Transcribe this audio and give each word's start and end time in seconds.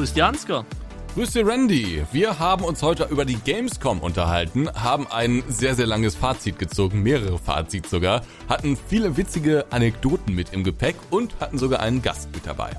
Grüß 0.00 0.14
dir, 0.14 0.24
Ansgar. 0.24 0.64
Grüß 1.14 1.32
dir, 1.32 1.46
Randy. 1.46 2.06
Wir 2.10 2.38
haben 2.38 2.64
uns 2.64 2.82
heute 2.82 3.04
über 3.10 3.26
die 3.26 3.36
Gamescom 3.36 3.98
unterhalten, 4.00 4.66
haben 4.72 5.06
ein 5.06 5.42
sehr, 5.46 5.74
sehr 5.74 5.84
langes 5.84 6.14
Fazit 6.14 6.58
gezogen, 6.58 7.02
mehrere 7.02 7.38
Fazits 7.38 7.90
sogar, 7.90 8.22
hatten 8.48 8.78
viele 8.88 9.18
witzige 9.18 9.66
Anekdoten 9.68 10.34
mit 10.34 10.54
im 10.54 10.64
Gepäck 10.64 10.96
und 11.10 11.38
hatten 11.38 11.58
sogar 11.58 11.80
einen 11.80 12.00
Gast 12.00 12.30
mit 12.32 12.46
dabei. 12.46 12.70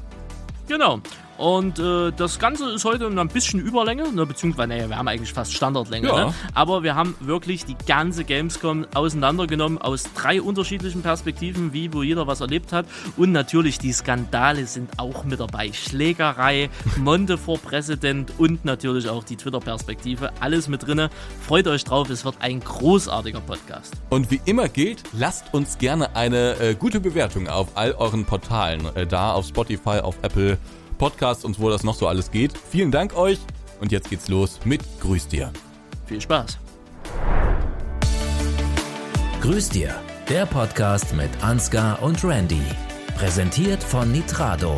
Genau. 0.67 0.99
Und 1.41 1.79
äh, 1.79 2.11
das 2.15 2.37
Ganze 2.37 2.69
ist 2.69 2.85
heute 2.85 3.07
ein 3.07 3.27
bisschen 3.27 3.59
Überlänge, 3.59 4.11
ne, 4.13 4.27
beziehungsweise, 4.27 4.69
naja, 4.69 4.87
wir 4.89 4.97
haben 4.97 5.07
eigentlich 5.07 5.33
fast 5.33 5.55
Standardlänge, 5.55 6.07
Ja. 6.07 6.25
ne? 6.27 6.33
aber 6.53 6.83
wir 6.83 6.93
haben 6.93 7.15
wirklich 7.19 7.65
die 7.65 7.75
ganze 7.87 8.23
Gamescom 8.25 8.85
auseinandergenommen 8.93 9.79
aus 9.79 10.03
drei 10.13 10.39
unterschiedlichen 10.39 11.01
Perspektiven, 11.01 11.73
wie 11.73 11.91
wo 11.93 12.03
jeder 12.03 12.27
was 12.27 12.41
erlebt 12.41 12.71
hat. 12.71 12.85
Und 13.17 13.31
natürlich 13.31 13.79
die 13.79 13.91
Skandale 13.91 14.67
sind 14.67 14.91
auch 14.99 15.23
mit 15.23 15.39
dabei. 15.39 15.71
Schlägerei, 15.73 16.69
Monte 16.97 17.39
vor 17.39 17.57
Präsident 17.57 18.33
und 18.37 18.63
natürlich 18.63 19.09
auch 19.09 19.23
die 19.23 19.35
Twitter-Perspektive. 19.35 20.31
Alles 20.41 20.67
mit 20.67 20.85
drinne. 20.85 21.09
Freut 21.47 21.67
euch 21.67 21.83
drauf, 21.83 22.11
es 22.11 22.23
wird 22.23 22.35
ein 22.41 22.59
großartiger 22.59 23.41
Podcast. 23.41 23.93
Und 24.09 24.29
wie 24.29 24.41
immer 24.45 24.69
gilt, 24.69 25.01
lasst 25.11 25.51
uns 25.55 25.79
gerne 25.79 26.15
eine 26.15 26.59
äh, 26.59 26.75
gute 26.75 26.99
Bewertung 26.99 27.47
auf 27.47 27.69
all 27.73 27.93
euren 27.93 28.25
Portalen 28.25 28.85
äh, 28.95 29.07
da, 29.07 29.31
auf 29.33 29.47
Spotify, 29.47 30.01
auf 30.01 30.17
Apple 30.21 30.59
Podcasts 31.01 31.43
und 31.43 31.59
wo 31.59 31.71
das 31.71 31.83
noch 31.83 31.95
so 31.95 32.07
alles 32.07 32.29
geht. 32.29 32.53
Vielen 32.55 32.91
Dank 32.91 33.17
euch 33.17 33.39
und 33.79 33.91
jetzt 33.91 34.11
geht's 34.11 34.27
los 34.27 34.59
mit 34.65 34.83
Grüß 34.99 35.27
dir. 35.27 35.51
Viel 36.05 36.21
Spaß. 36.21 36.59
Grüß 39.41 39.69
dir, 39.69 39.95
der 40.29 40.45
Podcast 40.45 41.15
mit 41.15 41.31
Ansgar 41.41 42.03
und 42.03 42.23
Randy. 42.23 42.61
Präsentiert 43.17 43.81
von 43.81 44.11
Nitrado. 44.11 44.75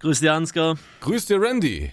Grüß 0.00 0.18
dir, 0.18 0.32
Ansgar. 0.32 0.76
Grüß 1.02 1.26
dir, 1.26 1.40
Randy. 1.40 1.92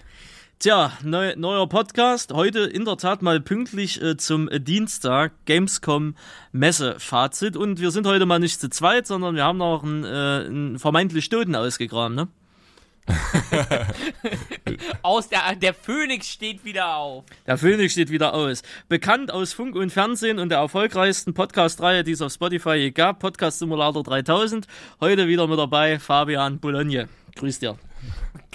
Tja, 0.57 0.93
neu, 1.03 1.33
neuer 1.35 1.67
Podcast. 1.67 2.31
Heute 2.31 2.61
in 2.61 2.85
der 2.85 2.95
Tat 2.95 3.21
mal 3.21 3.41
pünktlich 3.41 4.01
äh, 4.01 4.15
zum 4.15 4.47
äh, 4.47 4.61
Dienstag 4.61 5.33
Gamescom 5.45 6.15
Messe-Fazit. 6.53 7.57
Und 7.57 7.81
wir 7.81 7.91
sind 7.91 8.07
heute 8.07 8.25
mal 8.25 8.39
nicht 8.39 8.61
zu 8.61 8.69
zweit, 8.69 9.05
sondern 9.05 9.35
wir 9.35 9.43
haben 9.43 9.57
noch 9.57 9.83
einen, 9.83 10.05
äh, 10.05 10.07
einen 10.07 10.79
vermeintlich 10.79 11.27
Toten 11.27 11.55
ausgegraben, 11.55 12.15
ne? 12.15 12.27
Aus 15.03 15.29
der, 15.29 15.55
der 15.55 15.73
Phönix 15.73 16.27
steht 16.29 16.63
wieder 16.65 16.95
auf. 16.95 17.25
Der 17.45 17.57
Phoenix 17.57 17.91
steht 17.93 18.09
wieder 18.09 18.33
aus. 18.33 18.63
Bekannt 18.87 19.31
aus 19.31 19.53
Funk 19.53 19.75
und 19.75 19.91
Fernsehen 19.91 20.39
und 20.39 20.49
der 20.49 20.59
erfolgreichsten 20.59 21.33
Podcast-Reihe, 21.33 22.03
die 22.03 22.13
es 22.13 22.21
auf 22.21 22.31
Spotify 22.31 22.75
je 22.75 22.91
gab, 22.91 23.19
Podcast 23.19 23.59
Simulator 23.59 24.03
3000. 24.03 24.65
Heute 25.01 25.27
wieder 25.27 25.47
mit 25.47 25.59
dabei 25.59 25.99
Fabian 25.99 26.59
Boulogne. 26.59 27.09
Grüß 27.35 27.59
dir. 27.59 27.77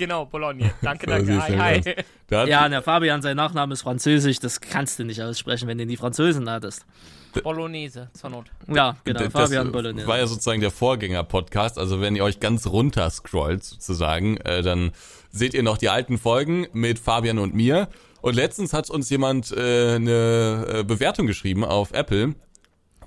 Genau, 0.01 0.25
Bologna. 0.25 0.71
Danke, 0.81 1.07
danke. 1.07 1.43
Hi, 1.43 1.83
hi. 1.83 1.95
Der 2.31 2.47
Ja, 2.49 2.67
der 2.67 2.81
Fabian, 2.81 3.21
sein 3.21 3.37
Nachname 3.37 3.75
ist 3.75 3.83
Französisch, 3.83 4.39
das 4.39 4.59
kannst 4.59 4.99
du 4.99 5.05
nicht 5.05 5.21
aussprechen, 5.21 5.69
wenn 5.69 5.77
du 5.77 5.85
die 5.85 5.99
Franzosen 5.99 6.49
hattest. 6.49 6.87
Bolognese, 7.43 8.09
zur 8.15 8.31
Not. 8.31 8.47
Ja, 8.67 8.97
genau, 9.05 9.21
das 9.21 9.31
Fabian 9.31 9.71
Boulogne. 9.71 10.07
war 10.07 10.17
ja 10.17 10.27
sozusagen 10.27 10.63
der 10.63 10.71
Vorgänger-Podcast. 10.71 11.79
Also 11.79 12.01
wenn 12.01 12.17
ihr 12.17 12.25
euch 12.25 12.41
ganz 12.41 12.67
runter 12.67 13.11
scrollt 13.11 13.63
sozusagen, 13.63 14.39
äh, 14.39 14.63
dann 14.63 14.93
seht 15.31 15.53
ihr 15.53 15.63
noch 15.63 15.77
die 15.77 15.91
alten 15.91 16.17
Folgen 16.17 16.67
mit 16.73 16.99
Fabian 16.99 17.39
und 17.39 17.55
mir. 17.55 17.91
Und 18.23 18.35
letztens 18.37 18.73
hat 18.73 18.89
uns 18.89 19.11
jemand 19.11 19.53
äh, 19.53 19.97
eine 19.97 20.67
äh, 20.79 20.83
Bewertung 20.83 21.27
geschrieben 21.27 21.63
auf 21.63 21.93
Apple, 21.93 22.35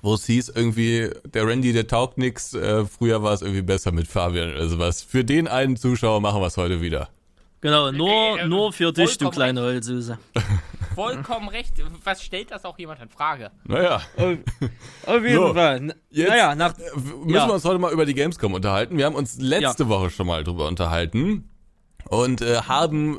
wo 0.04 0.14
es 0.14 0.26
hieß 0.26 0.50
irgendwie, 0.50 1.10
der 1.24 1.46
Randy, 1.46 1.72
der 1.72 1.86
taugt 1.86 2.18
nix. 2.18 2.52
Äh, 2.54 2.84
früher 2.84 3.22
war 3.22 3.32
es 3.32 3.42
irgendwie 3.42 3.62
besser 3.62 3.90
mit 3.90 4.06
Fabian 4.06 4.50
oder 4.52 4.68
sowas. 4.68 5.02
Für 5.02 5.24
den 5.24 5.48
einen 5.48 5.76
Zuschauer 5.76 6.20
machen 6.20 6.40
wir 6.40 6.46
es 6.46 6.56
heute 6.56 6.80
wieder. 6.80 7.08
Genau, 7.62 7.90
nur, 7.90 8.38
Äh, 8.40 8.46
nur 8.46 8.72
für 8.74 8.92
dich, 8.92 9.16
du 9.16 9.30
kleine 9.30 9.62
Holzsüße. 9.62 10.18
Vollkommen 10.94 11.48
recht. 11.48 11.72
Was 12.04 12.22
stellt 12.22 12.50
das 12.50 12.64
auch 12.66 12.78
jemand 12.78 13.00
in 13.00 13.08
Frage? 13.08 13.50
Naja, 13.64 14.02
Auf 15.06 15.22
jeden 15.22 15.34
So, 15.34 15.54
Fall. 15.54 15.94
Jetzt- 16.10 16.28
naja, 16.28 16.54
nach, 16.54 16.76
müssen 16.76 17.30
Ja. 17.30 17.46
wir 17.48 17.54
uns 17.54 17.64
heute 17.64 17.78
mal 17.78 17.90
über 17.92 18.04
die 18.04 18.12
Gamescom 18.14 18.52
unterhalten. 18.52 18.98
Wir 18.98 19.06
haben 19.06 19.14
uns 19.16 19.40
letzte 19.40 19.88
Woche 19.88 20.10
schon 20.10 20.26
mal 20.26 20.44
drüber 20.44 20.68
unterhalten. 20.68 21.48
Und 22.08 22.42
äh, 22.42 22.56
haben 22.62 23.18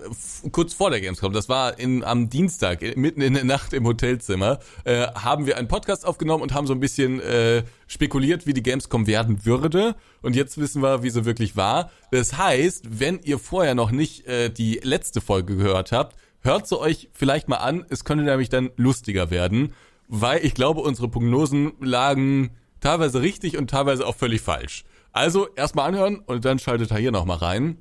kurz 0.52 0.74
vor 0.74 0.90
der 0.90 1.02
Gamescom, 1.02 1.34
das 1.34 1.50
war 1.50 1.80
in, 1.80 2.04
am 2.04 2.30
Dienstag, 2.30 2.82
äh, 2.82 2.94
mitten 2.96 3.22
in 3.22 3.34
der 3.34 3.44
Nacht 3.44 3.74
im 3.74 3.86
Hotelzimmer, 3.86 4.60
äh, 4.84 5.08
haben 5.08 5.46
wir 5.46 5.58
einen 5.58 5.68
Podcast 5.68 6.06
aufgenommen 6.06 6.44
und 6.44 6.54
haben 6.54 6.68
so 6.68 6.74
ein 6.74 6.80
bisschen 6.80 7.20
äh, 7.20 7.64
spekuliert, 7.88 8.46
wie 8.46 8.54
die 8.54 8.64
Gamescom 8.64 9.08
werden 9.08 9.46
würde. 9.46 9.96
Und 10.22 10.36
jetzt 10.36 10.58
wissen 10.58 10.82
wir, 10.82 11.04
wie 11.04 11.10
sie 11.10 11.26
wirklich 11.26 11.56
war. 11.56 11.90
Das 12.12 12.38
heißt, 12.38 13.00
wenn 13.00 13.20
ihr 13.24 13.40
vorher 13.40 13.76
noch 13.76 13.92
nicht 13.92 14.28
äh, 14.28 14.50
die 14.50 14.80
letzte 14.84 15.22
Folge 15.22 15.56
gehört 15.56 15.92
habt, 15.92 16.16
hört 16.42 16.68
sie 16.68 16.80
euch 16.80 17.10
vielleicht 17.14 17.48
mal 17.50 17.58
an. 17.58 17.86
Es 17.90 18.06
könnte 18.06 18.24
nämlich 18.24 18.50
dann 18.50 18.70
lustiger 18.76 19.32
werden, 19.32 19.74
weil 20.08 20.46
ich 20.46 20.54
glaube, 20.54 20.82
unsere 20.82 21.10
Prognosen 21.10 21.74
lagen 21.82 22.52
teilweise 22.80 23.22
richtig 23.22 23.58
und 23.58 23.70
teilweise 23.70 24.06
auch 24.06 24.16
völlig 24.16 24.42
falsch. 24.42 24.86
Also 25.12 25.48
erstmal 25.56 25.88
anhören 25.88 26.20
und 26.20 26.46
dann 26.46 26.60
schaltet 26.60 26.92
er 26.92 26.98
hier 26.98 27.12
nochmal 27.12 27.38
rein. 27.38 27.78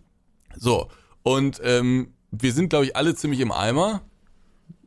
So, 0.57 0.89
und 1.23 1.61
ähm, 1.65 2.13
wir 2.31 2.53
sind, 2.53 2.69
glaube 2.71 2.87
ich, 2.87 2.97
alle 2.97 3.15
ziemlich 3.15 3.41
im 3.41 3.53
Eimer. 3.53 4.03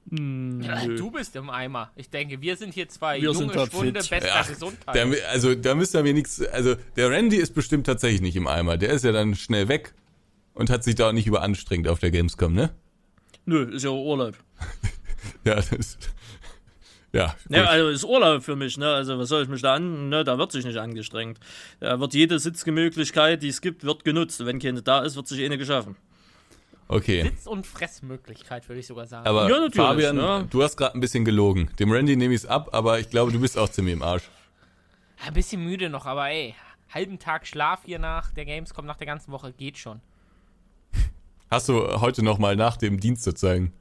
Du 0.09 1.11
bist 1.11 1.35
im 1.35 1.49
Eimer. 1.49 1.91
Ich 1.95 2.09
denke, 2.09 2.39
wir 2.39 2.55
sind 2.55 2.73
hier 2.73 2.87
zwei 2.87 3.17
Wir 3.17 3.31
junge 3.31 3.53
Schwunde 3.67 4.01
fit. 4.01 4.21
bester 4.21 4.31
Ach, 4.35 4.47
Gesundheit. 4.47 4.95
Der, 4.95 5.29
also 5.29 5.53
da 5.53 5.75
müsst 5.75 5.95
ihr 5.95 6.03
mir 6.03 6.13
nichts. 6.13 6.41
Also 6.41 6.75
der 6.95 7.09
Randy 7.09 7.35
ist 7.35 7.53
bestimmt 7.53 7.85
tatsächlich 7.85 8.21
nicht 8.21 8.37
im 8.37 8.47
Eimer. 8.47 8.77
Der 8.77 8.91
ist 8.91 9.03
ja 9.03 9.11
dann 9.11 9.35
schnell 9.35 9.67
weg 9.67 9.93
und 10.53 10.69
hat 10.69 10.85
sich 10.85 10.95
da 10.95 11.09
auch 11.09 11.13
nicht 11.13 11.27
überanstrengt 11.27 11.89
auf 11.89 11.99
der 11.99 12.11
Gamescom, 12.11 12.53
ne? 12.53 12.69
nö, 13.45 13.63
ist 13.73 13.83
ja 13.83 13.89
Urlaub. 13.89 14.35
Ja, 15.43 15.55
das, 15.55 15.97
ja. 17.13 17.35
Ja, 17.49 17.65
also 17.65 17.89
ist 17.89 18.03
Urlaub 18.03 18.43
für 18.43 18.55
mich, 18.55 18.77
ne? 18.77 18.87
Also 18.89 19.17
was 19.17 19.29
soll 19.29 19.43
ich 19.43 19.49
mich 19.49 19.61
da 19.61 19.75
an? 19.75 20.09
Ne, 20.09 20.23
da 20.23 20.37
wird 20.37 20.51
sich 20.51 20.65
nicht 20.65 20.77
angestrengt. 20.77 21.39
Da 21.79 21.99
wird 21.99 22.13
jede 22.13 22.37
Sitzgemöglichkeit, 22.39 23.41
die 23.43 23.47
es 23.49 23.61
gibt, 23.61 23.83
wird 23.83 24.03
genutzt. 24.03 24.45
Wenn 24.45 24.59
keine 24.59 24.81
da 24.81 24.99
ist, 25.03 25.15
wird 25.15 25.27
sich 25.27 25.43
eine 25.43 25.57
geschaffen. 25.57 25.95
okay. 26.87 27.23
Sitz- 27.23 27.47
und 27.47 27.65
Fressmöglichkeit, 27.65 28.67
würde 28.69 28.79
ich 28.79 28.87
sogar 28.87 29.05
sagen. 29.07 29.25
Aber 29.27 29.43
Ja, 29.49 29.59
natürlich, 29.59 29.75
Fabian, 29.75 30.15
ne? 30.15 30.47
du 30.49 30.61
hast 30.63 30.77
gerade 30.77 30.95
ein 30.95 30.99
bisschen 31.01 31.25
gelogen. 31.25 31.69
Dem 31.79 31.91
Randy 31.91 32.15
nehme 32.15 32.33
ich 32.33 32.41
es 32.41 32.45
ab, 32.45 32.69
aber 32.73 32.99
ich 32.99 33.09
glaube, 33.09 33.31
du 33.31 33.39
bist 33.39 33.57
auch 33.57 33.69
ziemlich 33.69 33.93
im 33.93 34.03
Arsch. 34.03 34.23
Ein 35.25 35.33
bisschen 35.33 35.63
müde 35.63 35.89
noch, 35.89 36.05
aber 36.05 36.29
ey, 36.29 36.53
halben 36.93 37.17
Tag 37.19 37.47
Schlaf 37.47 37.81
hier 37.85 37.99
nach 37.99 38.31
der 38.33 38.45
Gamescom, 38.45 38.85
nach 38.85 38.97
der 38.97 39.07
ganzen 39.07 39.31
Woche, 39.31 39.51
geht 39.53 39.77
schon. 39.77 39.99
Hast 41.49 41.69
du 41.69 42.01
heute 42.01 42.23
noch 42.23 42.37
mal 42.39 42.55
nach 42.55 42.77
dem 42.77 42.99
Dienst 42.99 43.23
sozusagen 43.23 43.71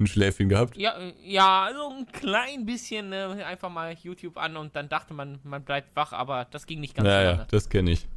ein 0.00 0.06
Schläfchen 0.06 0.48
gehabt? 0.48 0.76
Ja, 0.76 0.96
äh, 0.98 1.12
ja, 1.24 1.68
so 1.74 1.90
ein 1.90 2.06
klein 2.12 2.66
bisschen 2.66 3.12
äh, 3.12 3.42
einfach 3.44 3.70
mal 3.70 3.94
YouTube 4.02 4.36
an 4.38 4.56
und 4.56 4.74
dann 4.74 4.88
dachte 4.88 5.14
man, 5.14 5.38
man 5.44 5.62
bleibt 5.62 5.94
wach, 5.94 6.12
aber 6.12 6.46
das 6.50 6.66
ging 6.66 6.80
nicht 6.80 6.94
ganz 6.96 7.06
so 7.06 7.12
Naja, 7.12 7.30
lange. 7.32 7.46
das 7.50 7.68
kenne 7.68 7.90
ich. 7.92 8.08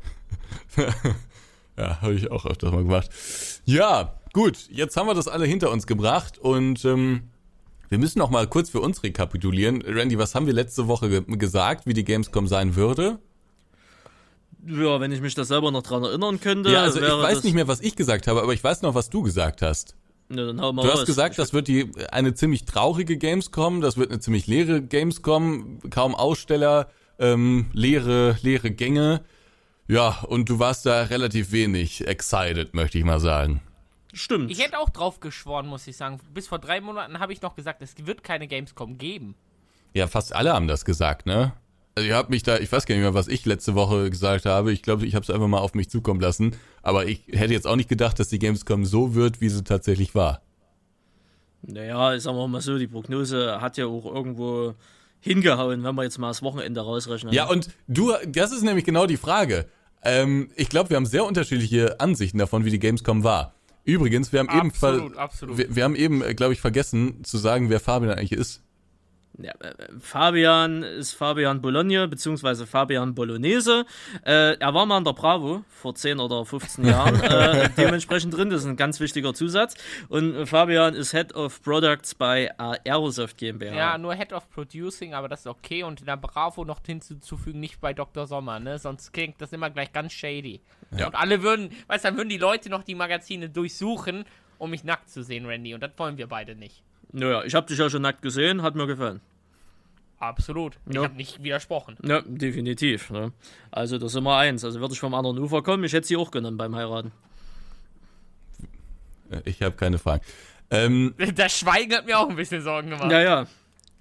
ja, 1.77 2.01
habe 2.01 2.13
ich 2.13 2.31
auch 2.31 2.45
öfters 2.45 2.71
mal 2.71 2.83
gemacht. 2.83 3.09
Ja, 3.65 4.15
gut, 4.33 4.67
jetzt 4.69 4.97
haben 4.97 5.07
wir 5.07 5.13
das 5.13 5.27
alle 5.27 5.45
hinter 5.45 5.69
uns 5.71 5.85
gebracht 5.87 6.37
und 6.39 6.83
ähm, 6.85 7.29
wir 7.89 7.97
müssen 7.99 8.19
noch 8.19 8.29
mal 8.29 8.47
kurz 8.47 8.69
für 8.69 8.79
uns 8.81 9.03
rekapitulieren. 9.03 9.81
Randy, 9.85 10.17
was 10.17 10.33
haben 10.33 10.47
wir 10.47 10.53
letzte 10.53 10.87
Woche 10.87 11.09
ge 11.09 11.37
gesagt, 11.37 11.85
wie 11.85 11.93
die 11.93 12.03
Gamescom 12.03 12.47
sein 12.47 12.75
würde? 12.75 13.19
Ja, 14.65 14.99
wenn 15.01 15.11
ich 15.11 15.19
mich 15.21 15.35
da 15.35 15.43
selber 15.43 15.71
noch 15.71 15.83
dran 15.83 16.03
erinnern 16.03 16.39
könnte, 16.39 16.71
Ja, 16.71 16.83
also 16.83 17.01
ich 17.01 17.05
weiß 17.07 17.35
das, 17.35 17.43
nicht 17.43 17.53
mehr, 17.53 17.67
was 17.67 17.81
ich 17.81 17.95
gesagt 17.95 18.27
habe, 18.27 18.41
aber 18.41 18.53
ich 18.53 18.63
weiß 18.63 18.81
noch, 18.81 18.95
was 18.95 19.09
du 19.09 19.21
gesagt 19.21 19.61
hast. 19.61 19.95
Ne, 20.33 20.47
dann 20.47 20.61
hau 20.61 20.73
mal 20.73 20.81
Du 20.83 20.89
raus. 20.89 20.99
hast 21.01 21.05
gesagt, 21.05 21.37
das 21.37 21.53
wird 21.53 21.67
die 21.67 21.91
eine 22.11 22.33
ziemlich 22.33 22.65
traurige 22.65 23.17
Gamescom, 23.17 23.81
das 23.81 23.97
wird 23.97 24.09
eine 24.11 24.19
ziemlich 24.19 24.47
leere 24.47 24.81
Gamescom, 24.81 25.79
kaum 25.89 26.15
Aussteller, 26.15 26.89
ähm, 27.19 27.69
leere, 27.73 28.37
leere 28.41 28.71
Gänge. 28.71 29.21
Ja, 29.87 30.21
und 30.27 30.49
du 30.49 30.59
warst 30.59 30.85
da 30.85 31.03
relativ 31.03 31.51
wenig 31.51 32.07
excited, 32.07 32.73
möchte 32.73 32.97
ich 32.97 33.03
mal 33.03 33.19
sagen. 33.19 33.61
Stimmt. 34.13 34.49
Ich 34.51 34.63
hätte 34.63 34.79
auch 34.79 34.89
drauf 34.89 35.19
geschworen, 35.19 35.67
muss 35.67 35.87
ich 35.87 35.97
sagen. 35.97 36.19
Bis 36.33 36.47
vor 36.47 36.59
drei 36.59 36.81
Monaten 36.81 37.19
habe 37.19 37.33
ich 37.33 37.41
noch 37.41 37.55
gesagt, 37.55 37.81
es 37.81 37.95
wird 38.05 38.23
keine 38.23 38.47
Gamescom 38.47 38.97
geben. 38.97 39.35
Ja, 39.93 40.07
fast 40.07 40.33
alle 40.33 40.53
haben 40.53 40.67
das 40.67 40.85
gesagt, 40.85 41.25
ne? 41.25 41.53
Also 41.95 42.07
ihr 42.09 42.15
habt 42.15 42.29
mich 42.31 42.41
da, 42.43 42.57
ich 42.57 42.71
weiß 42.71 42.85
gar 42.85 42.95
nicht 42.95 43.03
mehr, 43.03 43.13
was 43.13 43.27
ich 43.27 43.45
letzte 43.45 43.75
Woche 43.75 44.09
gesagt 44.09 44.45
habe. 44.45 44.71
Ich 44.71 44.81
glaube, 44.81 45.05
ich 45.05 45.13
habe 45.13 45.23
es 45.23 45.29
einfach 45.29 45.47
mal 45.47 45.59
auf 45.59 45.75
mich 45.75 45.89
zukommen 45.89 46.19
lassen. 46.19 46.55
Aber 46.81 47.05
ich 47.05 47.21
hätte 47.31 47.53
jetzt 47.53 47.67
auch 47.67 47.75
nicht 47.75 47.89
gedacht, 47.89 48.19
dass 48.19 48.29
die 48.29 48.39
Gamescom 48.39 48.83
so 48.85 49.13
wird, 49.13 49.41
wie 49.41 49.49
sie 49.49 49.63
tatsächlich 49.63 50.15
war. 50.15 50.41
Naja, 51.61 52.19
sagen 52.19 52.35
wir 52.37 52.47
mal 52.47 52.61
so, 52.61 52.77
die 52.77 52.87
Prognose 52.87 53.61
hat 53.61 53.77
ja 53.77 53.85
auch 53.85 54.05
irgendwo 54.05 54.73
hingehauen, 55.21 55.83
wenn 55.83 55.95
wir 55.95 56.03
jetzt 56.03 56.17
mal 56.17 56.27
das 56.29 56.41
Wochenende 56.41 56.81
rausrechnen. 56.81 57.31
Ja, 57.31 57.47
und 57.47 57.69
du, 57.87 58.11
das 58.27 58.51
ist 58.51 58.63
nämlich 58.63 58.83
genau 58.85 59.05
die 59.05 59.15
Frage. 59.17 59.67
Ähm, 60.03 60.49
ich 60.55 60.67
glaube, 60.67 60.89
wir 60.89 60.97
haben 60.97 61.05
sehr 61.05 61.23
unterschiedliche 61.25 61.99
Ansichten 62.01 62.37
davon, 62.37 62.65
wie 62.65 62.71
die 62.71 62.79
Gamescom 62.79 63.23
war. 63.23 63.53
Übrigens, 63.85 64.33
wir 64.33 64.39
haben 64.39 64.49
eben, 64.49 64.69
Absolut, 64.71 65.13
ver- 65.13 65.19
absolut. 65.21 65.57
Wir, 65.57 65.75
wir 65.75 65.83
haben 65.85 65.95
eben, 65.95 66.21
glaube 66.35 66.53
ich, 66.53 66.59
vergessen 66.59 67.23
zu 67.23 67.37
sagen, 67.37 67.69
wer 67.69 67.79
Fabian 67.79 68.11
eigentlich 68.17 68.33
ist. 68.33 68.61
Ja, 69.39 69.53
äh, 69.59 69.73
Fabian 69.99 70.83
ist 70.83 71.13
Fabian 71.13 71.61
Bologna, 71.61 72.05
beziehungsweise 72.05 72.67
Fabian 72.67 73.15
Bolognese. 73.15 73.85
Äh, 74.25 74.57
er 74.59 74.73
war 74.73 74.85
mal 74.85 74.99
in 74.99 75.03
der 75.03 75.13
Bravo 75.13 75.63
vor 75.69 75.95
10 75.95 76.19
oder 76.19 76.45
15 76.45 76.85
Jahren 76.85 77.19
äh, 77.21 77.69
dementsprechend 77.75 78.35
drin. 78.35 78.51
Das 78.51 78.61
ist 78.61 78.67
ein 78.67 78.75
ganz 78.75 78.99
wichtiger 78.99 79.33
Zusatz. 79.33 79.73
Und 80.07 80.45
Fabian 80.45 80.93
ist 80.93 81.11
Head 81.11 81.33
of 81.33 81.63
Products 81.63 82.13
bei 82.13 82.51
Aerosoft 82.57 83.37
GmbH. 83.37 83.75
Ja, 83.75 83.97
nur 83.97 84.13
Head 84.13 84.33
of 84.33 84.49
Producing, 84.51 85.15
aber 85.15 85.27
das 85.27 85.41
ist 85.41 85.47
okay. 85.47 85.83
Und 85.83 86.01
in 86.01 86.05
der 86.05 86.17
Bravo 86.17 86.63
noch 86.63 86.81
hinzuzufügen, 86.85 87.59
nicht 87.59 87.81
bei 87.81 87.93
Dr. 87.93 88.27
Sommer, 88.27 88.59
ne? 88.59 88.77
Sonst 88.77 89.13
klingt 89.13 89.41
das 89.41 89.51
immer 89.51 89.71
gleich 89.71 89.91
ganz 89.91 90.13
shady. 90.13 90.61
Ja. 90.95 91.07
Und 91.07 91.15
alle 91.15 91.41
würden, 91.41 91.71
weißt 91.87 92.05
du, 92.05 92.09
dann 92.09 92.17
würden 92.17 92.29
die 92.29 92.37
Leute 92.37 92.69
noch 92.69 92.83
die 92.83 92.95
Magazine 92.95 93.49
durchsuchen, 93.49 94.25
um 94.59 94.69
mich 94.69 94.83
nackt 94.83 95.09
zu 95.09 95.23
sehen, 95.23 95.47
Randy. 95.47 95.73
Und 95.73 95.81
das 95.81 95.91
wollen 95.97 96.17
wir 96.17 96.27
beide 96.27 96.55
nicht. 96.55 96.83
Naja, 97.13 97.43
ich 97.43 97.53
habe 97.55 97.67
dich 97.67 97.77
ja 97.77 97.89
schon 97.89 98.01
nackt 98.01 98.21
gesehen, 98.21 98.61
hat 98.61 98.75
mir 98.75 98.87
gefallen. 98.87 99.21
Absolut. 100.19 100.77
Ich 100.87 100.95
ja. 100.95 101.03
habe 101.03 101.15
nicht 101.15 101.43
widersprochen. 101.43 101.97
Ja, 102.03 102.21
definitiv. 102.25 103.09
Ne? 103.09 103.33
Also 103.71 103.97
das 103.97 104.13
ist 104.13 104.17
immer 104.17 104.37
eins. 104.37 104.63
Also 104.63 104.79
würde 104.79 104.93
ich 104.93 104.99
vom 104.99 105.13
anderen 105.13 105.37
Ufer 105.37 105.61
kommen, 105.61 105.83
ich 105.83 105.93
hätte 105.93 106.07
sie 106.07 106.17
auch 106.17 106.31
genommen 106.31 106.57
beim 106.57 106.75
Heiraten. 106.75 107.11
Ich 109.45 109.61
habe 109.61 109.75
keine 109.75 109.97
Fragen. 109.97 110.23
Ähm, 110.71 111.13
das 111.35 111.57
Schweigen 111.57 111.93
hat 111.93 112.05
mir 112.05 112.17
auch 112.17 112.29
ein 112.29 112.35
bisschen 112.35 112.61
Sorgen 112.61 112.89
gemacht. 112.89 113.11
Ja, 113.11 113.21
ja. 113.21 113.47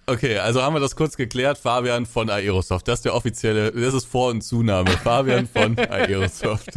Okay, 0.07 0.39
also 0.39 0.63
haben 0.63 0.75
wir 0.75 0.81
das 0.81 0.97
kurz 0.97 1.17
geklärt. 1.17 1.59
Fabian 1.59 2.07
von 2.07 2.29
Aerosoft. 2.29 2.89
Das 2.89 3.01
ist 3.01 3.05
der 3.05 3.15
offizielle, 3.15 3.71
das 3.73 3.95
ist 3.95 4.05
Vor- 4.07 4.31
und 4.31 4.43
Zunahme. 4.43 4.91
Fabian 4.91 5.47
von 5.53 5.79
Aerosoft. 5.79 6.77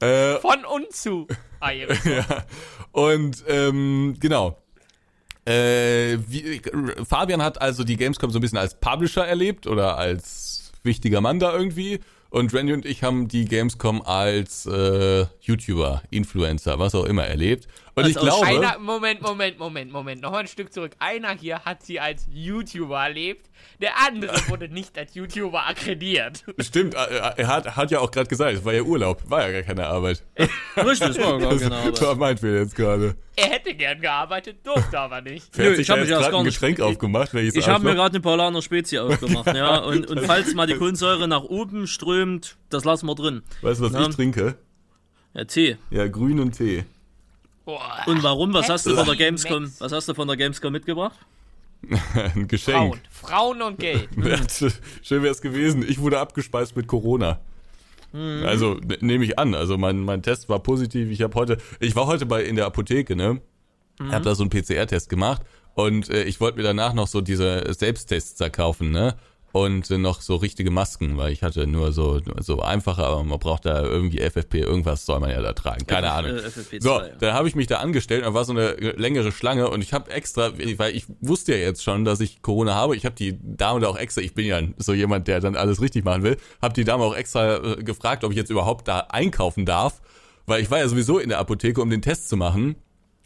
äh, 0.00 0.36
von 0.36 0.64
und 0.64 0.92
zu 0.92 1.26
Aerosoft. 1.60 2.06
ja. 2.06 2.44
Und 2.92 3.44
ähm, 3.48 4.16
genau. 4.18 4.61
Äh, 5.44 6.18
wie, 6.28 6.60
Fabian 7.08 7.42
hat 7.42 7.60
also 7.60 7.82
die 7.84 7.96
Gamescom 7.96 8.30
so 8.30 8.38
ein 8.38 8.42
bisschen 8.42 8.58
als 8.58 8.74
Publisher 8.74 9.26
erlebt 9.26 9.66
oder 9.66 9.98
als 9.98 10.72
wichtiger 10.82 11.20
Mann 11.20 11.38
da 11.38 11.52
irgendwie. 11.52 12.00
Und 12.30 12.54
Randy 12.54 12.72
und 12.72 12.86
ich 12.86 13.02
haben 13.02 13.28
die 13.28 13.44
Gamescom 13.44 14.00
als 14.02 14.64
äh, 14.64 15.26
YouTuber, 15.42 16.02
Influencer, 16.10 16.78
was 16.78 16.94
auch 16.94 17.04
immer 17.04 17.24
erlebt. 17.24 17.68
Und 17.94 18.06
ich 18.06 18.16
glaube. 18.16 18.46
Einer, 18.46 18.78
Moment, 18.78 19.20
Moment, 19.20 19.58
Moment, 19.58 19.92
Moment. 19.92 20.22
Nochmal 20.22 20.40
ein 20.40 20.46
Stück 20.46 20.72
zurück. 20.72 20.92
Einer 20.98 21.36
hier 21.36 21.60
hat 21.64 21.82
sie 21.82 22.00
als 22.00 22.26
YouTuber 22.32 23.02
erlebt. 23.02 23.50
Der 23.80 23.92
andere 24.06 24.34
wurde 24.48 24.68
nicht 24.68 24.96
als 24.96 25.14
YouTuber 25.14 25.66
akkreditiert. 25.66 26.44
Stimmt, 26.58 26.94
er 26.94 27.46
hat, 27.46 27.76
hat 27.76 27.90
ja 27.90 28.00
auch 28.00 28.10
gerade 28.10 28.28
gesagt, 28.28 28.54
es 28.54 28.64
war 28.64 28.72
ja 28.72 28.82
Urlaub, 28.82 29.22
war 29.28 29.46
ja 29.46 29.52
gar 29.52 29.62
keine 29.62 29.86
Arbeit. 29.86 30.22
Richtig, 30.76 30.98
das 30.98 31.18
war 31.18 31.38
gar 31.38 31.56
keine 31.56 31.76
Arbeit. 31.76 32.00
Das 32.00 32.16
meint 32.16 32.42
wir 32.42 32.60
jetzt 32.60 32.74
gerade. 32.74 33.14
Er 33.36 33.50
hätte 33.50 33.74
gern 33.74 34.00
gearbeitet, 34.00 34.58
durfte 34.64 34.98
aber 34.98 35.20
nicht. 35.20 35.56
Nö, 35.56 35.74
ich 35.74 35.88
habe 35.90 36.02
mich 36.02 36.10
gerade 36.10 36.36
ein 36.36 36.44
Getränk 36.44 36.78
nicht, 36.78 36.86
aufgemacht. 36.86 37.34
Ich 37.34 37.68
habe 37.68 37.84
mir 37.84 37.94
gerade 37.94 38.14
eine 38.14 38.20
Paulaner 38.20 38.62
Spezie 38.62 39.00
aufgemacht, 39.00 39.54
ja. 39.54 39.78
Und, 39.82 40.06
und 40.06 40.20
falls 40.20 40.54
mal 40.54 40.66
die 40.66 40.74
Kohlensäure 40.74 41.26
nach 41.28 41.42
oben 41.42 41.86
strömt, 41.86 42.56
das 42.70 42.84
lassen 42.84 43.06
wir 43.06 43.14
drin. 43.14 43.42
Weißt 43.62 43.80
du, 43.80 43.84
was 43.84 43.92
ja. 43.92 44.08
ich 44.08 44.14
trinke? 44.14 44.56
Ja, 45.34 45.44
Tee. 45.44 45.76
Ja, 45.90 46.06
grünen 46.08 46.52
Tee. 46.52 46.84
Boah. 47.64 48.02
Und 48.06 48.22
warum? 48.22 48.52
Was 48.54 48.68
hast 48.68 48.86
du 48.86 48.94
von 48.94 49.06
der 49.06 49.16
Gamescom? 49.16 49.72
Was 49.78 49.92
hast 49.92 50.08
du 50.08 50.14
von 50.14 50.26
der 50.26 50.36
Gamescom 50.36 50.72
mitgebracht? 50.72 51.18
Ein 52.14 52.48
Geschenk. 52.48 52.76
Frauen, 52.76 53.00
Frauen 53.10 53.62
und 53.62 53.78
Geld. 53.78 54.08
Schön 55.02 55.22
wäre 55.22 55.32
es 55.32 55.40
gewesen. 55.40 55.84
Ich 55.86 56.00
wurde 56.00 56.18
abgespeist 56.18 56.76
mit 56.76 56.86
Corona. 56.86 57.40
Mhm. 58.12 58.44
Also 58.46 58.74
ne, 58.74 58.98
nehme 59.00 59.24
ich 59.24 59.38
an. 59.38 59.54
Also 59.54 59.78
mein, 59.78 60.00
mein 60.00 60.22
Test 60.22 60.48
war 60.48 60.60
positiv. 60.60 61.10
Ich 61.10 61.22
habe 61.22 61.34
heute, 61.34 61.58
ich 61.80 61.96
war 61.96 62.06
heute 62.06 62.26
bei 62.26 62.44
in 62.44 62.56
der 62.56 62.66
Apotheke, 62.66 63.16
ne? 63.16 63.40
Mhm. 63.98 64.12
Hab 64.12 64.22
da 64.22 64.34
so 64.34 64.44
einen 64.44 64.50
PCR-Test 64.50 65.08
gemacht 65.08 65.42
und 65.74 66.10
äh, 66.10 66.24
ich 66.24 66.40
wollte 66.40 66.58
mir 66.58 66.64
danach 66.64 66.92
noch 66.94 67.06
so 67.06 67.20
diese 67.20 67.72
Selbsttests 67.72 68.36
da 68.36 68.48
kaufen, 68.48 68.90
ne? 68.90 69.16
Und 69.52 69.88
noch 69.90 70.22
so 70.22 70.36
richtige 70.36 70.70
Masken, 70.70 71.16
weil 71.18 71.32
ich 71.32 71.42
hatte 71.42 71.66
nur 71.66 71.92
so 71.92 72.20
so 72.38 72.60
einfache, 72.60 73.04
aber 73.04 73.22
man 73.22 73.38
braucht 73.38 73.66
da 73.66 73.82
irgendwie 73.82 74.18
FFP, 74.18 74.60
irgendwas 74.60 75.04
soll 75.04 75.20
man 75.20 75.30
ja 75.30 75.42
da 75.42 75.52
tragen, 75.52 75.86
keine 75.86 76.06
F 76.06 76.12
Ahnung. 76.12 76.30
FFP2, 76.38 76.82
so, 76.82 76.90
ja. 77.00 77.08
dann 77.20 77.34
habe 77.34 77.48
ich 77.48 77.54
mich 77.54 77.66
da 77.66 77.78
angestellt 77.78 78.26
und 78.26 78.34
war 78.34 78.44
so 78.44 78.52
eine 78.52 78.72
längere 78.72 79.30
Schlange 79.30 79.68
und 79.68 79.82
ich 79.82 79.92
habe 79.92 80.10
extra, 80.10 80.52
weil 80.78 80.96
ich 80.96 81.04
wusste 81.20 81.52
ja 81.52 81.58
jetzt 81.58 81.84
schon, 81.84 82.04
dass 82.04 82.20
ich 82.20 82.40
Corona 82.42 82.74
habe, 82.74 82.96
ich 82.96 83.04
habe 83.04 83.14
die 83.14 83.38
Dame 83.42 83.80
da 83.80 83.88
auch 83.88 83.98
extra, 83.98 84.22
ich 84.22 84.34
bin 84.34 84.46
ja 84.46 84.60
so 84.78 84.94
jemand, 84.94 85.28
der 85.28 85.40
dann 85.40 85.56
alles 85.56 85.80
richtig 85.82 86.04
machen 86.04 86.22
will, 86.22 86.38
habe 86.62 86.74
die 86.74 86.84
Dame 86.84 87.04
auch 87.04 87.14
extra 87.14 87.56
äh, 87.56 87.82
gefragt, 87.82 88.24
ob 88.24 88.30
ich 88.32 88.36
jetzt 88.38 88.50
überhaupt 88.50 88.88
da 88.88 89.00
einkaufen 89.10 89.66
darf, 89.66 90.00
weil 90.46 90.62
ich 90.62 90.70
war 90.70 90.78
ja 90.78 90.88
sowieso 90.88 91.18
in 91.18 91.28
der 91.28 91.38
Apotheke, 91.38 91.80
um 91.80 91.90
den 91.90 92.02
Test 92.02 92.28
zu 92.28 92.36
machen. 92.36 92.76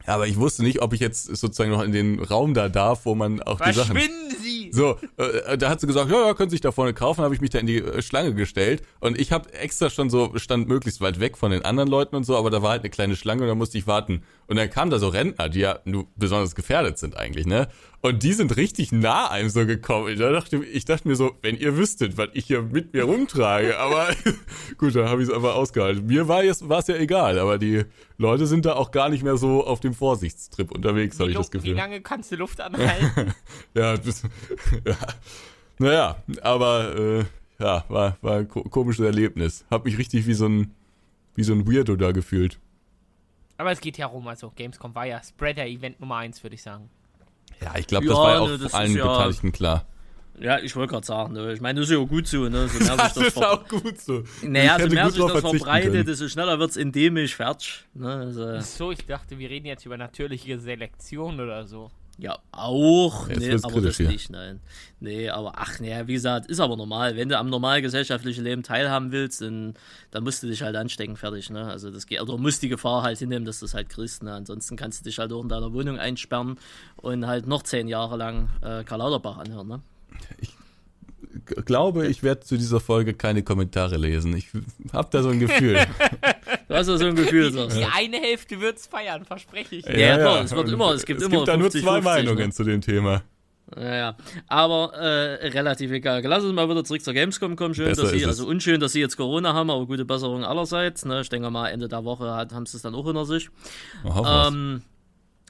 Aber 0.07 0.27
ich 0.27 0.37
wusste 0.37 0.63
nicht, 0.63 0.81
ob 0.83 0.93
ich 0.93 1.01
jetzt 1.01 1.25
sozusagen 1.25 1.71
noch 1.71 1.83
in 1.83 1.93
den 1.93 2.23
Raum 2.23 2.55
da 2.55 2.69
darf, 2.69 3.05
wo 3.05 3.15
man 3.15 3.43
auch 3.43 3.61
die 3.61 3.73
Sachen. 3.73 3.99
Sie! 4.43 4.71
So, 4.73 4.99
äh, 5.17 5.57
da 5.59 5.71
hat 5.71 5.81
sie 5.81 5.87
gesagt, 5.87 6.11
ja, 6.11 6.27
ja, 6.27 6.35
können 6.35 6.51
Sie 6.51 6.55
sich 6.55 6.61
da 6.61 6.73
vorne 6.73 6.95
kaufen, 6.95 7.23
habe 7.23 7.35
ich 7.35 7.41
mich 7.41 7.51
da 7.51 7.59
in 7.59 7.67
die 7.67 7.79
äh, 7.79 8.03
Schlange 8.03 8.35
gestellt 8.35 8.83
und 9.01 9.19
ich 9.19 9.33
habe 9.33 9.53
extra 9.55 9.91
schon 9.91 10.11
so, 10.11 10.33
stand 10.37 10.69
möglichst 10.69 11.01
weit 11.01 11.19
weg 11.21 11.37
von 11.37 11.51
den 11.51 11.65
anderen 11.65 11.89
Leuten 11.89 12.15
und 12.17 12.25
so, 12.25 12.37
aber 12.37 12.51
da 12.51 12.63
war 12.63 12.71
halt 12.71 12.83
eine 12.83 12.91
kleine 12.91 13.17
Schlange 13.17 13.43
und 13.43 13.49
da 13.49 13.55
musste 13.55 13.79
ich 13.79 13.87
warten. 13.87 14.23
Und 14.47 14.57
dann 14.57 14.71
kamen 14.71 14.91
da 14.91 14.99
so 14.99 15.09
Rentner, 15.09 15.49
die 15.49 15.61
ja 15.61 15.81
nur 15.85 16.07
besonders 16.17 16.55
gefährdet 16.55 16.99
sind 16.99 17.17
eigentlich, 17.17 17.47
ne? 17.47 17.69
Und 18.07 18.23
die 18.23 18.35
sind 18.35 18.57
richtig 18.57 18.93
nah 18.93 19.33
einem 19.33 19.49
so 19.49 19.67
gekommen. 19.67 20.13
Ich 20.13 20.21
dachte, 20.21 20.65
ich 20.65 20.85
dachte 20.85 21.09
mir 21.09 21.17
so, 21.17 21.35
wenn 21.43 21.57
ihr 21.57 21.77
wüsstet, 21.77 22.17
was 22.17 22.29
ich 22.35 22.45
hier 22.45 22.63
mit 22.63 22.93
mir 22.93 23.03
rumtrage, 23.03 23.77
aber 23.81 24.11
gut, 24.79 24.95
dann 24.95 25.09
habe 25.09 25.25
ich 25.25 25.29
es 25.29 25.35
einfach 25.35 25.57
ausgehalten. 25.57 26.07
Mir 26.07 26.29
war 26.29 26.45
es 26.45 26.61
ja 26.87 26.95
egal, 26.95 27.41
aber 27.41 27.59
die 27.59 27.85
Leute 28.17 28.47
sind 28.47 28.65
da 28.65 28.75
auch 28.75 28.93
gar 28.93 29.09
nicht 29.09 29.25
mehr 29.25 29.37
so 29.37 29.67
auf 29.67 29.81
dem 29.81 29.93
Vorsichtstrip 29.93 30.71
unterwegs, 30.71 31.19
habe 31.19 31.31
ich 31.31 31.37
das 31.37 31.51
Gefühl. 31.51 31.73
Wie 31.73 31.77
lange 31.77 32.01
kannst 32.01 32.31
du 32.31 32.37
Luft 32.37 32.61
anhalten? 32.61 33.35
ja, 33.75 33.97
das, 33.97 34.23
ja, 34.85 34.97
naja, 35.81 36.17
aber 36.43 36.97
äh, 36.97 37.25
ja, 37.59 37.85
war, 37.89 38.19
war 38.21 38.37
ein 38.37 38.49
komisches 38.49 39.05
Erlebnis. 39.05 39.65
Hab 39.69 39.85
mich 39.85 39.99
richtig 39.99 40.29
wie 40.29 40.35
so 40.35 40.47
ein, 40.47 40.77
wie 41.35 41.43
so 41.43 41.55
ein 41.55 41.67
Weirdo 41.67 41.97
da 41.97 42.13
gefühlt. 42.13 42.61
Aber 43.59 43.73
es 43.73 43.81
geht 43.81 43.99
ja 43.99 44.07
rum, 44.07 44.29
also 44.29 44.53
Gamescom 44.55 44.95
war 44.95 45.07
ja 45.07 45.21
Spreader-Event 45.21 45.99
Nummer 45.99 46.19
1, 46.19 46.45
würde 46.45 46.55
ich 46.55 46.63
sagen. 46.63 46.89
Ja, 47.63 47.75
ich 47.79 47.87
glaube, 47.87 48.07
ja, 48.07 48.13
das 48.13 48.19
war 48.19 48.35
ja 48.35 48.41
auch 48.41 48.59
ne, 48.59 48.75
allen 48.75 48.97
ja, 48.97 49.07
Beteiligten 49.07 49.53
klar. 49.53 49.87
Ja, 50.39 50.59
ich 50.59 50.77
wollte 50.77 50.93
gerade 50.93 51.07
sagen, 51.07 51.33
ne, 51.33 51.53
ich 51.53 51.61
meine, 51.61 51.81
das 51.81 51.89
ist 51.89 51.95
ja 51.95 51.99
auch 52.01 52.09
gut 52.09 52.27
so, 52.27 52.49
ne? 52.49 52.69
So 52.69 52.79
mehr 52.85 52.97
das, 52.97 53.15
das 53.15 53.29
ist 53.29 53.43
auch 53.43 53.67
gut 53.67 53.99
so. 53.99 54.23
Naja, 54.43 54.79
so 54.79 54.89
mehr 54.89 55.11
sich 55.11 55.25
das 55.25 55.41
verbreitet, 55.41 56.09
desto 56.09 56.29
schneller 56.29 56.59
wird 56.59 56.71
es 56.71 56.77
endemisch 56.77 57.35
fertig. 57.35 57.85
Ne? 57.95 58.13
Also. 58.13 58.61
So, 58.61 58.93
ich 58.93 59.07
dachte, 59.07 59.39
wir 59.39 59.49
reden 59.49 59.67
jetzt 59.67 59.87
über 59.87 59.97
natürliche 59.97 60.59
Selektion 60.59 61.41
oder 61.41 61.67
so. 61.67 61.91
Ja, 62.19 62.39
auch. 62.51 63.29
Ja, 63.29 63.37
nee, 63.37 63.53
aber 63.63 63.81
das 63.83 63.99
hier. 63.99 64.09
nicht, 64.09 64.31
nein. 64.31 64.61
Nee, 65.01 65.29
aber 65.29 65.53
ach, 65.57 65.79
naja, 65.81 66.07
wie 66.07 66.15
gesagt, 66.15 66.47
ist 66.47 66.61
aber 66.61 66.77
normal. 66.77 67.15
Wenn 67.17 67.29
du 67.29 67.39
am 67.39 67.51
normalen 67.51 67.83
gesellschaftlichen 67.83 68.43
Leben 68.43 68.63
teilhaben 68.63 69.13
willst, 69.13 69.43
dann, 69.43 69.75
dann 70.11 70.25
musst 70.25 70.43
du 70.43 70.47
dich 70.47 70.63
halt 70.63 70.77
anstecken, 70.77 71.17
fertig, 71.17 71.51
ne? 71.51 71.67
Also 71.67 71.91
das 71.91 72.07
geht, 72.07 72.23
oder 72.23 72.39
musst 72.39 72.63
die 72.63 72.71
Gefahr 72.71 73.03
halt 73.03 73.19
hinnehmen, 73.19 73.45
dass 73.45 73.61
du 73.61 73.67
es 73.67 73.75
halt 73.75 73.91
kriegst, 73.91 74.23
ne? 74.23 74.33
Ansonsten 74.33 74.77
kannst 74.77 75.01
du 75.01 75.05
dich 75.05 75.19
halt 75.19 75.31
auch 75.33 75.43
in 75.43 75.51
deiner 75.51 75.75
Wohnung 75.75 75.99
einsperren 75.99 76.59
und 76.97 77.27
halt 77.27 77.47
noch 77.47 77.63
zehn 77.63 77.87
Jahre 77.87 78.17
lang 78.17 78.49
äh, 78.63 78.83
Karl 78.85 79.01
Lauterbach 79.01 79.37
anhören, 79.37 79.69
ne? 79.69 79.81
Ich 80.41 80.55
glaube, 81.45 82.07
ich 82.07 82.23
werde 82.23 82.41
zu 82.41 82.57
dieser 82.57 82.81
Folge 82.81 83.15
keine 83.15 83.43
Kommentare 83.43 83.97
lesen. 83.97 84.37
Ich 84.37 84.49
habe 84.93 85.09
da 85.11 85.23
so 85.23 85.31
ein 85.31 85.41
Gefühl. 85.41 85.75
du 86.69 86.75
hast 86.75 86.89
da 86.89 86.99
so 86.99 87.07
ein 87.07 87.15
Gefühl. 87.15 87.51
Die, 87.51 87.75
die 87.75 87.85
eine 87.85 88.19
Hälfte 88.19 88.61
wird's 88.61 88.87
feiern, 88.87 89.25
verspreche 89.25 89.77
ich. 89.77 89.87
Ja, 89.87 89.97
ja, 89.97 90.19
ja, 90.19 90.43
es 90.43 90.55
wird 90.55 90.69
immer, 90.71 90.93
es 90.93 91.05
gibt 91.05 91.21
es 91.21 91.27
immer 91.27 91.45
gibt 91.45 91.49
50, 91.49 91.55
da 91.55 91.57
nur 91.57 91.71
zwei 91.71 92.03
50, 92.03 92.05
Meinungen 92.05 92.47
ne? 92.47 92.51
zu 92.51 92.65
dem 92.65 92.81
Thema. 92.81 93.23
Ja, 93.75 93.95
ja. 93.95 94.17
Aber 94.47 94.95
äh, 94.95 95.49
relativ 95.49 95.91
egal. 95.91 96.23
Lass 96.25 96.45
uns 96.45 96.55
mal 96.55 96.69
wieder 96.69 96.85
zurück 96.85 97.03
zur 97.03 97.15
Gamescom 97.15 97.57
kommen. 97.57 97.75
Schön, 97.75 97.87
Besser 97.87 98.03
dass 98.03 98.13
sie, 98.13 98.25
also 98.25 98.47
unschön, 98.47 98.81
dass 98.81 98.93
sie 98.93 99.01
jetzt 99.01 99.17
Corona 99.17 99.55
haben, 99.55 99.71
aber 99.71 99.87
gute 99.87 100.05
Besserung 100.05 100.45
allerseits. 100.45 101.05
Ne? 101.05 101.21
Ich 101.23 101.29
denke 101.29 101.51
mal, 101.51 101.69
Ende 101.69 101.89
der 101.89 102.05
Woche 102.05 102.33
hat, 102.33 102.53
haben 102.53 102.67
sie 102.67 102.77
es 102.77 102.83
dann 102.83 102.95
auch 102.95 103.07
hinter 103.07 103.25
sich. 103.25 103.51
Ähm, 104.05 104.83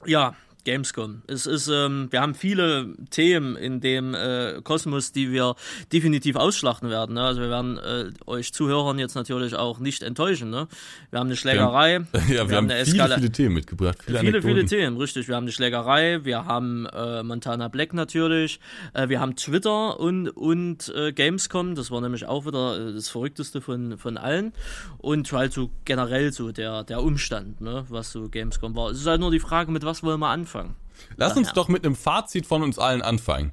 ja, 0.05 0.35
Gamescom. 0.67 1.21
Es 1.27 1.45
ist, 1.45 1.69
ähm, 1.69 2.09
wir 2.11 2.19
haben 2.19 2.35
viele 2.35 2.93
Themen 3.09 3.55
in 3.55 3.79
dem 3.79 4.13
äh, 4.13 4.59
Kosmos, 4.61 5.13
die 5.13 5.31
wir 5.31 5.55
definitiv 5.93 6.35
ausschlachten 6.35 6.89
werden. 6.89 7.15
Ne? 7.15 7.23
Also 7.23 7.39
wir 7.39 7.49
werden 7.49 7.77
äh, 7.77 8.09
euch 8.25 8.51
Zuhörern 8.51 8.99
jetzt 8.99 9.15
natürlich 9.15 9.55
auch 9.55 9.79
nicht 9.79 10.03
enttäuschen. 10.03 10.49
Ne? 10.49 10.67
Wir 11.09 11.19
haben 11.19 11.27
eine 11.27 11.37
Schlägerei. 11.37 12.01
Wir 12.11 12.19
haben, 12.21 12.27
ja, 12.27 12.27
wir, 12.27 12.49
wir 12.49 12.57
haben, 12.57 12.69
haben 12.69 12.85
viele, 12.85 13.15
viele 13.15 13.31
Themen 13.31 13.55
mitgebracht. 13.55 13.97
Viele, 14.05 14.19
viele, 14.19 14.41
viele, 14.41 14.65
Themen, 14.65 14.97
richtig. 14.97 15.29
Wir 15.29 15.37
haben 15.37 15.45
eine 15.45 15.53
Schlägerei, 15.53 16.25
wir 16.25 16.43
haben 16.43 16.85
äh, 16.87 17.23
Montana 17.23 17.69
Black 17.69 17.93
natürlich, 17.93 18.59
äh, 18.93 19.07
wir 19.07 19.21
haben 19.21 19.37
Twitter 19.37 19.97
und, 19.97 20.27
und 20.27 20.93
äh, 20.93 21.13
Gamescom. 21.13 21.75
Das 21.75 21.91
war 21.91 22.01
nämlich 22.01 22.25
auch 22.25 22.45
wieder 22.45 22.89
äh, 22.89 22.93
das 22.93 23.07
Verrückteste 23.07 23.61
von, 23.61 23.97
von 23.97 24.17
allen. 24.17 24.51
Und 24.97 25.31
halt 25.31 25.53
so 25.53 25.71
generell 25.85 26.33
so 26.33 26.51
der, 26.51 26.83
der 26.83 27.01
Umstand, 27.01 27.61
ne? 27.61 27.85
was 27.87 28.11
so 28.11 28.27
Gamescom 28.27 28.75
war. 28.75 28.91
Es 28.91 28.99
ist 28.99 29.07
halt 29.07 29.21
nur 29.21 29.31
die 29.31 29.39
Frage, 29.39 29.71
mit 29.71 29.85
was 29.85 30.03
wollen 30.03 30.19
wir 30.19 30.27
anfangen 30.27 30.56
anfangen. 30.57 30.75
Lass 31.15 31.37
uns 31.37 31.53
doch 31.53 31.67
mit 31.67 31.85
einem 31.85 31.95
Fazit 31.95 32.45
von 32.45 32.63
uns 32.63 32.79
allen 32.79 33.01
anfangen. 33.01 33.51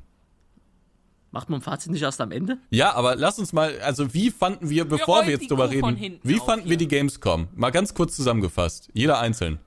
Macht 1.30 1.50
man 1.50 1.58
ein 1.58 1.62
Fazit 1.62 1.90
nicht 1.90 2.02
erst 2.02 2.20
am 2.20 2.30
Ende? 2.30 2.58
Ja, 2.70 2.94
aber 2.94 3.16
lass 3.16 3.38
uns 3.38 3.52
mal, 3.52 3.80
also 3.80 4.14
wie 4.14 4.30
fanden 4.30 4.70
wir, 4.70 4.84
bevor 4.84 5.22
wir, 5.22 5.26
wir 5.26 5.32
jetzt 5.34 5.50
drüber 5.50 5.68
reden, 5.68 6.20
wie 6.22 6.38
fanden 6.38 6.62
hier. 6.62 6.70
wir 6.70 6.76
die 6.76 6.88
Gamescom? 6.88 7.48
Mal 7.54 7.70
ganz 7.70 7.92
kurz 7.92 8.14
zusammengefasst. 8.14 8.88
Jeder 8.94 9.18
einzeln. 9.18 9.58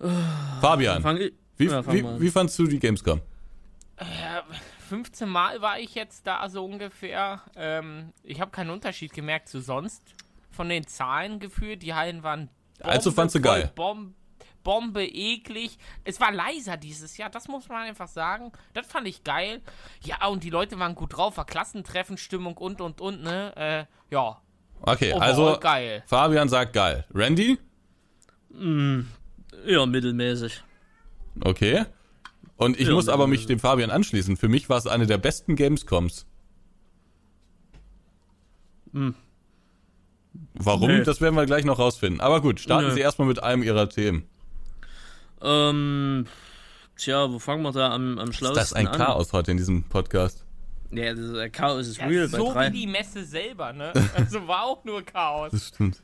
Uh, 0.00 0.10
Fabian, 0.60 1.02
wie, 1.56 1.66
ja, 1.66 1.92
wie, 1.92 2.04
wie, 2.20 2.30
fandst 2.30 2.58
du 2.58 2.66
die 2.66 2.78
Gamescom? 2.78 3.20
Äh, 3.96 4.04
15 4.88 5.28
Mal 5.28 5.62
war 5.62 5.78
ich 5.78 5.94
jetzt 5.94 6.26
da 6.26 6.46
so 6.50 6.64
ungefähr. 6.64 7.40
Ähm, 7.56 8.12
ich 8.22 8.40
habe 8.40 8.50
keinen 8.50 8.70
Unterschied 8.70 9.14
gemerkt 9.14 9.48
zu 9.48 9.60
sonst 9.60 10.02
von 10.50 10.68
den 10.68 10.86
Zahlen 10.86 11.38
gefühlt. 11.38 11.82
Die 11.82 11.94
Hallen 11.94 12.22
waren. 12.22 12.50
Also 12.80 13.10
fandst 13.12 13.34
du 13.36 13.40
geil? 13.40 13.72
Bombe, 13.74 14.12
Bombe 14.64 15.04
eklig. 15.04 15.78
Es 16.02 16.18
war 16.20 16.32
leiser 16.32 16.76
dieses 16.76 17.16
Jahr, 17.16 17.30
das 17.30 17.46
muss 17.46 17.68
man 17.68 17.82
einfach 17.82 18.08
sagen. 18.08 18.50
Das 18.72 18.86
fand 18.86 19.06
ich 19.06 19.22
geil. 19.22 19.60
Ja, 20.02 20.26
und 20.26 20.42
die 20.42 20.50
Leute 20.50 20.78
waren 20.80 20.96
gut 20.96 21.16
drauf, 21.16 21.36
war 21.36 21.46
Klassentreffen, 21.46 22.16
Stimmung 22.16 22.56
und 22.56 22.80
und 22.80 23.00
und, 23.00 23.22
ne? 23.22 23.52
Äh, 23.56 24.12
ja. 24.12 24.40
Okay, 24.80 25.12
also 25.12 25.58
geil. 25.60 26.02
Fabian 26.06 26.48
sagt 26.48 26.72
geil. 26.72 27.04
Randy? 27.14 27.58
Mm, 28.50 29.02
ja, 29.66 29.86
mittelmäßig. 29.86 30.62
Okay. 31.40 31.84
Und 32.56 32.78
ich 32.78 32.88
ja, 32.88 32.94
muss 32.94 33.08
aber 33.08 33.26
mich 33.26 33.46
dem 33.46 33.58
Fabian 33.58 33.90
anschließen. 33.90 34.36
Für 34.36 34.48
mich 34.48 34.68
war 34.68 34.78
es 34.78 34.86
eine 34.86 35.06
der 35.06 35.18
besten 35.18 35.56
Gamescoms. 35.56 36.26
Hm. 38.92 39.14
Warum? 40.54 40.88
Nee. 40.88 41.02
Das 41.02 41.20
werden 41.20 41.34
wir 41.34 41.46
gleich 41.46 41.64
noch 41.64 41.78
rausfinden. 41.78 42.20
Aber 42.20 42.40
gut, 42.40 42.60
starten 42.60 42.88
nee. 42.88 42.94
Sie 42.94 43.00
erstmal 43.00 43.28
mit 43.28 43.42
einem 43.42 43.62
Ihrer 43.62 43.88
Themen. 43.88 44.28
Ähm, 45.44 46.26
tja, 46.96 47.30
wo 47.30 47.38
fangen 47.38 47.62
wir 47.62 47.72
da 47.72 47.90
am, 47.92 48.18
am 48.18 48.32
schlauesten 48.32 48.58
an? 48.58 48.62
Ist 48.62 48.70
das 48.70 48.72
ein 48.72 48.88
an? 48.88 48.96
Chaos 48.96 49.32
heute 49.32 49.50
in 49.50 49.58
diesem 49.58 49.84
Podcast? 49.84 50.44
Ja, 50.90 51.12
das 51.12 51.20
ist, 51.20 51.52
Chaos 51.52 51.86
ist 51.86 51.98
ja, 51.98 52.06
real 52.06 52.28
so 52.28 52.46
bei 52.46 52.52
drei. 52.52 52.72
wie 52.72 52.80
die 52.80 52.86
Messe 52.86 53.24
selber, 53.24 53.72
ne? 53.72 53.92
Also 54.14 54.46
war 54.48 54.64
auch 54.64 54.84
nur 54.84 55.02
Chaos. 55.02 55.50
Das 55.52 55.68
stimmt. 55.68 56.02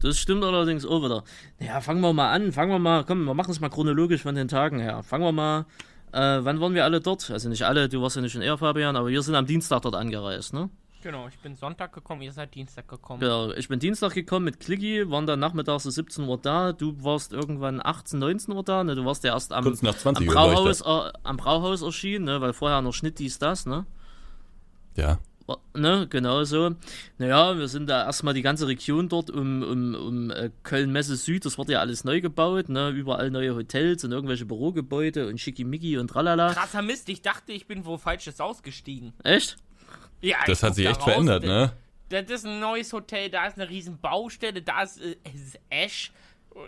Das 0.00 0.18
stimmt 0.18 0.44
allerdings 0.44 0.86
auch 0.86 1.02
wieder. 1.02 1.24
Ja, 1.58 1.80
fangen 1.80 2.00
wir 2.00 2.12
mal 2.12 2.32
an. 2.32 2.52
Fangen 2.52 2.70
wir 2.70 2.78
mal, 2.78 3.04
komm, 3.04 3.24
wir 3.24 3.34
machen 3.34 3.50
es 3.50 3.60
mal 3.60 3.68
chronologisch 3.68 4.22
von 4.22 4.34
den 4.34 4.48
Tagen 4.48 4.78
her. 4.78 5.02
Fangen 5.02 5.24
wir 5.24 5.32
mal, 5.32 5.66
äh, 6.12 6.38
wann 6.44 6.60
waren 6.60 6.74
wir 6.74 6.84
alle 6.84 7.00
dort? 7.00 7.30
Also 7.30 7.48
nicht 7.48 7.64
alle, 7.64 7.88
du 7.88 8.00
warst 8.00 8.16
ja 8.16 8.22
nicht 8.22 8.32
schon 8.32 8.42
eher, 8.42 8.56
Fabian, 8.56 8.96
aber 8.96 9.08
wir 9.08 9.22
sind 9.22 9.34
am 9.34 9.46
Dienstag 9.46 9.82
dort 9.82 9.96
angereist, 9.96 10.54
ne? 10.54 10.70
Genau, 11.08 11.26
ich 11.26 11.38
bin 11.38 11.56
Sonntag 11.56 11.94
gekommen, 11.94 12.20
ihr 12.20 12.34
seid 12.34 12.54
Dienstag 12.54 12.86
gekommen. 12.86 13.20
Genau, 13.20 13.50
ich 13.52 13.66
bin 13.66 13.78
Dienstag 13.78 14.12
gekommen 14.12 14.44
mit 14.44 14.60
Clicky, 14.60 15.10
waren 15.10 15.26
dann 15.26 15.40
nachmittags 15.40 15.84
so 15.84 15.90
17 15.90 16.28
Uhr 16.28 16.36
da. 16.36 16.74
Du 16.74 17.02
warst 17.02 17.32
irgendwann 17.32 17.80
18, 17.82 18.18
19 18.18 18.54
Uhr 18.54 18.62
da, 18.62 18.84
ne? 18.84 18.94
Du 18.94 19.06
warst 19.06 19.24
ja 19.24 19.32
erst 19.32 19.54
am, 19.54 19.64
Kurz 19.64 19.80
nach 19.80 19.96
20 19.96 20.28
am, 20.28 20.34
Brauhaus, 20.34 20.82
äh, 20.82 21.12
am 21.22 21.38
Brauhaus 21.38 21.80
erschienen, 21.80 22.26
ne? 22.26 22.42
Weil 22.42 22.52
vorher 22.52 22.82
noch 22.82 22.92
Schnitt 22.92 23.20
dies, 23.20 23.38
das, 23.38 23.64
ne? 23.64 23.86
Ja. 24.96 25.18
Ne, 25.72 26.06
genau 26.10 26.44
so. 26.44 26.74
Naja, 27.16 27.56
wir 27.56 27.68
sind 27.68 27.88
da 27.88 28.04
erstmal 28.04 28.34
die 28.34 28.42
ganze 28.42 28.68
Region 28.68 29.08
dort 29.08 29.30
um, 29.30 29.62
um, 29.62 29.94
um 29.94 30.30
äh, 30.30 30.50
Köln-Messe 30.62 31.16
Süd, 31.16 31.46
das 31.46 31.56
wurde 31.56 31.72
ja 31.72 31.80
alles 31.80 32.04
neu 32.04 32.20
gebaut, 32.20 32.68
ne? 32.68 32.90
Überall 32.90 33.30
neue 33.30 33.54
Hotels 33.54 34.04
und 34.04 34.12
irgendwelche 34.12 34.44
Bürogebäude 34.44 35.26
und 35.26 35.40
Schickimicki 35.40 35.96
und 35.96 36.08
tralala. 36.08 36.52
Krasser 36.52 36.82
Mist, 36.82 37.08
ich 37.08 37.22
dachte, 37.22 37.52
ich 37.52 37.66
bin 37.66 37.86
wo 37.86 37.96
Falsches 37.96 38.42
ausgestiegen. 38.42 39.14
Echt? 39.24 39.56
Ja, 40.20 40.36
das 40.46 40.62
hat 40.62 40.74
sich 40.74 40.86
echt 40.86 41.02
verändert, 41.02 41.44
ne? 41.44 41.72
Das 42.08 42.30
ist 42.30 42.46
ein 42.46 42.58
neues 42.58 42.92
Hotel, 42.92 43.28
da 43.28 43.46
ist 43.46 43.58
eine 43.58 43.68
riesen 43.68 43.98
Baustelle, 44.00 44.62
da 44.62 44.82
ist, 44.82 45.00
äh, 45.00 45.16
ist 45.34 45.58
Ash, 45.68 46.10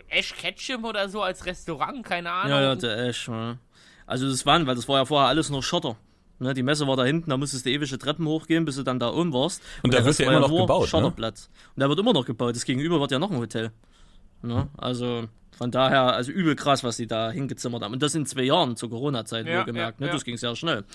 Ash 0.07 0.35
Ketchum 0.35 0.85
oder 0.85 1.09
so 1.09 1.23
als 1.23 1.45
Restaurant, 1.45 2.05
keine 2.05 2.31
Ahnung. 2.31 2.51
Ja, 2.51 2.61
ja, 2.61 2.75
der 2.75 3.07
Ash, 3.07 3.27
ja. 3.27 3.57
Also 4.05 4.29
das 4.29 4.45
waren, 4.45 4.67
weil 4.67 4.75
das 4.75 4.87
war 4.87 4.99
ja 4.99 5.05
vorher 5.05 5.29
alles 5.29 5.49
nur 5.49 5.63
Schotter. 5.63 5.97
Ne, 6.39 6.55
die 6.55 6.63
Messe 6.63 6.87
war 6.87 6.95
da 6.95 7.05
hinten, 7.05 7.29
da 7.29 7.37
musstest 7.37 7.67
du 7.67 7.69
ewige 7.69 7.99
Treppen 7.99 8.25
hochgehen, 8.25 8.65
bis 8.65 8.75
du 8.75 8.83
dann 8.83 8.99
da 8.99 9.13
oben 9.13 9.31
warst. 9.31 9.61
Und, 9.83 9.85
und 9.85 9.93
da 9.93 10.03
wird 10.03 10.17
ja 10.17 10.27
immer 10.27 10.39
noch 10.39 10.49
gebaut. 10.49 10.81
Ne? 10.81 10.87
Schotterplatz. 10.87 11.49
Ne? 11.49 11.71
Und 11.75 11.79
da 11.81 11.89
wird 11.89 11.99
immer 11.99 12.13
noch 12.13 12.25
gebaut. 12.25 12.55
Das 12.55 12.65
gegenüber 12.65 12.99
wird 12.99 13.11
ja 13.11 13.19
noch 13.19 13.29
ein 13.29 13.37
Hotel. 13.37 13.71
Ne? 14.41 14.67
Also 14.75 15.27
von 15.57 15.69
daher, 15.69 16.13
also 16.13 16.31
übel 16.31 16.55
krass, 16.55 16.83
was 16.83 16.97
die 16.97 17.07
da 17.07 17.31
hingezimmert 17.31 17.83
haben. 17.83 17.93
Und 17.93 18.01
das 18.01 18.15
in 18.15 18.25
zwei 18.25 18.43
Jahren 18.43 18.75
zur 18.75 18.89
Corona-Zeit, 18.89 19.45
ja, 19.47 19.63
gemerkt. 19.63 19.99
Ja, 19.99 20.07
ne? 20.07 20.13
Das 20.13 20.23
ging 20.23 20.37
sehr 20.37 20.55
schnell. 20.55 20.85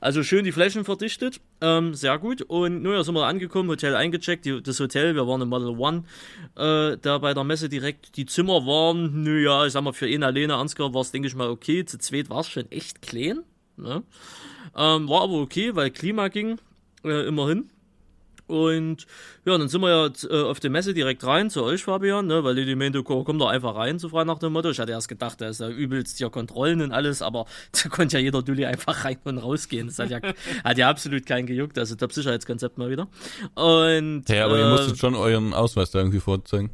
Also 0.00 0.22
schön 0.22 0.44
die 0.44 0.52
Flächen 0.52 0.84
verdichtet, 0.84 1.40
ähm, 1.60 1.94
sehr 1.94 2.18
gut. 2.18 2.42
Und 2.42 2.82
nun 2.82 2.94
ja, 2.94 3.02
sind 3.02 3.14
wir 3.14 3.26
angekommen, 3.26 3.68
Hotel 3.68 3.96
eingecheckt. 3.96 4.44
Die, 4.44 4.62
das 4.62 4.78
Hotel, 4.78 5.14
wir 5.14 5.26
waren 5.26 5.40
im 5.40 5.48
Model 5.48 5.76
One, 5.78 6.04
äh, 6.56 6.96
da 6.98 7.18
bei 7.18 7.34
der 7.34 7.44
Messe 7.44 7.68
direkt. 7.68 8.16
Die 8.16 8.26
Zimmer 8.26 8.66
waren, 8.66 9.22
naja, 9.22 9.66
ich 9.66 9.72
sag 9.72 9.82
mal, 9.82 9.92
für 9.92 10.08
ihn 10.08 10.22
alleine, 10.22 10.56
Ansgar, 10.56 10.94
war 10.94 11.00
es, 11.00 11.10
denke 11.10 11.28
ich 11.28 11.34
mal, 11.34 11.48
okay. 11.48 11.84
Zu 11.84 11.98
zweit 11.98 12.30
war 12.30 12.40
es 12.40 12.48
schon 12.48 12.70
echt 12.70 13.02
klein. 13.02 13.42
Ne? 13.76 14.02
Ähm, 14.76 15.08
war 15.08 15.22
aber 15.22 15.34
okay, 15.34 15.74
weil 15.74 15.90
Klima 15.90 16.28
ging, 16.28 16.58
äh, 17.04 17.26
immerhin. 17.26 17.70
Und 18.52 19.06
ja, 19.46 19.56
dann 19.56 19.68
sind 19.68 19.80
wir 19.80 19.88
ja 19.88 20.10
äh, 20.28 20.42
auf 20.42 20.60
der 20.60 20.68
Messe 20.68 20.92
direkt 20.92 21.24
rein 21.24 21.48
zu 21.48 21.62
euch, 21.62 21.84
Fabian, 21.84 22.26
ne, 22.26 22.44
weil 22.44 22.54
die 22.54 22.74
meinte, 22.74 23.02
komm 23.02 23.38
da 23.38 23.48
einfach 23.48 23.74
rein, 23.74 23.98
so 23.98 24.10
frei 24.10 24.24
nach 24.24 24.38
dem 24.38 24.52
Motto. 24.52 24.68
Ich 24.68 24.78
hatte 24.78 24.92
erst 24.92 25.08
gedacht, 25.08 25.40
da 25.40 25.48
ist 25.48 25.60
ja 25.60 25.70
übelst 25.70 26.18
hier 26.18 26.28
Kontrollen 26.28 26.82
und 26.82 26.92
alles, 26.92 27.22
aber 27.22 27.46
da 27.82 27.88
konnte 27.88 28.18
ja 28.18 28.22
jeder 28.22 28.42
Dulli 28.42 28.66
einfach 28.66 29.06
rein 29.06 29.16
und 29.24 29.38
rausgehen. 29.38 29.86
Das 29.86 29.98
hat 29.98 30.10
ja, 30.10 30.20
hat 30.64 30.76
ja 30.76 30.90
absolut 30.90 31.24
keinen 31.24 31.46
gejuckt, 31.46 31.78
also 31.78 31.94
Top-Sicherheitskonzept 31.94 32.76
mal 32.76 32.90
wieder. 32.90 33.08
Und, 33.54 34.28
ja, 34.28 34.44
aber 34.44 34.58
äh, 34.58 34.60
ihr 34.60 34.68
musstet 34.68 34.98
schon 34.98 35.14
euren 35.14 35.54
Ausweis 35.54 35.90
da 35.90 36.00
irgendwie 36.00 36.20
vorzeigen. 36.20 36.70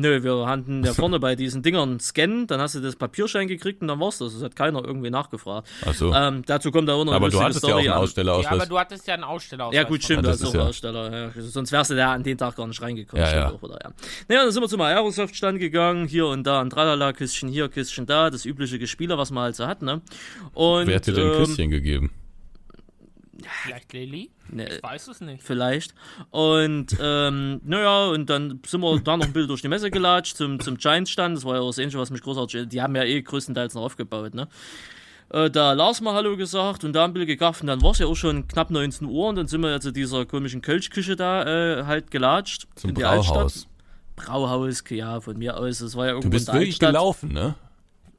Nö, 0.00 0.22
wir 0.22 0.46
hatten 0.46 0.84
ja 0.84 0.92
vorne 0.92 1.20
bei 1.20 1.36
diesen 1.36 1.62
Dingern 1.62 2.00
scannen, 2.00 2.46
dann 2.46 2.60
hast 2.60 2.74
du 2.74 2.80
das 2.80 2.96
Papierschein 2.96 3.46
gekriegt 3.48 3.80
und 3.80 3.88
dann 3.88 4.00
war's 4.00 4.18
das. 4.18 4.34
Das 4.34 4.42
hat 4.42 4.56
keiner 4.56 4.84
irgendwie 4.84 5.10
nachgefragt. 5.10 5.68
Ach 5.86 5.94
so. 5.94 6.12
Ähm, 6.12 6.42
dazu 6.46 6.70
kommt 6.70 6.90
auch 6.90 7.04
noch 7.04 7.12
eine 7.12 7.16
Aber 7.16 7.28
du 7.30 7.40
hattest 7.40 7.60
Story 7.60 7.84
ja 7.84 7.92
auch 7.92 7.94
einen 7.96 8.04
Ausstellerausweis. 8.04 8.44
Ja, 8.44 8.50
aber 8.50 8.66
du 8.66 8.78
hattest 8.78 9.06
ja 9.06 9.14
einen 9.14 9.24
Ausstellerausweis. 9.24 9.76
Ja 9.76 9.88
gut, 9.88 10.02
stimmt, 10.02 10.24
du 10.24 10.28
hast 10.30 10.44
auch 10.44 10.54
einen 10.54 10.62
Aussteller. 10.62 11.32
Ja. 11.36 11.42
Sonst 11.42 11.72
wärst 11.72 11.90
du 11.90 11.94
da 11.94 12.12
an 12.12 12.22
den 12.22 12.36
Tag 12.36 12.56
gar 12.56 12.66
nicht 12.66 12.82
reingekommen. 12.82 13.24
Ja, 13.24 13.34
ja. 13.34 13.50
Auch, 13.50 13.62
oder, 13.62 13.78
ja. 13.82 13.90
Naja, 14.28 14.42
dann 14.42 14.52
sind 14.52 14.62
wir 14.62 14.68
zum 14.68 14.80
Aerosoft-Stand 14.80 15.58
gegangen, 15.58 16.08
hier 16.08 16.26
und 16.26 16.44
da 16.44 16.60
ein 16.60 16.70
Tralala, 16.70 17.12
Küsschen 17.12 17.48
hier, 17.48 17.68
Küsschen 17.68 18.06
da, 18.06 18.30
das 18.30 18.44
übliche 18.44 18.78
Gespieler, 18.78 19.16
was 19.18 19.30
man 19.30 19.44
halt 19.44 19.56
so 19.56 19.66
hat, 19.66 19.82
ne? 19.82 20.00
Und, 20.52 20.86
Wer 20.88 20.96
hat 20.96 21.06
dir 21.06 21.12
denn 21.12 21.26
ein 21.30 21.38
ähm, 21.38 21.44
Küsschen 21.44 21.70
gegeben? 21.70 22.10
Vielleicht 23.62 23.92
Lilly? 23.92 24.30
Ne, 24.50 24.68
ich 24.76 24.82
weiß 24.82 25.08
es 25.08 25.20
nicht. 25.20 25.42
Vielleicht. 25.42 25.94
Und 26.30 26.96
ähm, 27.00 27.60
naja, 27.64 28.06
und 28.06 28.28
dann 28.30 28.60
sind 28.66 28.80
wir 28.80 29.00
da 29.00 29.16
noch 29.16 29.26
ein 29.26 29.32
bisschen 29.32 29.48
durch 29.48 29.62
die 29.62 29.68
Messe 29.68 29.90
gelatscht 29.90 30.36
zum, 30.36 30.60
zum 30.60 30.76
Giants-Stand. 30.76 31.36
Das 31.36 31.44
war 31.44 31.56
ja 31.56 31.64
das 31.64 31.78
Ähnliche, 31.78 31.98
was 31.98 32.10
mich 32.10 32.22
großartig. 32.22 32.68
Die 32.68 32.82
haben 32.82 32.94
ja 32.96 33.04
eh 33.04 33.20
größtenteils 33.22 33.74
noch 33.74 33.82
aufgebaut, 33.82 34.34
ne? 34.34 34.48
Äh, 35.30 35.50
da 35.50 35.72
Lars 35.72 36.00
mal 36.00 36.14
Hallo 36.14 36.36
gesagt 36.36 36.84
und 36.84 36.92
da 36.92 37.04
ein 37.04 37.12
bisschen 37.12 37.26
gegafft 37.26 37.62
und 37.62 37.66
dann 37.68 37.82
war 37.82 37.92
es 37.92 37.98
ja 37.98 38.06
auch 38.06 38.14
schon 38.14 38.46
knapp 38.46 38.70
19 38.70 39.06
Uhr 39.08 39.28
und 39.28 39.36
dann 39.36 39.46
sind 39.48 39.62
wir 39.62 39.70
ja 39.70 39.80
zu 39.80 39.90
dieser 39.90 40.26
komischen 40.26 40.60
Kölschküche 40.60 41.16
da 41.16 41.44
äh, 41.80 41.84
halt 41.84 42.10
gelatscht. 42.10 42.66
Zum 42.76 42.90
in 42.90 42.96
die 42.96 43.02
Brauhaus. 43.02 43.36
Altstadt. 43.36 43.68
Brauhaus, 44.16 44.84
ja, 44.90 45.20
von 45.20 45.36
mir 45.38 45.56
aus. 45.56 45.78
Das 45.78 45.96
war 45.96 46.04
ja 46.06 46.10
irgendwo 46.12 46.28
Du 46.28 46.36
bist 46.36 46.46
wirklich 46.48 46.68
Altstadt. 46.74 46.90
gelaufen, 46.90 47.32
ne? 47.32 47.54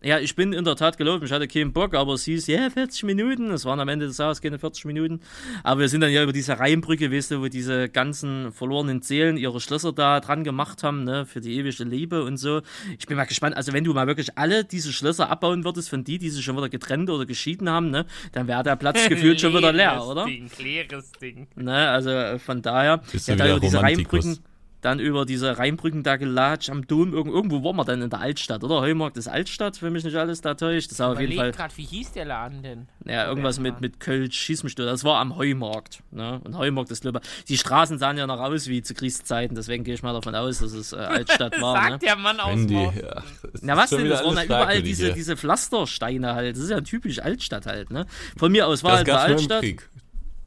Ja, 0.05 0.19
ich 0.19 0.35
bin 0.35 0.53
in 0.53 0.63
der 0.63 0.75
Tat 0.75 0.99
gelaufen. 0.99 1.25
Ich 1.25 1.31
hatte 1.31 1.47
keinen 1.47 1.73
Bock, 1.73 1.95
aber 1.95 2.13
es 2.13 2.25
hieß, 2.25 2.45
ja, 2.45 2.59
yeah, 2.59 2.69
40 2.69 3.05
Minuten. 3.05 3.49
Es 3.49 3.65
waren 3.65 3.79
am 3.79 3.87
Ende 3.87 4.05
des 4.05 4.17
Tages 4.17 4.39
keine 4.39 4.59
40 4.59 4.85
Minuten. 4.85 5.19
Aber 5.63 5.79
wir 5.79 5.89
sind 5.89 6.01
dann 6.01 6.11
ja 6.11 6.21
über 6.21 6.31
diese 6.31 6.59
Rheinbrücke, 6.59 7.11
weißt 7.11 7.31
du, 7.31 7.41
wo 7.41 7.47
diese 7.47 7.89
ganzen 7.89 8.51
verlorenen 8.51 9.01
Seelen 9.01 9.35
ihre 9.35 9.59
Schlösser 9.59 9.93
da 9.93 10.19
dran 10.19 10.43
gemacht 10.43 10.83
haben, 10.83 11.05
ne, 11.05 11.25
für 11.25 11.41
die 11.41 11.57
ewige 11.57 11.83
Liebe 11.85 12.23
und 12.23 12.37
so. 12.37 12.61
Ich 12.99 13.07
bin 13.07 13.17
mal 13.17 13.25
gespannt. 13.25 13.57
Also, 13.57 13.73
wenn 13.73 13.83
du 13.83 13.95
mal 13.95 14.05
wirklich 14.05 14.37
alle 14.37 14.63
diese 14.63 14.93
Schlösser 14.93 15.31
abbauen 15.31 15.65
würdest 15.65 15.89
von 15.89 16.03
die, 16.03 16.19
die 16.19 16.29
sich 16.29 16.45
schon 16.45 16.55
wieder 16.55 16.69
getrennt 16.69 17.09
oder 17.09 17.25
geschieden 17.25 17.67
haben, 17.67 17.89
ne, 17.89 18.05
dann 18.31 18.47
wäre 18.47 18.61
der 18.61 18.75
Platz 18.75 19.03
gefühlt 19.09 19.41
schon 19.41 19.55
wieder 19.55 19.73
leer, 19.73 20.05
oder? 20.05 20.25
Ding, 20.25 20.51
leeres 20.59 21.13
Ding. 21.13 21.47
Ne, 21.55 21.89
also 21.89 22.37
von 22.37 22.61
daher, 22.61 22.99
Bist 23.11 23.27
ja, 23.27 23.35
da 23.35 23.49
über 23.49 23.59
diese 23.59 23.81
Rheinbrücken 23.81 24.37
dann 24.85 24.99
über 24.99 25.25
diese 25.25 25.57
Rheinbrücken 25.57 26.03
da 26.03 26.15
gelatscht 26.15 26.69
am 26.69 26.85
Dom. 26.85 27.13
Irg 27.13 27.27
irgendwo 27.27 27.63
waren 27.63 27.75
wir 27.75 27.85
dann 27.85 28.03
in 28.03 28.09
der 28.09 28.19
Altstadt, 28.19 28.63
oder? 28.63 28.81
Heumarkt 28.81 29.17
ist 29.17 29.27
Altstadt, 29.27 29.81
wenn 29.81 29.93
mich 29.93 30.03
nicht 30.03 30.15
alles 30.15 30.41
da 30.41 30.53
täuscht. 30.53 30.91
Das 30.91 30.99
war 30.99 31.13
auf 31.13 31.19
jeden 31.19 31.33
Fall. 31.33 31.51
grad, 31.51 31.75
wie 31.77 31.85
hieß 31.85 32.11
der 32.11 32.25
Laden 32.25 32.61
denn? 32.61 32.87
Ja, 33.03 33.27
irgendwas 33.27 33.59
mit, 33.59 33.81
mit 33.81 33.99
Kölsch, 33.99 34.37
schieß 34.37 34.63
mich 34.63 34.75
durch. 34.75 34.87
Das 34.87 35.03
war 35.03 35.19
am 35.19 35.35
Heumarkt. 35.37 36.03
Ne? 36.11 36.39
Und 36.43 36.55
Heumarkt 36.57 36.91
ist, 36.91 37.01
glaube 37.01 37.21
die 37.47 37.57
Straßen 37.57 37.97
sahen 37.97 38.17
ja 38.17 38.27
noch 38.27 38.39
aus 38.39 38.67
wie 38.67 38.83
zu 38.83 38.93
Kriegszeiten, 38.93 39.55
deswegen 39.55 39.83
gehe 39.83 39.95
ich 39.95 40.03
mal 40.03 40.13
davon 40.13 40.35
aus, 40.35 40.59
dass 40.59 40.73
es 40.73 40.93
äh, 40.93 40.97
Altstadt 40.97 41.59
war. 41.61 41.75
Sagt 41.75 41.89
ne? 41.89 41.99
der 41.99 42.15
Mann 42.15 42.39
aus 42.39 42.51
Handy, 42.51 42.75
ja. 42.75 43.23
Na 43.61 43.77
was 43.77 43.89
denn? 43.89 44.07
Das 44.07 44.23
waren 44.23 44.37
ja 44.37 44.43
überall 44.43 44.83
diese, 44.83 45.13
diese 45.13 45.35
Pflastersteine 45.35 46.35
halt. 46.35 46.55
Das 46.55 46.63
ist 46.63 46.69
ja 46.69 46.81
typisch 46.81 47.19
Altstadt 47.19 47.65
halt, 47.65 47.89
ne? 47.89 48.05
Von 48.37 48.51
mir 48.51 48.67
aus 48.67 48.83
war 48.83 49.03
das 49.03 49.15
halt 49.15 49.31
Altstadt. 49.31 49.61
Krieg. 49.61 49.89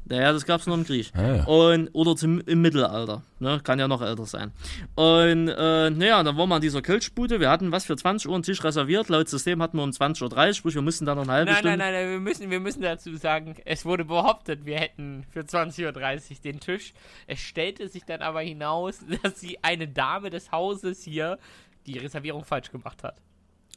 Naja, 0.09 0.33
das 0.33 0.47
gab 0.47 0.61
es 0.61 0.67
nur 0.67 0.77
im 0.77 0.85
Krieg. 0.85 1.11
Ah, 1.15 1.37
ja. 1.37 1.45
Und, 1.45 1.91
oder 1.93 2.17
zum, 2.17 2.41
im 2.41 2.63
Mittelalter. 2.63 3.23
Ne? 3.41 3.61
Kann 3.63 3.79
ja 3.79 3.89
noch 3.89 4.01
älter 4.01 4.25
sein. 4.25 4.53
Und 4.95 5.49
äh, 5.49 5.91
naja, 5.91 6.23
dann 6.23 6.37
waren 6.37 6.49
wir 6.49 6.55
an 6.57 6.63
dieser 6.63 6.81
Kölschbude. 6.81 7.41
Wir 7.41 7.51
hatten 7.51 7.73
was 7.73 7.85
für 7.85 7.97
20 7.97 8.29
Uhr 8.29 8.35
einen 8.35 8.43
Tisch 8.43 8.65
reserviert. 8.65 9.09
Laut 9.09 9.29
System 9.29 9.63
hatten 9.63 9.77
wir 9.77 9.85
um 9.85 9.91
20.30 9.91 10.49
Uhr, 10.49 10.55
sprich, 10.55 10.75
wir 10.75 10.83
mussten 10.83 11.05
da 11.05 11.15
noch 11.15 11.23
eine 11.23 11.33
halbe 11.33 11.51
nein, 11.51 11.59
Stunde. 11.59 11.77
Nein, 11.77 11.93
nein, 11.93 12.05
nein, 12.05 12.13
wir 12.13 12.21
müssen, 12.21 12.51
wir 12.51 12.61
müssen 12.61 12.83
dazu 12.83 13.15
sagen, 13.17 13.57
es 13.65 13.85
wurde 13.85 14.05
behauptet, 14.05 14.65
wir 14.65 14.79
hätten 14.79 15.25
für 15.31 15.41
20.30 15.41 16.31
Uhr 16.31 16.37
den 16.43 16.61
Tisch. 16.61 16.95
Es 17.27 17.41
stellte 17.41 17.89
sich 17.89 18.05
dann 18.05 18.23
aber 18.23 18.41
hinaus, 18.41 19.01
dass 19.23 19.41
sie 19.41 19.59
eine 19.63 19.89
Dame 19.89 20.31
des 20.31 20.51
Hauses 20.53 21.03
hier 21.03 21.39
die 21.87 21.99
Reservierung 21.99 22.45
falsch 22.45 22.71
gemacht 22.71 23.03
hat. 23.03 23.21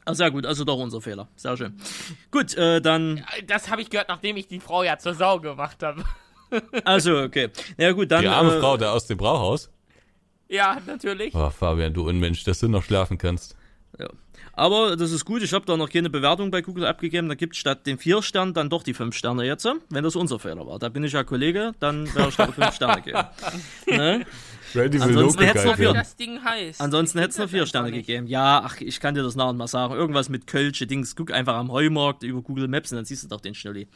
Ah, 0.04 0.14
sehr 0.14 0.30
gut, 0.30 0.46
also 0.46 0.64
doch 0.64 0.78
unser 0.78 1.00
Fehler. 1.00 1.28
Sehr 1.36 1.56
schön. 1.56 1.76
Gut, 2.30 2.54
äh, 2.56 2.80
dann. 2.80 3.24
Das 3.46 3.70
habe 3.70 3.82
ich 3.82 3.90
gehört, 3.90 4.08
nachdem 4.08 4.36
ich 4.36 4.48
die 4.48 4.58
Frau 4.58 4.82
ja 4.82 4.98
zur 4.98 5.14
Sau 5.14 5.40
gemacht 5.40 5.82
habe. 5.82 6.04
Also, 6.84 7.18
okay. 7.18 7.48
Ja, 7.78 7.92
gut, 7.92 8.10
dann. 8.10 8.20
Die 8.20 8.28
arme 8.28 8.56
äh, 8.56 8.60
Frau 8.60 8.76
da 8.76 8.92
aus 8.92 9.06
dem 9.06 9.16
Brauhaus? 9.16 9.70
Ja, 10.48 10.76
natürlich. 10.86 11.34
Oh, 11.34 11.48
Fabian, 11.48 11.94
du 11.94 12.06
Unmensch, 12.06 12.44
dass 12.44 12.60
du 12.60 12.68
noch 12.68 12.82
schlafen 12.82 13.16
kannst. 13.16 13.56
Ja. 13.98 14.10
Aber 14.54 14.96
das 14.96 15.12
ist 15.12 15.24
gut, 15.24 15.42
ich 15.42 15.52
habe 15.54 15.64
da 15.64 15.76
noch 15.76 15.88
keine 15.88 16.10
Bewertung 16.10 16.50
bei 16.50 16.60
Google 16.60 16.84
abgegeben. 16.84 17.28
Da 17.28 17.34
gibt 17.34 17.56
statt 17.56 17.86
den 17.86 17.98
vier 17.98 18.22
Sternen 18.22 18.52
dann 18.52 18.68
doch 18.68 18.82
die 18.82 18.92
fünf 18.92 19.16
Sterne 19.16 19.44
jetzt, 19.44 19.66
wenn 19.88 20.04
das 20.04 20.14
unser 20.14 20.38
Fehler 20.38 20.66
war. 20.66 20.78
Da 20.78 20.90
bin 20.90 21.04
ich 21.04 21.12
ja 21.12 21.24
Kollege, 21.24 21.72
dann 21.80 22.12
wäre 22.14 22.28
ich 22.28 22.36
da 22.36 22.46
fünf 22.52 22.74
Sterne 22.74 23.00
geben. 23.00 23.22
ne? 23.86 24.26
Ansonsten 24.74 25.44
hätt's 25.44 25.64
noch 25.64 25.72
Local 25.72 25.76
vier. 25.76 25.92
Das 25.92 26.16
Ding 26.16 26.42
heißt. 26.42 26.80
Ansonsten 26.80 27.18
hätte 27.18 27.30
es 27.30 27.38
noch 27.38 27.48
vier 27.48 27.66
Sterne 27.66 27.92
gegeben. 27.92 28.26
Ja, 28.26 28.62
ach, 28.64 28.80
ich 28.80 29.00
kann 29.00 29.14
dir 29.14 29.22
das 29.22 29.36
nachher 29.36 29.52
mal 29.52 29.66
sagen. 29.66 29.94
Irgendwas 29.94 30.28
mit 30.28 30.46
Kölsche 30.46 30.86
Dings. 30.86 31.16
Guck 31.16 31.32
einfach 31.32 31.54
am 31.54 31.70
Heumarkt 31.70 32.22
über 32.22 32.42
Google 32.42 32.68
Maps 32.68 32.92
und 32.92 32.96
dann 32.96 33.04
siehst 33.04 33.24
du 33.24 33.28
doch 33.28 33.40
den 33.40 33.54
Schnulli. 33.54 33.88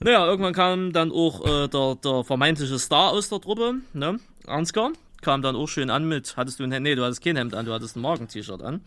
Naja, 0.00 0.26
irgendwann 0.26 0.52
kam 0.52 0.92
dann 0.92 1.12
auch 1.12 1.46
äh, 1.46 1.68
der, 1.68 1.96
der 1.96 2.24
vermeintliche 2.24 2.78
Star 2.78 3.12
aus 3.12 3.28
der 3.28 3.40
Truppe, 3.40 3.76
ne? 3.92 4.18
Ansgar. 4.46 4.90
Kam 5.20 5.40
dann 5.40 5.54
auch 5.54 5.68
schön 5.68 5.88
an 5.88 6.08
mit, 6.08 6.36
hattest 6.36 6.58
du 6.58 6.64
ein 6.64 6.72
Hemd? 6.72 6.82
Nee, 6.82 6.96
du 6.96 7.04
hattest 7.04 7.22
kein 7.22 7.36
Hemd 7.36 7.54
an, 7.54 7.64
du 7.64 7.72
hattest 7.72 7.96
ein 7.96 8.00
Morgen-T-Shirt 8.00 8.60
an. 8.60 8.80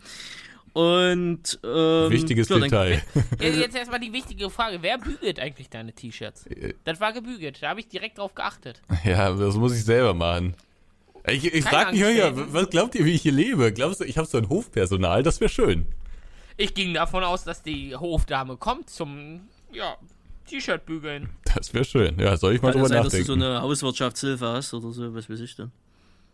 Und, 0.76 1.58
ähm, 1.64 2.10
Wichtiges 2.10 2.48
dann- 2.48 2.60
Detail. 2.60 3.02
Ja, 3.40 3.48
Jetzt 3.48 3.74
erstmal 3.74 3.98
die 3.98 4.12
wichtige 4.12 4.50
Frage: 4.50 4.82
Wer 4.82 4.98
bügelt 4.98 5.40
eigentlich 5.40 5.70
deine 5.70 5.94
T-Shirts? 5.94 6.46
Äh. 6.48 6.74
Das 6.84 7.00
war 7.00 7.14
gebügelt. 7.14 7.62
Da 7.62 7.70
habe 7.70 7.80
ich 7.80 7.88
direkt 7.88 8.18
drauf 8.18 8.34
geachtet. 8.34 8.82
Ja, 9.02 9.32
das 9.32 9.54
muss 9.56 9.74
ich 9.74 9.84
selber 9.84 10.12
machen. 10.12 10.54
Ich, 11.26 11.46
ich 11.46 11.64
Keine 11.64 11.84
frag 11.84 11.92
mich 11.92 12.00
ja, 12.00 12.30
was 12.52 12.68
glaubt 12.68 12.94
ihr, 12.94 13.06
wie 13.06 13.12
ich 13.14 13.22
hier 13.22 13.32
lebe? 13.32 13.72
Glaubst 13.72 14.00
du, 14.00 14.04
ich 14.04 14.18
habe 14.18 14.28
so 14.28 14.36
ein 14.36 14.50
Hofpersonal? 14.50 15.22
Das 15.22 15.40
wäre 15.40 15.48
schön. 15.48 15.86
Ich 16.58 16.74
ging 16.74 16.92
davon 16.92 17.24
aus, 17.24 17.44
dass 17.44 17.62
die 17.62 17.96
Hofdame 17.96 18.58
kommt 18.58 18.90
zum 18.90 19.48
ja, 19.72 19.96
T-Shirt 20.46 20.84
bügeln. 20.84 21.30
Das 21.54 21.72
wäre 21.72 21.84
schön. 21.86 22.18
Ja, 22.18 22.36
soll 22.36 22.54
ich 22.54 22.60
mal 22.62 22.72
Kann 22.72 22.82
drüber 22.82 22.88
sein, 22.88 23.02
dass 23.02 23.12
du 23.14 23.22
so 23.24 23.32
nachdenken? 23.34 23.56
eine 23.56 23.62
Hauswirtschaftshilfe 23.62 24.46
hast 24.46 24.74
oder 24.74 24.92
so, 24.92 25.14
was 25.14 25.28
weiß 25.30 25.40
ich 25.40 25.56
denn. 25.56 25.72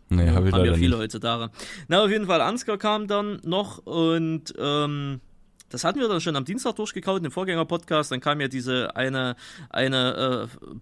Nee, 0.09 0.29
habe 0.29 0.49
ich 0.49 0.53
haben 0.53 0.65
ja 0.65 0.73
viele 0.73 0.95
nicht. 0.95 1.03
heutzutage. 1.03 1.49
Na, 1.87 2.03
auf 2.03 2.09
jeden 2.09 2.27
Fall, 2.27 2.41
Ansgar 2.41 2.77
kam 2.77 3.07
dann 3.07 3.39
noch 3.43 3.79
und 3.85 4.53
ähm, 4.57 5.21
das 5.69 5.83
hatten 5.83 5.99
wir 5.99 6.07
dann 6.07 6.21
schon 6.21 6.35
am 6.35 6.45
Dienstag 6.45 6.75
durchgekaut, 6.75 7.25
im 7.25 7.31
Vorgänger-Podcast. 7.31 8.11
Dann 8.11 8.19
kam 8.19 8.39
ja 8.39 8.47
diese 8.47 8.95
eine, 8.95 9.35
eine 9.69 10.47
äh, 10.47 10.75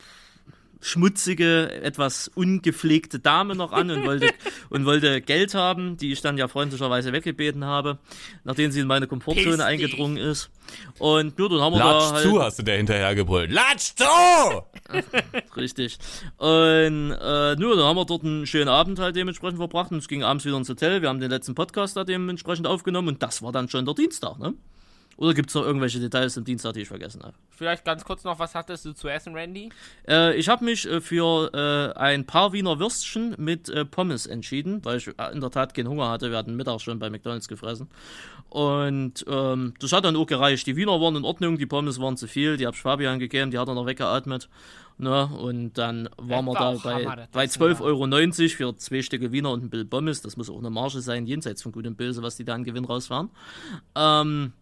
schmutzige, 0.81 1.71
etwas 1.83 2.29
ungepflegte 2.33 3.19
Dame 3.19 3.55
noch 3.55 3.71
an 3.71 3.91
und 3.91 4.05
wollte, 4.05 4.29
und 4.69 4.85
wollte 4.85 5.21
Geld 5.21 5.53
haben, 5.53 5.97
die 5.97 6.11
ich 6.11 6.21
dann 6.21 6.37
ja 6.37 6.47
freundlicherweise 6.47 7.13
weggebeten 7.13 7.63
habe, 7.63 7.99
nachdem 8.43 8.71
sie 8.71 8.81
in 8.81 8.87
meine 8.87 9.07
Komfortzone 9.07 9.63
eingedrungen 9.63 10.17
ist. 10.17 10.49
Und 10.97 11.37
nur 11.37 11.49
dann 11.49 11.61
haben 11.61 11.73
wir 11.73 11.79
Latsch 11.79 12.09
da 12.09 12.11
halt, 12.13 12.23
zu, 12.23 12.41
hast 12.41 12.59
du 12.59 12.63
der 12.63 12.77
hinterher 12.77 13.15
gebrüllt. 13.15 13.51
Latsch 13.51 13.93
zu! 13.95 14.63
Richtig. 15.55 15.97
Und 16.37 17.11
äh, 17.11 17.55
nur, 17.55 17.75
dann 17.75 17.85
haben 17.85 17.97
wir 17.97 18.05
dort 18.05 18.23
einen 18.23 18.45
schönen 18.45 18.69
Abend 18.69 18.99
halt 18.99 19.15
dementsprechend 19.15 19.57
verbracht 19.57 19.91
und 19.91 19.99
es 19.99 20.07
ging 20.07 20.23
abends 20.23 20.45
wieder 20.45 20.57
ins 20.57 20.69
Hotel. 20.69 21.01
Wir 21.01 21.09
haben 21.09 21.19
den 21.19 21.29
letzten 21.29 21.55
Podcast 21.55 21.95
da 21.95 22.03
dementsprechend 22.03 22.67
aufgenommen 22.67 23.09
und 23.09 23.23
das 23.23 23.41
war 23.41 23.51
dann 23.51 23.69
schon 23.69 23.85
der 23.85 23.93
Dienstag, 23.93 24.39
ne? 24.39 24.53
Oder 25.17 25.33
gibt 25.33 25.49
es 25.49 25.55
noch 25.55 25.63
irgendwelche 25.63 25.99
Details 25.99 26.37
am 26.37 26.43
Dienstag, 26.43 26.73
die 26.73 26.81
ich 26.81 26.87
vergessen 26.87 27.21
habe? 27.21 27.33
Vielleicht 27.49 27.85
ganz 27.85 28.03
kurz 28.03 28.23
noch, 28.23 28.39
was 28.39 28.55
hattest 28.55 28.85
du 28.85 28.93
zu 28.93 29.07
essen, 29.07 29.35
Randy? 29.35 29.69
Äh, 30.07 30.35
ich 30.35 30.49
habe 30.49 30.65
mich 30.65 30.89
äh, 30.89 30.99
für 30.99 31.51
äh, 31.53 31.99
ein 31.99 32.25
paar 32.25 32.53
Wiener 32.53 32.79
Würstchen 32.79 33.35
mit 33.37 33.69
äh, 33.69 33.85
Pommes 33.85 34.25
entschieden, 34.25 34.83
weil 34.83 34.97
ich 34.97 35.07
äh, 35.07 35.31
in 35.31 35.41
der 35.41 35.51
Tat 35.51 35.73
keinen 35.73 35.89
Hunger 35.89 36.09
hatte. 36.09 36.31
Wir 36.31 36.37
hatten 36.37 36.55
Mittag 36.55 36.81
schon 36.81 36.97
bei 36.97 37.09
McDonalds 37.09 37.47
gefressen. 37.47 37.87
Und 38.49 39.23
ähm, 39.27 39.73
das 39.79 39.93
hat 39.93 40.05
dann 40.05 40.15
auch 40.15 40.25
gereicht. 40.25 40.65
Die 40.67 40.75
Wiener 40.75 40.99
waren 40.99 41.15
in 41.15 41.23
Ordnung, 41.23 41.57
die 41.57 41.65
Pommes 41.65 41.99
waren 42.01 42.17
zu 42.17 42.27
viel, 42.27 42.57
die 42.57 42.65
hab 42.65 42.73
ich 42.73 42.81
Fabian 42.81 43.19
gegeben, 43.19 43.51
die 43.51 43.57
hat 43.57 43.67
er 43.67 43.75
noch 43.75 43.85
weggeatmet. 43.85 44.49
Ne? 44.97 45.25
Und 45.25 45.77
dann 45.77 46.09
waren 46.17 46.45
wir 46.45 46.53
da 46.53 46.73
bei, 46.83 47.05
Hammer, 47.05 47.27
bei 47.31 47.43
Essen 47.45 47.61
12,90 47.61 47.79
war. 47.79 47.85
Euro 47.85 48.73
für 48.73 48.77
zwei 48.77 49.01
Stücke 49.01 49.31
Wiener 49.31 49.51
und 49.51 49.63
ein 49.63 49.69
Bild 49.69 49.89
Pommes. 49.89 50.21
Das 50.21 50.37
muss 50.37 50.49
auch 50.49 50.59
eine 50.59 50.69
Marge 50.69 51.01
sein, 51.01 51.25
jenseits 51.25 51.61
von 51.61 51.71
Gut 51.71 51.87
und 51.87 51.95
Böse, 51.95 52.21
was 52.21 52.35
die 52.35 52.43
da 52.43 52.53
an 52.53 52.63
Gewinn 52.63 52.85
rausfahren. 52.85 53.29
Ähm, 53.95 54.53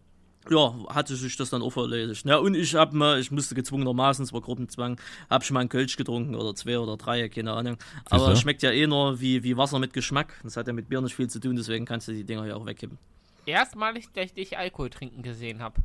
ja, 0.48 0.74
hatte 0.88 1.16
sich 1.16 1.36
das 1.36 1.50
dann 1.50 1.62
auch 1.62 1.76
erledigt. 1.76 2.24
Ja, 2.24 2.38
und 2.38 2.54
ich 2.54 2.74
hab 2.74 2.92
mal, 2.92 3.20
ich 3.20 3.30
musste 3.30 3.54
gezwungenermaßen, 3.54 4.24
es 4.24 4.32
war 4.32 4.40
Gruppenzwang, 4.40 4.98
hab 5.28 5.44
schon 5.44 5.54
mal 5.54 5.60
einen 5.60 5.68
Kölsch 5.68 5.96
getrunken 5.96 6.34
oder 6.34 6.54
zwei 6.54 6.78
oder 6.78 6.96
drei, 6.96 7.28
keine 7.28 7.52
Ahnung. 7.52 7.76
Aber 8.06 8.20
Siehste? 8.20 8.32
es 8.32 8.40
schmeckt 8.40 8.62
ja 8.62 8.70
eh 8.70 8.86
nur 8.86 9.20
wie, 9.20 9.42
wie 9.42 9.56
Wasser 9.56 9.78
mit 9.78 9.92
Geschmack. 9.92 10.40
Das 10.42 10.56
hat 10.56 10.66
ja 10.66 10.72
mit 10.72 10.88
Bier 10.88 11.00
nicht 11.00 11.14
viel 11.14 11.28
zu 11.28 11.40
tun, 11.40 11.56
deswegen 11.56 11.84
kannst 11.84 12.08
du 12.08 12.12
die 12.12 12.24
Dinger 12.24 12.46
ja 12.46 12.56
auch 12.56 12.64
wegkippen. 12.64 12.98
Erstmalig, 13.46 14.12
dass 14.12 14.26
ich 14.26 14.34
dich 14.34 14.58
Alkohol 14.58 14.90
trinken 14.90 15.22
gesehen 15.22 15.60
habe. 15.60 15.82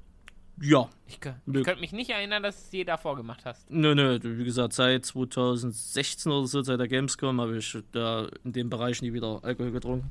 Ja, 0.62 0.90
Ich, 1.06 1.16
ich 1.16 1.20
könnte 1.64 1.82
mich 1.82 1.92
nicht 1.92 2.12
erinnern, 2.12 2.42
dass 2.42 2.56
du 2.56 2.62
es 2.66 2.72
je 2.72 2.84
davor 2.86 3.18
gemacht 3.18 3.42
hast. 3.44 3.70
nö, 3.70 3.94
nö, 3.94 4.20
wie 4.24 4.46
gesagt, 4.46 4.72
seit 4.72 5.06
2016 5.06 6.32
oder 6.32 6.48
so, 6.48 6.62
seit 6.62 6.80
der 6.80 6.88
Gamescom, 6.88 7.42
habe 7.42 7.58
ich 7.58 7.78
da 7.92 8.30
in 8.46 8.54
dem 8.54 8.70
Bereich 8.70 9.02
nie 9.02 9.12
wieder 9.12 9.42
Alkohol 9.44 9.72
getrunken. 9.72 10.10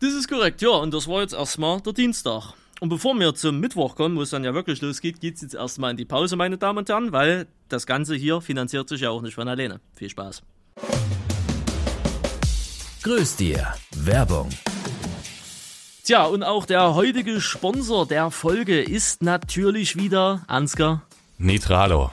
Das 0.00 0.12
ist 0.12 0.28
korrekt, 0.28 0.60
ja, 0.62 0.70
und 0.70 0.92
das 0.92 1.06
war 1.06 1.20
jetzt 1.20 1.34
erstmal 1.34 1.80
der 1.82 1.92
Dienstag. 1.92 2.54
Und 2.80 2.88
bevor 2.88 3.14
wir 3.20 3.34
zum 3.34 3.60
Mittwoch 3.60 3.94
kommen, 3.94 4.16
wo 4.16 4.22
es 4.22 4.30
dann 4.30 4.42
ja 4.42 4.54
wirklich 4.54 4.80
losgeht, 4.80 5.20
geht's 5.20 5.42
jetzt 5.42 5.54
erstmal 5.54 5.90
in 5.90 5.98
die 5.98 6.06
Pause, 6.06 6.36
meine 6.36 6.56
Damen 6.56 6.78
und 6.78 6.88
Herren, 6.88 7.12
weil 7.12 7.46
das 7.68 7.86
Ganze 7.86 8.14
hier 8.14 8.40
finanziert 8.40 8.88
sich 8.88 9.02
ja 9.02 9.10
auch 9.10 9.20
nicht 9.20 9.34
von 9.34 9.46
alleine. 9.46 9.80
Viel 9.94 10.08
Spaß. 10.08 10.42
Grüß 13.02 13.36
dir. 13.36 13.74
Werbung. 13.94 14.48
Tja, 16.04 16.24
und 16.24 16.42
auch 16.42 16.64
der 16.64 16.94
heutige 16.94 17.42
Sponsor 17.42 18.06
der 18.06 18.30
Folge 18.30 18.80
ist 18.80 19.22
natürlich 19.22 19.96
wieder 19.96 20.42
Ansgar. 20.46 21.02
Nitrado. 21.36 22.10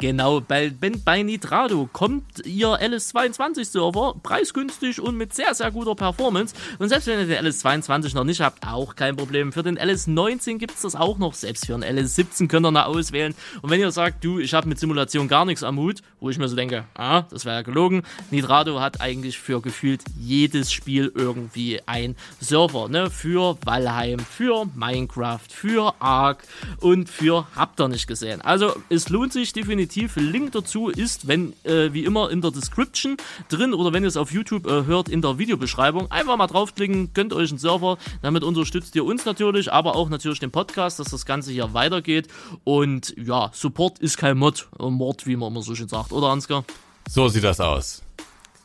Genau, 0.00 0.40
bei, 0.40 0.72
bei 1.04 1.22
Nitrado 1.22 1.86
kommt 1.92 2.46
ihr 2.46 2.68
LS22-Server 2.68 4.14
preisgünstig 4.22 4.98
und 4.98 5.18
mit 5.18 5.34
sehr, 5.34 5.52
sehr 5.54 5.70
guter 5.70 5.94
Performance. 5.94 6.54
Und 6.78 6.88
selbst 6.88 7.06
wenn 7.06 7.18
ihr 7.18 7.26
den 7.26 7.44
LS22 7.44 8.14
noch 8.14 8.24
nicht 8.24 8.40
habt, 8.40 8.66
auch 8.66 8.96
kein 8.96 9.14
Problem. 9.14 9.52
Für 9.52 9.62
den 9.62 9.78
LS19 9.78 10.56
gibt's 10.56 10.80
das 10.80 10.96
auch 10.96 11.18
noch. 11.18 11.34
Selbst 11.34 11.66
für 11.66 11.78
den 11.78 11.84
LS17 11.84 12.48
könnt 12.48 12.64
ihr 12.64 12.70
noch 12.70 12.86
auswählen. 12.86 13.34
Und 13.60 13.68
wenn 13.68 13.78
ihr 13.78 13.90
sagt, 13.90 14.24
du, 14.24 14.38
ich 14.38 14.54
habe 14.54 14.70
mit 14.70 14.80
Simulation 14.80 15.28
gar 15.28 15.44
nichts 15.44 15.62
am 15.62 15.76
Hut, 15.76 16.00
wo 16.18 16.30
ich 16.30 16.38
mir 16.38 16.48
so 16.48 16.56
denke, 16.56 16.86
ah, 16.94 17.24
das 17.30 17.44
wäre 17.44 17.56
ja 17.56 17.62
gelogen. 17.62 18.02
Nitrado 18.30 18.80
hat 18.80 19.02
eigentlich 19.02 19.38
für 19.38 19.60
gefühlt 19.60 20.00
jedes 20.18 20.72
Spiel 20.72 21.12
irgendwie 21.14 21.78
ein 21.84 22.16
Server. 22.40 22.88
Ne? 22.88 23.10
Für 23.10 23.58
Valheim, 23.66 24.18
für 24.18 24.64
Minecraft, 24.74 25.40
für 25.50 25.92
Ark 26.00 26.44
und 26.78 27.10
für 27.10 27.46
habt 27.54 27.78
ihr 27.78 27.88
nicht 27.88 28.06
gesehen. 28.06 28.40
Also 28.40 28.74
es 28.88 29.10
lohnt 29.10 29.34
sich 29.34 29.52
definitiv. 29.52 29.89
Link 29.96 30.52
dazu 30.52 30.88
ist, 30.88 31.28
wenn 31.28 31.52
äh, 31.64 31.92
wie 31.92 32.04
immer 32.04 32.30
in 32.30 32.40
der 32.40 32.50
Description 32.50 33.16
drin 33.48 33.74
oder 33.74 33.92
wenn 33.92 34.02
ihr 34.02 34.08
es 34.08 34.16
auf 34.16 34.32
YouTube 34.32 34.66
äh, 34.66 34.84
hört, 34.84 35.08
in 35.08 35.22
der 35.22 35.38
Videobeschreibung. 35.38 36.10
Einfach 36.10 36.36
mal 36.36 36.46
draufklicken, 36.46 37.12
gönnt 37.14 37.32
euch 37.32 37.50
einen 37.50 37.58
Server. 37.58 37.98
Damit 38.22 38.44
unterstützt 38.44 38.94
ihr 38.96 39.04
uns 39.04 39.24
natürlich, 39.24 39.72
aber 39.72 39.96
auch 39.96 40.08
natürlich 40.08 40.40
den 40.40 40.50
Podcast, 40.50 40.98
dass 40.98 41.08
das 41.10 41.26
Ganze 41.26 41.52
hier 41.52 41.74
weitergeht. 41.74 42.28
Und 42.64 43.14
ja, 43.16 43.50
Support 43.52 43.98
ist 43.98 44.16
kein 44.16 44.38
Mod, 44.38 44.68
äh, 44.78 44.88
Mord, 44.88 45.26
wie 45.26 45.36
man 45.36 45.52
immer 45.52 45.62
so 45.62 45.74
schön 45.74 45.88
sagt, 45.88 46.12
oder 46.12 46.28
Ansgar? 46.28 46.64
So 47.08 47.28
sieht 47.28 47.44
das 47.44 47.60
aus. 47.60 48.02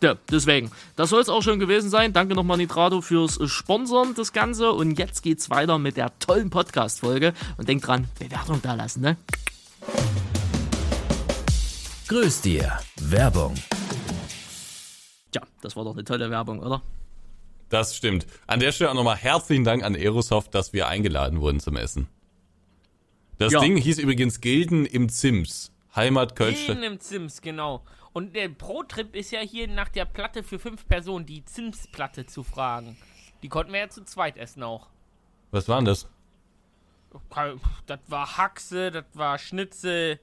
Ja, 0.01 0.15
deswegen. 0.29 0.71
Das 0.95 1.09
soll 1.09 1.21
es 1.21 1.29
auch 1.29 1.41
schon 1.41 1.59
gewesen 1.59 1.89
sein. 1.89 2.13
Danke 2.13 2.35
nochmal 2.35 2.57
Nitrado 2.57 3.01
fürs 3.01 3.39
äh, 3.39 3.47
Sponsoren 3.47 4.13
das 4.15 4.33
Ganze. 4.33 4.71
Und 4.71 4.99
jetzt 4.99 5.23
geht's 5.23 5.49
weiter 5.49 5.79
mit 5.79 5.97
der 5.97 6.17
tollen 6.19 6.49
Podcast-Folge. 6.49 7.33
Und 7.57 7.67
denkt 7.69 7.87
dran, 7.87 8.07
Bewertung 8.19 8.61
da 8.61 8.73
lassen, 8.73 9.01
ne? 9.01 9.17
Grüß 12.07 12.41
dir. 12.41 12.79
Werbung. 12.97 13.55
Tja, 15.31 15.41
das 15.61 15.75
war 15.75 15.83
doch 15.83 15.93
eine 15.93 16.03
tolle 16.03 16.29
Werbung, 16.29 16.59
oder? 16.59 16.83
Das 17.69 17.95
stimmt. 17.95 18.27
An 18.45 18.59
der 18.59 18.71
Stelle 18.71 18.91
auch 18.91 18.95
nochmal 18.95 19.15
herzlichen 19.15 19.63
Dank 19.63 19.83
an 19.83 19.95
Aerosoft, 19.95 20.53
dass 20.53 20.71
wir 20.71 20.87
eingeladen 20.87 21.41
wurden 21.41 21.59
zum 21.59 21.75
Essen. 21.77 22.07
Das 23.39 23.53
Ja. 23.53 23.59
Ding 23.59 23.75
hieß 23.77 23.97
übrigens 23.97 24.39
Gilden 24.39 24.85
im 24.85 25.09
Zims. 25.09 25.71
Heimat 25.95 26.35
Kölsch. 26.35 26.69
In 26.69 26.83
im 26.83 26.99
Sims, 26.99 27.41
genau. 27.41 27.83
Und 28.13 28.35
der 28.35 28.49
Pro-Trip 28.49 29.15
ist 29.15 29.31
ja 29.31 29.39
hier 29.39 29.67
nach 29.67 29.89
der 29.89 30.05
Platte 30.05 30.43
für 30.43 30.59
fünf 30.59 30.87
Personen, 30.87 31.25
die 31.25 31.43
Sims-Platte 31.45 32.27
zu 32.27 32.43
fragen. 32.43 32.97
Die 33.41 33.49
konnten 33.49 33.73
wir 33.73 33.79
ja 33.79 33.89
zu 33.89 34.03
zweit 34.03 34.37
essen 34.37 34.61
auch. 34.61 34.87
Was 35.51 35.67
war 35.67 35.77
denn 35.77 35.85
das? 35.85 36.07
Das 37.87 37.99
war 38.07 38.37
Haxe, 38.37 38.91
das 38.91 39.05
war 39.13 39.37
Schnitzel, 39.37 40.19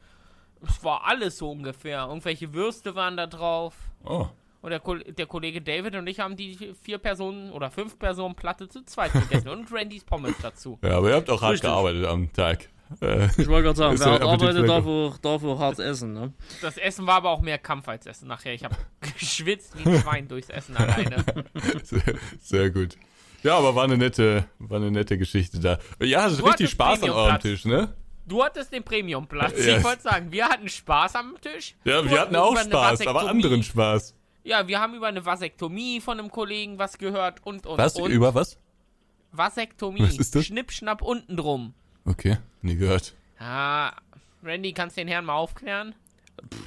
es 0.67 0.83
war 0.85 1.05
alles 1.07 1.39
so 1.39 1.51
ungefähr. 1.51 2.07
Irgendwelche 2.09 2.53
Würste 2.55 2.95
waren 2.95 3.17
da 3.17 3.27
drauf. 3.27 3.75
Oh. 4.05 4.27
Und 4.61 4.71
der, 4.71 4.81
der 4.81 5.27
Kollege 5.27 5.61
David 5.61 5.97
und 5.97 6.07
ich 6.07 6.21
haben 6.21 6.37
die 6.37 6.73
vier 6.83 6.99
Personen 6.99 7.51
oder 7.51 7.71
fünf 7.71 7.99
Personen 7.99 8.37
Platte 8.37 8.69
zu 8.69 8.85
zweit 8.85 9.13
gegessen 9.13 9.49
und 9.49 9.73
Randys 9.73 10.05
Pommes 10.05 10.37
dazu. 10.41 10.79
Ja, 10.83 10.99
aber 10.99 11.09
ihr 11.11 11.17
habt 11.17 11.29
auch 11.31 11.43
hart 11.43 11.55
Richtig. 11.55 11.69
gearbeitet 11.69 12.07
am 12.07 12.33
Tag. 12.33 12.69
Äh, 13.01 13.27
Ich 13.39 13.49
wollte 13.49 13.65
gerade 13.65 13.77
sagen, 13.79 13.95
Ist 13.95 14.05
wer 14.05 14.13
hart 14.13 14.23
arbeitet, 14.23 14.69
darf 14.69 14.87
auch, 14.87 15.19
darf 15.19 15.43
auch 15.43 15.59
hart 15.59 15.81
essen, 15.81 16.13
ne? 16.13 16.33
Das 16.61 16.77
Essen 16.77 17.07
war 17.09 17.17
aber 17.17 17.31
auch 17.31 17.41
mehr 17.41 17.59
Kampf 17.59 17.89
als 17.89 18.07
Essen 18.07 18.29
nachher. 18.29 18.55
Ich 18.55 18.63
habe 18.63 18.77
geschwitzt 19.19 19.75
wie 19.79 19.89
ein 19.89 20.01
Schwein 20.01 20.29
durchs 20.29 20.49
Essen 20.49 20.77
alleine. 20.77 21.25
sehr, 21.83 22.03
sehr 22.39 22.71
gut. 22.71 22.97
Ja, 23.43 23.59
aber 23.59 23.75
war 23.75 23.83
eine 23.85 23.97
nette, 23.99 24.45
war 24.61 24.77
eine 24.77 24.93
nette 24.93 25.19
Geschichte 25.19 25.59
da. 25.59 25.79
Ja, 26.01 26.27
es 26.29 26.35
ist 26.35 26.45
richtig 26.45 26.71
Spaß 26.71 27.03
an 27.03 27.11
eurem. 27.11 27.41
Tisch, 27.41 27.65
ne? 27.65 27.93
Du 28.27 28.43
hattest 28.45 28.73
den 28.73 28.83
Premiumplatz. 28.85 29.65
Ja. 29.65 29.79
Ich 29.79 29.85
wollte 29.85 30.03
sagen, 30.03 30.31
wir 30.31 30.47
hatten 30.49 30.69
Spaß 30.69 31.17
am 31.17 31.35
Tisch. 31.41 31.75
Ja, 31.85 32.09
wir 32.09 32.21
hatten 32.21 32.37
auch 32.37 32.57
Spaß, 32.57 33.07
aber 33.07 33.29
anderen 33.29 33.63
Spaß. 33.63 34.15
Ja, 34.45 34.67
wir 34.67 34.81
haben 34.81 34.95
über 34.95 35.07
eine 35.09 35.25
Vasektomie 35.25 36.01
von 36.01 36.19
einem 36.19 36.31
Kollegen 36.31 36.79
was 36.79 36.99
gehört 36.99 37.45
und 37.45 37.67
und 37.67 37.79
Was? 37.79 37.97
und. 37.97 38.11
Über 38.11 38.35
was? 38.35 38.59
Vasektomie. 39.33 40.03
Was 40.03 40.19
ist 40.19 40.35
das? 40.35 40.47
Schnippschnapp 40.47 41.03
unten 41.03 41.37
drum. 41.37 41.75
Okay, 42.05 42.39
nie 42.61 42.77
gehört. 42.77 43.15
Ah, 43.39 43.93
Randy, 44.43 44.73
kannst 44.73 44.97
du 44.97 45.01
den 45.01 45.09
Herrn 45.09 45.25
mal 45.25 45.35
aufklären? 45.35 45.95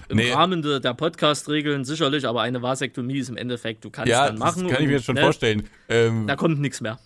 Im 0.09 0.17
Nee. 0.17 0.31
Rahmen 0.31 0.61
der, 0.61 0.79
der 0.79 0.93
Podcast-Regeln 0.93 1.83
sicherlich, 1.85 2.25
aber 2.27 2.41
eine 2.41 2.61
Vasektomie 2.61 3.17
ist 3.17 3.29
im 3.29 3.35
Endeffekt, 3.37 3.83
du 3.83 3.89
kannst 3.89 4.09
Ja, 4.09 4.27
dann 4.27 4.39
das 4.39 4.55
machen. 4.55 4.69
kann 4.69 4.81
ich 4.81 4.87
mir 4.87 4.93
jetzt 4.95 5.05
schon 5.05 5.15
ne, 5.15 5.21
vorstellen. 5.21 5.69
Ähm, 5.89 6.27
Da 6.27 6.35
kommt 6.35 6.59
nichts 6.59 6.79
mehr. 6.81 6.97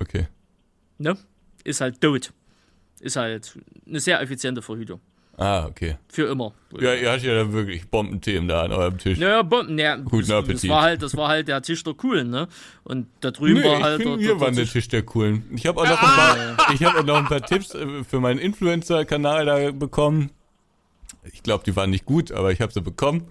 okay. 0.00 0.26
Ne? 0.98 1.16
Ist 1.64 1.80
halt 1.80 2.00
tot. 2.00 2.32
Ist 3.00 3.16
halt 3.16 3.58
eine 3.86 4.00
sehr 4.00 4.20
effiziente 4.20 4.62
Verhütung. 4.62 5.00
Ah, 5.38 5.66
okay. 5.66 5.96
Für 6.08 6.26
immer. 6.26 6.52
Ja, 6.80 6.94
ihr 6.94 7.12
hattet 7.12 7.26
ja 7.26 7.34
da 7.44 7.52
wirklich 7.52 7.88
Bombenthemen 7.88 8.48
da 8.48 8.62
an 8.62 8.72
eurem 8.72 8.98
Tisch. 8.98 9.18
Naja, 9.20 9.42
Bomben, 9.42 9.76
naja, 9.76 9.94
Guten 9.94 10.26
das, 10.26 10.30
Appetit. 10.32 10.64
Das 10.64 10.68
war 10.68 10.82
halt, 10.82 11.02
das 11.02 11.16
war 11.16 11.28
halt 11.28 11.46
der 11.46 11.62
Tisch 11.62 11.84
der 11.84 11.94
Coolen, 11.94 12.28
ne? 12.28 12.48
Und 12.82 13.06
da 13.20 13.30
drüben 13.30 13.62
war 13.62 13.78
ich 13.78 13.84
halt 13.84 14.02
finde, 14.02 14.16
der, 14.16 14.20
hier 14.20 14.34
der, 14.34 14.40
war 14.40 14.50
der 14.50 14.66
Tisch. 14.66 14.88
Der 14.88 15.02
coolen. 15.02 15.44
Ich 15.54 15.64
habe 15.66 15.80
auch 15.80 15.84
noch 15.84 16.02
ein 16.02 16.56
paar, 16.56 16.74
ich 16.74 16.82
habe 16.82 16.98
auch 16.98 17.04
noch 17.04 17.16
ein 17.18 17.26
paar 17.26 17.42
Tipps 17.42 17.72
äh, 17.72 18.02
für 18.02 18.18
meinen 18.18 18.40
Influencer-Kanal 18.40 19.46
da 19.46 19.70
bekommen. 19.70 20.30
Ich 21.32 21.44
glaube, 21.44 21.62
die 21.64 21.76
waren 21.76 21.90
nicht 21.90 22.04
gut, 22.04 22.32
aber 22.32 22.50
ich 22.50 22.60
habe 22.60 22.72
sie 22.72 22.80
bekommen. 22.80 23.28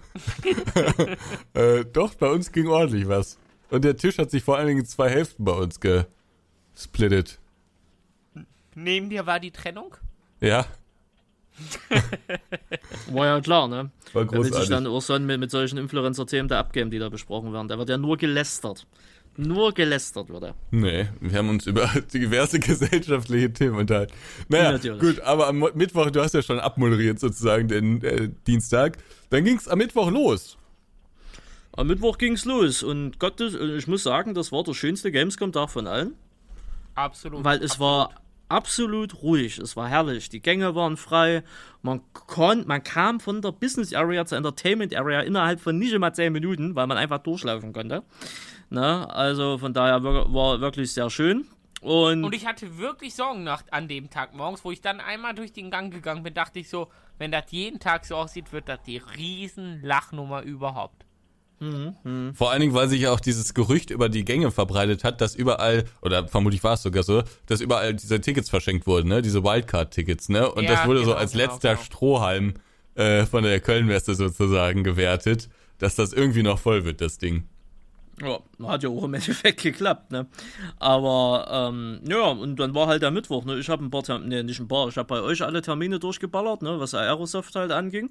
äh, 1.52 1.84
doch, 1.92 2.14
bei 2.14 2.30
uns 2.30 2.52
ging 2.52 2.68
ordentlich 2.68 3.06
was. 3.06 3.38
Und 3.68 3.84
der 3.84 3.98
Tisch 3.98 4.16
hat 4.16 4.30
sich 4.30 4.42
vor 4.42 4.56
allen 4.56 4.68
Dingen 4.68 4.80
in 4.80 4.86
zwei 4.86 5.10
Hälften 5.10 5.44
bei 5.44 5.52
uns 5.52 5.78
gesplittet. 5.78 7.38
Neben 8.74 9.10
dir 9.10 9.26
war 9.26 9.40
die 9.40 9.50
Trennung? 9.50 9.96
Ja, 10.40 10.66
War 13.10 13.26
ja 13.26 13.40
klar, 13.40 13.68
ne? 13.68 13.90
war 14.12 14.24
Da 14.24 14.32
will 14.32 14.42
sich 14.44 14.52
großartig. 14.52 14.68
dann 14.70 14.86
auch 14.86 15.00
so 15.02 15.18
mit, 15.18 15.40
mit 15.40 15.50
solchen 15.50 15.78
Influencer-Themen 15.78 16.48
da 16.48 16.60
abgeben, 16.60 16.90
die 16.90 16.98
da 16.98 17.08
besprochen 17.08 17.52
werden. 17.52 17.68
Da 17.68 17.78
wird 17.78 17.88
ja 17.88 17.98
nur 17.98 18.16
gelästert. 18.16 18.86
Nur 19.36 19.72
gelästert 19.72 20.28
wird 20.30 20.42
er. 20.44 20.54
Nee, 20.70 21.08
wir 21.20 21.38
haben 21.38 21.48
uns 21.48 21.66
über 21.66 21.86
diverse 22.14 22.58
gesellschaftliche 22.58 23.52
Themen 23.52 23.76
unterhalten. 23.76 24.12
Naja, 24.48 24.72
Natürlich. 24.72 25.00
gut, 25.00 25.20
aber 25.20 25.46
am 25.48 25.58
Mittwoch, 25.74 26.10
du 26.10 26.20
hast 26.20 26.34
ja 26.34 26.42
schon 26.42 26.58
abmoderiert 26.60 27.20
sozusagen 27.20 27.68
den 27.68 28.02
äh, 28.02 28.30
Dienstag. 28.46 28.98
Dann 29.30 29.44
ging's 29.44 29.68
am 29.68 29.78
Mittwoch 29.78 30.10
los. 30.10 30.56
Am 31.76 31.86
Mittwoch 31.86 32.18
ging's 32.18 32.44
los 32.44 32.82
und 32.82 33.18
Gott, 33.20 33.38
das- 33.40 33.54
ich 33.54 33.86
muss 33.86 34.02
sagen, 34.02 34.34
das 34.34 34.50
war 34.50 34.64
der 34.64 34.74
schönste 34.74 35.12
Gamescom-Tag 35.12 35.70
von 35.70 35.86
allen. 35.86 36.14
Absolut. 36.96 37.44
Weil 37.44 37.62
es 37.62 37.78
war 37.78 38.10
absolut 38.48 39.22
ruhig, 39.22 39.58
es 39.58 39.76
war 39.76 39.88
herrlich, 39.88 40.28
die 40.28 40.40
Gänge 40.40 40.74
waren 40.74 40.96
frei, 40.96 41.42
man, 41.82 42.00
kon, 42.12 42.66
man 42.66 42.82
kam 42.82 43.20
von 43.20 43.42
der 43.42 43.52
Business 43.52 43.92
Area 43.92 44.24
zur 44.26 44.38
Entertainment 44.38 44.94
Area 44.94 45.20
innerhalb 45.20 45.60
von 45.60 45.78
nicht 45.78 45.96
mal 45.98 46.12
10 46.12 46.32
Minuten, 46.32 46.74
weil 46.74 46.86
man 46.86 46.96
einfach 46.96 47.18
durchlaufen 47.18 47.72
konnte. 47.72 48.02
Ne? 48.70 49.08
Also 49.14 49.58
von 49.58 49.72
daher 49.72 50.02
war 50.02 50.60
wirklich 50.60 50.92
sehr 50.92 51.10
schön. 51.10 51.46
Und, 51.80 52.24
Und 52.24 52.34
ich 52.34 52.46
hatte 52.46 52.78
wirklich 52.78 53.14
Sorgen 53.14 53.44
nach, 53.44 53.62
an 53.70 53.86
dem 53.86 54.10
Tag 54.10 54.34
morgens, 54.34 54.64
wo 54.64 54.72
ich 54.72 54.80
dann 54.80 55.00
einmal 55.00 55.34
durch 55.34 55.52
den 55.52 55.70
Gang 55.70 55.92
gegangen 55.92 56.24
bin, 56.24 56.34
dachte 56.34 56.58
ich 56.58 56.68
so, 56.68 56.88
wenn 57.18 57.30
das 57.30 57.44
jeden 57.50 57.78
Tag 57.78 58.04
so 58.04 58.16
aussieht, 58.16 58.52
wird 58.52 58.68
das 58.68 58.82
die 58.82 58.98
riesen 58.98 59.80
Lachnummer 59.82 60.42
überhaupt. 60.42 61.04
Vor 62.34 62.50
allen 62.50 62.60
Dingen, 62.60 62.74
weil 62.74 62.88
sich 62.88 63.00
ja 63.00 63.12
auch 63.12 63.20
dieses 63.20 63.52
Gerücht 63.52 63.90
über 63.90 64.08
die 64.08 64.24
Gänge 64.24 64.50
verbreitet 64.50 65.02
hat, 65.02 65.20
dass 65.20 65.34
überall, 65.34 65.84
oder 66.02 66.28
vermutlich 66.28 66.62
war 66.62 66.74
es 66.74 66.82
sogar 66.82 67.02
so, 67.02 67.22
dass 67.46 67.60
überall 67.60 67.94
diese 67.94 68.20
Tickets 68.20 68.48
verschenkt 68.48 68.86
wurden, 68.86 69.08
ne? 69.08 69.22
Diese 69.22 69.42
Wildcard-Tickets, 69.42 70.28
ne? 70.28 70.50
Und 70.50 70.64
Ja, 70.64 70.70
das 70.70 70.86
wurde 70.86 71.00
so 71.00 71.06
genau, 71.06 71.16
als 71.16 71.32
genau, 71.32 71.44
letzter 71.44 71.70
genau. 71.70 71.82
Strohhalm 71.82 72.54
äh, 72.94 73.26
von 73.26 73.42
der 73.42 73.60
Kölnmesse 73.60 74.14
sozusagen 74.14 74.84
gewertet, 74.84 75.48
dass 75.78 75.96
das 75.96 76.12
irgendwie 76.12 76.42
noch 76.42 76.58
voll 76.58 76.84
wird, 76.84 77.00
das 77.00 77.18
Ding. 77.18 77.44
Ja, 78.20 78.40
hat 78.66 78.82
ja 78.82 78.88
auch 78.88 79.04
im 79.04 79.14
Endeffekt 79.14 79.62
geklappt, 79.62 80.10
ne? 80.10 80.26
Aber, 80.78 81.70
ähm, 81.72 82.00
ja, 82.08 82.26
und 82.26 82.56
dann 82.58 82.74
war 82.74 82.86
halt 82.86 83.02
der 83.02 83.10
Mittwoch, 83.10 83.44
ne? 83.44 83.58
Ich 83.58 83.68
habe 83.68 83.84
ein 83.84 83.90
paar 83.90 84.02
Termine, 84.02 84.36
ne, 84.36 84.44
nicht 84.44 84.60
ein 84.60 84.68
paar, 84.68 84.88
ich 84.88 84.96
habe 84.96 85.06
bei 85.06 85.20
euch 85.20 85.42
alle 85.42 85.62
Termine 85.62 85.98
durchgeballert, 85.98 86.62
ne? 86.62 86.80
Was 86.80 86.94
Aerosoft 86.94 87.54
halt 87.54 87.70
anging. 87.70 88.10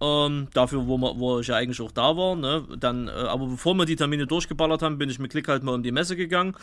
Ähm, 0.00 0.46
dafür, 0.54 0.86
wo, 0.86 0.96
wir, 0.96 1.18
wo 1.18 1.40
ich 1.40 1.48
ja 1.48 1.56
eigentlich 1.56 1.80
auch 1.80 1.90
da 1.90 2.16
war, 2.16 2.36
ne? 2.36 2.64
Dann, 2.78 3.08
äh, 3.08 3.10
aber 3.10 3.46
bevor 3.46 3.74
wir 3.74 3.84
die 3.84 3.96
Termine 3.96 4.28
durchgeballert 4.28 4.80
haben, 4.80 4.96
bin 4.96 5.10
ich 5.10 5.18
mit 5.18 5.32
Klick 5.32 5.48
halt 5.48 5.64
mal 5.64 5.74
um 5.74 5.82
die 5.82 5.90
Messe 5.90 6.14
gegangen. 6.14 6.54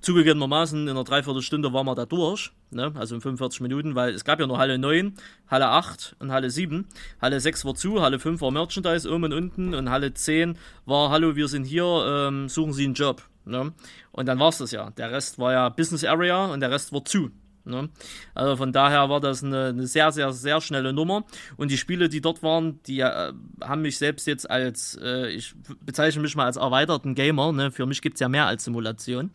Zugegebenermaßen 0.00 0.82
in 0.82 0.88
einer 0.90 1.04
Dreiviertelstunde 1.04 1.72
waren 1.72 1.86
wir 1.86 1.94
da 1.94 2.04
durch, 2.04 2.52
ne? 2.70 2.92
Also 2.94 3.14
in 3.14 3.22
45 3.22 3.62
Minuten, 3.62 3.94
weil 3.94 4.14
es 4.14 4.24
gab 4.24 4.40
ja 4.40 4.46
nur 4.46 4.58
Halle 4.58 4.76
9, 4.78 5.14
Halle 5.48 5.68
8 5.68 6.16
und 6.18 6.32
Halle 6.32 6.50
7. 6.50 6.86
Halle 7.20 7.40
6 7.40 7.64
war 7.64 7.74
zu, 7.74 8.02
Halle 8.02 8.18
5 8.18 8.40
war 8.42 8.50
Merchandise 8.50 9.10
oben 9.10 9.24
und 9.24 9.32
unten 9.32 9.74
und 9.74 9.88
Halle 9.88 10.12
10 10.12 10.58
war 10.84 11.08
Hallo, 11.08 11.34
wir 11.34 11.48
sind 11.48 11.64
hier, 11.64 11.84
ähm, 12.06 12.50
suchen 12.50 12.74
Sie 12.74 12.84
einen 12.84 12.94
Job. 12.94 13.22
Ne? 13.44 13.72
Und 14.12 14.26
dann 14.26 14.38
war's 14.38 14.58
das 14.58 14.70
ja. 14.70 14.90
Der 14.90 15.10
Rest 15.10 15.38
war 15.38 15.52
ja 15.52 15.68
Business 15.70 16.04
Area 16.04 16.46
und 16.46 16.60
der 16.60 16.70
Rest 16.70 16.92
war 16.92 17.04
zu. 17.04 17.30
Ne? 17.64 17.88
Also 18.34 18.56
von 18.56 18.72
daher 18.72 19.08
war 19.08 19.20
das 19.20 19.42
eine, 19.42 19.66
eine 19.66 19.86
sehr, 19.86 20.12
sehr, 20.12 20.32
sehr 20.32 20.60
schnelle 20.60 20.92
Nummer. 20.92 21.24
Und 21.56 21.70
die 21.70 21.78
Spiele, 21.78 22.08
die 22.08 22.20
dort 22.20 22.42
waren, 22.42 22.80
die 22.84 23.00
äh, 23.00 23.32
haben 23.62 23.82
mich 23.82 23.98
selbst 23.98 24.26
jetzt 24.26 24.50
als, 24.50 24.98
äh, 25.02 25.28
ich 25.28 25.54
bezeichne 25.80 26.22
mich 26.22 26.34
mal 26.36 26.46
als 26.46 26.56
erweiterten 26.56 27.14
Gamer, 27.14 27.52
ne? 27.52 27.70
für 27.70 27.86
mich 27.86 28.02
gibt's 28.02 28.20
ja 28.20 28.28
mehr 28.28 28.46
als 28.46 28.64
Simulation, 28.64 29.30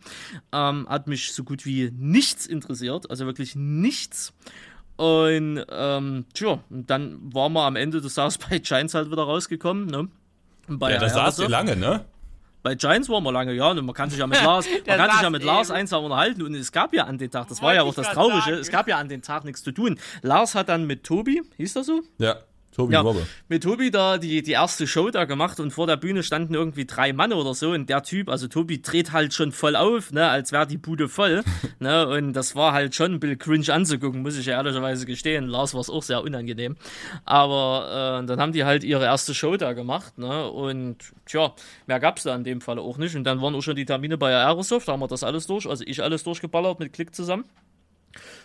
ähm, 0.52 0.88
hat 0.88 1.06
mich 1.06 1.32
so 1.32 1.44
gut 1.44 1.64
wie 1.64 1.90
nichts 1.96 2.46
interessiert, 2.46 3.10
also 3.10 3.26
wirklich 3.26 3.56
nichts. 3.56 4.32
Und 4.96 5.64
ähm, 5.70 6.24
tja, 6.34 6.58
dann 6.70 7.32
waren 7.32 7.52
wir 7.52 7.62
am 7.62 7.76
Ende 7.76 8.00
des 8.00 8.14
South 8.14 8.38
by 8.50 8.58
Giants 8.60 8.94
halt 8.94 9.10
wieder 9.10 9.22
rausgekommen. 9.22 9.86
Ne? 9.86 10.08
Bei 10.66 10.92
Ja, 10.92 10.98
das 10.98 11.14
saß 11.14 11.38
ihr 11.38 11.48
lange, 11.48 11.76
ne? 11.76 12.04
Bei 12.62 12.74
Giants 12.74 13.08
waren 13.08 13.22
wir 13.22 13.32
lange, 13.32 13.52
ja, 13.52 13.70
und 13.70 13.84
man 13.84 13.94
kann 13.94 14.10
sich 14.10 14.18
ja 14.18 14.26
mit 14.26 14.42
Lars, 14.42 14.66
man 14.86 14.96
kann 14.98 15.10
sich 15.12 15.22
ja 15.22 15.30
mit 15.30 15.44
Lars 15.44 15.70
eben. 15.70 15.78
einsam 15.78 16.04
unterhalten 16.04 16.42
und 16.42 16.54
es 16.54 16.72
gab 16.72 16.92
ja 16.94 17.04
an 17.04 17.18
dem 17.18 17.30
Tag, 17.30 17.48
das 17.48 17.58
war 17.62 17.68
Wollte 17.68 17.76
ja 17.76 17.82
auch 17.82 17.94
das 17.94 18.10
Traurige, 18.10 18.40
sagen. 18.40 18.56
es 18.58 18.70
gab 18.70 18.88
ja 18.88 18.98
an 18.98 19.08
dem 19.08 19.22
Tag 19.22 19.44
nichts 19.44 19.62
zu 19.62 19.72
tun. 19.72 19.98
Lars 20.22 20.54
hat 20.54 20.68
dann 20.68 20.86
mit 20.86 21.04
Tobi, 21.04 21.42
hieß 21.56 21.74
das 21.74 21.86
so? 21.86 22.02
Ja, 22.18 22.36
Tobi 22.78 22.92
Ja, 22.94 23.00
Robbe. 23.00 23.26
mit 23.48 23.64
Tobi 23.64 23.90
da 23.90 24.18
die, 24.18 24.40
die 24.40 24.52
erste 24.52 24.86
Show 24.86 25.10
da 25.10 25.24
gemacht 25.24 25.58
und 25.58 25.72
vor 25.72 25.88
der 25.88 25.96
Bühne 25.96 26.22
standen 26.22 26.54
irgendwie 26.54 26.86
drei 26.86 27.12
Mann 27.12 27.32
oder 27.32 27.52
so 27.52 27.72
und 27.72 27.90
der 27.90 28.04
Typ, 28.04 28.28
also 28.28 28.46
Tobi 28.46 28.80
dreht 28.80 29.12
halt 29.12 29.34
schon 29.34 29.50
voll 29.50 29.74
auf, 29.74 30.12
ne, 30.12 30.28
als 30.28 30.52
wäre 30.52 30.64
die 30.64 30.78
Bude 30.78 31.08
voll, 31.08 31.42
ne, 31.80 32.06
und 32.06 32.34
das 32.34 32.54
war 32.54 32.72
halt 32.72 32.94
schon 32.94 33.14
ein 33.14 33.20
bisschen 33.20 33.38
cringe 33.38 33.74
anzugucken, 33.74 34.22
muss 34.22 34.38
ich 34.38 34.46
ja 34.46 34.54
ehrlicherweise 34.54 35.06
gestehen. 35.06 35.48
Lars 35.48 35.74
war 35.74 35.80
es 35.80 35.90
auch 35.90 36.04
sehr 36.04 36.22
unangenehm. 36.22 36.76
Aber 37.24 38.20
äh, 38.22 38.26
dann 38.26 38.40
haben 38.40 38.52
die 38.52 38.64
halt 38.64 38.84
ihre 38.84 39.04
erste 39.04 39.34
Show 39.34 39.56
da 39.56 39.72
gemacht, 39.72 40.16
ne, 40.16 40.48
und 40.48 40.98
tja, 41.26 41.52
mehr 41.88 41.98
gab's 41.98 42.22
da 42.22 42.36
in 42.36 42.44
dem 42.44 42.60
Fall 42.60 42.78
auch 42.78 42.96
nicht 42.96 43.16
und 43.16 43.24
dann 43.24 43.42
waren 43.42 43.56
auch 43.56 43.62
schon 43.62 43.74
die 43.74 43.86
Termine 43.86 44.16
bei 44.18 44.32
Aerosoft, 44.32 44.86
da 44.86 44.92
haben 44.92 45.00
wir 45.00 45.08
das 45.08 45.24
alles 45.24 45.48
durch, 45.48 45.68
also 45.68 45.82
ich 45.84 46.00
alles 46.00 46.22
durchgeballert 46.22 46.78
mit 46.78 46.92
Klick 46.92 47.12
zusammen. 47.12 47.44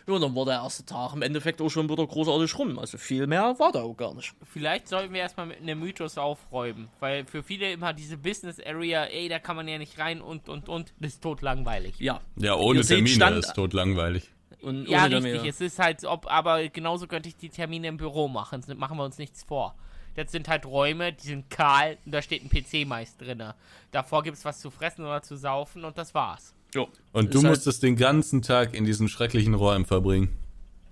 Ja, 0.08 0.14
und 0.16 0.22
dann 0.22 0.36
war 0.36 0.46
der 0.46 0.56
erste 0.56 0.86
Tag 0.86 1.14
im 1.14 1.22
Endeffekt 1.22 1.62
auch 1.62 1.70
schon 1.70 1.90
wieder 1.90 2.06
großartig 2.06 2.58
rum. 2.58 2.78
Also 2.80 2.98
viel 2.98 3.28
mehr 3.28 3.56
war 3.60 3.72
da 3.72 3.82
auch 3.84 3.96
gar 3.96 4.14
nicht. 4.14 4.34
Vielleicht 4.52 4.88
sollten 4.88 5.14
wir 5.14 5.22
erstmal 5.22 5.46
mit 5.48 5.62
einem 5.62 5.80
Mythos 5.80 6.18
aufräumen, 6.18 6.90
weil 7.00 7.26
für 7.26 7.44
viele 7.44 7.72
immer 7.72 7.94
diese 7.94 8.18
Business 8.18 8.60
Area, 8.60 9.06
ey, 9.06 9.30
da 9.30 9.40
kann 9.40 9.56
man 9.56 9.68
ja 9.68 9.78
nicht 9.78 9.98
rein 10.00 10.22
und 10.22 10.50
und 10.50 10.70
und, 10.70 10.94
das 11.00 11.14
ist 11.14 11.24
tot 11.24 11.42
langweilig. 11.42 11.96
Ja. 12.00 12.22
Ja, 12.36 12.56
ohne 12.56 12.80
Ihr 12.80 12.86
Termine 12.86 13.10
Stand- 13.10 13.38
ist 13.38 13.54
tot 13.54 13.74
langweilig. 13.74 14.30
Und 14.62 14.88
Ja, 14.88 15.00
ohne 15.06 15.16
richtig. 15.18 15.32
Termine. 15.34 15.50
Es 15.50 15.62
ist 15.62 15.80
halt, 15.80 16.06
ob, 16.06 16.26
aber 16.32 16.68
genauso 16.70 17.08
könnte 17.08 17.28
ich 17.30 17.36
die 17.36 17.50
Termine 17.50 17.88
im 17.90 17.98
Büro 17.98 18.28
machen. 18.30 18.64
Das 18.66 18.76
Machen 18.78 18.98
wir 18.98 19.04
uns 19.04 19.18
nichts 19.18 19.44
vor. 19.44 19.76
Das 20.16 20.32
sind 20.32 20.48
halt 20.48 20.66
Räume, 20.66 21.12
die 21.12 21.26
sind 21.26 21.50
kahl 21.50 21.98
und 22.06 22.12
da 22.14 22.22
steht 22.22 22.44
ein 22.44 22.50
PC 22.50 22.88
meist 22.88 23.20
drin. 23.20 23.44
Davor 23.92 24.22
gibt 24.24 24.38
es 24.38 24.46
was 24.46 24.60
zu 24.60 24.70
fressen 24.70 25.04
oder 25.04 25.22
zu 25.24 25.36
saufen 25.36 25.84
und 25.86 25.98
das 25.98 26.14
war's. 26.14 26.54
Jo. 26.74 26.88
Und 27.12 27.34
du 27.34 27.40
halt- 27.40 27.50
musstest 27.50 27.84
den 27.84 27.96
ganzen 27.96 28.42
Tag 28.42 28.74
in 28.74 28.86
diesen 28.86 29.08
schrecklichen 29.08 29.54
Räumen 29.54 29.86
verbringen. 29.86 30.30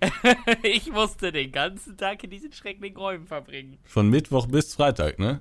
ich 0.62 0.90
musste 0.90 1.30
den 1.30 1.52
ganzen 1.52 1.96
Tag 1.96 2.24
in 2.24 2.30
diesen 2.30 2.52
schrecklichen 2.52 2.96
Räumen 2.96 3.26
verbringen. 3.26 3.78
Von 3.84 4.08
Mittwoch 4.08 4.46
bis 4.46 4.74
Freitag, 4.74 5.18
ne? 5.18 5.40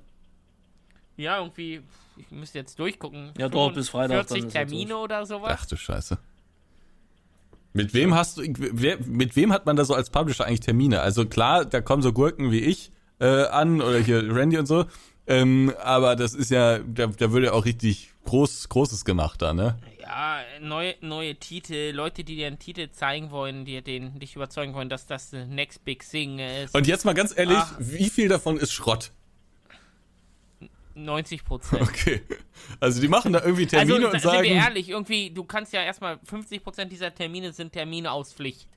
Ja, 1.18 1.40
irgendwie, 1.40 1.82
ich 2.18 2.32
müsste 2.32 2.60
jetzt 2.60 2.78
durchgucken. 2.80 3.32
Ja, 3.38 3.50
doch, 3.50 3.74
bis 3.74 3.90
Freitag, 3.90 4.28
40 4.28 4.40
dann 4.40 4.48
ist 4.48 4.56
er 4.56 4.68
Termine 4.68 4.98
oder 4.98 5.26
sowas. 5.26 5.58
Ach 5.60 5.66
du 5.66 5.76
Scheiße. 5.76 6.18
Mit 7.74 7.94
wem 7.94 8.14
hast 8.14 8.38
du, 8.38 8.44
wer, 8.58 9.00
mit 9.06 9.36
wem 9.36 9.54
hat 9.54 9.66
man 9.66 9.76
da 9.76 9.86
so 9.86 9.94
als 9.94 10.10
Publisher 10.10 10.46
eigentlich 10.46 10.60
Termine? 10.60 11.02
Also 11.02 11.26
klar, 11.26 11.66
da 11.66 11.80
kommen 11.82 12.02
so 12.02 12.12
Gurken 12.12 12.52
wie 12.52 12.60
ich 12.60 12.92
äh, 13.20 13.46
an 13.46 13.82
oder 13.82 14.00
hier 14.00 14.36
Randy 14.36 14.58
und 14.58 14.66
so. 14.66 14.86
Ähm, 15.28 15.74
aber 15.82 16.16
das 16.16 16.34
ist 16.34 16.52
ja, 16.52 16.80
da, 16.80 17.08
da 17.08 17.32
würde 17.32 17.48
ja 17.48 17.54
auch 17.54 17.66
richtig 17.66 18.12
groß, 18.26 18.68
Großes 18.70 19.06
gemacht 19.06 19.42
da, 19.42 19.54
ne? 19.54 19.78
Ja, 20.12 20.42
neue, 20.60 20.96
neue 21.00 21.36
Titel, 21.36 21.92
Leute, 21.94 22.26
die 22.26 22.36
dir 22.36 22.48
einen 22.48 22.60
Titel 22.60 22.90
zeigen 22.92 23.32
wollen, 23.32 23.64
die 23.64 23.82
den, 23.82 24.20
dich 24.20 24.36
überzeugen 24.36 24.74
wollen, 24.74 24.90
dass 24.90 25.08
das 25.08 25.32
next 25.32 25.86
big 25.86 26.08
thing 26.08 26.40
ist. 26.40 26.76
Und 26.76 26.86
jetzt 26.86 27.06
mal 27.06 27.14
ganz 27.14 27.34
ehrlich, 27.36 27.58
Ach. 27.58 27.76
wie 27.80 28.10
viel 28.10 28.28
davon 28.28 28.58
ist 28.58 28.74
Schrott? 28.74 29.12
90 30.96 31.46
Prozent. 31.46 31.82
Okay. 31.82 32.22
Also 32.82 33.00
die 33.00 33.08
machen 33.08 33.32
da 33.32 33.40
irgendwie 33.40 33.66
Termine 33.66 33.94
also, 33.94 34.06
und 34.08 34.12
sind 34.12 34.24
wir 34.24 34.32
sagen, 34.32 34.50
ehrlich, 34.50 34.90
irgendwie, 34.90 35.30
du 35.30 35.46
kannst 35.46 35.72
ja 35.72 35.82
erstmal, 35.82 36.16
50% 36.30 36.86
dieser 36.86 37.16
Termine 37.16 37.54
sind 37.54 37.72
Termine 37.72 38.12
aus 38.12 38.34
Pflicht. 38.34 38.68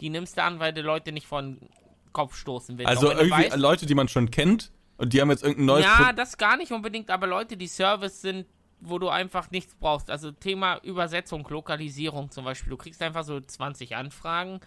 Die 0.00 0.08
nimmst 0.08 0.38
du 0.38 0.42
an, 0.42 0.58
weil 0.58 0.72
du 0.72 0.80
Leute 0.80 1.12
nicht 1.12 1.26
vor 1.26 1.42
den 1.42 1.68
Kopf 2.14 2.34
stoßen 2.34 2.78
willst. 2.78 2.88
also 2.88 3.12
irgendwie 3.12 3.50
weißt- 3.50 3.56
Leute, 3.56 3.84
die 3.84 3.94
man 3.94 4.08
schon 4.08 4.30
kennt 4.30 4.72
und 4.96 5.12
die 5.12 5.20
haben 5.20 5.30
jetzt 5.30 5.42
irgendein 5.42 5.66
neues 5.66 5.84
Ja, 5.84 6.06
Pro 6.06 6.12
das 6.14 6.38
gar 6.38 6.56
nicht 6.56 6.72
unbedingt, 6.72 7.10
aber 7.10 7.26
Leute, 7.26 7.58
die 7.58 7.68
Service 7.68 8.22
sind, 8.22 8.46
wo 8.80 8.98
du 8.98 9.08
einfach 9.08 9.50
nichts 9.50 9.74
brauchst. 9.74 10.10
Also 10.10 10.30
Thema 10.30 10.78
Übersetzung, 10.82 11.46
Lokalisierung 11.48 12.30
zum 12.30 12.44
Beispiel. 12.44 12.70
Du 12.70 12.76
kriegst 12.76 13.02
einfach 13.02 13.24
so 13.24 13.40
20 13.40 13.96
Anfragen. 13.96 14.60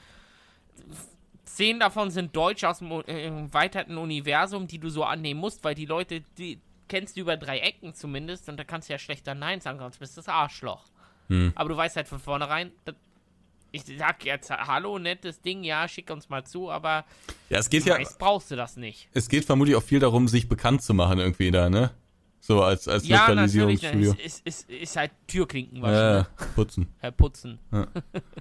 Zehn 1.45 1.79
davon 1.79 2.11
sind 2.11 2.35
Deutsch 2.35 2.63
aus 2.63 2.79
dem 2.79 2.91
äh, 2.91 3.25
erweiterten 3.25 3.97
Universum, 3.97 4.67
die 4.67 4.79
du 4.79 4.89
so 4.89 5.03
annehmen 5.03 5.39
musst, 5.39 5.63
weil 5.63 5.75
die 5.75 5.85
Leute, 5.85 6.21
die 6.37 6.59
kennst 6.87 7.15
du 7.15 7.21
über 7.21 7.37
drei 7.37 7.59
Ecken 7.59 7.93
zumindest 7.93 8.49
und 8.49 8.57
da 8.57 8.63
kannst 8.63 8.89
du 8.89 8.93
ja 8.93 8.99
schlechter 8.99 9.33
Nein 9.33 9.61
sagen, 9.61 9.79
sonst 9.79 9.99
bist 9.99 10.17
du 10.17 10.19
das 10.19 10.27
Arschloch. 10.27 10.85
Hm. 11.27 11.53
Aber 11.55 11.69
du 11.69 11.77
weißt 11.77 11.95
halt 11.95 12.07
von 12.07 12.19
vornherein, 12.19 12.71
ich 13.71 13.83
sag 13.97 14.25
jetzt, 14.25 14.49
hallo, 14.49 14.99
nettes 14.99 15.41
Ding, 15.41 15.63
ja, 15.63 15.87
schick 15.87 16.09
uns 16.09 16.27
mal 16.29 16.43
zu, 16.43 16.69
aber 16.69 17.05
ja, 17.49 17.59
es 17.59 17.69
geht 17.69 17.85
ja, 17.85 17.97
brauchst 18.19 18.51
du 18.51 18.55
das 18.55 18.75
nicht. 18.75 19.07
Es 19.13 19.29
geht 19.29 19.45
vermutlich 19.45 19.75
auch 19.77 19.83
viel 19.83 19.99
darum, 19.99 20.27
sich 20.27 20.49
bekannt 20.49 20.83
zu 20.83 20.93
machen 20.93 21.19
irgendwie 21.19 21.51
da, 21.51 21.69
ne? 21.69 21.91
So 22.41 22.63
als, 22.63 22.87
als 22.87 23.07
ja, 23.07 23.27
Lokalisierungsstudio. 23.27 24.13
Ja, 24.13 24.25
ist, 24.25 24.45
ist, 24.47 24.69
ist, 24.69 24.95
halt 24.95 25.11
Türklinken 25.27 25.79
wahrscheinlich. 25.79 26.25
Ja, 26.39 26.45
putzen. 26.55 26.87
Herr 26.99 27.11
Putzen. 27.11 27.59
Ja. 27.71 27.87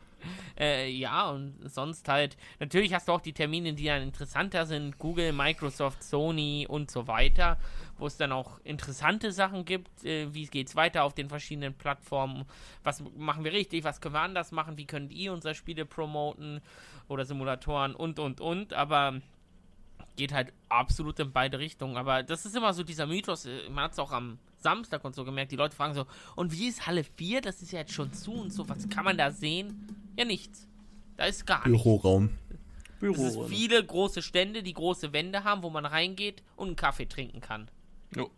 äh, 0.59 0.91
ja, 0.91 1.29
und 1.29 1.59
sonst 1.71 2.09
halt, 2.09 2.39
natürlich 2.59 2.95
hast 2.95 3.09
du 3.09 3.13
auch 3.13 3.21
die 3.21 3.35
Termine, 3.35 3.75
die 3.75 3.85
dann 3.85 4.01
interessanter 4.01 4.65
sind, 4.65 4.99
Google, 4.99 5.35
Microsoft, 5.35 6.03
Sony 6.03 6.67
und 6.67 6.91
so 6.91 7.09
weiter, 7.09 7.59
wo 7.99 8.07
es 8.07 8.17
dann 8.17 8.33
auch 8.33 8.59
interessante 8.65 9.33
Sachen 9.33 9.67
gibt, 9.67 10.03
äh, 10.07 10.33
wie 10.33 10.47
geht's 10.47 10.77
weiter 10.77 11.05
auf 11.05 11.13
den 11.13 11.29
verschiedenen 11.29 11.75
Plattformen, 11.75 12.47
was 12.83 13.05
machen 13.19 13.45
wir 13.45 13.53
richtig, 13.53 13.85
was 13.85 14.01
können 14.01 14.15
wir 14.15 14.23
anders 14.23 14.51
machen, 14.51 14.79
wie 14.79 14.87
könnt 14.87 15.13
ihr 15.13 15.31
unsere 15.35 15.55
Spiele 15.55 15.85
promoten 15.85 16.63
oder 17.07 17.27
Simulatoren 17.27 17.95
und, 17.95 18.19
und, 18.19 18.41
und, 18.41 18.73
aber 18.73 19.21
geht 20.21 20.35
halt 20.35 20.53
absolut 20.69 21.19
in 21.19 21.33
beide 21.33 21.59
Richtungen. 21.59 21.97
Aber 21.97 22.23
das 22.23 22.45
ist 22.45 22.55
immer 22.55 22.75
so 22.75 22.83
dieser 22.83 23.07
Mythos, 23.07 23.47
äh, 23.47 23.71
man 23.71 23.85
hat 23.85 23.93
es 23.93 23.99
auch 23.99 24.13
am 24.13 24.39
Samstag 24.59 25.03
und 25.03 25.15
so 25.15 25.25
gemerkt, 25.25 25.51
die 25.51 25.57
Leute 25.57 25.75
fragen 25.75 25.95
so, 25.95 26.05
und 26.37 26.53
wie 26.53 26.69
ist 26.69 26.87
Halle 26.87 27.05
4? 27.05 27.41
Das 27.41 27.63
ist 27.63 27.73
ja 27.73 27.81
jetzt 27.81 27.95
schon 27.95 28.13
zu 28.13 28.33
und 28.33 28.53
so, 28.53 28.69
was 28.69 28.89
kann 28.91 29.05
man 29.07 29.17
da 29.17 29.31
sehen? 29.31 29.89
Ja, 30.19 30.27
nichts. 30.27 30.69
Da 31.17 31.25
ist 31.25 31.47
gar 31.47 31.67
nichts. 31.67 31.83
Büroraum. 31.83 32.31
Büro, 33.01 33.15
es 33.15 33.35
ist 33.35 33.49
viele 33.49 33.83
große 33.83 34.21
Stände, 34.21 34.63
die 34.63 34.75
große 34.75 35.15
Wände 35.15 35.43
haben, 35.45 35.63
wo 35.63 35.71
man 35.71 35.87
reingeht 35.87 36.43
und 36.57 36.67
einen 36.67 36.77
Kaffee 36.77 37.07
trinken 37.07 37.41
kann. 37.41 37.71
Jo. 38.15 38.31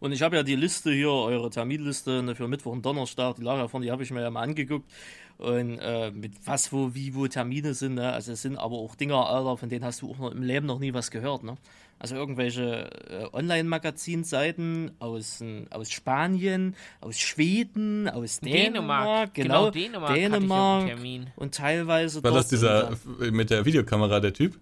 Und 0.00 0.12
ich 0.12 0.22
habe 0.22 0.36
ja 0.36 0.42
die 0.42 0.56
Liste 0.56 0.90
hier, 0.90 1.10
eure 1.10 1.50
Terminliste 1.50 2.22
ne, 2.22 2.34
für 2.34 2.48
Mittwoch 2.48 2.72
und 2.72 2.86
Donnerstag, 2.86 3.36
die 3.36 3.42
Lager 3.42 3.68
von, 3.68 3.82
die 3.82 3.90
habe 3.90 4.02
ich 4.02 4.10
mir 4.10 4.22
ja 4.22 4.30
mal 4.30 4.42
angeguckt 4.42 4.90
und 5.38 5.78
äh, 5.78 6.10
mit 6.10 6.32
was, 6.44 6.72
wo, 6.72 6.94
wie, 6.94 7.14
wo 7.14 7.26
Termine 7.26 7.74
sind. 7.74 7.94
Ne? 7.94 8.12
Also 8.12 8.32
es 8.32 8.42
sind 8.42 8.56
aber 8.56 8.76
auch 8.76 8.94
Dinger, 8.94 9.26
Alter, 9.26 9.56
von 9.56 9.68
denen 9.68 9.84
hast 9.84 10.02
du 10.02 10.10
auch 10.10 10.18
noch 10.18 10.30
im 10.30 10.42
Leben 10.42 10.66
noch 10.66 10.78
nie 10.78 10.94
was 10.94 11.10
gehört. 11.10 11.42
Ne? 11.42 11.56
Also 11.98 12.16
irgendwelche 12.16 12.90
äh, 13.08 13.26
Online-Magazinseiten 13.32 14.92
aus, 14.98 15.40
äh, 15.40 15.64
aus 15.70 15.90
Spanien, 15.90 16.74
aus 17.00 17.18
Schweden, 17.18 18.08
aus 18.08 18.40
Dänemark, 18.40 19.34
Dänemark 19.34 19.34
genau, 19.34 19.70
genau 19.70 19.70
Dänemark, 19.70 20.14
Dänemark 20.14 21.28
und 21.36 21.54
teilweise 21.54 22.22
War 22.22 22.32
das 22.32 22.48
dieser 22.48 22.90
mit 23.18 23.50
der 23.50 23.64
Videokamera 23.64 24.20
der 24.20 24.32
Typ? 24.32 24.58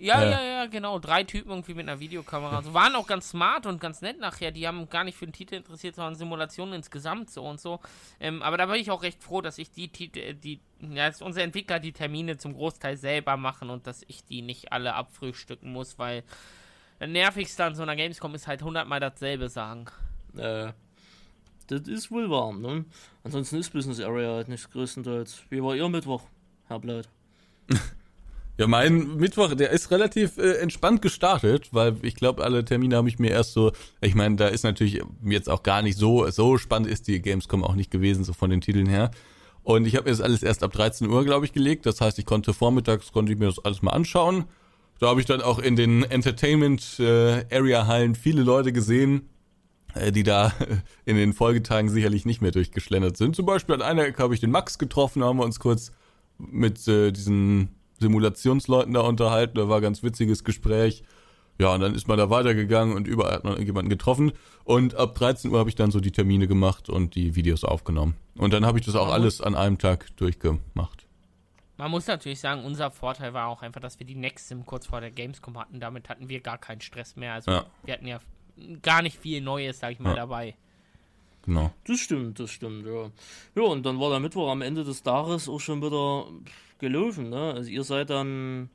Ja, 0.00 0.22
ja, 0.22 0.30
ja, 0.30 0.42
ja, 0.42 0.66
genau. 0.66 0.98
Drei 0.98 1.24
Typen 1.24 1.50
irgendwie 1.50 1.74
mit 1.74 1.88
einer 1.88 1.98
Videokamera. 1.98 2.62
So, 2.62 2.72
waren 2.72 2.94
auch 2.94 3.06
ganz 3.06 3.30
smart 3.30 3.66
und 3.66 3.80
ganz 3.80 4.00
nett 4.00 4.20
nachher. 4.20 4.52
Die 4.52 4.66
haben 4.66 4.88
gar 4.88 5.04
nicht 5.04 5.16
für 5.16 5.26
den 5.26 5.32
Titel 5.32 5.56
interessiert, 5.56 5.96
sondern 5.96 6.14
Simulationen 6.14 6.74
insgesamt 6.74 7.30
so 7.30 7.44
und 7.44 7.60
so. 7.60 7.80
Ähm, 8.20 8.42
aber 8.42 8.56
da 8.56 8.66
bin 8.66 8.76
ich 8.76 8.90
auch 8.90 9.02
recht 9.02 9.22
froh, 9.22 9.40
dass 9.40 9.58
ich 9.58 9.70
die 9.70 9.88
Titel, 9.88 10.18
äh, 10.20 10.34
die, 10.34 10.60
ja, 10.80 11.08
dass 11.08 11.22
unsere 11.22 11.44
Entwickler 11.44 11.80
die 11.80 11.92
Termine 11.92 12.36
zum 12.36 12.54
Großteil 12.54 12.96
selber 12.96 13.36
machen 13.36 13.70
und 13.70 13.86
dass 13.86 14.04
ich 14.06 14.24
die 14.24 14.42
nicht 14.42 14.72
alle 14.72 14.94
abfrühstücken 14.94 15.72
muss, 15.72 15.98
weil 15.98 16.22
das 16.98 17.08
nervigste 17.08 17.64
an 17.64 17.74
so 17.74 17.82
einer 17.82 17.96
Gamescom 17.96 18.34
ist 18.34 18.46
halt 18.46 18.62
hundertmal 18.62 19.00
dasselbe 19.00 19.48
sagen. 19.48 19.86
Äh, 20.36 20.72
das 21.66 21.82
ist 21.82 22.10
wohl 22.10 22.30
wahr, 22.30 22.52
ne? 22.52 22.84
Ansonsten 23.24 23.56
ist 23.56 23.70
Business 23.70 24.00
Area 24.00 24.32
halt 24.32 24.48
nicht 24.48 24.70
größtenteils. 24.70 25.42
Wie 25.50 25.62
war 25.62 25.74
Ihr 25.74 25.88
Mittwoch, 25.88 26.22
Herr 26.66 26.78
Blatt? 26.78 27.08
Ja, 28.58 28.66
mein 28.66 29.16
Mittwoch, 29.18 29.54
der 29.54 29.70
ist 29.70 29.92
relativ 29.92 30.36
äh, 30.36 30.54
entspannt 30.54 31.00
gestartet, 31.00 31.68
weil 31.70 31.94
ich 32.02 32.16
glaube, 32.16 32.42
alle 32.42 32.64
Termine 32.64 32.96
habe 32.96 33.08
ich 33.08 33.20
mir 33.20 33.30
erst 33.30 33.52
so, 33.52 33.70
ich 34.00 34.16
meine, 34.16 34.34
da 34.34 34.48
ist 34.48 34.64
natürlich 34.64 35.00
jetzt 35.24 35.48
auch 35.48 35.62
gar 35.62 35.80
nicht 35.80 35.96
so, 35.96 36.28
so 36.30 36.58
spannend 36.58 36.90
ist 36.90 37.06
die 37.06 37.22
Gamescom 37.22 37.62
auch 37.62 37.76
nicht 37.76 37.92
gewesen, 37.92 38.24
so 38.24 38.32
von 38.32 38.50
den 38.50 38.60
Titeln 38.60 38.88
her. 38.88 39.12
Und 39.62 39.86
ich 39.86 39.94
habe 39.94 40.06
mir 40.06 40.10
das 40.10 40.20
alles 40.20 40.42
erst 40.42 40.64
ab 40.64 40.72
13 40.72 41.08
Uhr, 41.08 41.24
glaube 41.24 41.46
ich, 41.46 41.52
gelegt. 41.52 41.86
Das 41.86 42.00
heißt, 42.00 42.18
ich 42.18 42.26
konnte 42.26 42.52
vormittags, 42.52 43.12
konnte 43.12 43.32
ich 43.32 43.38
mir 43.38 43.46
das 43.46 43.64
alles 43.64 43.80
mal 43.80 43.92
anschauen. 43.92 44.46
Da 44.98 45.06
habe 45.06 45.20
ich 45.20 45.26
dann 45.26 45.40
auch 45.40 45.60
in 45.60 45.76
den 45.76 46.02
Entertainment 46.02 46.98
äh, 46.98 48.14
viele 48.14 48.42
Leute 48.42 48.72
gesehen, 48.72 49.28
äh, 49.94 50.10
die 50.10 50.24
da 50.24 50.52
in 51.04 51.14
den 51.14 51.32
Folgetagen 51.32 51.90
sicherlich 51.90 52.26
nicht 52.26 52.42
mehr 52.42 52.50
durchgeschlendert 52.50 53.16
sind. 53.16 53.36
Zum 53.36 53.46
Beispiel 53.46 53.76
an 53.76 53.82
einer 53.82 54.04
Ecke 54.04 54.20
habe 54.20 54.34
ich 54.34 54.40
den 54.40 54.50
Max 54.50 54.78
getroffen, 54.78 55.22
haben 55.22 55.38
wir 55.38 55.44
uns 55.44 55.60
kurz 55.60 55.92
mit 56.38 56.88
äh, 56.88 57.12
diesen 57.12 57.77
Simulationsleuten 57.98 58.94
da 58.94 59.00
unterhalten. 59.00 59.56
Da 59.56 59.68
war 59.68 59.76
ein 59.76 59.82
ganz 59.82 60.02
witziges 60.02 60.44
Gespräch. 60.44 61.02
Ja, 61.60 61.74
und 61.74 61.80
dann 61.80 61.94
ist 61.94 62.06
man 62.06 62.18
da 62.18 62.30
weitergegangen 62.30 62.94
und 62.94 63.08
überall 63.08 63.32
hat 63.32 63.44
man 63.44 63.54
irgendjemanden 63.54 63.90
getroffen. 63.90 64.32
Und 64.64 64.94
ab 64.94 65.14
13 65.16 65.50
Uhr 65.50 65.58
habe 65.58 65.68
ich 65.68 65.74
dann 65.74 65.90
so 65.90 65.98
die 65.98 66.12
Termine 66.12 66.46
gemacht 66.46 66.88
und 66.88 67.16
die 67.16 67.34
Videos 67.34 67.64
aufgenommen. 67.64 68.14
Und 68.36 68.52
dann 68.52 68.64
habe 68.64 68.78
ich 68.78 68.86
das 68.86 68.94
auch 68.94 69.08
alles 69.08 69.40
an 69.40 69.56
einem 69.56 69.78
Tag 69.78 70.16
durchgemacht. 70.16 71.06
Man 71.76 71.90
muss 71.90 72.06
natürlich 72.06 72.40
sagen, 72.40 72.64
unser 72.64 72.90
Vorteil 72.90 73.34
war 73.34 73.48
auch 73.48 73.62
einfach, 73.62 73.80
dass 73.80 73.98
wir 73.98 74.06
die 74.06 74.14
Nextsim 74.14 74.66
kurz 74.66 74.86
vor 74.86 75.00
der 75.00 75.10
Gamescom 75.10 75.58
hatten. 75.58 75.80
Damit 75.80 76.08
hatten 76.08 76.28
wir 76.28 76.40
gar 76.40 76.58
keinen 76.58 76.80
Stress 76.80 77.16
mehr. 77.16 77.34
Also 77.34 77.50
ja. 77.50 77.66
wir 77.84 77.94
hatten 77.94 78.06
ja 78.06 78.18
gar 78.82 79.02
nicht 79.02 79.18
viel 79.18 79.40
Neues, 79.40 79.80
sag 79.80 79.92
ich 79.92 80.00
mal, 80.00 80.10
ja. 80.10 80.16
dabei. 80.16 80.56
Genau. 81.48 81.72
Das 81.86 81.98
stimmt, 81.98 82.38
das 82.38 82.50
stimmt, 82.50 82.84
ja. 82.86 83.10
Ja, 83.54 83.62
und 83.62 83.86
dann 83.86 83.98
war 83.98 84.10
der 84.10 84.20
Mittwoch 84.20 84.50
am 84.50 84.60
Ende 84.60 84.84
des 84.84 85.02
Tages 85.02 85.48
auch 85.48 85.60
schon 85.60 85.82
wieder 85.82 86.26
gelaufen, 86.78 87.30
ne? 87.30 87.54
Also 87.54 87.70
ihr 87.70 87.84
seid 87.84 88.10
dann 88.10 88.68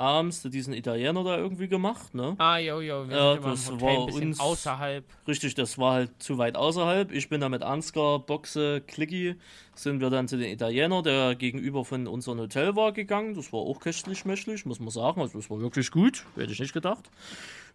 abends 0.00 0.42
diesen 0.42 0.72
Italiener 0.72 1.22
da 1.22 1.36
irgendwie 1.36 1.68
gemacht, 1.68 2.14
ne? 2.14 2.34
Ah, 2.38 2.58
jo, 2.58 2.80
jo, 2.80 3.08
wir 3.08 3.16
ja, 3.16 3.36
das 3.36 3.70
war 3.80 4.04
uns 4.06 4.40
außerhalb. 4.40 5.04
Richtig, 5.28 5.54
das 5.54 5.78
war 5.78 5.92
halt 5.92 6.10
zu 6.18 6.38
weit 6.38 6.56
außerhalb. 6.56 7.12
Ich 7.12 7.28
bin 7.28 7.40
da 7.40 7.48
mit 7.48 7.62
Ansgar, 7.62 8.18
Boxe, 8.18 8.82
Clicky, 8.86 9.36
sind 9.74 10.00
wir 10.00 10.10
dann 10.10 10.26
zu 10.26 10.38
den 10.38 10.50
Italiener, 10.50 11.02
der 11.02 11.34
gegenüber 11.34 11.84
von 11.84 12.06
unserem 12.06 12.38
Hotel 12.38 12.74
war, 12.76 12.92
gegangen. 12.92 13.34
Das 13.34 13.52
war 13.52 13.60
auch 13.60 13.78
köstlich 13.80 14.18
schmächtig, 14.18 14.64
muss 14.64 14.80
man 14.80 14.90
sagen. 14.90 15.20
Also 15.20 15.38
das 15.38 15.50
war 15.50 15.60
wirklich 15.60 15.90
gut, 15.90 16.24
hätte 16.34 16.52
ich 16.52 16.60
nicht 16.60 16.72
gedacht. 16.72 17.10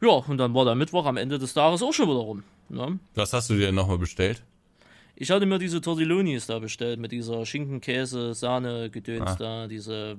Ja, 0.02 0.10
und 0.10 0.38
dann 0.38 0.54
war 0.54 0.66
der 0.66 0.76
Mittwoch 0.76 1.06
am 1.06 1.18
Ende 1.18 1.38
des 1.38 1.54
Tages 1.54 1.84
auch 1.84 1.94
schon 1.94 2.10
wieder 2.10 2.20
rum. 2.20 2.44
Ne? 2.70 3.00
Was 3.14 3.34
hast 3.34 3.50
du 3.50 3.54
dir 3.54 3.68
denn 3.68 3.76
nochmal 3.76 4.00
bestellt? 4.00 4.44
Ich 5.16 5.32
hatte 5.32 5.46
mir 5.46 5.60
diese 5.60 5.80
Tortillonis 5.80 6.48
da 6.48 6.60
bestellt 6.60 7.00
mit 7.00 7.12
dieser 7.12 7.46
Schinken, 7.46 7.80
Käse, 7.80 8.34
Sahne, 8.34 8.90
Gedöns 8.90 9.32
ah. 9.32 9.36
da, 9.36 9.68
diese, 9.68 10.18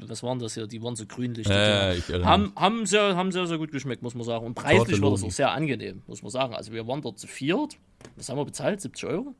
was 0.00 0.22
waren 0.22 0.38
das 0.38 0.54
hier? 0.54 0.66
Die 0.66 0.82
waren 0.82 0.96
so 0.96 1.06
grünlich. 1.06 1.46
Ja, 1.46 1.94
haben, 2.24 2.52
haben, 2.56 2.86
sehr, 2.86 3.16
haben 3.16 3.32
sehr, 3.32 3.46
sehr 3.46 3.58
gut 3.58 3.72
geschmeckt, 3.72 4.02
muss 4.02 4.14
man 4.14 4.24
sagen. 4.24 4.46
Und 4.46 4.54
preislich 4.54 5.00
war 5.00 5.10
das 5.10 5.22
auch 5.22 5.30
sehr 5.30 5.52
angenehm, 5.52 6.02
muss 6.06 6.22
man 6.22 6.30
sagen. 6.30 6.54
Also 6.54 6.72
wir 6.72 6.86
waren 6.86 7.02
dort 7.02 7.18
zu 7.18 7.26
viert. 7.26 7.76
Was 8.16 8.28
haben 8.28 8.38
wir 8.38 8.44
bezahlt? 8.44 8.80
70 8.80 9.08
Euro? 9.08 9.34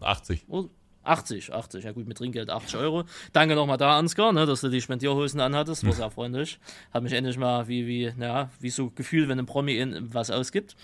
80. 0.00 0.46
80, 1.02 1.52
80, 1.52 1.84
ja 1.84 1.92
gut, 1.92 2.06
mit 2.06 2.18
Trinkgeld 2.18 2.50
80 2.50 2.76
Euro. 2.76 3.04
Danke 3.32 3.54
nochmal 3.54 3.78
da, 3.78 3.98
Ansgar, 3.98 4.32
ne, 4.32 4.44
dass 4.44 4.60
du 4.60 4.68
die 4.68 4.80
Spendierhosen 4.80 5.40
anhattest, 5.40 5.84
war 5.86 5.92
sehr 5.92 6.10
freundlich. 6.10 6.58
Hat 6.92 7.02
mich 7.02 7.12
endlich 7.12 7.38
mal 7.38 7.68
wie, 7.68 7.86
wie, 7.86 8.12
naja, 8.16 8.50
wie 8.60 8.70
so 8.70 8.90
gefühlt, 8.90 9.28
wenn 9.28 9.38
ein 9.38 9.46
Promi 9.46 9.76
in 9.76 10.12
was 10.12 10.30
ausgibt. 10.30 10.76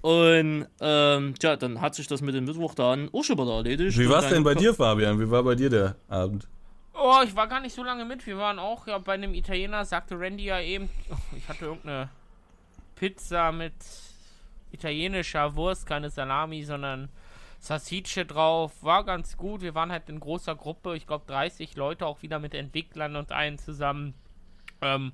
Und, 0.00 0.66
ähm, 0.80 1.34
tja, 1.38 1.56
dann 1.56 1.80
hat 1.80 1.94
sich 1.94 2.08
das 2.08 2.22
mit 2.22 2.34
dem 2.34 2.44
Mittwoch 2.44 2.74
dann 2.74 3.08
auch 3.12 3.22
schon 3.22 3.38
wieder 3.38 3.52
erledigt. 3.52 3.96
Wie 3.98 4.08
war 4.08 4.22
es 4.22 4.30
denn 4.30 4.42
bei 4.42 4.54
dir, 4.54 4.74
Fabian? 4.74 5.20
Wie 5.20 5.30
war 5.30 5.42
bei 5.42 5.54
dir 5.54 5.70
der 5.70 5.96
Abend? 6.08 6.48
Oh, 6.94 7.20
ich 7.24 7.34
war 7.34 7.46
gar 7.46 7.60
nicht 7.60 7.74
so 7.74 7.82
lange 7.82 8.04
mit. 8.04 8.26
Wir 8.26 8.36
waren 8.36 8.58
auch 8.58 8.86
ja, 8.86 8.98
bei 8.98 9.14
einem 9.14 9.34
Italiener, 9.34 9.84
sagte 9.84 10.18
Randy 10.18 10.44
ja 10.44 10.60
eben, 10.60 10.90
oh, 11.10 11.16
ich 11.36 11.48
hatte 11.48 11.66
irgendeine 11.66 12.10
Pizza 12.96 13.50
mit 13.52 13.74
italienischer 14.72 15.54
Wurst, 15.54 15.86
keine 15.86 16.10
Salami, 16.10 16.64
sondern 16.64 17.08
Sassice 17.62 18.26
drauf, 18.26 18.72
war 18.82 19.04
ganz 19.04 19.36
gut. 19.36 19.62
Wir 19.62 19.74
waren 19.74 19.92
halt 19.92 20.08
in 20.08 20.18
großer 20.18 20.56
Gruppe, 20.56 20.96
ich 20.96 21.06
glaube 21.06 21.24
30 21.28 21.76
Leute, 21.76 22.06
auch 22.06 22.22
wieder 22.22 22.40
mit 22.40 22.54
Entwicklern 22.54 23.14
und 23.14 23.30
allen 23.30 23.56
zusammen. 23.56 24.14
Ähm, 24.80 25.12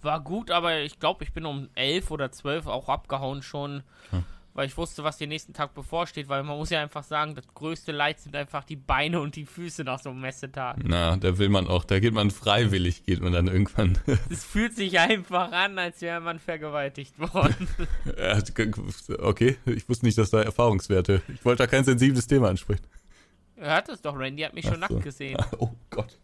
war 0.00 0.20
gut, 0.20 0.50
aber 0.50 0.78
ich 0.80 0.98
glaube, 0.98 1.24
ich 1.24 1.32
bin 1.34 1.44
um 1.44 1.68
11 1.74 2.10
oder 2.10 2.32
12 2.32 2.66
auch 2.66 2.88
abgehauen 2.88 3.42
schon. 3.42 3.82
Hm 4.10 4.24
weil 4.54 4.66
ich 4.68 4.76
wusste, 4.76 5.02
was 5.02 5.18
den 5.18 5.28
nächsten 5.28 5.52
Tag 5.52 5.74
bevorsteht, 5.74 6.28
weil 6.28 6.42
man 6.44 6.56
muss 6.56 6.70
ja 6.70 6.80
einfach 6.80 7.02
sagen, 7.02 7.34
das 7.34 7.46
größte 7.48 7.90
Leid 7.92 8.20
sind 8.20 8.36
einfach 8.36 8.64
die 8.64 8.76
Beine 8.76 9.20
und 9.20 9.34
die 9.34 9.46
Füße 9.46 9.82
nach 9.82 9.98
so 9.98 10.10
einem 10.10 10.20
Messetag. 10.20 10.76
Na, 10.84 11.16
da 11.16 11.38
will 11.38 11.48
man 11.48 11.66
auch, 11.66 11.84
da 11.84 11.98
geht 11.98 12.14
man 12.14 12.30
freiwillig, 12.30 13.04
geht 13.04 13.20
man 13.20 13.32
dann 13.32 13.48
irgendwann. 13.48 13.98
Es 14.30 14.44
fühlt 14.44 14.76
sich 14.76 14.98
einfach 14.98 15.50
an, 15.52 15.78
als 15.78 16.00
wäre 16.00 16.20
man 16.20 16.38
vergewaltigt 16.38 17.18
worden. 17.18 17.68
okay, 19.18 19.56
ich 19.66 19.88
wusste 19.88 20.06
nicht, 20.06 20.18
dass 20.18 20.30
da 20.30 20.40
Erfahrungswerte, 20.42 21.22
ich 21.32 21.44
wollte 21.44 21.64
da 21.64 21.66
kein 21.66 21.84
sensibles 21.84 22.26
Thema 22.26 22.48
ansprechen. 22.48 22.84
Hat 23.60 23.88
es 23.88 24.02
doch, 24.02 24.16
Randy 24.18 24.42
hat 24.42 24.54
mich 24.54 24.66
Ach 24.66 24.72
schon 24.72 24.82
so. 24.88 24.94
nackt 24.94 25.04
gesehen. 25.04 25.36
Oh 25.58 25.70
Gott. 25.90 26.18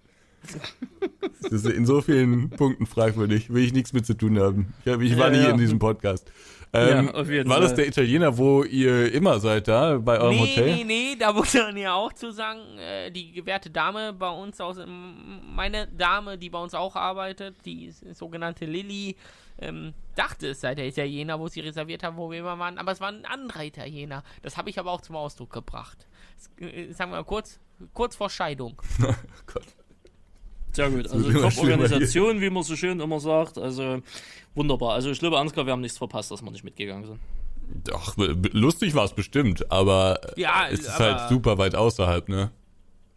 Das 1.43 1.53
ist 1.53 1.67
in 1.67 1.85
so 1.85 2.01
vielen 2.01 2.49
Punkten 2.51 2.87
fragwürdig. 2.87 3.53
Will 3.53 3.63
ich 3.65 3.73
nichts 3.75 3.93
mit 3.93 4.07
zu 4.07 4.15
tun 4.15 4.39
haben. 4.39 4.73
Ich, 4.85 4.93
ich 4.93 5.19
war 5.19 5.31
Ja, 5.31 5.37
nie 5.39 5.45
ja. 5.45 5.51
in 5.51 5.59
diesem 5.59 5.79
Podcast. 5.79 6.31
Ähm, 6.73 7.07
Ja, 7.07 7.15
auf 7.15 7.29
jeden 7.29 7.51
war 7.51 7.61
das 7.61 7.75
der 7.75 7.89
Italiener, 7.89 8.37
wo 8.39 8.63
ihr 8.63 9.13
immer 9.13 9.41
seid 9.41 9.67
da 9.67 9.99
bei 9.99 10.21
eurem 10.21 10.37
nee, 10.37 10.41
Hotel? 10.41 10.77
nee, 10.77 10.85
nee, 10.85 11.17
da 11.19 11.33
muss 11.33 11.53
man 11.55 11.77
ja 11.77 11.95
auch 11.95 12.13
zu 12.13 12.31
sagen, 12.31 12.61
äh, 12.79 13.11
die 13.11 13.33
gewährte 13.33 13.71
Dame 13.71 14.13
bei 14.13 14.31
uns 14.31 14.61
aus, 14.61 14.77
meine 14.87 15.89
Dame, 15.89 16.39
die 16.39 16.49
bei 16.49 16.63
uns 16.63 16.75
auch 16.75 16.95
arbeitet, 16.95 17.57
die 17.65 17.91
sogenannte 18.13 18.67
Lilly, 18.67 19.17
ähm, 19.59 19.95
dachte 20.15 20.49
es 20.49 20.61
sei 20.61 20.75
der 20.75 20.87
Italiener, 20.87 21.41
wo 21.41 21.49
sie 21.49 21.61
reserviert 21.61 22.03
haben, 22.03 22.17
wo 22.17 22.31
wir 22.31 22.39
immer 22.39 22.59
waren, 22.59 22.79
aber 22.79 22.93
es 22.93 23.01
war 23.01 23.09
ein 23.09 23.25
anderer 23.25 23.65
Italiener. 23.65 24.23
Das 24.43 24.57
habe 24.57 24.71
ich 24.71 24.79
aber 24.79 24.93
auch 24.93 25.01
zum 25.01 25.17
Ausdruck 25.17 25.53
gebracht. 25.53 26.07
Das, 26.37 26.69
äh, 26.69 26.93
sagen 26.93 27.11
wir 27.11 27.17
mal 27.17 27.25
kurz, 27.25 27.59
kurz 27.95 28.15
vor 28.15 28.31
Scheidung. 28.31 28.81
Gott. 29.47 29.67
Sehr 30.73 30.91
gut. 30.91 31.11
Also 31.11 31.31
Top-Organisation, 31.33 32.41
wie 32.41 32.51
man 32.51 32.63
so 32.63 32.77
schön 32.77 33.01
immer 33.01 33.21
sagt. 33.21 33.59
Also 33.59 34.01
wunderbar. 34.55 34.95
Also 34.95 35.11
ich 35.11 35.19
glaube, 35.19 35.39
Ansgar, 35.39 35.67
wir 35.67 35.73
haben 35.73 35.81
nichts 35.81 35.99
verpasst, 35.99 36.31
dass 36.31 36.43
wir 36.43 36.51
nicht 36.51 36.65
mitgegangen 36.65 37.05
sind. 37.07 37.21
B- 38.43 38.49
lustig 38.53 38.95
war 38.95 39.05
es 39.05 39.13
bestimmt, 39.13 39.71
aber 39.71 40.21
Ja, 40.37 40.67
es 40.71 40.81
ist 40.81 40.89
aber- 40.91 41.19
halt 41.21 41.29
super 41.29 41.57
weit 41.59 41.75
außerhalb, 41.75 42.29
ne? 42.29 42.51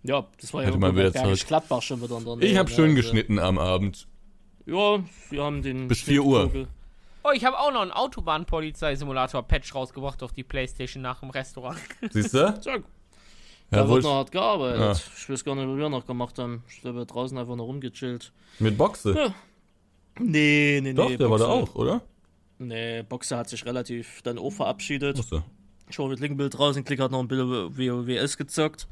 Ja, 0.03 0.27
das 0.41 0.53
war 0.53 0.61
ja 0.61 0.67
Hätte 0.67 0.77
man 0.79 0.89
irgendwo 0.95 1.09
bei 1.13 1.21
wieder 1.25 1.35
zurück. 1.37 1.47
Gladbach 1.47 1.81
schon 1.81 2.01
wieder 2.01 2.17
in 2.17 2.25
der 2.25 2.35
Nähe, 2.35 2.49
Ich 2.49 2.57
habe 2.57 2.69
ne? 2.69 2.75
schön 2.75 2.85
Also, 2.91 2.95
geschnitten 2.97 3.39
am 3.39 3.57
Abend. 3.57 4.07
Ja, 4.65 4.99
wir 5.29 5.43
haben 5.43 5.61
den. 5.61 5.87
Bis 5.87 6.01
4 6.01 6.23
Uhr. 6.23 6.51
Oh, 7.23 7.29
ich 7.33 7.45
habe 7.45 7.57
auch 7.57 7.71
noch 7.71 7.81
einen 7.81 7.91
Autobahnpolizei-Simulator-Patch 7.91 9.73
rausgebracht 9.75 10.21
auf 10.23 10.33
die 10.33 10.43
Playstation 10.43 11.01
nach 11.01 11.21
dem 11.21 11.29
Restaurant. 11.29 11.79
Siehst 12.11 12.33
du? 12.33 12.53
Ja, 13.73 13.83
da 13.83 13.88
wohl 13.89 13.95
wird 13.95 14.03
noch 14.05 14.13
hart 14.15 14.31
gearbeitet. 14.31 14.79
Ja. 14.79 14.91
Ich 15.17 15.29
weiß 15.29 15.43
gar 15.43 15.55
nicht, 15.55 15.67
was 15.67 15.77
wir 15.77 15.89
noch 15.89 16.05
gemacht 16.05 16.39
haben. 16.39 16.63
Ich 16.69 16.81
glaube, 16.81 17.05
draußen 17.05 17.38
einfach 17.38 17.55
noch 17.55 17.65
rumgechillt. 17.65 18.31
mit 18.59 18.77
Boxe. 18.77 19.13
Ja. 19.15 19.33
Nee, 20.19 20.79
nee, 20.81 20.81
nee. 20.81 20.93
Doch, 20.93 21.15
der 21.15 21.29
war 21.29 21.38
da 21.39 21.47
Boxe- 21.47 21.71
auch, 21.71 21.75
oder? 21.75 22.01
Nee, 22.59 23.03
Boxer 23.03 23.38
hat 23.38 23.49
sich 23.49 23.65
relativ 23.65 24.21
dann 24.23 24.38
auch 24.38 24.51
verabschiedet. 24.51 25.19
Achso. 25.19 25.41
Ich 25.89 25.99
war 25.99 26.07
mit 26.07 26.19
Linkenbild 26.19 26.57
draußen, 26.57 26.83
Klick 26.83 26.99
hat 26.99 27.12
noch 27.12 27.19
ein 27.19 27.27
bisschen 27.27 27.49
WoWS 27.77 28.38
gezockt. 28.38 28.88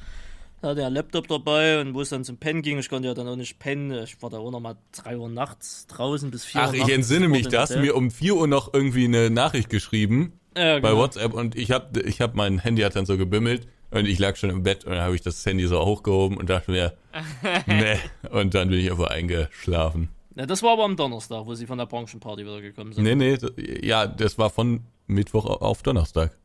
Da 0.62 0.70
hatte 0.70 0.82
er 0.82 0.88
einen 0.88 0.96
Laptop 0.96 1.28
dabei 1.28 1.82
und 1.82 1.94
wo 1.96 2.02
es 2.02 2.10
dann 2.10 2.24
zum 2.24 2.38
Pennen 2.38 2.62
ging, 2.62 2.78
ich 2.78 2.90
konnte 2.90 3.08
ja 3.08 3.14
dann 3.16 3.28
auch 3.28 3.36
nicht 3.36 3.58
pennen. 3.58 3.92
Ich 4.04 4.22
war 4.22 4.30
da 4.30 4.38
auch 4.38 4.52
noch 4.52 4.60
mal 4.60 4.76
3 4.92 5.18
Uhr 5.18 5.30
nachts 5.30 5.88
draußen 5.88 6.30
bis 6.30 6.46
4 6.46 6.62
Uhr 6.62 6.68
Ach, 6.68 6.74
ich 6.74 6.90
entsinne 6.90 7.28
mich, 7.30 7.48
da 7.48 7.62
hast 7.62 7.74
du 7.76 7.80
mir 7.80 7.96
um 7.96 8.12
4 8.12 8.36
Uhr 8.36 8.48
noch 8.48 8.72
irgendwie 8.74 9.06
eine 9.06 9.30
Nachricht 9.32 9.70
geschrieben 9.70 10.34
ja, 10.56 10.80
bei 10.80 10.90
genau. 10.90 10.98
WhatsApp 10.98 11.34
und 11.34 11.56
ich 11.56 11.72
hab, 11.72 11.98
ich 11.98 12.22
hab 12.22 12.36
mein 12.36 12.60
Handy 12.60 12.82
hat 12.84 12.96
dann 12.96 13.06
so 13.08 13.18
gebimmelt 13.18 13.68
und 13.92 14.08
ich 14.08 14.20
lag 14.20 14.36
schon 14.36 14.50
im 14.50 14.64
Bett 14.64 14.86
und 14.86 14.92
dann 14.92 15.02
habe 15.02 15.16
ich 15.16 15.22
das 15.22 15.46
Handy 15.46 15.68
so 15.68 15.84
hochgehoben 15.86 16.38
und 16.38 16.50
dachte 16.50 16.72
mir, 16.72 16.94
nee. 17.68 17.98
Und 18.30 18.54
dann 18.56 18.70
bin 18.70 18.80
ich 18.80 18.90
einfach 18.92 19.10
eingeschlafen. 19.10 20.10
Ja, 20.36 20.46
das 20.46 20.64
war 20.64 20.74
aber 20.74 20.86
am 20.86 20.96
Donnerstag, 20.96 21.46
wo 21.46 21.54
sie 21.56 21.66
von 21.66 21.78
der 21.78 21.86
Branchenparty 21.86 22.44
wieder 22.44 22.62
gekommen 22.62 22.94
sind. 22.94 23.04
Nee, 23.04 23.16
nee, 23.16 23.38
ja, 23.86 24.08
das 24.08 24.38
war 24.38 24.50
von 24.50 24.82
Mittwoch 25.08 25.46
auf 25.46 25.84
Donnerstag. 25.84 26.38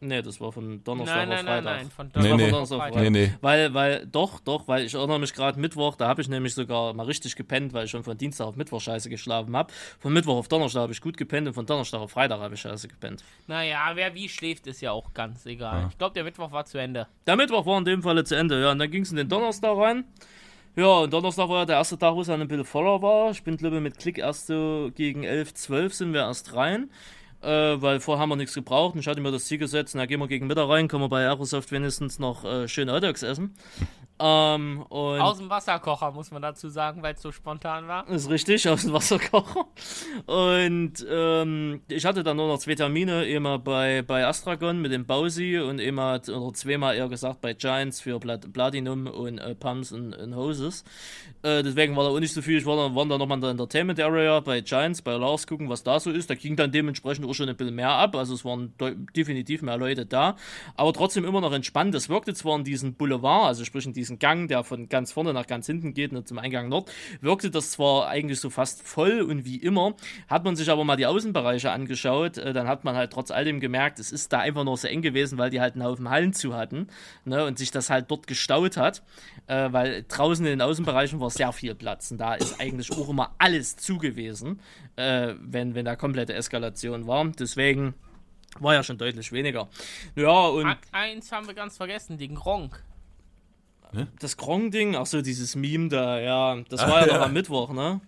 Nee, 0.00 0.22
das 0.22 0.40
war 0.40 0.52
von 0.52 0.82
Donnerstag 0.84 1.16
Nein, 1.16 1.38
auf 1.38 1.44
nein, 1.44 1.44
nein, 1.44 1.64
Freitag. 1.64 1.80
nein. 1.80 1.90
Von 1.90 2.12
Das 2.12 2.22
Nee, 2.22 2.34
nee. 2.34 2.42
von 2.44 2.50
Donnerstag 2.52 2.76
auf 2.76 2.82
Freitag. 2.84 3.02
Nee, 3.02 3.10
nee. 3.10 3.34
Weil, 3.40 3.74
weil, 3.74 4.06
doch, 4.06 4.40
doch, 4.40 4.68
weil 4.68 4.84
ich 4.84 4.94
erinnere 4.94 5.18
mich 5.18 5.32
gerade 5.34 5.58
Mittwoch, 5.58 5.96
da 5.96 6.08
habe 6.08 6.22
ich 6.22 6.28
nämlich 6.28 6.54
sogar 6.54 6.94
mal 6.94 7.06
richtig 7.06 7.34
gepennt, 7.34 7.72
weil 7.72 7.86
ich 7.86 7.90
schon 7.90 8.04
von 8.04 8.16
Dienstag 8.16 8.46
auf 8.46 8.56
Mittwoch 8.56 8.80
scheiße 8.80 9.10
geschlafen 9.10 9.56
habe. 9.56 9.72
Von 9.98 10.12
Mittwoch 10.12 10.36
auf 10.36 10.48
Donnerstag 10.48 10.82
habe 10.82 10.92
ich 10.92 11.00
gut 11.00 11.16
gepennt 11.16 11.48
und 11.48 11.54
von 11.54 11.66
Donnerstag 11.66 12.00
auf 12.00 12.12
Freitag 12.12 12.40
habe 12.40 12.54
ich 12.54 12.60
scheiße 12.60 12.86
gepennt. 12.86 13.24
Naja, 13.48 13.90
wer 13.94 14.14
wie 14.14 14.28
schläft, 14.28 14.66
ist 14.68 14.80
ja 14.80 14.92
auch 14.92 15.12
ganz 15.14 15.46
egal. 15.46 15.82
Ja. 15.82 15.88
Ich 15.90 15.98
glaube, 15.98 16.14
der 16.14 16.24
Mittwoch 16.24 16.52
war 16.52 16.64
zu 16.64 16.78
Ende. 16.78 17.08
Der 17.26 17.36
Mittwoch 17.36 17.66
war 17.66 17.78
in 17.78 17.84
dem 17.84 18.02
Falle 18.02 18.22
zu 18.24 18.36
Ende, 18.36 18.60
ja, 18.60 18.70
und 18.70 18.78
dann 18.78 18.90
ging 18.90 19.02
es 19.02 19.10
in 19.10 19.16
den 19.16 19.28
Donnerstag 19.28 19.76
rein. 19.76 20.04
Ja, 20.76 20.98
und 20.98 21.12
Donnerstag 21.12 21.48
war 21.48 21.60
ja 21.60 21.64
der 21.64 21.76
erste 21.76 21.98
Tag, 21.98 22.14
wo 22.14 22.20
es 22.20 22.28
dann 22.28 22.40
ein 22.40 22.46
bisschen 22.46 22.64
voller 22.64 23.02
war. 23.02 23.32
Ich 23.32 23.42
bin, 23.42 23.56
glaube 23.56 23.76
ich, 23.76 23.82
mit 23.82 23.98
Klick 23.98 24.18
erst 24.18 24.46
so 24.46 24.92
gegen 24.94 25.24
11, 25.24 25.54
12 25.54 25.92
sind 25.92 26.12
wir 26.12 26.20
erst 26.20 26.54
rein. 26.54 26.88
Äh, 27.40 27.80
weil 27.80 28.00
vorher 28.00 28.20
haben 28.20 28.30
wir 28.30 28.36
nichts 28.36 28.54
gebraucht 28.54 28.94
und 28.94 29.00
ich 29.00 29.06
hatte 29.06 29.20
mir 29.20 29.30
das 29.30 29.44
Ziel 29.44 29.58
gesetzt, 29.58 29.94
na 29.94 30.06
gehen 30.06 30.18
wir 30.18 30.26
gegen 30.26 30.48
Mittag 30.48 30.68
rein, 30.68 30.88
können 30.88 31.04
wir 31.04 31.08
bei 31.08 31.24
Aerosoft 31.24 31.70
wenigstens 31.70 32.18
noch 32.18 32.44
äh, 32.44 32.66
schön 32.66 32.90
Hotdogs 32.90 33.22
essen. 33.22 33.54
Ähm, 34.20 34.84
Aus 34.90 35.38
dem 35.38 35.48
Wasserkocher, 35.48 36.10
muss 36.12 36.30
man 36.30 36.42
dazu 36.42 36.68
sagen, 36.68 37.02
weil 37.02 37.14
es 37.14 37.22
so 37.22 37.30
spontan 37.30 37.86
war. 37.86 38.08
ist 38.08 38.28
richtig, 38.28 38.68
aus 38.68 38.82
dem 38.82 38.92
Wasserkocher. 38.92 39.66
Und 40.26 41.06
ähm, 41.08 41.82
ich 41.88 42.04
hatte 42.04 42.22
dann 42.24 42.36
nur 42.36 42.48
noch 42.48 42.58
zwei 42.58 42.74
Termine, 42.74 43.26
immer 43.26 43.58
bei, 43.58 44.02
bei 44.02 44.26
Astragon 44.26 44.80
mit 44.80 44.92
dem 44.92 45.06
Bausi 45.06 45.58
und 45.58 45.78
immer, 45.78 46.20
oder 46.28 46.52
zweimal 46.52 46.96
eher 46.96 47.08
gesagt, 47.08 47.40
bei 47.40 47.54
Giants 47.54 48.00
für 48.00 48.18
Plat 48.18 48.52
Platinum 48.52 49.06
und 49.06 49.38
äh, 49.38 49.54
Pumps 49.54 49.92
und, 49.92 50.14
und 50.14 50.34
Hoses. 50.34 50.84
Äh, 51.42 51.62
deswegen 51.62 51.94
war 51.96 52.04
da 52.04 52.10
auch 52.10 52.20
nicht 52.20 52.32
so 52.32 52.42
viel. 52.42 52.58
Ich 52.58 52.66
war 52.66 52.76
dann, 52.76 52.96
waren 52.96 53.08
dann 53.08 53.18
nochmal 53.18 53.36
in 53.38 53.42
der 53.42 53.50
Entertainment 53.50 54.00
Area 54.00 54.40
bei 54.40 54.60
Giants, 54.60 55.02
bei 55.02 55.12
Lars 55.12 55.46
gucken, 55.46 55.68
was 55.68 55.84
da 55.84 56.00
so 56.00 56.10
ist. 56.10 56.28
Da 56.28 56.34
ging 56.34 56.56
dann 56.56 56.72
dementsprechend 56.72 57.24
auch 57.26 57.34
schon 57.34 57.48
ein 57.48 57.56
bisschen 57.56 57.74
mehr 57.74 57.90
ab. 57.90 58.16
Also 58.16 58.34
es 58.34 58.44
waren 58.44 58.74
definitiv 59.14 59.62
mehr 59.62 59.76
Leute 59.76 60.06
da. 60.06 60.36
Aber 60.74 60.92
trotzdem 60.92 61.24
immer 61.24 61.40
noch 61.40 61.52
entspannt. 61.52 61.94
Es 61.94 62.08
wirkte 62.08 62.34
zwar 62.34 62.56
in 62.56 62.64
diesem 62.64 62.94
Boulevard, 62.94 63.46
also 63.46 63.64
sprich 63.64 63.86
in 63.86 63.92
diesen 64.08 64.18
Gang, 64.18 64.48
der 64.48 64.64
von 64.64 64.88
ganz 64.88 65.12
vorne 65.12 65.32
nach 65.32 65.46
ganz 65.46 65.66
hinten 65.66 65.94
geht, 65.94 66.12
ne, 66.12 66.24
zum 66.24 66.38
Eingang 66.38 66.68
Nord, 66.68 66.90
wirkte 67.20 67.50
das 67.50 67.72
zwar 67.72 68.08
eigentlich 68.08 68.40
so 68.40 68.50
fast 68.50 68.82
voll 68.82 69.20
und 69.20 69.44
wie 69.44 69.56
immer. 69.56 69.94
Hat 70.28 70.44
man 70.44 70.56
sich 70.56 70.70
aber 70.70 70.84
mal 70.84 70.96
die 70.96 71.06
Außenbereiche 71.06 71.70
angeschaut, 71.70 72.38
äh, 72.38 72.52
dann 72.52 72.66
hat 72.66 72.84
man 72.84 72.96
halt 72.96 73.12
trotz 73.12 73.30
all 73.30 73.44
dem 73.44 73.60
gemerkt, 73.60 73.98
es 73.98 74.10
ist 74.12 74.32
da 74.32 74.40
einfach 74.40 74.64
nur 74.64 74.76
so 74.76 74.88
eng 74.88 75.02
gewesen, 75.02 75.38
weil 75.38 75.50
die 75.50 75.60
halt 75.60 75.74
einen 75.74 75.84
Haufen 75.84 76.08
Hallen 76.08 76.32
zu 76.32 76.54
hatten 76.54 76.88
ne, 77.24 77.44
und 77.44 77.58
sich 77.58 77.70
das 77.70 77.90
halt 77.90 78.10
dort 78.10 78.26
gestaut 78.26 78.76
hat, 78.76 79.02
äh, 79.46 79.72
weil 79.72 80.04
draußen 80.08 80.44
in 80.44 80.50
den 80.50 80.62
Außenbereichen 80.62 81.20
war 81.20 81.30
sehr 81.30 81.52
viel 81.52 81.74
Platz 81.74 82.10
und 82.10 82.18
da 82.18 82.34
ist 82.34 82.60
eigentlich 82.60 82.90
auch 82.92 83.08
immer 83.08 83.34
alles 83.38 83.76
zu 83.76 83.98
gewesen, 83.98 84.60
äh, 84.96 85.34
wenn, 85.40 85.74
wenn 85.74 85.84
da 85.84 85.96
komplette 85.96 86.34
Eskalation 86.34 87.06
war. 87.06 87.18
Deswegen 87.38 87.94
war 88.60 88.74
ja 88.74 88.82
schon 88.82 88.98
deutlich 88.98 89.32
weniger. 89.32 89.68
Ja, 90.16 90.46
und 90.46 90.76
Eins 90.92 91.30
haben 91.32 91.46
wir 91.46 91.54
ganz 91.54 91.76
vergessen, 91.76 92.18
den 92.18 92.34
Gronk. 92.34 92.82
Das 94.20 94.36
Krong-Ding, 94.36 94.96
ach 94.96 95.06
so, 95.06 95.22
dieses 95.22 95.54
Meme 95.56 95.88
da, 95.88 96.20
ja, 96.20 96.56
das 96.68 96.80
Ah, 96.80 96.90
war 96.90 97.00
ja, 97.00 97.06
ja. 97.08 97.18
noch 97.18 97.26
am 97.26 97.32
Mittwoch, 97.32 97.72
ne? 97.72 98.00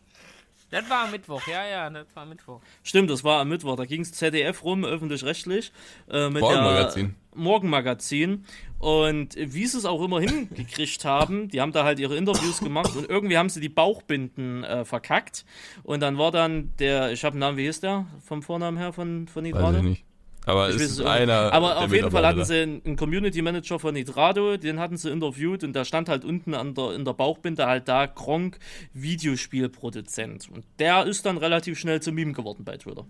Das 0.71 0.89
war 0.89 1.05
am 1.07 1.11
Mittwoch, 1.11 1.45
ja, 1.49 1.67
ja, 1.67 1.91
das 1.91 2.07
war 2.15 2.23
am 2.23 2.29
Mittwoch. 2.29 2.61
Stimmt, 2.85 3.11
das 3.11 3.25
war 3.25 3.41
am 3.41 3.49
Mittwoch. 3.49 3.75
Da 3.75 3.87
ging 3.87 4.03
es 4.03 4.13
ZDF 4.13 4.63
rum, 4.63 4.85
öffentlich-rechtlich. 4.85 5.73
Äh, 6.09 6.29
mit 6.31 6.43
Morgenmagazin. 6.43 7.17
Morgenmagazin. 7.35 8.45
Und 8.79 9.35
wie 9.37 9.67
sie 9.67 9.77
es 9.79 9.85
auch 9.85 10.01
immer 10.01 10.21
hingekriegt 10.21 11.05
haben, 11.05 11.49
die 11.49 11.61
haben 11.61 11.73
da 11.73 11.83
halt 11.85 11.99
ihre 11.99 12.17
Interviews 12.17 12.61
gemacht 12.61 12.95
und 12.95 13.11
irgendwie 13.11 13.37
haben 13.37 13.49
sie 13.49 13.61
die 13.61 13.69
Bauchbinden 13.69 14.63
äh, 14.63 14.85
verkackt. 14.85 15.45
Und 15.83 16.01
dann 16.01 16.19
war 16.19 16.31
dann 16.31 16.73
der, 16.79 17.11
ich 17.11 17.25
habe 17.25 17.33
einen 17.35 17.41
Namen, 17.41 17.57
wie 17.59 17.65
hieß 17.65 17.81
der? 17.81 18.07
Vom 18.25 18.41
Vornamen 18.43 18.79
her 18.79 18.93
von, 18.93 19.27
von 19.27 19.43
Weiß 19.45 19.53
Nitrado? 19.53 19.79
ich 19.79 19.83
nicht. 19.83 20.05
Aber 20.47 20.71
Ich 20.71 20.77
ist 20.77 21.01
einer. 21.01 21.53
Aber 21.53 21.79
auf 21.79 21.93
jeden 21.93 22.11
Fall 22.11 22.27
hatten 22.27 22.45
sie 22.45 22.63
einen 22.63 22.97
Community 22.97 23.43
Manager 23.43 23.79
von 23.79 23.95
Nitrado, 23.95 24.57
den 24.57 24.81
hatten 24.81 24.97
sie 24.97 25.11
interviewt 25.11 25.65
und 25.65 25.75
da 25.75 25.85
stand 25.85 26.09
halt 26.09 26.25
unten 26.25 26.55
an 26.55 26.75
der, 26.75 26.95
in 26.95 27.05
der 27.05 27.13
Bauchbinde 27.13 27.67
halt 27.67 27.89
da 27.89 28.07
Gronk 28.07 28.59
Videospielproduzent. 28.95 30.49
Und 30.51 30.65
der 30.79 31.07
ist 31.07 31.27
dann 31.27 31.37
relativ 31.37 31.79
schnell 31.79 32.01
zum 32.01 32.15
Meme 32.15 32.33
geworden 32.33 32.65
bei 32.65 32.77
Twitter. 32.77 33.07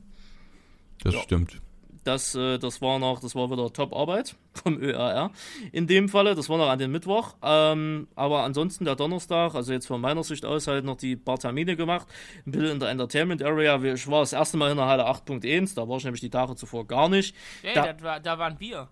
Das 1.02 1.14
stimmt. 1.16 1.60
Das, 2.04 2.34
äh, 2.34 2.58
das 2.58 2.80
war 2.80 2.98
noch, 2.98 3.20
das 3.20 3.34
war 3.34 3.50
wieder 3.50 3.70
Top-Arbeit 3.72 4.34
vom 4.54 4.80
ÖAR. 4.80 5.30
In 5.70 5.86
dem 5.86 6.08
Falle, 6.08 6.34
das 6.34 6.48
war 6.48 6.56
noch 6.56 6.68
an 6.70 6.78
den 6.78 6.90
Mittwoch. 6.90 7.34
Ähm, 7.42 8.08
aber 8.16 8.42
ansonsten 8.42 8.86
der 8.86 8.96
Donnerstag, 8.96 9.54
also 9.54 9.72
jetzt 9.72 9.86
von 9.86 10.00
meiner 10.00 10.22
Sicht 10.24 10.44
aus, 10.46 10.66
halt 10.66 10.84
noch 10.86 10.96
die 10.96 11.16
paar 11.16 11.38
Termine 11.38 11.76
gemacht. 11.76 12.06
Ein 12.46 12.52
bisschen 12.52 12.70
in 12.70 12.80
der 12.80 12.88
Entertainment 12.88 13.42
Area. 13.42 13.82
Ich 13.82 14.08
war 14.08 14.20
das 14.20 14.32
erste 14.32 14.56
Mal 14.56 14.70
in 14.70 14.78
der 14.78 14.86
Halle 14.86 15.06
8.1, 15.06 15.74
da 15.74 15.86
war 15.88 15.98
ich 15.98 16.04
nämlich 16.04 16.22
die 16.22 16.30
Tage 16.30 16.56
zuvor 16.56 16.86
gar 16.86 17.08
nicht. 17.10 17.34
Ey, 17.62 17.74
Da- 17.74 17.92
das 17.92 18.02
war, 18.02 18.18
da 18.20 18.38
waren 18.38 18.58
wir. 18.58 18.88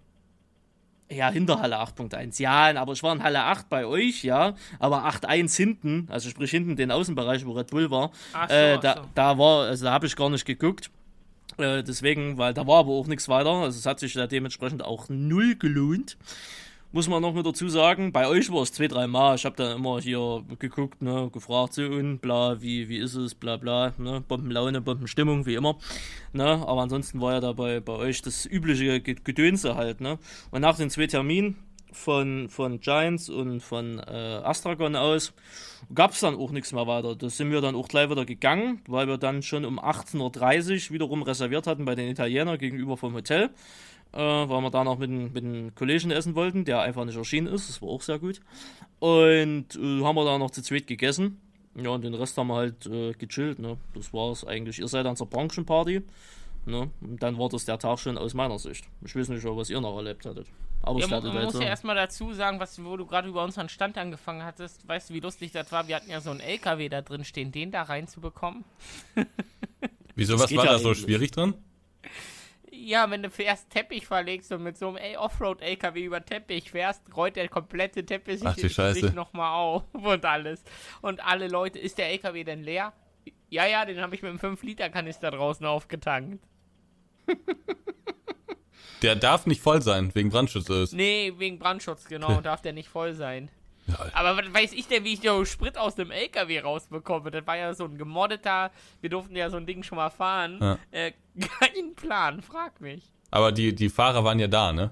Ja, 1.10 1.30
hinter 1.30 1.58
Halle 1.62 1.78
8.1. 1.80 2.38
Ja, 2.42 2.78
aber 2.78 2.92
ich 2.92 3.02
war 3.02 3.14
in 3.14 3.22
Halle 3.22 3.42
8 3.42 3.70
bei 3.70 3.86
euch, 3.86 4.24
ja. 4.24 4.54
Aber 4.78 5.06
8.1 5.06 5.56
hinten, 5.56 6.06
also 6.10 6.28
sprich 6.28 6.50
hinten 6.50 6.76
den 6.76 6.90
Außenbereich, 6.90 7.46
wo 7.46 7.52
Red 7.52 7.68
Bull 7.70 7.90
war, 7.90 8.10
Ach 8.34 8.46
so, 8.50 8.54
äh, 8.54 8.78
da, 8.78 8.96
so. 8.96 9.00
da 9.14 9.38
war, 9.38 9.62
also 9.68 9.86
da 9.86 9.92
habe 9.92 10.04
ich 10.06 10.14
gar 10.14 10.28
nicht 10.28 10.44
geguckt. 10.44 10.90
Äh, 11.56 11.82
deswegen, 11.82 12.38
weil 12.38 12.54
da 12.54 12.66
war 12.66 12.80
aber 12.80 12.92
auch 12.92 13.06
nichts 13.06 13.28
weiter. 13.28 13.50
Also 13.50 13.78
es 13.78 13.86
hat 13.86 14.00
sich 14.00 14.12
da 14.12 14.26
dementsprechend 14.26 14.84
auch 14.84 15.08
null 15.08 15.56
gelohnt. 15.56 16.16
Muss 16.90 17.06
man 17.06 17.20
noch 17.20 17.34
mit 17.34 17.44
dazu 17.44 17.68
sagen, 17.68 18.12
bei 18.12 18.26
euch 18.26 18.50
war 18.50 18.62
es 18.62 18.72
zwei, 18.72 18.88
drei 18.88 19.06
Mal. 19.06 19.34
Ich 19.34 19.44
habe 19.44 19.56
dann 19.56 19.76
immer 19.76 20.00
hier 20.00 20.42
geguckt, 20.58 21.02
ne, 21.02 21.28
gefragt, 21.30 21.74
so 21.74 21.82
und 21.82 22.20
bla, 22.20 22.62
wie, 22.62 22.88
wie 22.88 22.96
ist 22.96 23.14
es, 23.14 23.34
bla 23.34 23.58
bla, 23.58 23.92
ne, 23.98 24.22
Bombenlaune, 24.26 24.80
Bombenstimmung, 24.80 25.44
wie 25.44 25.54
immer. 25.54 25.76
Ne, 26.32 26.44
aber 26.46 26.80
ansonsten 26.80 27.20
war 27.20 27.34
ja 27.34 27.40
da 27.40 27.52
bei, 27.52 27.86
euch 27.86 28.22
das 28.22 28.46
übliche 28.46 29.00
Ge- 29.00 29.16
Gedönse 29.22 29.74
halt, 29.74 30.00
ne. 30.00 30.18
Und 30.50 30.62
nach 30.62 30.78
den 30.78 30.88
zwei 30.88 31.06
Terminen 31.06 31.56
von, 31.98 32.48
von 32.48 32.80
Giants 32.80 33.28
und 33.28 33.60
von 33.60 33.98
äh, 33.98 34.40
Astragon 34.42 34.96
aus 34.96 35.32
gab 35.94 36.12
es 36.12 36.20
dann 36.20 36.36
auch 36.36 36.50
nichts 36.50 36.72
mehr 36.72 36.86
weiter. 36.86 37.14
Da 37.14 37.28
sind 37.28 37.50
wir 37.50 37.60
dann 37.60 37.74
auch 37.74 37.88
gleich 37.88 38.08
wieder 38.10 38.24
gegangen, 38.24 38.80
weil 38.86 39.06
wir 39.06 39.18
dann 39.18 39.42
schon 39.42 39.64
um 39.64 39.78
18.30 39.78 40.88
Uhr 40.88 40.94
wiederum 40.94 41.22
reserviert 41.22 41.66
hatten 41.66 41.84
bei 41.84 41.94
den 41.94 42.08
Italienern 42.08 42.58
gegenüber 42.58 42.96
vom 42.96 43.14
Hotel. 43.14 43.50
Äh, 44.12 44.18
weil 44.18 44.62
wir 44.62 44.70
da 44.70 44.84
noch 44.84 44.98
mit, 44.98 45.10
mit 45.10 45.44
einem 45.44 45.74
Kollegen 45.74 46.10
essen 46.10 46.34
wollten, 46.34 46.64
der 46.64 46.80
einfach 46.80 47.04
nicht 47.04 47.18
erschienen 47.18 47.46
ist. 47.46 47.68
Das 47.68 47.82
war 47.82 47.90
auch 47.90 48.00
sehr 48.00 48.18
gut. 48.18 48.40
Und 49.00 49.76
äh, 49.76 50.02
haben 50.02 50.16
wir 50.16 50.24
da 50.24 50.38
noch 50.38 50.50
zu 50.50 50.62
zweit 50.62 50.86
gegessen. 50.86 51.40
Ja, 51.76 51.90
und 51.90 52.02
den 52.02 52.14
Rest 52.14 52.36
haben 52.38 52.48
wir 52.48 52.56
halt 52.56 52.86
äh, 52.86 53.12
gechillt, 53.12 53.58
ne? 53.58 53.76
Das 53.94 54.12
war's 54.12 54.44
eigentlich. 54.44 54.78
Ihr 54.78 54.88
seid 54.88 55.04
dann 55.04 55.16
zur 55.16 55.28
Branchenparty, 55.28 56.02
ne? 56.68 56.90
Und 57.00 57.22
dann 57.22 57.38
war 57.38 57.48
das 57.48 57.64
der 57.64 57.78
Tag 57.78 57.98
schon 57.98 58.16
aus 58.18 58.34
meiner 58.34 58.58
Sicht. 58.58 58.84
Ich 59.04 59.16
weiß 59.16 59.28
nicht, 59.30 59.44
was 59.44 59.70
ihr 59.70 59.80
noch 59.80 59.96
erlebt 59.96 60.24
hattet. 60.26 60.46
Aber 60.82 61.00
Ja, 61.00 61.06
ich 61.06 61.10
man 61.10 61.44
muss 61.44 61.54
ja 61.54 61.62
erstmal 61.66 61.96
dazu 61.96 62.32
sagen, 62.32 62.60
was, 62.60 62.82
wo 62.84 62.96
du 62.96 63.06
gerade 63.06 63.28
über 63.28 63.42
unseren 63.42 63.68
Stand 63.68 63.98
angefangen 63.98 64.44
hattest. 64.44 64.86
Weißt 64.86 65.10
du, 65.10 65.14
wie 65.14 65.20
lustig 65.20 65.52
das 65.52 65.72
war? 65.72 65.88
Wir 65.88 65.96
hatten 65.96 66.10
ja 66.10 66.20
so 66.20 66.30
einen 66.30 66.40
LKW 66.40 66.88
da 66.88 67.02
drin 67.02 67.24
stehen, 67.24 67.50
den 67.50 67.70
da 67.70 67.82
reinzubekommen. 67.82 68.64
Wieso, 70.14 70.34
Das 70.34 70.42
was 70.44 70.56
war 70.56 70.64
ja 70.64 70.72
da 70.72 70.78
so 70.78 70.88
eigentlich. 70.88 71.02
schwierig 71.02 71.30
dran? 71.32 71.54
Ja, 72.70 73.10
wenn 73.10 73.22
du 73.22 73.28
erst 73.38 73.70
Teppich 73.70 74.06
verlegst 74.06 74.52
und 74.52 74.62
mit 74.62 74.76
so 74.76 74.94
einem 74.94 75.16
Offroad-LKW 75.16 76.04
über 76.04 76.24
Teppich 76.24 76.70
fährst, 76.70 77.02
rollt 77.16 77.36
der 77.36 77.48
komplette 77.48 78.04
Teppich 78.06 78.40
Ach, 78.44 78.56
sich 78.56 79.12
nochmal 79.14 79.52
auf 79.54 79.82
und 79.92 80.24
alles. 80.24 80.62
Und 81.00 81.24
alle 81.24 81.48
Leute, 81.48 81.78
ist 81.78 81.98
der 81.98 82.10
LKW 82.10 82.44
denn 82.44 82.62
leer? 82.62 82.92
Ja, 83.50 83.66
ja, 83.66 83.84
den 83.84 84.00
habe 84.00 84.14
ich 84.14 84.22
mit 84.22 84.30
einem 84.30 84.38
5-Liter-Kanister 84.38 85.30
draußen 85.30 85.66
aufgetankt. 85.66 86.44
Der 89.02 89.14
darf 89.14 89.46
nicht 89.46 89.60
voll 89.62 89.80
sein, 89.80 90.12
wegen 90.14 90.30
Brandschutz 90.30 90.68
ist. 90.68 90.92
Nee, 90.92 91.32
wegen 91.36 91.58
Brandschutz, 91.58 92.06
genau, 92.06 92.40
darf 92.40 92.62
der 92.62 92.72
nicht 92.72 92.88
voll 92.88 93.14
sein. 93.14 93.48
Aber 94.12 94.36
was 94.36 94.52
weiß 94.52 94.72
ich 94.72 94.86
denn, 94.88 95.04
wie 95.04 95.14
ich 95.14 95.20
den 95.20 95.46
Sprit 95.46 95.78
aus 95.78 95.94
dem 95.94 96.10
LKW 96.10 96.60
rausbekomme? 96.60 97.30
Das 97.30 97.46
war 97.46 97.56
ja 97.56 97.72
so 97.74 97.84
ein 97.84 97.96
gemoddeter, 97.96 98.70
wir 99.00 99.08
durften 99.10 99.36
ja 99.36 99.48
so 99.50 99.56
ein 99.56 99.66
Ding 99.66 99.82
schon 99.82 99.96
mal 99.96 100.10
fahren. 100.10 100.58
Ja. 100.60 100.78
Äh, 100.90 101.12
kein 101.40 101.94
Plan, 101.94 102.42
frag 102.42 102.80
mich. 102.80 103.12
Aber 103.30 103.52
die, 103.52 103.74
die 103.74 103.88
Fahrer 103.88 104.24
waren 104.24 104.38
ja 104.38 104.48
da, 104.48 104.72
ne? 104.72 104.90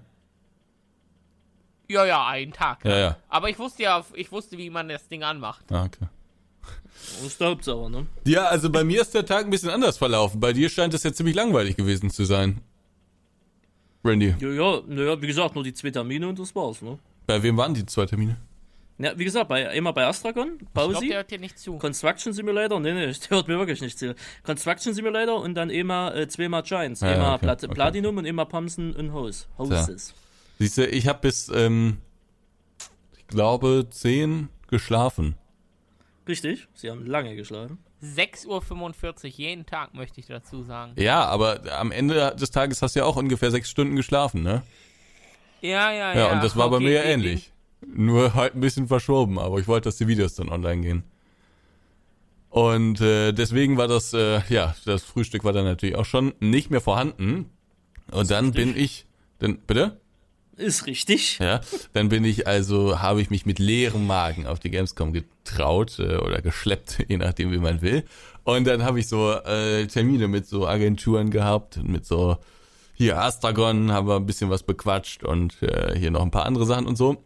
Ja, 1.89 2.05
ja, 2.05 2.27
einen 2.27 2.53
Tag. 2.53 2.85
ne? 2.85 2.91
Ja, 2.91 2.99
ja. 2.99 3.17
Aber 3.29 3.49
ich 3.49 3.59
wusste 3.59 3.83
ja, 3.83 4.05
ich 4.15 4.33
wusste, 4.33 4.57
wie 4.59 4.71
man 4.71 4.89
das 4.89 5.09
Ding 5.09 5.23
anmacht. 5.23 5.71
Ah, 5.71 5.85
okay. 5.85 6.07
Das 7.19 7.27
ist 7.27 7.41
der 7.41 7.49
Hauptsache, 7.49 7.91
ne? 7.91 8.07
Ja, 8.25 8.47
also 8.47 8.69
bei 8.71 8.85
mir 8.85 9.01
ist 9.01 9.15
der 9.15 9.25
Tag 9.25 9.45
ein 9.45 9.51
bisschen 9.51 9.71
anders 9.71 9.97
verlaufen. 9.97 10.41
Bei 10.41 10.53
dir 10.53 10.69
scheint 10.69 10.93
es 10.95 11.03
ja 11.03 11.13
ziemlich 11.13 11.35
langweilig 11.37 11.77
gewesen 11.77 12.11
zu 12.11 12.25
sein. 12.25 12.61
Randy, 14.05 14.35
Ja, 14.39 14.49
ja, 14.49 14.83
naja, 14.87 15.21
wie 15.21 15.27
gesagt, 15.27 15.55
nur 15.55 15.65
die 15.65 15.73
zwei 15.73 15.91
Termine 15.91 16.29
und 16.29 16.39
das 16.39 16.55
war's, 16.55 16.81
ne? 16.83 16.99
bei 17.27 17.43
wem 17.43 17.57
waren 17.57 17.75
die 17.75 17.85
zwei 17.87 18.07
Termine? 18.07 18.37
Ja, 18.99 19.19
wie 19.19 19.25
gesagt, 19.25 19.49
bei, 19.49 19.63
immer 19.75 19.93
bei 19.93 20.07
Astragon, 20.07 20.53
Ich 20.55 20.73
glaube, 20.73 20.95
Bausi, 20.95 21.09
der 21.09 21.19
hört 21.19 21.31
dir 21.31 21.39
nicht 21.39 21.59
zu. 21.59 21.77
Construction 21.77 22.33
Simulator, 22.33 22.81
nee, 22.81 22.95
nee, 22.95 23.07
der 23.31 23.31
hört 23.31 23.49
mir 23.49 23.59
wirklich 23.59 23.83
nicht 23.83 23.99
zu. 23.99 24.15
Construction 24.43 24.95
Simulator 24.95 25.43
und 25.43 25.55
dann 25.55 25.69
immer 25.69 26.15
äh, 26.15 26.29
zweimal 26.29 26.63
Giants. 26.63 27.01
Ja, 27.01 27.09
einmal 27.13 27.35
okay, 27.35 27.45
Plat 27.45 27.65
okay. 27.65 27.75
Platinum 27.75 28.17
und 28.17 28.25
immer 28.25 28.47
Pumsen 28.47 28.95
und 28.95 29.13
Hose. 29.13 29.45
Hoses. 29.59 30.15
Siehst 30.59 30.79
du, 30.79 30.87
ich 30.87 31.09
habe 31.09 31.19
bis, 31.21 31.51
ähm, 31.55 31.99
ich 33.19 33.27
glaube, 33.27 33.87
zehn 33.91 34.49
geschlafen. 34.69 35.35
Richtig, 36.29 36.67
sie 36.75 36.91
haben 36.91 37.07
lange 37.07 37.37
geschlafen. 37.37 37.79
6.45 38.03 39.25
Uhr 39.25 39.31
jeden 39.31 39.67
Tag, 39.67 39.95
möchte 39.95 40.21
ich 40.21 40.27
dazu 40.27 40.63
sagen. 40.65 40.93
Ja, 40.97 41.25
aber 41.25 41.61
am 41.79 41.93
Ende 41.93 42.35
des 42.39 42.51
Tages 42.51 42.83
hast 42.83 42.97
du 42.97 43.01
ja 43.01 43.07
auch 43.07 43.17
ungefähr 43.17 43.51
sechs 43.51 43.71
Stunden 43.71 43.97
geschlafen, 43.97 44.43
ne? 44.43 44.63
Ja, 45.61 45.91
ja, 45.93 46.13
Ja, 46.15 46.15
ja. 46.15 46.33
und 46.33 46.43
das 46.43 46.57
war 46.57 46.69
bei 46.69 46.77
Okay, 46.77 46.85
mir 46.85 46.93
ja 46.93 47.03
ähnlich. 47.05 47.53
Nur 47.87 48.35
halt 48.35 48.55
ein 48.55 48.61
bisschen 48.61 48.89
verschoben, 48.89 49.39
aber 49.39 49.59
ich 49.59 49.69
wollte, 49.69 49.89
dass 49.89 49.97
die 49.97 50.09
Videos 50.09 50.35
dann 50.35 50.49
online 50.49 50.83
gehen. 50.83 51.05
Und 52.51 53.01
äh, 53.01 53.33
deswegen 53.33 53.77
war 53.77 53.87
das, 53.87 54.13
äh, 54.13 54.41
ja, 54.49 54.75
das 54.85 55.03
Frühstück 55.05 55.45
war 55.45 55.53
dann 55.53 55.65
natürlich 55.65 55.97
auch 55.97 56.05
schon 56.07 56.35
nicht 56.41 56.71
mehr 56.71 56.81
vorhanden. 56.81 57.51
Und 58.11 58.31
dann 58.31 58.53
bin 58.53 58.77
ich, 58.77 59.07
dann, 59.39 59.59
bitte? 59.59 60.01
Ist 60.57 60.87
richtig. 60.87 61.39
Ja, 61.39 61.61
dann 61.93 62.09
bin 62.09 62.25
ich 62.25 62.47
also, 62.47 63.01
habe 63.01 63.21
ich 63.21 63.29
mich 63.29 63.45
mit 63.45 63.59
leerem 63.59 64.07
Magen 64.07 64.47
auf 64.47 64.59
die 64.59 64.71
Gamescom 64.71 65.13
getraut 65.13 65.99
äh, 65.99 66.17
oder 66.17 66.41
geschleppt, 66.41 67.05
je 67.09 67.19
nachdem 67.19 67.53
wie 67.53 67.59
man 67.59 67.83
will. 67.83 68.05
Und 68.45 68.67
dann 68.67 68.83
habe 68.83 68.99
ich 68.99 69.09
so 69.09 69.33
äh, 69.33 69.87
Termine 69.87 70.29
mit 70.29 70.47
so 70.47 70.67
Agenturen 70.67 71.31
gehabt, 71.31 71.83
mit 71.83 72.07
so 72.07 72.39
hier 72.95 73.21
Astragon, 73.21 73.93
haben 73.93 74.09
wir 74.09 74.17
ein 74.17 74.25
bisschen 74.25 74.49
was 74.49 74.63
bequatscht 74.63 75.25
und 75.25 75.63
äh, 75.63 75.99
hier 75.99 76.11
noch 76.11 76.23
ein 76.23 76.31
paar 76.31 76.47
andere 76.47 76.65
Sachen 76.65 76.87
und 76.87 76.97
so. 76.97 77.23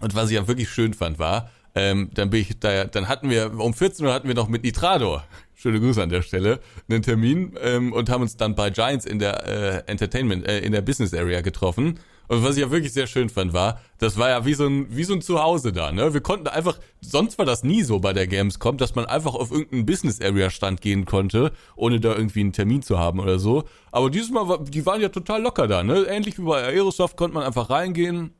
Und 0.00 0.14
was 0.14 0.28
ich 0.28 0.34
ja 0.34 0.46
wirklich 0.46 0.68
schön 0.68 0.92
fand 0.92 1.18
war, 1.18 1.50
ähm, 1.74 2.10
dann 2.12 2.28
bin 2.28 2.40
ich 2.40 2.58
da, 2.58 2.84
dann 2.84 3.08
hatten 3.08 3.30
wir 3.30 3.58
um 3.58 3.72
14 3.72 4.04
Uhr 4.04 4.12
hatten 4.12 4.28
wir 4.28 4.34
noch 4.34 4.48
mit 4.48 4.62
Nitrado, 4.62 5.22
schöne 5.54 5.80
Grüße 5.80 6.02
an 6.02 6.10
der 6.10 6.20
Stelle, 6.20 6.60
einen 6.88 7.02
Termin 7.02 7.56
ähm, 7.62 7.94
und 7.94 8.10
haben 8.10 8.20
uns 8.20 8.36
dann 8.36 8.54
bei 8.54 8.68
Giants 8.68 9.06
in 9.06 9.18
der 9.18 9.46
äh, 9.46 9.90
Entertainment, 9.90 10.46
äh, 10.46 10.60
in 10.60 10.72
der 10.72 10.82
Business 10.82 11.14
Area 11.14 11.40
getroffen. 11.40 11.98
Und 12.28 12.42
was 12.42 12.56
ich 12.56 12.62
ja 12.62 12.70
wirklich 12.70 12.92
sehr 12.92 13.06
schön 13.06 13.28
fand, 13.28 13.52
war, 13.52 13.80
das 13.98 14.18
war 14.18 14.28
ja 14.28 14.44
wie 14.44 14.54
so 14.54 14.66
ein, 14.66 14.86
wie 14.94 15.04
so 15.04 15.14
ein 15.14 15.22
Zuhause 15.22 15.72
da, 15.72 15.92
ne? 15.92 16.12
Wir 16.12 16.20
konnten 16.20 16.48
einfach, 16.48 16.78
sonst 17.00 17.38
war 17.38 17.44
das 17.44 17.62
nie 17.62 17.82
so 17.82 17.98
bei 18.00 18.12
der 18.12 18.26
Gamescom, 18.26 18.76
dass 18.76 18.94
man 18.94 19.06
einfach 19.06 19.34
auf 19.34 19.50
irgendeinen 19.50 19.86
Business 19.86 20.20
Area 20.20 20.50
Stand 20.50 20.80
gehen 20.80 21.04
konnte, 21.04 21.52
ohne 21.76 22.00
da 22.00 22.14
irgendwie 22.14 22.40
einen 22.40 22.52
Termin 22.52 22.82
zu 22.82 22.98
haben 22.98 23.20
oder 23.20 23.38
so. 23.38 23.64
Aber 23.92 24.10
dieses 24.10 24.30
Mal, 24.30 24.48
war, 24.48 24.62
die 24.62 24.84
waren 24.86 25.00
ja 25.00 25.08
total 25.08 25.42
locker 25.42 25.66
da, 25.66 25.82
ne? 25.82 26.04
Ähnlich 26.08 26.38
wie 26.38 26.42
bei 26.42 26.62
Aerosoft 26.64 27.16
konnte 27.16 27.34
man 27.34 27.44
einfach 27.44 27.70
reingehen 27.70 28.32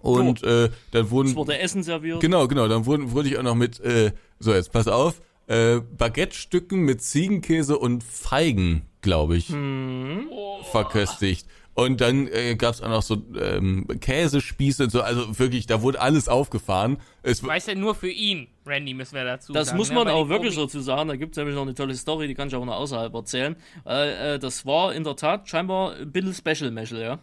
und 0.00 0.42
äh, 0.42 0.70
dann 0.92 1.10
wurden 1.10 1.28
Es 1.28 1.36
wurde 1.36 1.58
Essen 1.58 1.82
serviert. 1.82 2.20
Genau, 2.20 2.48
genau. 2.48 2.68
Dann 2.68 2.86
wurde, 2.86 3.10
wurde 3.12 3.28
ich 3.28 3.38
auch 3.38 3.42
noch 3.42 3.54
mit, 3.54 3.80
äh, 3.80 4.12
so 4.38 4.52
jetzt 4.52 4.72
pass 4.72 4.88
auf, 4.88 5.20
äh, 5.46 5.80
Baguette-Stücken 5.80 6.80
mit 6.80 7.02
Ziegenkäse 7.02 7.78
und 7.78 8.04
Feigen, 8.04 8.82
glaube 9.00 9.36
ich, 9.36 9.52
verköstigt. 10.70 11.46
Und 11.78 12.00
dann 12.00 12.26
äh, 12.26 12.56
gab 12.56 12.74
es 12.74 12.82
auch 12.82 12.88
noch 12.88 13.02
so 13.02 13.22
ähm, 13.40 13.86
Käsespieße 14.00 14.82
und 14.82 14.90
so, 14.90 15.00
also 15.00 15.38
wirklich, 15.38 15.66
da 15.68 15.80
wurde 15.80 16.00
alles 16.00 16.26
aufgefahren. 16.26 16.96
Es, 17.22 17.40
Weißt 17.44 17.68
du, 17.68 17.76
nur 17.76 17.94
für 17.94 18.10
ihn, 18.10 18.48
Randy, 18.66 18.94
müssen 18.94 19.14
wir 19.14 19.22
dazu 19.24 19.52
Das 19.52 19.68
sagen. 19.68 19.78
muss 19.78 19.88
ne? 19.90 19.94
man 19.94 20.06
Weil 20.08 20.14
auch 20.14 20.28
wirklich 20.28 20.54
Promi- 20.56 20.62
dazu 20.64 20.80
sagen. 20.80 21.08
Da 21.08 21.14
gibt 21.14 21.34
es 21.34 21.36
nämlich 21.36 21.54
noch 21.54 21.62
eine 21.62 21.74
tolle 21.74 21.94
Story, 21.94 22.26
die 22.26 22.34
kann 22.34 22.48
ich 22.48 22.54
auch 22.56 22.64
noch 22.64 22.74
außerhalb 22.74 23.14
erzählen. 23.14 23.54
Äh, 23.86 24.34
äh, 24.34 24.38
das 24.40 24.66
war 24.66 24.92
in 24.92 25.04
der 25.04 25.14
Tat 25.14 25.48
scheinbar 25.48 25.94
ein 25.94 26.10
bisschen 26.10 26.34
Special 26.34 26.72
Meshel, 26.72 27.00
ja. 27.00 27.20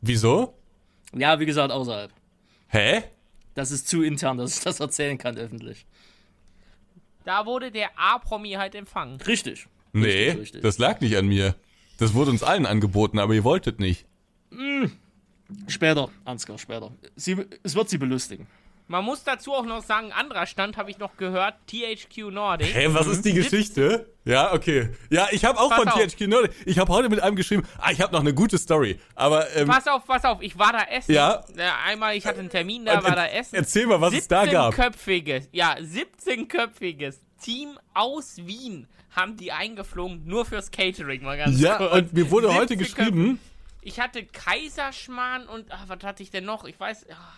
wieso? 0.00 0.54
Ja, 1.14 1.38
wie 1.38 1.46
gesagt, 1.46 1.70
außerhalb. 1.70 2.10
Hä? 2.66 3.04
Das 3.54 3.70
ist 3.70 3.86
zu 3.86 4.02
intern, 4.02 4.38
dass 4.38 4.58
ich 4.58 4.64
das 4.64 4.80
erzählen 4.80 5.18
kann 5.18 5.36
öffentlich. 5.38 5.86
Da 7.24 7.46
wurde 7.46 7.70
der 7.70 7.90
A-Promi 7.96 8.54
halt 8.54 8.74
empfangen. 8.74 9.20
Richtig. 9.20 9.68
Nee, 9.92 10.30
richtig. 10.30 10.62
das 10.62 10.78
lag 10.78 11.00
nicht 11.00 11.16
an 11.16 11.28
mir. 11.28 11.54
Das 11.98 12.14
wurde 12.14 12.30
uns 12.30 12.42
allen 12.42 12.64
angeboten, 12.64 13.18
aber 13.18 13.34
ihr 13.34 13.44
wolltet 13.44 13.80
nicht. 13.80 14.06
Später, 15.66 16.08
Ansgar, 16.24 16.58
später. 16.58 16.92
Sie, 17.16 17.36
es 17.62 17.74
wird 17.74 17.88
sie 17.88 17.98
belustigen. 17.98 18.46
Man 18.90 19.04
muss 19.04 19.22
dazu 19.22 19.52
auch 19.52 19.66
noch 19.66 19.82
sagen, 19.84 20.12
anderer 20.12 20.46
Stand 20.46 20.78
habe 20.78 20.90
ich 20.90 20.98
noch 20.98 21.18
gehört, 21.18 21.56
THQ 21.66 22.30
Nordic. 22.30 22.74
Hä, 22.74 22.86
was 22.90 23.06
ist 23.06 23.22
die 23.22 23.34
Geschichte? 23.34 24.10
Ja, 24.24 24.54
okay. 24.54 24.88
Ja, 25.10 25.28
ich 25.30 25.44
habe 25.44 25.58
auch 25.60 25.68
Pass 25.68 25.78
von 25.80 25.88
auf. 25.88 26.00
THQ 26.00 26.20
Nordic, 26.26 26.52
ich 26.64 26.78
habe 26.78 26.90
heute 26.90 27.10
mit 27.10 27.20
einem 27.20 27.36
geschrieben, 27.36 27.64
ah, 27.78 27.90
ich 27.90 28.00
habe 28.00 28.14
noch 28.14 28.20
eine 28.20 28.32
gute 28.32 28.56
Story, 28.56 28.98
aber 29.14 29.54
ähm, 29.56 29.68
Pass 29.68 29.86
auf, 29.88 30.06
pass 30.06 30.24
auf, 30.24 30.40
ich 30.40 30.58
war 30.58 30.72
da 30.72 30.84
essen. 30.84 31.12
Ja. 31.12 31.44
Einmal, 31.86 32.16
ich 32.16 32.24
hatte 32.24 32.40
einen 32.40 32.48
Termin, 32.48 32.86
da 32.86 33.02
war 33.04 33.14
da 33.14 33.26
essen. 33.26 33.56
erzähl 33.56 33.86
mal, 33.86 34.00
was 34.00 34.14
es 34.14 34.26
da 34.26 34.46
gab. 34.46 34.72
17-köpfiges, 34.72 35.48
ja, 35.52 35.74
17-köpfiges 35.76 37.16
Team 37.38 37.78
aus 37.94 38.36
Wien 38.38 38.86
haben 39.14 39.36
die 39.36 39.52
eingeflogen, 39.52 40.26
nur 40.26 40.44
fürs 40.44 40.70
Catering, 40.70 41.22
mal 41.22 41.36
ganz 41.36 41.58
Ja, 41.60 41.76
kurz. 41.76 41.92
und 41.92 42.12
mir 42.12 42.30
wurde 42.30 42.52
heute 42.54 42.76
17 42.76 42.78
geschrieben, 42.78 43.40
Ich 43.80 43.98
hatte 44.00 44.24
Kaiserschmarrn 44.24 45.46
und, 45.46 45.70
ach, 45.70 45.84
was 45.88 46.02
hatte 46.02 46.22
ich 46.22 46.30
denn 46.30 46.44
noch? 46.44 46.64
Ich 46.64 46.78
weiß, 46.78 47.06
ach. 47.12 47.37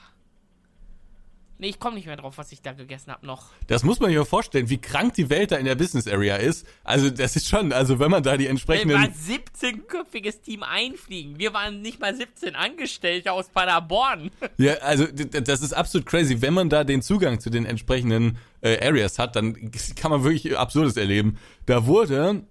Nee, 1.60 1.68
ich 1.68 1.78
komme 1.78 1.96
nicht 1.96 2.06
mehr 2.06 2.16
drauf, 2.16 2.38
was 2.38 2.52
ich 2.52 2.62
da 2.62 2.72
gegessen 2.72 3.12
habe 3.12 3.26
noch. 3.26 3.50
das 3.66 3.82
muss 3.82 4.00
man 4.00 4.08
sich 4.08 4.18
mal 4.18 4.24
vorstellen, 4.24 4.70
wie 4.70 4.78
krank 4.78 5.12
die 5.12 5.28
Welt 5.28 5.52
da 5.52 5.56
in 5.56 5.66
der 5.66 5.74
Business 5.74 6.08
Area 6.08 6.36
ist. 6.36 6.66
Also 6.84 7.10
das 7.10 7.36
ist 7.36 7.50
schon, 7.50 7.74
also 7.74 7.98
wenn 7.98 8.10
man 8.10 8.22
da 8.22 8.38
die 8.38 8.44
Wenn 8.44 8.52
entsprechenden... 8.52 8.98
wir 8.98 9.10
17-köpfiges 9.10 10.40
Team 10.40 10.62
einfliegen. 10.62 11.38
Wir 11.38 11.52
waren 11.52 11.82
nicht 11.82 12.00
mal 12.00 12.16
17 12.16 12.56
Angestellte 12.56 13.32
aus 13.32 13.50
Paderborn. 13.50 14.30
Ja, 14.56 14.74
also 14.78 15.06
das 15.06 15.62
ist 15.62 15.72
absolut 15.72 16.06
crazy. 16.06 16.42
Wenn 16.42 16.54
man 16.54 16.68
da 16.68 16.84
den 16.84 17.02
Zugang 17.02 17.40
zu 17.40 17.50
den 17.50 17.64
entsprechenden 17.64 18.38
äh, 18.62 18.84
Areas 18.86 19.18
hat, 19.18 19.36
dann 19.36 19.70
kann 19.96 20.10
man 20.10 20.24
wirklich 20.24 20.56
Absurdes 20.56 20.96
erleben. 20.96 21.38
Da 21.66 21.86
wurde 21.86 22.42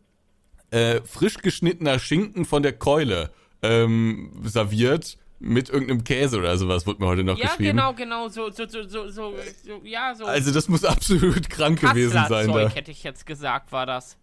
äh, 0.72 1.02
frisch 1.04 1.38
geschnittener 1.38 2.00
Schinken 2.00 2.46
von 2.46 2.64
der 2.64 2.74
Keule 2.74 3.32
ähm, 3.62 4.32
serviert 4.44 5.18
mit 5.40 5.70
irgendeinem 5.70 6.04
Käse 6.04 6.38
oder 6.38 6.58
sowas, 6.58 6.86
wurde 6.86 7.02
mir 7.02 7.08
heute 7.08 7.24
noch 7.24 7.38
ja, 7.38 7.48
geschrieben. 7.48 7.78
genau, 7.78 7.94
genau, 7.94 8.28
so, 8.28 8.52
so, 8.52 8.68
so, 8.68 8.84
so, 8.84 9.08
so, 9.08 9.34
so 9.66 9.82
ja, 9.84 10.14
so. 10.14 10.26
Also 10.26 10.52
das 10.52 10.68
muss 10.68 10.84
absolut 10.84 11.50
krank 11.50 11.80
gewesen 11.82 12.12
sein 12.12 12.30
da. 12.30 12.36
Kasslerzeug, 12.38 12.76
hätte 12.76 12.92
ich 12.92 13.04
jetzt 13.04 13.26
gesagt, 13.26 13.72
war 13.72 13.86
das. 13.86 14.18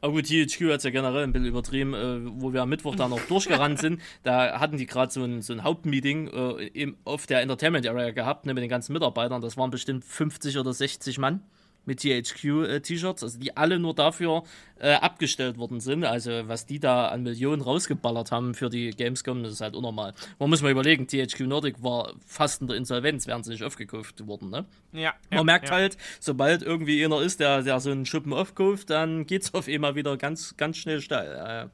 Aber 0.00 0.12
gut, 0.12 0.26
THQ 0.26 0.70
hat 0.70 0.78
es 0.78 0.84
ja 0.84 0.90
generell 0.90 1.24
ein 1.24 1.32
bisschen 1.32 1.46
übertrieben, 1.46 1.94
äh, 1.94 2.20
wo 2.40 2.52
wir 2.52 2.62
am 2.62 2.68
Mittwoch 2.68 2.96
da 2.96 3.08
noch 3.08 3.20
durchgerannt 3.20 3.78
sind. 3.78 4.00
Da 4.22 4.58
hatten 4.60 4.76
die 4.76 4.86
gerade 4.86 5.12
so 5.12 5.22
ein, 5.24 5.42
so 5.42 5.52
ein 5.52 5.62
Hauptmeeting 5.62 6.28
äh, 6.28 6.66
im, 6.68 6.96
auf 7.04 7.26
der 7.26 7.42
Entertainment 7.42 7.86
Area 7.86 8.10
gehabt, 8.10 8.46
ne, 8.46 8.54
mit 8.54 8.62
den 8.62 8.70
ganzen 8.70 8.92
Mitarbeitern. 8.92 9.40
Das 9.40 9.56
waren 9.56 9.70
bestimmt 9.70 10.04
50 10.04 10.58
oder 10.58 10.72
60 10.72 11.18
Mann. 11.18 11.42
Mit 11.88 12.00
THQ-T-Shirts, 12.00 13.24
also 13.24 13.38
die 13.38 13.56
alle 13.56 13.78
nur 13.78 13.94
dafür 13.94 14.44
äh, 14.78 14.92
abgestellt 14.92 15.58
worden 15.58 15.80
sind. 15.80 16.04
Also 16.04 16.30
was 16.46 16.66
die 16.66 16.78
da 16.78 17.08
an 17.08 17.24
Millionen 17.24 17.62
rausgeballert 17.62 18.30
haben 18.30 18.54
für 18.54 18.68
die 18.68 18.90
Gamescom, 18.90 19.42
das 19.42 19.54
ist 19.54 19.60
halt 19.60 19.74
unnormal. 19.74 20.14
Man 20.38 20.50
muss 20.50 20.62
mal 20.62 20.70
überlegen, 20.70 21.08
THQ 21.08 21.40
Nordic 21.40 21.82
war 21.82 22.12
fast 22.24 22.60
in 22.60 22.68
der 22.68 22.76
Insolvenz, 22.76 23.26
während 23.26 23.44
sie 23.44 23.52
nicht 23.52 23.64
aufgekauft 23.64 24.24
wurden. 24.26 24.50
Ne? 24.50 24.66
Ja. 24.92 25.14
Man 25.30 25.38
ja, 25.38 25.44
merkt 25.44 25.70
ja. 25.70 25.74
halt, 25.74 25.96
sobald 26.20 26.62
irgendwie 26.62 27.04
einer 27.04 27.20
ist, 27.22 27.40
der, 27.40 27.62
der 27.62 27.80
so 27.80 27.90
einen 27.90 28.06
Schuppen 28.06 28.32
aufkauft, 28.32 28.90
dann 28.90 29.26
geht's 29.26 29.54
auf 29.54 29.66
einmal 29.66 29.96
wieder 29.96 30.16
ganz, 30.16 30.56
ganz 30.56 30.76
schnell 30.76 31.00
steil. 31.00 31.70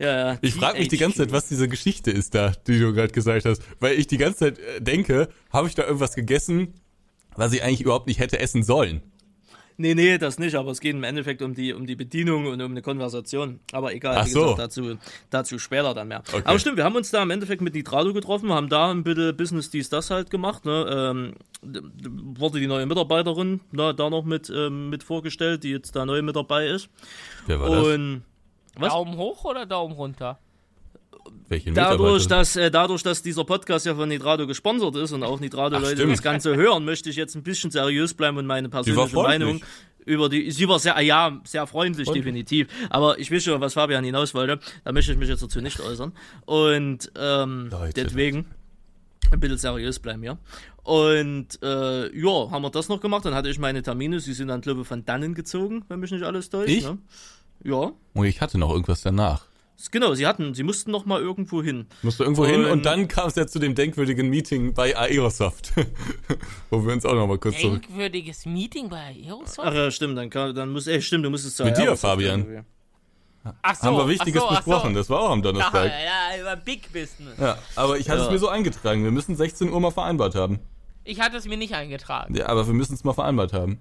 Äh, 0.00 0.04
ja, 0.04 0.38
Ich 0.40 0.54
frage 0.54 0.78
mich 0.78 0.88
die 0.88 0.96
ganze 0.96 1.18
Zeit, 1.18 1.32
was 1.32 1.46
diese 1.48 1.68
Geschichte 1.68 2.10
ist 2.10 2.34
da, 2.34 2.52
die 2.66 2.80
du 2.80 2.92
gerade 2.92 3.12
gesagt 3.12 3.44
hast. 3.44 3.62
Weil 3.78 3.98
ich 3.98 4.06
die 4.06 4.18
ganze 4.18 4.38
Zeit 4.38 4.58
äh, 4.58 4.80
denke, 4.80 5.28
habe 5.52 5.68
ich 5.68 5.74
da 5.74 5.84
irgendwas 5.84 6.14
gegessen, 6.14 6.74
was 7.36 7.52
ich 7.52 7.62
eigentlich 7.62 7.82
überhaupt 7.82 8.06
nicht 8.06 8.18
hätte 8.18 8.38
essen 8.38 8.62
sollen. 8.62 9.02
Nee, 9.76 9.94
nee, 9.94 10.18
das 10.18 10.38
nicht, 10.38 10.54
aber 10.54 10.70
es 10.70 10.80
geht 10.80 10.94
im 10.94 11.02
Endeffekt 11.02 11.42
um 11.42 11.54
die, 11.54 11.72
um 11.72 11.86
die 11.86 11.96
Bedienung 11.96 12.46
und 12.46 12.62
um 12.62 12.70
eine 12.70 12.82
Konversation. 12.82 13.58
Aber 13.72 13.92
egal, 13.92 14.18
Ach 14.18 14.26
wie 14.26 14.30
so. 14.30 14.42
gesagt, 14.42 14.58
dazu, 14.60 14.98
dazu 15.30 15.58
später 15.58 15.94
dann 15.94 16.08
mehr. 16.08 16.22
Okay. 16.32 16.42
Aber 16.44 16.58
stimmt, 16.58 16.76
wir 16.76 16.84
haben 16.84 16.94
uns 16.94 17.10
da 17.10 17.22
im 17.22 17.30
Endeffekt 17.30 17.60
mit 17.60 17.74
Nitrado 17.74 18.12
getroffen, 18.12 18.52
haben 18.52 18.68
da 18.68 18.90
ein 18.90 19.02
bisschen 19.02 19.36
Business 19.36 19.70
dies, 19.70 19.88
das 19.88 20.10
halt 20.10 20.30
gemacht. 20.30 20.64
Ne? 20.64 20.86
Ähm, 20.88 21.34
wurde 22.38 22.60
die 22.60 22.68
neue 22.68 22.86
Mitarbeiterin 22.86 23.60
na, 23.72 23.92
da 23.92 24.10
noch 24.10 24.24
mit, 24.24 24.48
ähm, 24.50 24.90
mit 24.90 25.02
vorgestellt, 25.02 25.64
die 25.64 25.70
jetzt 25.70 25.96
da 25.96 26.06
neu 26.06 26.22
mit 26.22 26.36
dabei 26.36 26.68
ist. 26.68 26.88
Wer 27.46 27.58
war 27.60 27.70
das? 27.70 27.86
Und 27.86 28.22
was? 28.76 28.92
Daumen 28.92 29.16
hoch 29.16 29.44
oder 29.44 29.66
Daumen 29.66 29.94
runter? 29.94 30.38
Dadurch 31.74 32.26
dass, 32.26 32.56
äh, 32.56 32.70
dadurch, 32.70 33.02
dass 33.02 33.22
dieser 33.22 33.44
Podcast 33.44 33.86
ja 33.86 33.94
von 33.94 34.08
Nitrado 34.08 34.46
gesponsert 34.46 34.96
ist 34.96 35.12
und 35.12 35.22
auch 35.22 35.40
Nitrado-Leute 35.40 36.06
das 36.06 36.22
Ganze 36.22 36.56
hören, 36.56 36.84
möchte 36.84 37.10
ich 37.10 37.16
jetzt 37.16 37.34
ein 37.34 37.42
bisschen 37.42 37.70
seriös 37.70 38.14
bleiben 38.14 38.38
und 38.38 38.46
meine 38.46 38.68
persönliche 38.68 39.08
freundlich. 39.08 39.38
Meinung 39.38 39.60
über 40.04 40.28
die. 40.28 40.50
Sie 40.50 40.68
war 40.68 40.78
sehr, 40.78 41.00
ja, 41.00 41.40
sehr 41.44 41.66
freundlich, 41.66 42.10
definitiv. 42.10 42.68
Aber 42.90 43.18
ich 43.18 43.30
weiß 43.30 43.44
schon, 43.44 43.60
was 43.60 43.74
Fabian 43.74 44.04
hinaus 44.04 44.34
wollte. 44.34 44.58
Da 44.84 44.92
möchte 44.92 45.12
ich 45.12 45.18
mich 45.18 45.28
jetzt 45.28 45.42
dazu 45.42 45.60
nicht 45.60 45.80
äußern. 45.80 46.12
Und 46.46 47.10
ähm, 47.18 47.68
Leute. 47.70 48.04
deswegen 48.04 48.46
ein 49.30 49.40
bisschen 49.40 49.58
seriös 49.58 49.98
bleiben, 49.98 50.22
ja. 50.22 50.38
Und 50.82 51.62
äh, 51.62 52.16
ja, 52.16 52.50
haben 52.50 52.62
wir 52.62 52.70
das 52.70 52.88
noch 52.88 53.00
gemacht. 53.00 53.24
Dann 53.24 53.34
hatte 53.34 53.48
ich 53.48 53.58
meine 53.58 53.82
Termine. 53.82 54.20
Sie 54.20 54.34
sind 54.34 54.48
dann, 54.48 54.60
glaube 54.60 54.82
ich, 54.82 54.86
von 54.86 55.04
dannen 55.04 55.34
gezogen, 55.34 55.84
wenn 55.88 56.00
mich 56.00 56.10
nicht 56.10 56.24
alles 56.24 56.50
täuscht. 56.50 56.68
Ich? 56.68 56.84
Ne? 56.84 56.98
Ja. 57.64 57.92
Oh, 58.14 58.24
ich 58.24 58.40
hatte 58.40 58.58
noch 58.58 58.70
irgendwas 58.70 59.00
danach. 59.00 59.46
Genau, 59.90 60.14
sie 60.14 60.26
hatten, 60.26 60.54
sie 60.54 60.62
mussten 60.62 60.90
noch 60.90 61.04
mal 61.04 61.20
irgendwo 61.20 61.62
hin. 61.62 61.86
Musste 62.02 62.22
irgendwo 62.24 62.46
hin 62.46 62.64
Und- 62.64 62.86
dann 62.86 63.06
kam 63.08 63.28
es 63.28 63.34
ja 63.34 63.46
zu 63.46 63.58
dem 63.58 63.74
denkwürdigen 63.74 64.28
Meeting 64.30 64.72
bei 64.74 64.96
Aerosoft. 64.96 65.72
Wo 66.70 66.84
wir 66.84 66.92
uns 66.92 67.04
auch 67.04 67.14
noch 67.14 67.26
mal 67.26 67.38
kurz 67.38 67.58
zurück. 67.60 67.82
Denkwürdiges 67.82 68.46
Meeting 68.46 68.88
bei 68.88 69.14
Aerosoft? 69.24 69.60
Ach 69.68 69.74
ja, 69.74 69.90
stimmt, 69.90 70.16
dann 70.16 70.30
kann, 70.30 70.54
dann 70.54 70.70
muss, 70.70 70.86
ey, 70.86 71.02
stimmt, 71.02 71.24
du 71.24 71.30
musstest 71.30 71.56
zu 71.56 71.64
Mit 71.64 71.76
dir, 71.76 71.82
Aerosoft 71.82 72.00
Fabian. 72.12 72.40
irgendwie. 72.40 72.62
Ach 73.62 73.74
so, 73.74 73.86
haben 73.88 73.96
wir 73.98 74.08
Wichtiges 74.08 74.40
ach 74.42 74.48
so, 74.48 74.54
ach 74.54 74.56
besprochen. 74.64 74.94
So. 74.94 75.00
Das 75.00 75.10
war 75.10 75.20
auch 75.20 75.30
am 75.30 75.40
Ja, 75.40 75.42
Donnerstag. 75.42 75.90
ja, 75.92 76.40
über 76.40 76.56
Big 76.56 76.90
Business. 76.92 77.38
Ja, 77.38 77.58
aber 77.76 77.98
ich 77.98 78.08
hatte 78.08 78.20
Ja. 78.20 78.24
es 78.26 78.30
mir 78.32 78.38
so 78.38 78.48
eingetragen. 78.48 79.04
Wir 79.04 79.10
müssen 79.10 79.36
16 79.36 79.70
Uhr 79.70 79.80
mal 79.80 79.90
vereinbart 79.90 80.34
haben. 80.34 80.60
Ich 81.04 81.20
hatte 81.20 81.36
es 81.36 81.46
mir 81.46 81.58
nicht 81.58 81.74
eingetragen. 81.74 82.34
Ja, 82.34 82.46
aber 82.46 82.66
wir 82.66 82.72
müssen 82.74 82.94
es 82.94 83.04
mal 83.04 83.12
vereinbart 83.12 83.52
haben. 83.52 83.80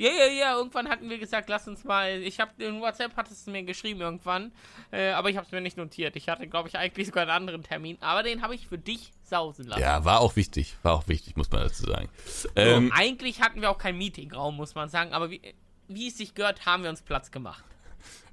Ja, 0.00 0.08
ja, 0.10 0.32
ja, 0.32 0.56
irgendwann 0.56 0.88
hatten 0.88 1.10
wir 1.10 1.18
gesagt, 1.18 1.50
lass 1.50 1.68
uns 1.68 1.84
mal. 1.84 2.22
Ich 2.22 2.40
habe 2.40 2.50
in 2.64 2.80
WhatsApp 2.80 3.12
hattest 3.16 3.46
du 3.46 3.50
mir 3.50 3.62
geschrieben 3.64 4.00
irgendwann, 4.00 4.50
äh, 4.92 5.10
aber 5.10 5.28
ich 5.28 5.36
habe 5.36 5.44
es 5.44 5.52
mir 5.52 5.60
nicht 5.60 5.76
notiert. 5.76 6.16
Ich 6.16 6.30
hatte, 6.30 6.46
glaube 6.46 6.70
ich, 6.70 6.78
eigentlich 6.78 7.08
sogar 7.08 7.24
einen 7.24 7.32
anderen 7.32 7.62
Termin, 7.62 7.98
aber 8.00 8.22
den 8.22 8.40
habe 8.40 8.54
ich 8.54 8.66
für 8.66 8.78
dich 8.78 9.12
sausen 9.22 9.66
lassen. 9.66 9.82
Ja, 9.82 10.02
war 10.06 10.20
auch 10.20 10.36
wichtig. 10.36 10.74
War 10.82 10.94
auch 10.94 11.06
wichtig, 11.06 11.36
muss 11.36 11.50
man 11.50 11.60
dazu 11.64 11.84
sagen. 11.84 12.08
Ähm, 12.56 12.90
Eigentlich 12.94 13.42
hatten 13.42 13.60
wir 13.60 13.70
auch 13.70 13.76
keinen 13.76 13.98
Meetingraum, 13.98 14.56
muss 14.56 14.74
man 14.74 14.88
sagen, 14.88 15.12
aber 15.12 15.28
wie, 15.28 15.42
wie 15.88 16.08
es 16.08 16.16
sich 16.16 16.34
gehört, 16.34 16.64
haben 16.64 16.82
wir 16.82 16.88
uns 16.88 17.02
Platz 17.02 17.30
gemacht. 17.30 17.64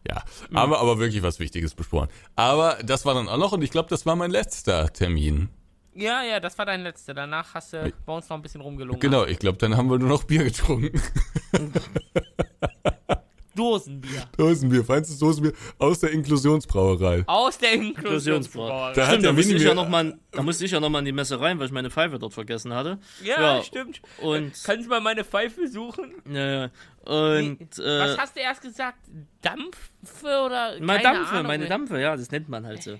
ja, 0.07 0.23
haben 0.53 0.71
wir 0.71 0.79
aber 0.79 0.99
wirklich 0.99 1.21
was 1.21 1.37
Wichtiges 1.41 1.75
besprochen. 1.75 2.07
Aber 2.37 2.77
das 2.81 3.05
war 3.05 3.13
dann 3.13 3.27
auch 3.27 3.37
noch 3.37 3.51
und 3.51 3.61
ich 3.61 3.71
glaube, 3.71 3.89
das 3.89 4.05
war 4.05 4.15
mein 4.15 4.31
letzter 4.31 4.93
Termin. 4.93 5.49
Ja, 5.97 6.21
ja, 6.23 6.39
das 6.39 6.57
war 6.57 6.65
dein 6.65 6.83
letzter. 6.83 7.13
Danach 7.15 7.55
hast 7.55 7.73
du 7.73 7.91
bei 8.05 8.13
uns 8.13 8.29
noch 8.29 8.37
ein 8.37 8.41
bisschen 8.43 8.61
rumgelungen. 8.61 8.99
Genau, 8.99 9.25
ich 9.25 9.39
glaube, 9.39 9.57
dann 9.57 9.75
haben 9.75 9.89
wir 9.89 9.97
nur 9.97 10.09
noch 10.09 10.23
Bier 10.25 10.43
getrunken. 10.43 11.01
Dosenbier. 13.57 14.23
Dosenbier, 14.37 14.83
feinstes 14.85 15.19
Dosenbier 15.19 15.53
aus 15.79 15.99
der 15.99 16.11
Inklusionsbrauerei. 16.11 17.23
Aus 17.27 17.57
der 17.57 17.73
Inklusionsbrauerei. 17.73 17.97
Inklusionsbrauerei. 18.07 18.93
Da 18.93 19.07
Stimmt, 19.07 19.25
da 19.25 19.33
musste 19.33 19.55
ich 19.55 19.63
ja 19.63 19.73
noch 19.73 19.89
mal, 19.89 20.17
da 20.31 20.41
musste 20.43 20.65
ich 20.65 20.71
ja 20.71 20.79
noch 20.79 20.89
mal 20.89 20.99
in 20.99 21.05
die 21.05 21.11
Messe 21.11 21.39
rein, 21.39 21.59
weil 21.59 21.65
ich 21.65 21.71
meine 21.73 21.89
Pfeife 21.89 22.19
dort 22.19 22.33
vergessen 22.33 22.73
hatte. 22.73 22.99
Ja, 23.23 23.57
Ja, 23.57 23.63
stimmt. 23.63 24.01
und- 24.21 24.53
Kannst 24.63 24.85
du 24.85 24.89
mal 24.89 25.01
meine 25.01 25.23
Pfeife 25.25 25.67
suchen? 25.67 26.13
Ja, 26.31 26.45
ja. 26.63 26.69
und 27.05 27.59
äh, 27.79 27.99
Was 27.99 28.17
hast 28.17 28.35
du 28.35 28.39
erst 28.41 28.61
gesagt? 28.61 28.97
Dampfe 29.41 30.45
oder? 30.45 30.73
Meine 30.79 31.01
Keine 31.03 31.17
Dampfe, 31.17 31.33
Ahnung, 31.33 31.47
meine 31.47 31.63
ey. 31.63 31.69
Dampfe, 31.69 31.99
ja, 31.99 32.15
das 32.15 32.31
nennt 32.31 32.49
man 32.49 32.65
halt 32.65 32.83
so. 32.83 32.97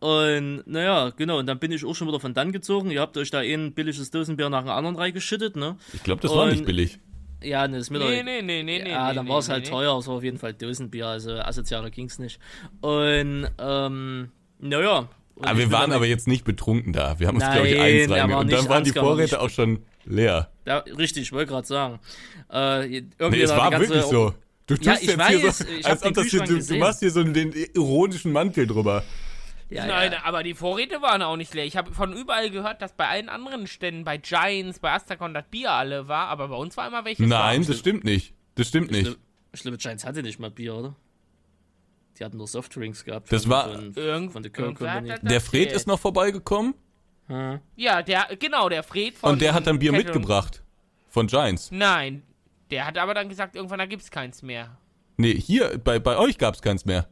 Und 0.00 0.62
naja, 0.66 1.10
genau, 1.16 1.38
und 1.38 1.46
dann 1.46 1.58
bin 1.58 1.70
ich 1.72 1.84
auch 1.84 1.94
schon 1.94 2.08
wieder 2.08 2.20
von 2.20 2.34
dann 2.34 2.52
gezogen. 2.52 2.90
Ihr 2.90 3.00
habt 3.00 3.16
euch 3.16 3.30
da 3.30 3.38
ein 3.40 3.72
billiges 3.74 4.10
Dosenbier 4.10 4.48
nach 4.50 4.62
dem 4.62 4.70
anderen 4.70 4.96
reingeschüttet, 4.96 5.56
ne? 5.56 5.76
Ich 5.92 6.02
glaube, 6.02 6.20
das 6.22 6.30
war 6.32 6.44
Und- 6.44 6.50
nicht 6.52 6.64
billig. 6.64 6.98
Ja, 7.44 7.66
ne, 7.68 7.78
mir 7.90 7.98
doch 7.98 8.08
Nee, 8.08 8.22
nee, 8.22 8.42
nee, 8.42 8.62
nee, 8.62 8.82
nee. 8.82 8.90
Ja, 8.90 9.08
nee, 9.08 9.14
dann 9.14 9.24
nee, 9.26 9.30
war 9.30 9.38
es 9.38 9.48
nee, 9.48 9.54
halt 9.54 9.64
nee. 9.64 9.70
teuer, 9.70 9.98
es 9.98 10.06
war 10.06 10.14
auf 10.16 10.22
jeden 10.22 10.38
Fall 10.38 10.54
Dosenbier, 10.54 11.06
also 11.06 11.32
asozialer 11.32 11.90
ging's 11.90 12.18
nicht. 12.18 12.38
Und, 12.80 13.48
ähm, 13.58 14.30
naja. 14.60 15.08
Und 15.34 15.46
Aber 15.46 15.58
wir 15.58 15.72
waren 15.72 15.92
aber 15.92 16.06
jetzt 16.06 16.28
nicht 16.28 16.44
betrunken 16.44 16.92
da. 16.92 17.18
Wir 17.18 17.28
haben 17.28 17.36
uns, 17.36 17.44
glaube 17.44 17.68
ich, 17.68 17.80
eins 17.80 18.08
der 18.08 18.22
rein. 18.24 18.30
war 18.30 18.38
Und 18.40 18.52
dann 18.52 18.68
waren 18.68 18.84
die 18.84 18.90
Vorräte 18.92 19.34
nicht- 19.34 19.36
auch 19.38 19.50
schon 19.50 19.80
leer. 20.04 20.50
Ja, 20.66 20.78
richtig, 20.78 21.22
ich 21.22 21.32
wollte 21.32 21.50
gerade 21.52 21.66
sagen. 21.66 22.00
Äh, 22.52 22.98
irgendwie 22.98 23.38
Nee, 23.38 23.42
es 23.42 23.50
war 23.50 23.70
ganze- 23.70 23.88
wirklich 23.88 24.04
so. 24.04 24.34
Du 24.66 24.76
tust 24.76 24.86
Ja, 24.86 24.94
ich 25.00 25.08
jetzt 25.08 25.18
weiß, 25.18 25.40
hier 25.40 25.52
so, 25.82 25.88
als 25.88 26.02
ob 26.04 26.14
das 26.14 26.26
hier, 26.26 26.42
du, 26.44 26.58
du 26.62 26.76
machst 26.76 27.00
hier 27.00 27.10
so 27.10 27.24
den 27.24 27.52
ironischen 27.74 28.30
Mantel 28.32 28.66
drüber. 28.66 29.02
Ja, 29.72 29.86
Nein, 29.86 30.12
ja. 30.12 30.24
aber 30.24 30.42
die 30.42 30.54
Vorräte 30.54 31.00
waren 31.02 31.22
auch 31.22 31.36
nicht 31.36 31.54
leer. 31.54 31.64
Ich 31.64 31.76
habe 31.76 31.92
von 31.92 32.12
überall 32.12 32.50
gehört, 32.50 32.82
dass 32.82 32.92
bei 32.92 33.08
allen 33.08 33.28
anderen 33.28 33.66
Ständen, 33.66 34.04
bei 34.04 34.18
Giants, 34.18 34.78
bei 34.80 34.92
Astacon, 34.92 35.32
das 35.34 35.44
Bier 35.50 35.70
alle 35.72 36.08
war, 36.08 36.28
aber 36.28 36.48
bei 36.48 36.56
uns 36.56 36.76
war 36.76 36.86
immer 36.86 37.04
welches 37.04 37.26
Nein, 37.26 37.62
da. 37.62 37.68
das 37.68 37.78
stimmt 37.78 38.04
nicht. 38.04 38.34
Das 38.54 38.68
stimmt 38.68 38.90
nicht. 38.90 39.06
Schlimm- 39.06 39.18
Schlimme 39.54 39.76
Giants 39.78 40.04
hatte 40.04 40.22
nicht 40.22 40.38
mal 40.38 40.50
Bier, 40.50 40.74
oder? 40.74 40.94
Die 42.18 42.24
hatten 42.24 42.36
nur 42.36 42.46
Softdrinks 42.46 43.04
gehabt. 43.04 43.32
Das 43.32 43.48
war- 43.48 43.72
von, 43.72 43.92
Irgend, 43.94 44.32
von 44.32 44.42
der 44.42 44.52
Company. 44.52 45.08
das 45.08 45.20
Der 45.22 45.40
Fred 45.40 45.72
ist 45.72 45.86
noch 45.86 45.98
vorbeigekommen 45.98 46.74
Ja, 47.76 48.02
der, 48.02 48.28
genau, 48.38 48.68
der 48.68 48.82
Fred 48.82 49.16
von. 49.16 49.32
und 49.32 49.40
der 49.40 49.54
hat 49.54 49.66
dann 49.66 49.78
Bier 49.78 49.92
Catering. 49.92 50.06
mitgebracht. 50.12 50.62
Von 51.08 51.26
Giants. 51.28 51.70
Nein, 51.70 52.22
der 52.70 52.86
hat 52.86 52.98
aber 52.98 53.14
dann 53.14 53.28
gesagt, 53.28 53.56
irgendwann 53.56 53.78
da 53.78 53.86
gibt's 53.86 54.10
keins 54.10 54.42
mehr. 54.42 54.76
Nee, 55.16 55.34
hier, 55.34 55.78
bei, 55.78 55.98
bei 55.98 56.16
euch 56.18 56.36
gab's 56.38 56.60
keins 56.62 56.84
mehr. 56.84 57.08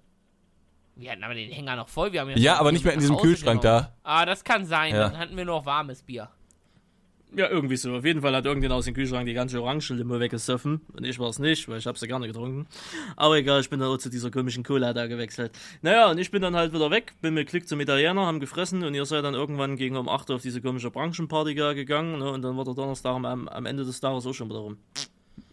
Wir 1.01 1.13
hatten 1.13 1.25
aber 1.25 1.35
den 1.35 1.51
Hänger 1.51 1.77
noch 1.77 1.89
voll. 1.89 2.13
Wir 2.13 2.21
haben 2.21 2.33
Ja, 2.37 2.59
aber 2.59 2.73
nicht 2.73 2.85
mehr 2.85 2.93
in 2.93 3.01
diesem 3.01 3.17
Kühlschrank 3.17 3.63
genommen. 3.63 3.87
da. 3.87 3.95
Ah, 4.03 4.27
das 4.27 4.45
kann 4.45 4.67
sein. 4.67 4.95
Ja. 4.95 5.09
Dann 5.09 5.19
hatten 5.19 5.35
wir 5.37 5.47
nur 5.47 5.65
warmes 5.65 6.03
Bier. 6.03 6.29
Ja, 7.35 7.49
irgendwie 7.49 7.77
so. 7.77 7.95
Auf 7.97 8.05
jeden 8.05 8.21
Fall 8.21 8.35
hat 8.35 8.45
irgendjemand 8.45 8.79
aus 8.81 8.85
dem 8.85 8.95
Kühlschrank 8.95 9.25
die 9.25 9.33
ganze 9.33 9.63
Orangenlimo 9.63 10.19
weggesoffen. 10.21 10.81
Und 10.93 11.07
ich 11.07 11.19
war 11.19 11.29
es 11.29 11.39
nicht, 11.39 11.69
weil 11.69 11.79
ich 11.79 11.87
habe 11.87 11.99
sie 11.99 12.07
gerne 12.09 12.27
getrunken. 12.27 12.67
Aber 13.17 13.37
egal, 13.39 13.61
ich 13.61 13.71
bin 13.71 13.79
dann 13.81 13.89
auch 13.89 13.99
zu 13.99 14.11
dieser 14.11 14.31
komischen 14.31 14.63
Cola 14.63 14.93
da 14.93 15.07
gewechselt. 15.07 15.53
Naja, 15.81 16.11
und 16.11 16.19
ich 16.19 16.31
bin 16.31 16.43
dann 16.43 16.57
halt 16.57 16.75
wieder 16.75 16.91
weg, 16.91 17.15
bin 17.23 17.35
mit 17.35 17.49
Glück 17.49 17.67
zum 17.69 17.81
Italiener, 17.81 18.27
haben 18.27 18.41
gefressen 18.41 18.83
und 18.83 18.95
ihr 18.95 19.07
seid 19.07 19.25
dann 19.25 19.35
irgendwann 19.35 19.77
gegen 19.77 19.97
um 19.97 20.09
8 20.09 20.29
Uhr 20.29 20.37
auf 20.37 20.43
diese 20.43 20.61
komische 20.61 20.91
Branchenparty 20.91 21.55
gegangen. 21.55 22.19
Ne, 22.19 22.31
und 22.31 22.43
dann 22.43 22.57
war 22.57 22.65
der 22.65 22.75
Donnerstag 22.75 23.15
am, 23.15 23.25
am 23.49 23.67
Ende 23.67 23.85
des 23.85 24.01
Tages 24.01 24.27
auch 24.27 24.35
schon 24.35 24.51
wieder 24.51 24.59
rum. 24.59 24.77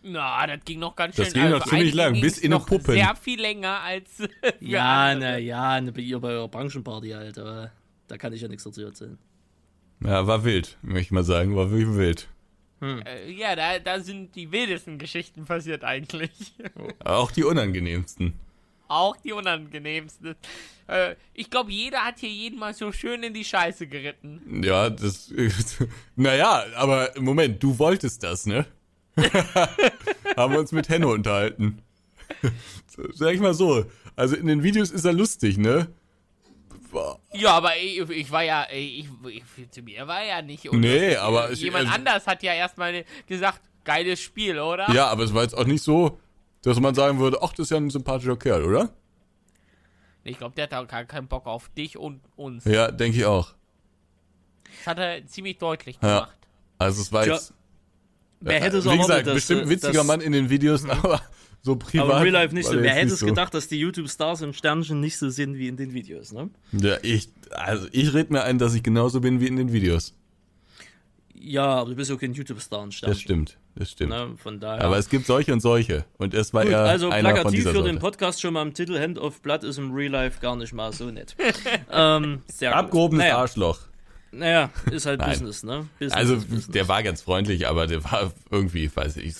Na, 0.09 0.47
das 0.47 0.63
ging 0.65 0.79
noch 0.79 0.95
ganz 0.95 1.15
schön. 1.15 1.25
Das 1.25 1.33
ging 1.33 1.49
noch 1.49 1.63
für 1.63 1.69
ziemlich 1.69 1.93
lang, 1.93 2.19
bis 2.21 2.37
in 2.37 2.43
den 2.43 2.51
noch 2.51 2.65
Puppen. 2.65 2.93
Sehr 2.93 3.15
viel 3.15 3.39
länger 3.39 3.81
als. 3.81 4.15
für 4.15 4.29
Ja, 4.59 5.13
na 5.15 5.37
ja, 5.37 5.79
ne, 5.81 5.91
bei 5.91 6.01
ihr 6.01 6.19
bei 6.19 6.29
eurer 6.29 6.47
Branchenparty 6.47 7.09
halt, 7.09 7.37
aber 7.37 7.71
da 8.07 8.17
kann 8.17 8.33
ich 8.33 8.41
ja 8.41 8.47
nichts 8.47 8.63
dazu 8.63 8.83
erzählen. 8.83 9.17
Ja, 9.99 10.27
war 10.27 10.43
wild, 10.43 10.77
möchte 10.81 11.01
ich 11.01 11.11
mal 11.11 11.23
sagen. 11.23 11.55
War 11.55 11.71
wirklich 11.71 11.97
wild. 11.97 12.27
Äh, 12.81 13.31
ja, 13.31 13.55
da, 13.55 13.79
da 13.79 13.99
sind 13.99 14.35
die 14.35 14.51
wildesten 14.51 14.99
Geschichten 14.99 15.45
passiert 15.45 15.83
eigentlich. 15.83 16.53
Auch 17.03 17.31
die 17.31 17.43
unangenehmsten. 17.43 18.33
Auch 18.87 19.17
die 19.17 19.33
unangenehmsten. 19.33 20.35
Äh, 20.87 21.15
ich 21.33 21.49
glaube, 21.49 21.71
jeder 21.71 22.05
hat 22.05 22.19
hier 22.19 22.29
jeden 22.29 22.59
mal 22.59 22.73
so 22.73 22.91
schön 22.91 23.23
in 23.23 23.33
die 23.33 23.43
Scheiße 23.43 23.87
geritten. 23.87 24.63
Ja, 24.63 24.89
das. 24.89 25.33
naja, 26.15 26.65
aber 26.75 27.11
Moment, 27.19 27.61
du 27.61 27.77
wolltest 27.79 28.23
das, 28.23 28.45
ne? 28.45 28.65
Haben 30.37 30.53
wir 30.53 30.59
uns 30.59 30.71
mit 30.71 30.89
Henno 30.89 31.11
unterhalten. 31.11 31.81
Sag 33.13 33.33
ich 33.33 33.39
mal 33.41 33.53
so. 33.53 33.85
Also 34.15 34.35
in 34.35 34.47
den 34.47 34.63
Videos 34.63 34.91
ist 34.91 35.05
er 35.05 35.13
lustig, 35.13 35.57
ne? 35.57 35.87
Boah. 36.91 37.19
Ja, 37.33 37.51
aber 37.53 37.77
ich, 37.77 37.99
ich 38.09 38.31
war 38.31 38.43
ja, 38.43 38.65
ich, 38.71 39.07
ich, 39.29 39.71
zu 39.71 39.81
mir 39.81 40.07
war 40.07 40.21
er 40.21 40.41
nicht. 40.41 40.67
Und 40.69 40.79
Nee, 40.79 41.13
das- 41.15 41.19
aber 41.23 41.51
es- 41.51 41.61
Jemand 41.61 41.85
also- 41.85 41.95
anders 41.95 42.27
hat 42.27 42.43
ja 42.43 42.53
erstmal 42.53 43.03
gesagt, 43.27 43.61
geiles 43.83 44.19
Spiel, 44.21 44.59
oder? 44.59 44.89
Ja, 44.91 45.07
aber 45.07 45.23
es 45.23 45.33
war 45.33 45.43
jetzt 45.43 45.55
auch 45.57 45.65
nicht 45.65 45.83
so, 45.83 46.19
dass 46.61 46.79
man 46.79 46.95
sagen 46.95 47.19
würde, 47.19 47.39
ach, 47.41 47.51
das 47.51 47.59
ist 47.65 47.69
ja 47.71 47.77
ein 47.77 47.89
sympathischer 47.89 48.37
Kerl, 48.37 48.63
oder? 48.63 48.89
Ich 50.23 50.37
glaube, 50.37 50.55
der 50.55 50.63
hat 50.65 50.73
auch 50.73 50.87
gar 50.87 51.05
keinen 51.05 51.27
Bock 51.27 51.45
auf 51.45 51.69
dich 51.69 51.97
und 51.97 52.21
uns. 52.35 52.65
Ja, 52.65 52.91
denke 52.91 53.17
ich 53.17 53.25
auch. 53.25 53.53
Das 54.79 54.87
hat 54.87 54.99
er 54.99 55.25
ziemlich 55.25 55.57
deutlich 55.57 55.97
Ja. 56.01 56.19
gemacht. 56.19 56.37
Also 56.77 57.01
es 57.01 57.11
war 57.13 57.25
jetzt. 57.25 57.53
Wer 58.39 58.61
hätte 58.61 58.77
es 58.77 58.85
erwartet, 58.85 59.07
gesagt, 59.07 59.27
dass, 59.27 59.33
bestimmt 59.35 59.69
witziger 59.69 59.93
dass- 59.93 60.05
Mann 60.07 60.21
in 60.21 60.31
den 60.31 60.49
Videos, 60.49 60.85
aber 60.87 61.21
so 61.63 61.75
privat. 61.75 62.05
Aber 62.05 62.17
in 62.17 62.23
Real 62.23 62.33
Life 62.43 62.53
nicht 62.53 62.67
so. 62.67 62.79
Wer 62.81 62.93
hätte 62.93 63.13
es 63.13 63.19
so. 63.19 63.25
gedacht, 63.25 63.53
dass 63.53 63.67
die 63.67 63.79
YouTube-Stars 63.79 64.41
im 64.41 64.53
Sternchen 64.53 64.99
nicht 64.99 65.17
so 65.17 65.29
sind 65.29 65.57
wie 65.57 65.67
in 65.67 65.75
den 65.77 65.93
Videos, 65.93 66.31
ne? 66.31 66.49
Ja, 66.71 66.97
ich, 67.01 67.29
also 67.51 67.87
ich 67.91 68.13
rede 68.13 68.31
mir 68.31 68.43
ein, 68.43 68.57
dass 68.59 68.73
ich 68.75 68.83
genauso 68.83 69.21
bin 69.21 69.39
wie 69.41 69.47
in 69.47 69.55
den 69.55 69.73
Videos. 69.73 70.13
Ja, 71.39 71.65
aber 71.65 71.91
du 71.91 71.95
bist 71.95 72.09
ja 72.09 72.15
kein 72.17 72.33
YouTube-Star 72.33 72.83
im 72.83 72.89
Das 72.89 72.97
Sternchen. 72.97 73.21
stimmt, 73.21 73.57
das 73.75 73.91
stimmt. 73.91 74.09
Ne? 74.09 74.33
Von 74.37 74.59
daher. 74.59 74.83
Aber 74.83 74.97
es 74.97 75.07
gibt 75.07 75.25
solche 75.27 75.53
und 75.53 75.59
solche. 75.61 76.05
Und 76.17 76.33
es 76.33 76.53
war 76.53 76.63
Gut, 76.63 76.71
ja 76.71 76.83
also 76.83 77.09
einer 77.09 77.29
von 77.29 77.35
plakativ 77.35 77.59
dieser 77.59 77.71
für 77.71 77.77
den 77.77 77.85
Sorte. 77.85 77.99
Podcast 77.99 78.41
schon 78.41 78.53
mal 78.53 78.63
im 78.63 78.73
Titel 78.73 78.99
Hand 78.99 79.19
of 79.19 79.41
Blood 79.41 79.63
ist 79.63 79.77
im 79.77 79.93
Real 79.93 80.11
Life 80.11 80.39
gar 80.41 80.55
nicht 80.55 80.73
mal 80.73 80.91
so 80.93 81.05
nett. 81.11 81.35
ähm. 81.91 82.41
Abgehobenes 82.61 83.23
naja, 83.23 83.37
Arschloch. 83.37 83.79
Naja, 84.37 84.69
ist 84.91 85.05
halt 85.05 85.19
Nein. 85.21 85.29
Business, 85.31 85.63
ne? 85.63 85.87
Business 85.99 86.13
Also 86.17 86.35
Business. 86.35 86.67
der 86.67 86.87
war 86.87 87.03
ganz 87.03 87.21
freundlich, 87.21 87.67
aber 87.67 87.87
der 87.87 88.03
war 88.03 88.31
irgendwie, 88.51 88.89
weiß 88.93 89.17
ich, 89.17 89.35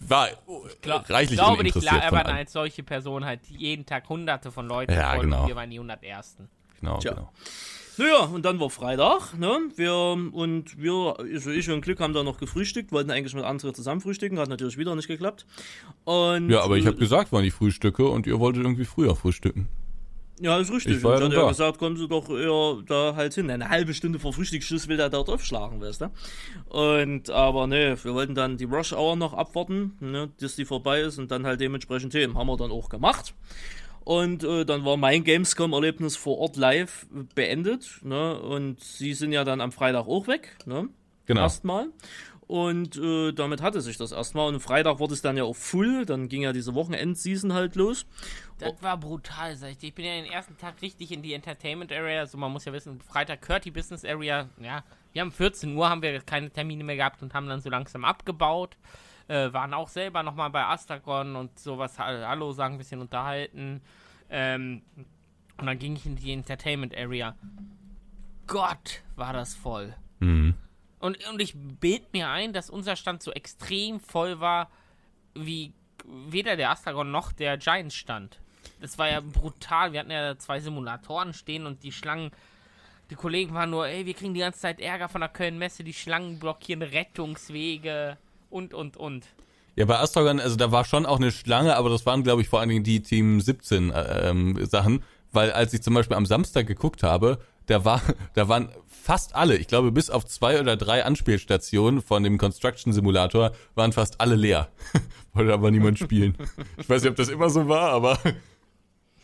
war 0.00 0.28
Glaub, 0.82 1.08
reichlich 1.08 1.38
ich 1.38 1.44
glaube 1.44 1.62
nicht, 1.62 1.72
von 1.72 1.82
labern 1.82 2.26
allem. 2.26 2.36
als 2.36 2.52
solche 2.52 2.82
Person 2.82 3.24
halt 3.24 3.40
jeden 3.48 3.86
Tag 3.86 4.08
hunderte 4.08 4.50
von 4.52 4.66
Leuten 4.68 4.92
Ja, 4.92 5.12
voll 5.14 5.24
genau. 5.24 5.42
und 5.42 5.48
wir 5.48 5.56
waren 5.56 5.70
die 5.70 5.78
101. 5.78 6.36
Genau, 6.80 6.98
Tja. 6.98 7.12
genau. 7.14 7.32
Naja, 7.96 8.24
und 8.24 8.44
dann 8.44 8.58
war 8.58 8.70
Freitag, 8.70 9.38
ne? 9.38 9.56
Wir 9.76 9.94
und 9.94 10.76
wir, 10.82 11.14
also 11.16 11.50
ich 11.50 11.70
und 11.70 11.80
Glück 11.80 12.00
haben 12.00 12.12
da 12.12 12.24
noch 12.24 12.38
gefrühstückt, 12.38 12.90
wollten 12.90 13.12
eigentlich 13.12 13.34
mit 13.34 13.44
anderen 13.44 13.72
zusammen 13.72 14.00
frühstücken, 14.00 14.38
hat 14.40 14.48
natürlich 14.48 14.76
wieder 14.76 14.96
nicht 14.96 15.06
geklappt. 15.06 15.46
Und 16.02 16.50
Ja, 16.50 16.62
aber 16.62 16.76
ich 16.76 16.86
habe 16.86 16.96
gesagt, 16.96 17.28
wann 17.30 17.44
ich 17.44 17.54
frühstücke 17.54 18.04
und 18.08 18.26
ihr 18.26 18.40
wolltet 18.40 18.64
irgendwie 18.64 18.84
früher 18.84 19.14
frühstücken. 19.14 19.68
Ja, 20.40 20.58
ist 20.58 20.72
richtig. 20.72 20.96
Ich 20.96 21.04
und 21.04 21.12
ja 21.12 21.24
hat 21.26 21.32
er 21.32 21.48
gesagt, 21.48 21.78
kommen 21.78 21.96
Sie 21.96 22.08
doch 22.08 22.28
eher 22.28 22.82
da 22.86 23.14
halt 23.14 23.34
hin. 23.34 23.50
Eine 23.50 23.68
halbe 23.68 23.94
Stunde 23.94 24.18
vor 24.18 24.32
Frühstücksschluss 24.32 24.88
will 24.88 24.98
er 24.98 25.08
dort 25.08 25.28
aufschlagen, 25.28 25.80
weißt 25.80 26.02
du? 26.02 26.10
Und, 26.68 27.30
aber 27.30 27.66
ne, 27.66 27.96
wir 28.02 28.14
wollten 28.14 28.34
dann 28.34 28.56
die 28.56 28.64
Rush 28.64 28.92
Hour 28.92 29.16
noch 29.16 29.32
abwarten, 29.32 29.96
ne, 30.00 30.28
bis 30.38 30.56
die 30.56 30.64
vorbei 30.64 31.02
ist 31.02 31.18
und 31.18 31.30
dann 31.30 31.46
halt 31.46 31.60
dementsprechend 31.60 32.12
Themen. 32.12 32.36
Haben 32.36 32.48
wir 32.48 32.56
dann 32.56 32.72
auch 32.72 32.88
gemacht. 32.88 33.34
Und 34.02 34.44
äh, 34.44 34.64
dann 34.64 34.84
war 34.84 34.96
mein 34.96 35.24
Gamescom-Erlebnis 35.24 36.16
vor 36.16 36.38
Ort 36.38 36.56
live 36.56 37.06
beendet, 37.34 38.00
ne, 38.02 38.38
und 38.38 38.80
sie 38.82 39.14
sind 39.14 39.32
ja 39.32 39.44
dann 39.44 39.60
am 39.60 39.72
Freitag 39.72 40.06
auch 40.06 40.26
weg, 40.26 40.56
ne? 40.66 40.88
Genau. 41.26 41.40
Erstmal. 41.40 41.86
Und 42.46 42.96
äh, 42.98 43.32
damit 43.32 43.62
hatte 43.62 43.80
sich 43.80 43.96
das 43.96 44.12
erstmal. 44.12 44.48
Und 44.48 44.60
Freitag 44.60 44.98
wurde 44.98 45.14
es 45.14 45.22
dann 45.22 45.36
ja 45.36 45.44
auch 45.44 45.56
full. 45.56 46.04
Dann 46.04 46.28
ging 46.28 46.42
ja 46.42 46.52
diese 46.52 46.74
Wochenendseason 46.74 47.52
halt 47.54 47.74
los. 47.74 48.06
Das 48.58 48.82
war 48.82 48.98
brutal, 48.98 49.56
sag 49.56 49.70
ich 49.70 49.78
dir. 49.78 49.88
Ich 49.88 49.94
bin 49.94 50.04
ja 50.04 50.12
den 50.14 50.26
ersten 50.30 50.56
Tag 50.58 50.80
richtig 50.82 51.10
in 51.12 51.22
die 51.22 51.32
Entertainment 51.32 51.90
Area. 51.90 52.20
Also 52.20 52.36
man 52.36 52.52
muss 52.52 52.66
ja 52.66 52.72
wissen, 52.72 53.00
Freitag 53.00 53.40
gehört 53.42 53.64
die 53.64 53.70
Business 53.70 54.04
Area. 54.04 54.48
Ja, 54.60 54.84
wir 55.12 55.22
haben 55.22 55.32
14 55.32 55.74
Uhr, 55.76 55.88
haben 55.88 56.02
wir 56.02 56.20
keine 56.20 56.50
Termine 56.50 56.84
mehr 56.84 56.96
gehabt 56.96 57.22
und 57.22 57.32
haben 57.32 57.48
dann 57.48 57.60
so 57.62 57.70
langsam 57.70 58.04
abgebaut. 58.04 58.76
Äh, 59.26 59.52
waren 59.54 59.72
auch 59.72 59.88
selber 59.88 60.22
nochmal 60.22 60.50
bei 60.50 60.64
Astragon 60.66 61.36
und 61.36 61.58
sowas. 61.58 61.98
ha- 61.98 62.28
Hallo 62.28 62.52
sagen, 62.52 62.74
ein 62.74 62.78
bisschen 62.78 63.00
unterhalten. 63.00 63.80
Ähm, 64.28 64.82
und 65.56 65.66
dann 65.66 65.78
ging 65.78 65.96
ich 65.96 66.04
in 66.04 66.16
die 66.16 66.32
Entertainment 66.32 66.94
Area. 66.94 67.34
Gott, 68.46 69.02
war 69.16 69.32
das 69.32 69.54
voll. 69.54 69.94
Mhm. 70.20 70.54
Und, 71.04 71.18
und 71.28 71.42
ich 71.42 71.52
bild 71.54 72.14
mir 72.14 72.30
ein, 72.30 72.54
dass 72.54 72.70
unser 72.70 72.96
Stand 72.96 73.22
so 73.22 73.30
extrem 73.30 74.00
voll 74.00 74.40
war, 74.40 74.70
wie 75.34 75.74
weder 76.06 76.56
der 76.56 76.70
Astragon 76.70 77.10
noch 77.10 77.30
der 77.30 77.58
Giants 77.58 77.94
stand. 77.94 78.38
Das 78.80 78.96
war 78.96 79.10
ja 79.10 79.20
brutal. 79.20 79.92
Wir 79.92 80.00
hatten 80.00 80.10
ja 80.10 80.38
zwei 80.38 80.60
Simulatoren 80.60 81.34
stehen 81.34 81.66
und 81.66 81.82
die 81.82 81.92
Schlangen. 81.92 82.30
Die 83.10 83.16
Kollegen 83.16 83.52
waren 83.52 83.68
nur, 83.68 83.86
ey, 83.86 84.06
wir 84.06 84.14
kriegen 84.14 84.32
die 84.32 84.40
ganze 84.40 84.60
Zeit 84.60 84.80
Ärger 84.80 85.10
von 85.10 85.20
der 85.20 85.28
Köln-Messe, 85.28 85.84
die 85.84 85.92
Schlangen 85.92 86.38
blockieren 86.38 86.80
Rettungswege 86.80 88.16
und, 88.48 88.72
und, 88.72 88.96
und. 88.96 89.26
Ja, 89.76 89.84
bei 89.84 89.98
Astragon, 89.98 90.40
also 90.40 90.56
da 90.56 90.72
war 90.72 90.86
schon 90.86 91.04
auch 91.04 91.18
eine 91.18 91.32
Schlange, 91.32 91.76
aber 91.76 91.90
das 91.90 92.06
waren, 92.06 92.22
glaube 92.22 92.40
ich, 92.40 92.48
vor 92.48 92.60
allen 92.60 92.70
Dingen 92.70 92.84
die 92.84 93.02
Team 93.02 93.42
17 93.42 93.90
äh, 93.90 94.30
ähm, 94.30 94.64
Sachen, 94.64 95.04
weil 95.32 95.52
als 95.52 95.74
ich 95.74 95.82
zum 95.82 95.92
Beispiel 95.92 96.16
am 96.16 96.24
Samstag 96.24 96.66
geguckt 96.66 97.02
habe, 97.02 97.40
da 97.66 97.84
war, 97.84 98.02
da 98.34 98.48
waren 98.48 98.70
fast 98.86 99.34
alle, 99.34 99.56
ich 99.56 99.68
glaube 99.68 99.92
bis 99.92 100.10
auf 100.10 100.24
zwei 100.26 100.60
oder 100.60 100.76
drei 100.76 101.04
Anspielstationen 101.04 102.02
von 102.02 102.22
dem 102.22 102.38
Construction 102.38 102.92
Simulator, 102.92 103.52
waren 103.74 103.92
fast 103.92 104.20
alle 104.20 104.34
leer. 104.36 104.68
Wollte 105.32 105.52
aber 105.52 105.70
niemand 105.70 105.98
spielen. 105.98 106.36
Ich 106.76 106.88
weiß 106.88 107.02
nicht, 107.02 107.10
ob 107.10 107.16
das 107.16 107.28
immer 107.28 107.50
so 107.50 107.68
war, 107.68 107.90
aber 107.90 108.18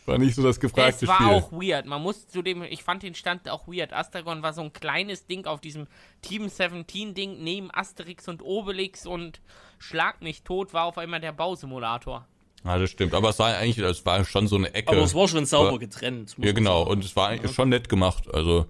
war 0.05 0.17
nicht 0.17 0.35
so 0.35 0.43
das 0.43 0.59
gefragte 0.59 1.05
Es 1.05 1.07
war 1.07 1.17
Spiel. 1.17 1.27
auch 1.29 1.51
weird. 1.51 1.85
Man 1.85 2.01
muss 2.01 2.27
zudem, 2.27 2.63
ich 2.63 2.83
fand 2.83 3.03
den 3.03 3.15
Stand 3.15 3.47
auch 3.49 3.67
weird. 3.67 3.93
Astragon 3.93 4.41
war 4.41 4.53
so 4.53 4.61
ein 4.61 4.73
kleines 4.73 5.27
Ding 5.27 5.45
auf 5.45 5.61
diesem 5.61 5.87
Team 6.21 6.49
17 6.49 7.13
Ding 7.13 7.43
neben 7.43 7.69
Asterix 7.71 8.27
und 8.27 8.41
Obelix 8.41 9.05
und 9.05 9.41
Schlag 9.77 10.21
mich 10.21 10.43
tot 10.43 10.73
war 10.73 10.85
auf 10.85 10.97
einmal 10.97 11.21
der 11.21 11.31
Bausimulator. 11.31 12.27
Ja, 12.63 12.77
das 12.77 12.89
stimmt. 12.91 13.13
Aber 13.13 13.29
es 13.29 13.39
war 13.39 13.55
eigentlich, 13.55 13.77
es 13.79 14.05
war 14.05 14.23
schon 14.25 14.47
so 14.47 14.55
eine 14.55 14.73
Ecke. 14.73 14.89
Aber 14.91 15.01
es 15.01 15.15
war 15.15 15.27
schon 15.27 15.45
sauber 15.45 15.69
Aber- 15.69 15.79
getrennt. 15.79 16.35
ja, 16.37 16.51
genau. 16.51 16.83
Und 16.83 17.03
es 17.03 17.15
war 17.15 17.29
eigentlich 17.29 17.53
schon 17.53 17.69
nett 17.69 17.89
gemacht. 17.89 18.25
Also, 18.33 18.67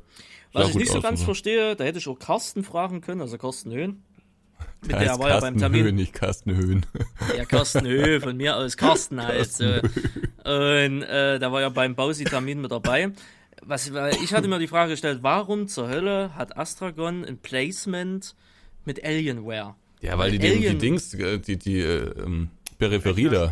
Was 0.54 0.70
ich 0.70 0.76
nicht 0.76 0.92
so 0.92 1.02
ganz 1.02 1.20
und 1.22 1.26
verstehe, 1.26 1.76
da 1.76 1.84
hätte 1.84 1.98
ich 2.00 2.08
auch 2.08 2.18
Carsten 2.20 2.64
fragen 2.64 3.02
können, 3.02 3.22
also 3.22 3.38
Carsten 3.38 3.72
Höhn. 3.72 4.02
Mit 4.82 4.92
Der 4.92 5.00
der 5.00 5.20
war 5.20 5.30
ja 5.30 5.40
beim 5.40 5.42
Carsten 5.56 5.60
Termin. 5.60 5.84
Höhen, 5.84 5.96
nicht 5.96 6.14
Carsten 6.14 6.56
Höhen. 6.56 6.86
Ja, 7.38 7.46
Carsten 7.46 7.86
Höh, 7.86 8.20
von 8.22 8.36
mir 8.38 8.56
aus 8.58 8.78
Carsten 8.78 9.22
halt. 9.24 9.52
So. 9.52 9.66
Und 9.66 11.02
äh, 11.04 11.40
da 11.40 11.52
war 11.52 11.62
ja 11.62 11.70
beim 11.70 11.96
Bausi-Termin 11.96 12.62
mit 12.62 12.72
dabei. 12.72 13.12
Was, 13.64 13.92
ich 14.24 14.34
hatte 14.34 14.48
mir 14.48 14.58
die 14.58 14.68
Frage 14.68 14.92
gestellt, 14.92 15.20
warum 15.22 15.68
zur 15.68 15.88
Hölle 15.88 16.36
hat 16.36 16.58
Astragon 16.58 17.24
ein 17.26 17.38
Placement 17.38 18.36
mit 18.86 19.04
Alienware? 19.04 19.76
Ja, 20.02 20.18
weil 20.18 20.32
die, 20.32 20.40
die, 20.40 20.48
die 20.48 20.54
Alien- 20.68 20.80
Dings, 20.80 21.14
äh, 21.14 21.38
die, 21.38 21.58
die 21.58 21.80
äh, 21.80 22.12
ähm, 22.24 22.50
Peripherie 22.82 23.30
da. 23.30 23.52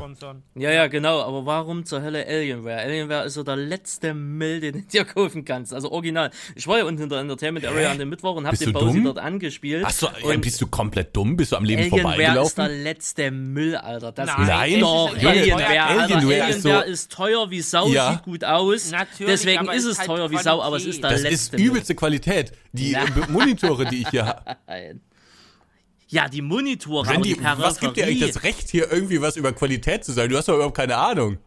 Ja, 0.56 0.72
ja, 0.72 0.88
genau, 0.88 1.22
aber 1.22 1.46
warum 1.46 1.86
zur 1.86 2.02
Hölle 2.02 2.26
Alienware? 2.26 2.78
Alienware 2.80 3.26
ist 3.28 3.36
so 3.36 3.44
der 3.44 3.56
letzte 3.58 4.16
Müll, 4.16 4.60
den 4.60 4.74
du 4.74 4.82
dir 4.82 5.06
kaufen 5.06 5.46
kannst. 5.46 5.72
Also 5.72 5.92
original. 5.92 6.32
Ich 6.56 6.66
war 6.68 6.80
ja 6.80 6.86
unten 6.86 7.04
in 7.04 7.10
der 7.10 7.20
Entertainment 7.20 7.64
Area 7.68 7.92
an 7.92 8.00
dem 8.00 8.10
Mittwoch 8.10 8.36
und 8.36 8.46
hab 8.46 8.52
Bist 8.52 8.66
den 8.66 8.74
dumm? 8.74 9.04
dort 9.04 9.20
angespielt. 9.20 9.86
Achso, 9.86 10.08
bist 10.42 10.60
du 10.62 10.66
komplett 10.68 11.16
dumm? 11.16 11.38
Bist 11.38 11.52
du 11.52 11.58
am 11.58 11.64
Leben 11.64 11.82
Alienware 11.84 12.00
ist 12.00 12.58
der 12.58 12.64
vorbeigelaufen? 12.66 12.84
letzte 12.84 13.32
Müll, 13.32 13.76
Alter. 13.76 14.12
Das 14.12 14.26
Nein, 14.28 14.42
ist 14.42 14.48
Nein, 14.48 14.80
doch 14.80 15.16
ist- 15.16 15.26
Alienware, 15.26 15.30
Alienware 15.30 15.82
Alter. 15.84 16.04
Alienware 16.16 16.44
Alienware, 16.44 16.86
ist 16.86 16.88
ist, 16.90 17.12
so- 17.12 17.16
teuer 17.18 17.52
wie 17.52 17.62
Sau, 17.62 17.88
Ja. 17.90 18.12
sieht 18.14 18.24
gut 18.24 18.44
aus. 18.44 18.90
Natürlich, 18.92 19.32
Deswegen 19.32 19.68
ist 19.70 19.84
es 19.84 19.92
ist 19.92 20.00
halt 20.00 20.08
teuer 20.08 20.32
wie 20.32 20.38
Sau, 20.38 20.60
aber 20.62 20.78
es 20.78 20.86
ist 20.86 21.04
der 21.04 21.12
Das 21.12 21.22
letzte 21.22 21.56
ist 21.56 21.64
übelste 21.64 21.94
Qualität. 21.94 22.52
Die 22.72 22.94
äh, 22.94 23.00
Monitore, 23.30 23.86
die 23.86 24.02
ich 24.02 24.10
hier 24.10 24.26
habe. 24.26 24.58
Ja, 26.12 26.28
die 26.28 26.42
Monitore, 26.42 27.08
Randy, 27.08 27.36
die 27.36 27.44
was 27.44 27.80
gibt 27.80 27.96
dir 27.98 28.06
eigentlich 28.06 28.20
Peripherie. 28.20 28.34
das 28.34 28.44
Recht, 28.44 28.70
hier 28.70 28.92
irgendwie 28.92 29.22
was 29.22 29.38
über 29.38 29.54
Qualität 29.54 30.04
zu 30.04 30.12
sagen? 30.12 30.30
Du 30.32 30.38
hast 30.38 30.48
doch 30.48 30.56
überhaupt 30.56 30.76
keine 30.76 30.98
Ahnung. 30.98 31.38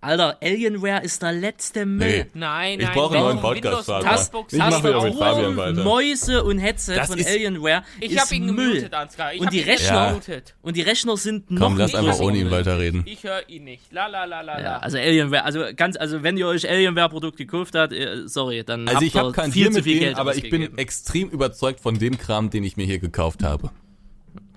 Alter, 0.00 0.38
Alienware 0.40 1.02
ist 1.02 1.22
der 1.22 1.32
letzte 1.32 1.84
Müll. 1.84 2.06
Nee. 2.06 2.26
Nein, 2.34 2.78
Ich 2.78 2.86
nein, 2.86 2.94
brauche 2.94 3.16
einen 3.16 3.24
neuen 3.24 3.40
Podcast, 3.40 3.88
Windows-. 3.88 4.04
Taskbox 4.04 4.52
Ich 4.52 4.58
mache 4.60 4.84
wieder 4.84 5.02
mit 5.02 5.12
auch- 5.14 5.18
Fabian 5.18 5.56
weiter. 5.56 5.82
Mäuse 5.82 6.44
und 6.44 6.58
Headset 6.58 6.94
Das 6.94 7.08
von 7.08 7.18
Alienware 7.18 7.82
Ich 7.98 8.12
ist 8.12 8.20
hab 8.20 8.30
ihn 8.30 8.46
Müll. 8.54 8.74
gemutet, 8.74 8.94
Ansgar. 8.94 9.34
Ich 9.34 9.40
Und 9.40 9.46
hab 9.46 9.52
die 9.52 9.60
Rechner- 9.60 10.08
gemutet. 10.10 10.54
Und 10.62 10.76
die 10.76 10.82
Rechner 10.82 11.16
sind 11.16 11.50
noch 11.50 11.60
Komm, 11.62 11.78
lass 11.78 11.96
einfach 11.96 12.20
ohne 12.20 12.38
ihn 12.38 12.50
weiterreden. 12.52 13.02
Ich 13.06 13.24
höre 13.24 13.48
ihn 13.48 13.64
nicht. 13.64 13.90
La 13.92 14.06
la 14.06 14.24
la 14.24 14.40
la 14.42 14.60
Ja, 14.60 14.78
also 14.78 14.98
Alienware, 14.98 15.44
also 15.44 15.64
ganz, 15.74 15.96
also 15.96 16.22
wenn 16.22 16.36
ihr 16.36 16.46
euch 16.46 16.68
Alienware-Produkt 16.70 17.36
gekauft 17.36 17.74
habt, 17.74 17.92
äh, 17.92 18.28
sorry, 18.28 18.62
dann 18.62 18.82
Also 18.86 18.96
habt 18.98 19.04
ich 19.06 19.14
ihr 19.16 19.32
kein 19.32 19.50
viel 19.50 19.66
zu 19.70 19.72
mit 19.78 19.84
viel 19.84 19.94
denen, 19.94 20.04
Geld 20.04 20.16
aber 20.18 20.36
ich 20.36 20.48
bin 20.48 20.78
extrem 20.78 21.28
überzeugt 21.28 21.80
von 21.80 21.98
dem 21.98 22.18
Kram, 22.18 22.50
den 22.50 22.62
ich 22.62 22.76
mir 22.76 22.86
hier 22.86 23.00
gekauft 23.00 23.42
habe. 23.42 23.70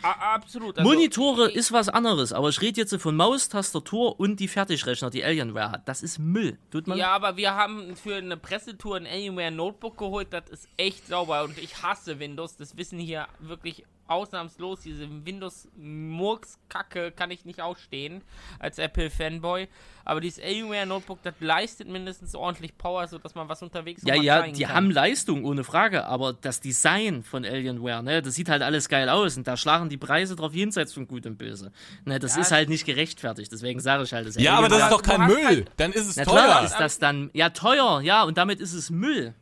Absolut. 0.04 0.78
Also, 0.78 0.90
Monitore 0.90 1.52
ist 1.52 1.72
was 1.72 1.90
anderes, 1.90 2.34
aber 2.34 2.50
ich 2.50 2.62
rede 2.62 2.82
jetzt 2.82 2.96
von 2.96 3.16
Maus, 3.16 3.50
Tastatur 3.50 4.20
und 4.20 4.40
die 4.40 4.48
Fertigrechner, 4.48 5.10
die 5.10 5.24
Alienware 5.24 5.72
hat. 5.72 5.88
Das 5.88 6.04
ist 6.04 6.20
Müll. 6.20 6.58
Tut 6.72 6.88
man? 6.88 6.98
Ja, 6.98 7.12
aber 7.12 7.38
wir 7.38 7.56
haben 7.56 7.96
für 7.96 8.16
eine 8.16 8.38
Pressetour 8.38 8.98
ein 8.98 9.08
Alienware 9.08 9.52
Notebook 9.52 9.98
geholt, 9.98 10.28
das 10.32 10.50
ist 10.50 10.68
echt 10.78 11.08
sauber 11.08 11.44
und 11.44 11.58
ich 11.58 11.82
hasse 11.82 12.20
Windows, 12.20 12.58
das 12.58 12.78
wissen 12.78 13.00
hier 13.00 13.28
wirklich 13.40 13.86
ausnahmslos, 14.12 14.82
diese 14.82 15.08
Windows-Murks-Kacke 15.26 17.12
kann 17.12 17.32
ich 17.32 17.46
nicht 17.46 17.62
ausstehen 17.62 18.22
als 18.60 18.78
Apple-Fanboy, 18.78 19.68
aber 20.06 20.22
dieses 20.22 20.44
Alienware 20.44 20.86
Notebook, 20.86 21.20
das 21.24 21.36
leistet 21.40 21.88
mindestens 21.88 22.36
ordentlich 22.36 22.78
Power, 22.78 23.08
sodass 23.08 23.36
man 23.36 23.48
was 23.50 23.62
unterwegs 23.62 24.02
Ja, 24.06 24.16
ja, 24.16 24.48
die 24.48 24.64
kann. 24.64 24.74
haben 24.76 24.92
Leistung, 24.92 25.46
ohne 25.46 25.64
Frage, 25.64 26.06
aber 26.06 26.34
das 26.34 26.60
Design 26.60 27.24
von 27.24 27.46
Alienware, 27.46 28.04
ne, 28.04 28.22
das 28.22 28.36
sieht 28.36 28.50
halt 28.50 28.62
alles 28.64 28.90
geil 28.90 29.10
aus 29.10 29.38
und 29.38 29.48
da 29.48 29.58
schlagen 29.58 29.90
die 29.90 29.98
Preise 29.98 30.36
drauf 30.36 30.54
jenseits 30.54 30.94
von 30.94 31.08
Gut 31.08 31.26
und 31.26 31.38
Böse. 31.38 31.72
Ne, 32.06 32.20
das 32.20 32.36
Ja, 32.36 32.42
ist 32.42 32.52
halt 32.52 32.70
nicht 32.70 32.86
gerechtfertigt, 32.86 33.52
deswegen 33.52 33.80
sage 33.80 34.04
ich 34.04 34.14
halt, 34.14 34.28
das 34.28 34.36
Ja, 34.36 34.56
aber 34.58 34.70
das 34.70 34.84
ist 34.84 34.92
doch 34.92 35.04
kein 35.04 35.26
Müll. 35.28 35.46
halt- 35.46 35.72
Dann 35.78 35.92
ist 35.92 36.08
es 36.08 36.16
Na 36.16 36.24
klar 36.24 36.58
teuer. 36.60 36.66
ist 36.66 36.76
das 36.78 37.00
dann, 37.00 37.30
ja, 37.34 37.50
teuer, 37.50 38.02
ja, 38.02 38.24
und 38.24 38.38
damit 38.38 38.60
ist 38.60 38.74
es 38.74 38.90
Müll. 38.90 39.34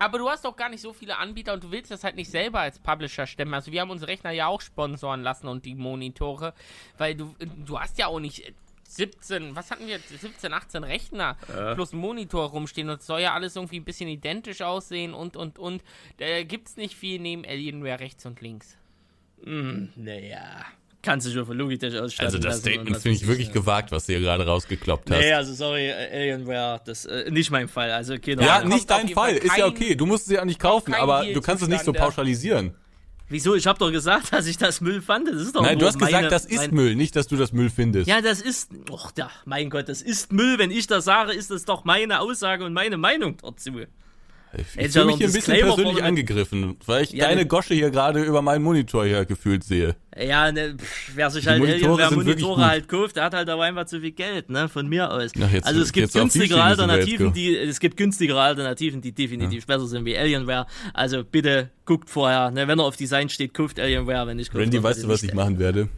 Aber 0.00 0.16
du 0.16 0.30
hast 0.30 0.46
doch 0.46 0.56
gar 0.56 0.70
nicht 0.70 0.80
so 0.80 0.94
viele 0.94 1.18
Anbieter 1.18 1.52
und 1.52 1.62
du 1.62 1.70
willst 1.70 1.90
das 1.90 2.04
halt 2.04 2.16
nicht 2.16 2.30
selber 2.30 2.60
als 2.60 2.78
Publisher 2.78 3.26
stemmen. 3.26 3.52
Also 3.52 3.70
wir 3.70 3.82
haben 3.82 3.90
unsere 3.90 4.10
Rechner 4.10 4.30
ja 4.30 4.46
auch 4.46 4.62
sponsoren 4.62 5.22
lassen 5.22 5.46
und 5.46 5.66
die 5.66 5.74
Monitore, 5.74 6.54
weil 6.96 7.14
du 7.14 7.34
du 7.66 7.78
hast 7.78 7.98
ja 7.98 8.06
auch 8.06 8.18
nicht 8.18 8.50
17, 8.88 9.54
was 9.54 9.70
hatten 9.70 9.86
wir, 9.86 9.98
17, 9.98 10.52
18 10.52 10.84
Rechner 10.84 11.36
plus 11.74 11.92
Monitor 11.92 12.48
rumstehen 12.48 12.88
und 12.88 13.00
es 13.00 13.06
soll 13.06 13.20
ja 13.20 13.34
alles 13.34 13.54
irgendwie 13.56 13.78
ein 13.78 13.84
bisschen 13.84 14.08
identisch 14.08 14.62
aussehen 14.62 15.12
und 15.12 15.36
und 15.36 15.58
und. 15.58 15.84
Da 16.16 16.44
gibt's 16.44 16.78
nicht 16.78 16.96
viel 16.96 17.20
neben 17.20 17.44
Alienware 17.44 18.00
rechts 18.00 18.24
und 18.24 18.40
links. 18.40 18.78
Naja, 19.44 20.64
kann 21.02 21.20
sich 21.20 21.32
schon 21.34 21.46
von 21.46 21.56
Logitech 21.56 21.98
ausstatten 21.98 22.26
Also 22.26 22.38
das 22.38 22.58
Statement 22.58 22.96
finde 22.98 23.16
ich 23.16 23.26
wirklich 23.26 23.52
gewagt, 23.52 23.90
was 23.92 24.06
du 24.06 24.12
hier 24.12 24.20
gerade 24.20 24.46
rausgekloppt 24.46 25.10
hast. 25.10 25.18
Nee, 25.18 25.32
also 25.32 25.54
sorry, 25.54 25.88
äh, 25.88 26.32
Alienware, 26.32 26.80
das 26.84 27.06
äh, 27.06 27.30
nicht 27.30 27.50
mein 27.50 27.68
Fall. 27.68 27.90
Also 27.90 28.18
keine 28.18 28.42
Ja, 28.42 28.64
nicht 28.64 28.88
dein 28.90 29.08
Fall 29.08 29.36
ist 29.36 29.56
ja 29.56 29.66
okay. 29.66 29.94
Du 29.94 30.06
musst 30.06 30.26
sie 30.26 30.34
ja 30.34 30.44
nicht 30.44 30.60
kaufen, 30.60 30.94
aber 30.94 31.22
Deal 31.22 31.34
du 31.34 31.40
kannst 31.40 31.62
es 31.62 31.68
nicht 31.68 31.84
so 31.84 31.92
pauschalisieren. 31.92 32.74
Wieso? 33.30 33.54
Ich 33.54 33.66
habe 33.66 33.78
doch 33.78 33.92
gesagt, 33.92 34.32
dass 34.32 34.46
ich 34.46 34.58
das 34.58 34.80
Müll 34.80 35.00
fand. 35.00 35.28
Das 35.28 35.40
ist 35.40 35.54
doch 35.54 35.62
Nein, 35.62 35.78
du 35.78 35.86
hast 35.86 36.00
meine, 36.00 36.16
gesagt, 36.16 36.32
das 36.32 36.44
ist 36.44 36.58
mein, 36.58 36.74
Müll, 36.74 36.96
nicht, 36.96 37.14
dass 37.14 37.28
du 37.28 37.36
das 37.36 37.52
Müll 37.52 37.70
findest. 37.70 38.08
Ja, 38.08 38.20
das 38.20 38.42
ist. 38.42 38.70
Och, 38.90 39.12
ja, 39.16 39.30
mein 39.44 39.70
Gott, 39.70 39.88
das 39.88 40.02
ist 40.02 40.32
Müll. 40.32 40.58
Wenn 40.58 40.70
ich 40.70 40.86
das 40.88 41.04
sage, 41.04 41.32
ist 41.32 41.50
das 41.50 41.64
doch 41.64 41.84
meine 41.84 42.20
Aussage 42.20 42.64
und 42.64 42.72
meine 42.72 42.96
Meinung 42.96 43.36
dazu. 43.40 43.82
Ich 44.56 44.66
fühle 44.66 44.88
ja 44.88 45.04
mich 45.04 45.16
hier 45.16 45.26
ein 45.28 45.32
bisschen 45.32 45.58
persönlich 45.60 46.02
angegriffen, 46.02 46.76
weil 46.86 47.04
ich 47.04 47.12
Ja, 47.12 47.26
deine 47.26 47.42
ne- 47.42 47.46
Gosche 47.46 47.74
hier 47.74 47.90
gerade 47.90 48.22
über 48.22 48.42
meinen 48.42 48.62
Monitor 48.64 49.04
hier 49.06 49.24
gefühlt 49.24 49.62
sehe. 49.62 49.94
Ja, 50.20 50.50
ne, 50.50 50.74
pff, 50.76 51.12
wer 51.14 51.30
sich 51.30 51.46
halt 51.46 51.60
Monitore 51.60 51.98
wirklich 51.98 52.16
Monitore 52.16 52.66
halt 52.66 52.88
kauft, 52.88 53.16
der 53.16 53.24
hat 53.24 53.34
halt 53.34 53.48
aber 53.48 53.62
einfach 53.64 53.84
zu 53.86 54.00
viel 54.00 54.10
Geld, 54.10 54.50
ne, 54.50 54.68
von 54.68 54.88
mir 54.88 55.10
aus. 55.10 55.30
Ach, 55.40 55.52
jetzt- 55.52 55.66
also 55.66 55.80
es 55.80 55.92
gibt 55.92 56.12
günstigere 56.12 56.62
Alternativen, 56.62 57.32
die, 57.32 57.56
es 57.56 57.78
gibt 57.78 57.96
günstigere 57.96 58.40
Alternativen, 58.40 59.00
die 59.00 59.12
definitiv 59.12 59.66
besser 59.66 59.86
sind 59.86 60.04
wie 60.04 60.16
Alienware. 60.18 60.66
Also 60.94 61.22
bitte 61.24 61.70
guckt 61.84 62.10
vorher, 62.10 62.50
ne, 62.50 62.66
wenn 62.66 62.78
er 62.78 62.84
auf 62.86 62.96
Design 62.96 63.28
steht, 63.28 63.54
kauft 63.54 63.78
Alienware, 63.78 64.26
wenn 64.26 64.36
nicht 64.36 64.50
kauft 64.50 64.62
Randy, 64.62 64.82
weißt 64.82 65.04
du, 65.04 65.08
was 65.08 65.22
ich 65.22 65.32
machen 65.32 65.58
werde? 65.60 65.88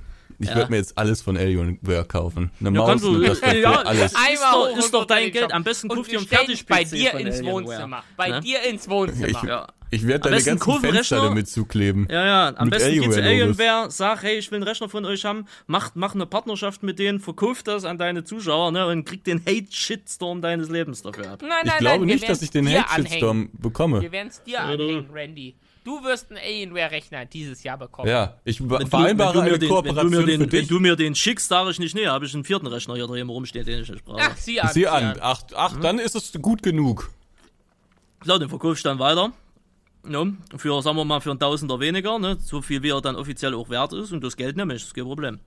Ich 0.42 0.48
Ja. 0.48 0.56
werde 0.56 0.70
mir 0.72 0.78
jetzt 0.78 0.98
alles 0.98 1.22
von 1.22 1.36
Alienware 1.36 2.04
kaufen. 2.04 2.50
Eine 2.60 2.70
Ja, 2.70 2.74
Maus, 2.80 2.88
kannst 2.88 3.04
du- 3.04 3.14
eine 3.14 3.26
Tastatur, 3.28 3.60
ja, 3.60 3.72
alles. 3.82 4.04
Ist 4.12 4.16
Einmal 4.16 4.52
doch- 4.72 4.78
ist 4.78 4.94
doch 4.94 5.04
dein 5.06 5.30
Geld. 5.30 5.44
Shop. 5.44 5.54
Am 5.54 5.64
besten 5.64 5.88
ihr 5.90 6.06
wir 6.06 6.18
einen 6.18 6.26
Fertig-PC 6.28 6.68
bei 6.68 6.84
dir 6.84 7.14
ins. 7.14 7.42
Wohnzimmer. 7.44 8.02
Bei 8.16 8.28
Ne? 8.28 8.40
dir 8.40 8.62
ins 8.62 8.88
Wohnzimmer. 8.88 9.44
Ja. 9.46 9.66
Ich 9.94 10.06
werde 10.06 10.30
deine 10.30 10.42
ganzen 10.42 10.58
Kurvenrechner- 10.58 10.92
Fenster 10.94 11.22
damit 11.22 11.48
zukleben. 11.48 12.08
Ja, 12.10 12.24
ja, 12.24 12.48
am 12.56 12.64
Mit 12.68 12.78
besten 12.78 12.94
geht 13.02 13.12
zu. 13.12 13.22
Alienware, 13.22 13.90
sag, 13.90 14.22
hey, 14.22 14.38
ich 14.38 14.50
will 14.50 14.56
einen 14.56 14.62
Rechner 14.66 14.88
von 14.88 15.04
euch 15.04 15.24
haben, 15.26 15.44
mach, 15.66 15.90
mach 15.94 16.14
eine 16.14 16.24
Partnerschaft 16.24 16.82
mit 16.82 16.98
denen, 16.98 17.20
verkauft 17.20 17.68
das 17.68 17.84
an 17.84 17.98
deine 17.98 18.24
Zuschauer, 18.24 18.72
ne, 18.72 18.86
und 18.86 19.04
krieg 19.04 19.22
den 19.22 19.42
Hate-Shitstorm 19.44 20.40
deines 20.40 20.70
Lebens 20.70 21.02
dafür 21.02 21.32
ab. 21.32 21.42
Nein, 21.42 21.50
nein, 21.50 21.66
Ich 21.74 21.78
glaube 21.78 21.98
nein, 22.06 22.14
nicht, 22.14 22.26
dass 22.28 22.40
ich 22.40 22.50
den 22.50 22.64
dir 22.64 22.82
Hate-Shitstorm 22.82 23.50
bekomme. 23.52 24.00
Wir 24.00 24.12
werden 24.12 24.28
es 24.28 24.42
dir 24.42 24.62
anhängen, 24.62 25.08
Randy. 25.12 25.56
Du 25.84 26.02
wirst 26.04 26.30
einen 26.30 26.38
Alienware-Rechner 26.38 27.24
dieses 27.26 27.62
Jahr 27.64 27.76
bekommen. 27.76 28.08
Ja, 28.08 28.36
ich 28.44 28.60
Wenn 28.60 28.68
du- 28.68 28.86
vereinbare 28.86 29.34
wenn 29.34 29.34
du 29.34 29.40
mir 29.42 29.48
eine 29.50 29.58
den, 29.58 29.68
Kooperation 29.68 30.04
wenn 30.04 30.10
du 30.12 30.18
mir 30.20 30.26
den, 30.26 30.40
für 30.46 30.52
Wenn 30.52 30.60
dich. 30.60 30.68
du 30.68 30.80
mir 30.80 30.96
den 30.96 31.14
schickst, 31.16 31.48
sage 31.48 31.70
ich 31.70 31.78
nicht, 31.80 31.94
nee, 31.96 32.06
habe 32.06 32.24
ich 32.24 32.34
einen 32.34 32.44
vierten 32.44 32.66
Rechner 32.68 32.94
hier 32.94 33.06
drüben 33.06 33.28
rumstehen, 33.30 33.64
den 33.66 33.82
ich 33.82 33.90
nicht 33.90 34.04
brauche. 34.04 34.20
Ach, 34.22 34.36
sieh 34.36 34.60
an. 34.60 34.68
Sieh 34.72 34.86
an, 34.86 35.16
ach, 35.20 35.42
ach 35.56 35.80
dann 35.80 35.98
ist 35.98 36.14
es 36.14 36.32
gut 36.40 36.62
genug. 36.62 37.10
So, 38.24 38.38
den 38.38 38.48
verkauf 38.48 38.76
ich 38.76 38.82
dann 38.84 38.98
weiter. 39.00 39.32
Ja, 40.08 40.24
für, 40.56 40.82
sagen 40.82 40.96
wir 40.96 41.04
mal, 41.04 41.20
für 41.20 41.30
einen 41.30 41.38
Tausender 41.40 41.78
weniger, 41.80 42.18
ne, 42.18 42.36
so 42.40 42.60
viel 42.62 42.82
wie 42.82 42.90
er 42.90 43.00
dann 43.00 43.16
offiziell 43.16 43.54
auch 43.54 43.68
wert 43.68 43.92
ist 43.92 44.12
und 44.12 44.22
das 44.22 44.36
Geld 44.36 44.56
nehme 44.56 44.74
ich, 44.74 44.82
ist 44.82 44.94
kein 44.94 45.04
Problem. 45.04 45.38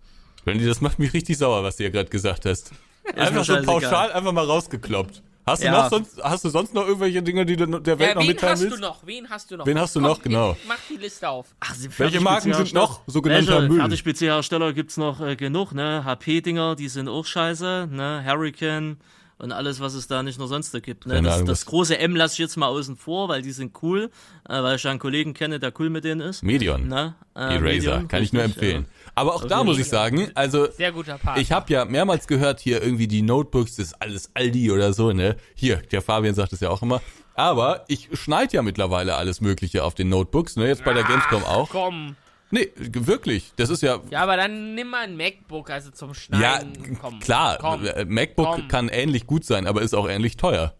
Randy, 0.45 0.65
das 0.65 0.79
macht 0.81 0.99
mich 0.99 1.13
richtig 1.13 1.38
sauer, 1.38 1.63
was 1.63 1.77
du 1.77 1.83
hier 1.83 1.91
gerade 1.91 2.09
gesagt 2.09 2.45
hast. 2.45 2.71
Einfach 3.15 3.43
so 3.45 3.55
pauschal 3.63 4.11
einfach 4.11 4.31
mal 4.31 4.45
rausgekloppt. 4.45 5.21
Hast 5.45 5.61
du 5.61 5.67
Ja. 5.67 5.83
noch 5.83 5.89
sonst, 5.89 6.21
hast 6.23 6.43
du 6.43 6.49
sonst 6.49 6.73
noch 6.73 6.87
irgendwelche 6.87 7.21
Dinge, 7.21 7.45
die 7.45 7.55
du 7.55 7.65
der 7.67 7.99
Welt 7.99 8.09
Ja, 8.09 8.15
noch 8.15 8.21
wen 8.21 8.27
mitteilen 8.27 8.51
hast 8.53 8.61
du 8.63 8.69
willst? 8.69 8.81
noch? 8.81 9.05
Wen 9.05 9.29
hast 9.29 9.51
du 9.51 9.57
noch? 9.57 9.65
Wen 9.67 9.79
hast 9.79 9.95
du 9.95 9.99
Komm, 9.99 10.09
noch? 10.09 10.21
Genau. 10.21 10.57
Mach 10.67 10.77
die 10.89 10.97
Liste 10.97 11.29
auf. 11.29 11.47
Ach, 11.59 11.75
sie- 11.75 11.89
Welche 11.97 12.19
Marken 12.21 12.53
sind 12.53 12.73
noch 12.73 13.01
sogenannter 13.07 13.59
Welche 13.61 13.67
Müll? 13.69 13.79
Fertig-PC-Hersteller 13.79 14.73
gibt's 14.73 14.97
noch 14.97 15.21
äh, 15.21 15.35
genug, 15.35 15.73
ne? 15.73 16.03
HP-Dinger, 16.03 16.75
die 16.75 16.87
sind 16.89 17.07
auch 17.07 17.25
scheiße, 17.25 17.89
ne? 17.91 18.23
Hurricane 18.25 18.97
und 19.37 19.51
alles, 19.51 19.79
was 19.81 19.93
es 19.93 20.07
da 20.07 20.23
nicht 20.23 20.39
noch 20.39 20.47
sonst 20.47 20.71
so 20.71 20.79
gibt. 20.81 21.05
Ne? 21.05 21.21
Das, 21.21 21.43
das 21.43 21.65
große 21.65 21.99
M 21.99 22.15
lasse 22.15 22.33
ich 22.35 22.39
jetzt 22.39 22.55
mal 22.55 22.67
außen 22.67 22.95
vor, 22.95 23.27
weil 23.27 23.41
die 23.41 23.51
sind 23.51 23.77
cool, 23.83 24.09
äh, 24.49 24.63
weil 24.63 24.77
ich 24.77 24.83
ja 24.83 24.91
einen 24.91 24.99
Kollegen 24.99 25.33
kenne, 25.33 25.59
der 25.59 25.73
cool 25.77 25.89
mit 25.89 26.05
denen 26.05 26.21
ist. 26.21 26.41
Medion. 26.41 26.87
Ne? 26.87 27.15
Äh, 27.35 27.39
Eraser, 27.41 27.59
Medium, 27.61 28.07
kann 28.07 28.23
ich 28.23 28.31
nur 28.33 28.43
empfehlen. 28.43 28.85
Aber 29.16 29.34
auch 29.36 29.45
da 29.45 29.63
muss 29.63 29.78
ich 29.80 29.88
sagen, 29.88 30.30
also 30.36 30.70
Sehr 30.72 30.91
guter 30.91 31.18
Part. 31.18 31.38
ich 31.39 31.51
habe 31.53 31.72
ja 31.72 31.86
mehrmals 31.86 32.28
gehört 32.28 32.59
hier 32.59 32.82
irgendwie 32.84 33.07
die 33.07 33.22
Notebooks, 33.22 33.78
das 33.78 33.88
ist 33.88 34.01
alles 34.01 34.30
Aldi 34.34 34.72
oder 34.72 34.91
so, 34.93 35.11
ne? 35.13 35.38
Hier, 35.55 35.78
der 35.78 36.01
Fabian 36.01 36.36
sagt 36.36 36.51
es 36.53 36.59
ja 36.59 36.70
auch 36.70 36.82
immer. 36.82 37.01
Aber 37.34 37.86
ich 37.88 38.09
schneide 38.13 38.53
ja 38.53 38.61
mittlerweile 38.61 39.16
alles 39.16 39.41
Mögliche 39.41 39.84
auf 39.84 39.93
den 39.95 40.09
Notebooks, 40.09 40.55
ne? 40.57 40.68
Jetzt 40.68 40.84
bei 40.84 40.93
der 40.93 41.03
Gamescom 41.03 41.43
auch. 41.43 41.70
Komm. 41.70 42.16
Nee, 42.51 42.70
wirklich. 42.76 43.51
Das 43.55 43.70
ist 43.70 43.82
ja 43.82 43.99
Ja, 44.09 44.22
aber 44.24 44.38
dann 44.38 44.76
nimm 44.76 44.89
mal 44.89 45.03
ein 45.03 45.18
MacBook, 45.18 45.70
also 45.70 45.91
zum 45.91 46.09
Ja, 46.09 46.13
Schneiden. 46.13 46.97
komm. 47.01 47.20
klar, 47.20 47.57
Komm. 47.59 47.86
äh, 47.86 48.05
MacBook 48.05 48.45
Komm. 48.47 48.68
kann 48.68 48.89
ähnlich 48.89 49.26
gut 49.28 49.43
sein, 49.45 49.66
aber 49.68 49.82
ist 49.82 49.95
auch 49.95 50.07
ähnlich 50.07 50.38
teuer. 50.38 50.76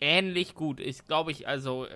Ähnlich 0.00 0.54
gut. 0.54 0.80
Ist, 0.80 1.06
glaube 1.06 1.30
ich, 1.30 1.46
also. 1.46 1.86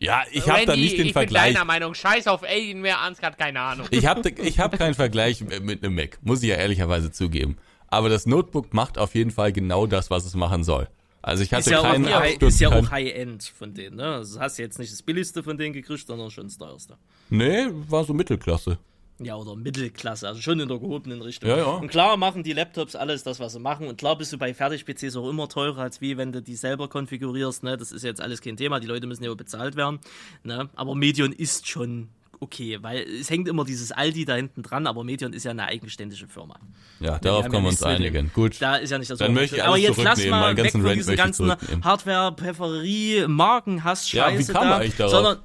Ja, 0.00 0.22
ich 0.32 0.48
habe 0.48 0.64
da 0.66 0.74
nicht 0.74 0.98
den 0.98 1.06
ich 1.06 1.12
Vergleich. 1.12 1.44
bin 1.48 1.54
deiner 1.54 1.64
Meinung. 1.66 1.94
Scheiß 1.94 2.26
auf 2.26 2.42
Alienware, 2.42 2.98
Ansgar 2.98 3.30
hat 3.32 3.38
keine 3.38 3.60
Ahnung. 3.60 3.86
Ich 3.90 4.06
habe 4.06 4.28
ich 4.30 4.58
hab 4.58 4.76
keinen 4.78 4.94
Vergleich 4.94 5.40
mit 5.42 5.84
einem 5.84 5.94
Mac, 5.94 6.18
muss 6.22 6.42
ich 6.42 6.48
ja 6.48 6.56
ehrlicherweise 6.56 7.12
zugeben. 7.12 7.56
Aber 7.88 8.08
das 8.08 8.24
Notebook 8.26 8.72
macht 8.72 8.96
auf 8.98 9.14
jeden 9.14 9.30
Fall 9.30 9.52
genau 9.52 9.86
das, 9.86 10.10
was 10.10 10.24
es 10.24 10.34
machen 10.34 10.64
soll. 10.64 10.88
Also 11.22 11.42
ich 11.42 11.52
hatte 11.52 11.60
Ist 11.64 11.70
ja, 11.70 11.80
auch, 11.80 11.84
keinen 11.84 12.06
Absturz, 12.08 12.54
ist 12.54 12.60
ja 12.60 12.70
kein- 12.70 12.86
auch 12.86 12.90
High-End 12.90 13.42
von 13.44 13.74
denen, 13.74 13.96
ne? 13.96 14.14
Also 14.14 14.40
hast 14.40 14.58
du 14.58 14.62
jetzt 14.62 14.78
nicht 14.78 14.90
das 14.90 15.02
billigste 15.02 15.42
von 15.42 15.58
denen 15.58 15.74
gekriegt, 15.74 16.06
sondern 16.06 16.30
schon 16.30 16.44
das 16.46 16.56
teuerste. 16.56 16.96
Nee, 17.28 17.66
war 17.88 18.04
so 18.04 18.14
Mittelklasse. 18.14 18.78
Ja, 19.22 19.36
oder 19.36 19.54
Mittelklasse, 19.54 20.26
also 20.26 20.40
schon 20.40 20.60
in 20.60 20.68
der 20.68 20.78
gehobenen 20.78 21.20
Richtung. 21.20 21.50
Ja, 21.50 21.58
ja. 21.58 21.64
Und 21.64 21.88
klar 21.88 22.16
machen 22.16 22.42
die 22.42 22.54
Laptops 22.54 22.96
alles 22.96 23.22
das, 23.22 23.38
was 23.38 23.52
sie 23.52 23.60
machen. 23.60 23.86
Und 23.86 23.98
klar 23.98 24.16
bist 24.16 24.32
du 24.32 24.38
bei 24.38 24.54
Fertig-PCs 24.54 25.14
auch 25.16 25.28
immer 25.28 25.48
teurer, 25.48 25.82
als 25.82 26.00
wie 26.00 26.16
wenn 26.16 26.32
du 26.32 26.40
die 26.40 26.56
selber 26.56 26.88
konfigurierst. 26.88 27.62
Ne? 27.62 27.76
Das 27.76 27.92
ist 27.92 28.02
jetzt 28.02 28.20
alles 28.22 28.40
kein 28.40 28.56
Thema. 28.56 28.80
Die 28.80 28.86
Leute 28.86 29.06
müssen 29.06 29.22
ja 29.22 29.30
auch 29.30 29.36
bezahlt 29.36 29.76
werden. 29.76 30.00
Ne? 30.42 30.70
Aber 30.74 30.94
Medion 30.94 31.32
ist 31.32 31.68
schon 31.68 32.08
okay, 32.40 32.78
weil 32.80 33.02
es 33.02 33.28
hängt 33.28 33.46
immer 33.48 33.64
dieses 33.64 33.92
Aldi 33.92 34.24
da 34.24 34.34
hinten 34.34 34.62
dran, 34.62 34.86
aber 34.86 35.04
Medion 35.04 35.32
ist 35.32 35.44
ja 35.44 35.50
eine 35.50 35.66
eigenständige 35.66 36.26
Firma. 36.26 36.58
Ja, 36.98 37.18
darauf 37.18 37.48
können 37.48 37.64
wir 37.64 37.68
uns 37.68 37.82
einigen. 37.82 38.30
Gut. 38.32 38.56
Da 38.60 38.76
ist 38.76 38.90
ja 38.90 38.98
nicht 38.98 39.10
das 39.10 39.18
Dann 39.18 39.34
möchte 39.34 39.56
ich 39.56 39.62
Aber 39.62 39.74
alles 39.74 39.88
jetzt 39.88 40.02
lass 40.02 40.26
mal 40.26 40.56
weg 40.56 40.72
von 40.72 40.84
diesen 40.94 41.16
ganzen 41.16 41.46
zurücknehmen. 41.46 41.84
Hardware-Präferie, 41.84 43.24
Markenhass, 43.28 44.10
Ja, 44.12 44.30
wie 44.32 44.36
Scheiße 44.38 44.52
kam 44.54 44.68
da, 44.68 44.76
eigentlich 44.78 44.96
darauf? 44.96 45.12
sondern 45.12 45.38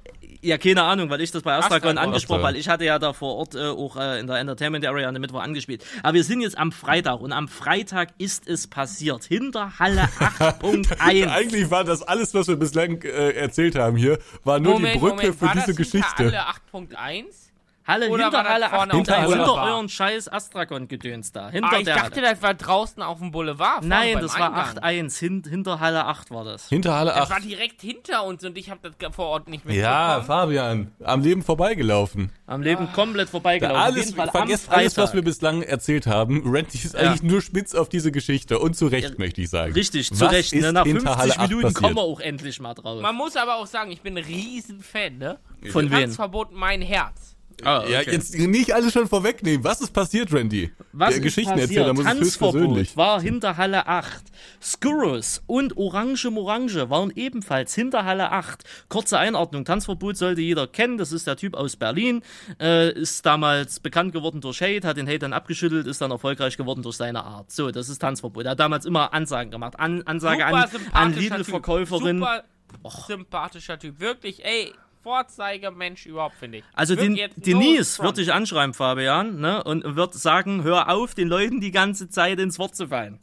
ja, 0.46 0.58
keine 0.58 0.84
Ahnung, 0.84 1.10
weil 1.10 1.22
ich 1.22 1.32
das 1.32 1.42
bei 1.42 1.56
Astragon 1.56 1.98
angesprochen 1.98 2.16
Astragon. 2.16 2.44
weil 2.44 2.56
ich 2.56 2.70
hatte 2.70 2.86
ja 2.86 3.00
da 3.00 3.14
vor 3.14 3.36
Ort 3.36 3.56
äh, 3.56 3.68
auch 3.68 3.98
äh, 3.98 4.20
in 4.20 4.28
der 4.28 4.38
Entertainment 4.38 4.86
Area 4.86 5.08
an 5.08 5.14
der 5.14 5.22
Mittwoch 5.22 5.42
angespielt. 5.42 5.84
Aber 6.04 6.14
wir 6.14 6.24
sind 6.24 6.42
jetzt 6.42 6.58
am 6.58 6.72
Freitag 6.72 7.20
und 7.22 7.32
am 7.32 7.48
Freitag 7.48 8.10
ist 8.18 8.48
es 8.48 8.68
passiert. 8.68 9.24
Hinter 9.24 9.80
Halle 9.80 10.02
8.1. 10.40 11.30
Eigentlich 11.30 11.72
war 11.72 11.84
das 11.84 12.04
alles, 12.04 12.34
was 12.34 12.48
wir 12.48 12.58
bislang 12.58 13.02
äh, 13.02 13.32
erzählt 13.32 13.76
haben 13.76 13.98
hier, 13.98 14.20
war 14.44 14.60
nur 14.60 14.74
Moment, 14.74 14.96
die 14.96 15.00
Brücke 15.00 15.16
Moment, 15.16 15.36
für 15.36 15.46
war 15.46 15.54
diese 15.54 15.68
das 15.68 15.76
Geschichte. 15.76 16.24
Hinter 16.24 16.48
alle 16.48 16.96
8.1? 16.96 17.45
Halle 17.88 18.10
Oder 18.10 18.24
hinter 18.26 18.38
war 18.38 18.44
das 18.44 18.54
Halle 18.54 18.70
vorne 18.70 18.94
8.1. 18.94 18.96
auf 18.96 19.06
dem 19.06 19.14
Hinter 19.14 19.26
Boulevard? 19.46 19.68
euren 19.70 19.90
scheiß 19.90 20.28
Astragon-Gedöns 20.32 21.32
da. 21.32 21.50
Hinter 21.50 21.70
Ah, 21.72 21.78
ich 21.80 21.86
der 21.86 21.96
dachte, 21.96 22.16
Halle. 22.22 22.30
das 22.32 22.42
war 22.42 22.54
draußen 22.56 23.04
auf 23.04 23.20
dem 23.20 23.32
Boulevard. 23.32 23.84
Nein, 23.84 24.18
das 24.20 24.38
war 24.40 24.48
Eingang. 24.56 24.84
8.1. 24.84 25.20
Hin, 25.20 25.44
hinter 25.48 25.80
Halle 25.80 26.06
8 26.06 26.32
war 26.32 26.44
das. 26.46 26.68
Hinter 26.70 26.96
Halle 26.96 27.12
Das 27.12 27.22
8. 27.24 27.30
war 27.32 27.40
direkt 27.42 27.82
hinter 27.82 28.24
uns 28.26 28.44
und 28.44 28.58
ich 28.58 28.70
habe 28.72 28.92
das 29.00 29.16
vor 29.16 29.28
Ort 29.28 29.48
nicht 29.50 29.66
Ja, 29.66 30.16
mitbekommen. 30.18 30.26
Fabian, 30.26 30.92
am 31.04 31.22
Leben 31.22 31.44
vorbeigelaufen. 31.44 32.32
Am 32.48 32.62
Leben 32.64 32.92
komplett 32.94 33.30
vorbeigelaufen. 33.30 33.80
Auf 33.80 33.86
Alles, 33.86 34.14
vergesst 34.32 34.70
alles, 34.72 34.98
was 34.98 35.14
wir 35.14 35.22
bislang 35.24 35.62
erzählt 35.62 36.08
haben. 36.08 36.42
Randy 36.46 36.78
ist 36.78 36.96
eigentlich 36.96 37.24
nur 37.24 37.42
spitz 37.42 37.76
auf 37.76 37.90
diese 37.90 38.12
Geschichte. 38.12 38.60
Und 38.60 38.76
zu 38.76 38.88
Recht, 38.88 39.20
möchte 39.20 39.42
ich 39.42 39.50
sagen. 39.50 39.74
Richtig, 39.74 40.10
was 40.12 40.18
zu 40.18 40.26
Recht. 40.26 40.54
Ist 40.54 40.62
Ne? 40.64 40.74
Nach 40.74 40.86
hinter 40.86 41.02
50 41.16 41.18
Halle 41.18 41.32
8 41.40 41.42
Minuten 41.50 41.62
passiert? 41.64 41.84
kommen 41.84 41.96
wir 41.98 42.02
auch 42.02 42.20
endlich 42.20 42.60
mal 42.60 42.74
drauf. 42.74 43.02
Man 43.02 43.16
muss 43.16 43.36
aber 43.36 43.56
auch 43.58 43.68
sagen, 43.68 43.92
ich 43.92 44.02
bin 44.02 44.18
ein 44.18 44.24
Riesenfan, 44.24 45.18
ne? 45.20 45.38
Von 45.72 45.92
wem? 45.92 46.00
Tanzverbot 46.02 46.52
mein 46.52 46.82
Herz. 46.82 47.35
Ah, 47.64 47.84
Ja, 47.88 48.02
jetzt 48.02 48.38
nicht 48.38 48.74
alles 48.74 48.92
schon 48.94 49.08
vorwegnehmen. 49.08 49.64
Was 49.64 49.82
ist 49.82 49.92
passiert, 49.94 50.32
Randy? 50.34 50.72
Was 50.92 51.10
Der 51.10 51.18
ist 51.18 51.24
Geschichtenerzähler 51.24 51.94
passiert? 51.94 51.96
muss 51.96 52.06
es 52.06 52.20
höchstpersönlich. 52.28 52.88
Tanzverbot 52.90 52.98
war 52.98 53.22
hinter 53.22 53.58
Halle 53.58 53.88
8. 53.88 54.24
Skurrus 54.62 55.42
und 55.48 55.78
Orange 55.78 56.30
Morange 56.30 56.90
waren 56.90 57.12
ebenfalls 57.16 57.74
hinter 57.74 58.04
Halle 58.06 58.32
8. 58.32 58.64
Kurze 58.90 59.18
Einordnung. 59.20 59.64
Tanzverbot 59.66 60.18
sollte 60.18 60.42
jeder 60.42 60.68
kennen. 60.68 60.98
Das 60.98 61.12
ist 61.12 61.28
der 61.28 61.38
Typ 61.38 61.54
aus 61.56 61.76
Berlin. 61.76 62.22
Äh, 62.60 62.92
ist 62.92 63.26
damals 63.26 63.80
bekannt 63.80 64.12
geworden 64.14 64.42
durch 64.42 64.62
Hate, 64.62 64.88
hat 64.88 64.98
den 64.98 65.08
Hate 65.08 65.20
dann 65.20 65.34
abgeschüttelt, 65.34 65.88
ist 65.88 66.02
dann 66.02 66.12
erfolgreich 66.12 66.58
geworden 66.58 66.82
durch 66.84 66.98
seine 66.98 67.24
Art. 67.24 67.52
So, 67.52 67.72
das 67.72 67.90
ist 67.90 68.00
Tanzverbot. 68.00 68.46
Er 68.46 68.52
hat 68.52 68.60
damals 68.60 68.86
immer 68.86 69.14
Ansagen 69.14 69.52
gemacht. 69.52 69.80
An, 69.80 70.04
Ansage 70.04 70.46
an, 70.46 70.54
an 70.56 70.70
sympathischer 70.70 71.20
Lidl-Verkäuferin. 71.22 72.18
Super 72.20 72.44
sympathischer 73.08 73.80
Typ. 73.80 74.00
Wirklich, 74.00 74.44
ey, 74.44 74.74
Vorzeigemensch 75.06 76.08
überhaupt, 76.08 76.36
finde 76.36 76.58
ich. 76.58 76.64
Also 76.74 76.96
den, 76.96 77.16
Denise 77.36 78.00
wird 78.02 78.18
dich 78.18 78.34
anschreiben, 78.34 78.74
Fabian, 78.74 79.40
ne, 79.40 79.64
und 79.64 79.96
wird 79.96 80.16
sagen, 80.16 80.64
hör 80.64 80.90
auf, 80.90 81.14
den 81.14 81.28
Leuten 81.28 81.62
die 81.62 81.70
ganze 81.70 82.10
Zeit 82.10 82.40
ins 82.40 82.58
Wort 82.58 82.76
zu 82.76 82.88
fallen. 82.88 83.20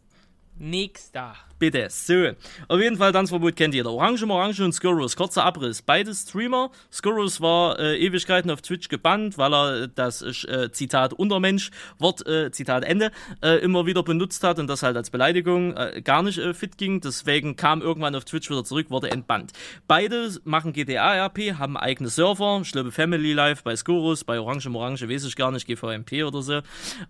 Nix 0.56 1.10
da. 1.10 1.34
Bitte. 1.62 1.86
So. 1.90 2.32
Auf 2.66 2.80
jeden 2.80 2.96
Fall 2.96 3.12
Tanzverbot 3.12 3.54
kennt 3.54 3.72
jeder. 3.72 3.92
Orange, 3.92 4.28
Orange 4.28 4.64
und 4.64 4.72
Skurrus. 4.72 5.14
Kurzer 5.14 5.44
Abriss. 5.44 5.80
Beide 5.80 6.12
Streamer. 6.12 6.72
Skurrus 6.92 7.40
war 7.40 7.78
äh, 7.78 8.04
Ewigkeiten 8.04 8.50
auf 8.50 8.62
Twitch 8.62 8.88
gebannt, 8.88 9.38
weil 9.38 9.54
er 9.54 9.86
das 9.86 10.22
äh, 10.22 10.72
Zitat 10.72 11.12
Untermensch, 11.12 11.70
Wort, 12.00 12.26
äh, 12.26 12.50
Zitat 12.50 12.82
Ende, 12.82 13.12
äh, 13.44 13.58
immer 13.62 13.86
wieder 13.86 14.02
benutzt 14.02 14.42
hat 14.42 14.58
und 14.58 14.66
das 14.66 14.82
halt 14.82 14.96
als 14.96 15.10
Beleidigung 15.10 15.76
äh, 15.76 16.02
gar 16.02 16.24
nicht 16.24 16.38
äh, 16.38 16.52
fit 16.52 16.78
ging. 16.78 17.00
Deswegen 17.00 17.54
kam 17.54 17.80
irgendwann 17.80 18.16
auf 18.16 18.24
Twitch 18.24 18.50
wieder 18.50 18.64
zurück, 18.64 18.90
wurde 18.90 19.12
entbannt. 19.12 19.52
Beide 19.86 20.32
machen 20.42 20.72
GTA-RP, 20.72 21.60
haben 21.60 21.76
eigene 21.76 22.08
Server. 22.08 22.60
Glaube 22.72 22.90
Family 22.90 23.34
Life 23.34 23.62
bei 23.62 23.76
Skurrus, 23.76 24.24
bei 24.24 24.40
Orange, 24.40 24.68
Orange 24.68 25.08
weiß 25.08 25.26
ich 25.26 25.36
gar 25.36 25.52
nicht, 25.52 25.68
GVMP 25.68 26.24
oder 26.24 26.42
so. 26.42 26.60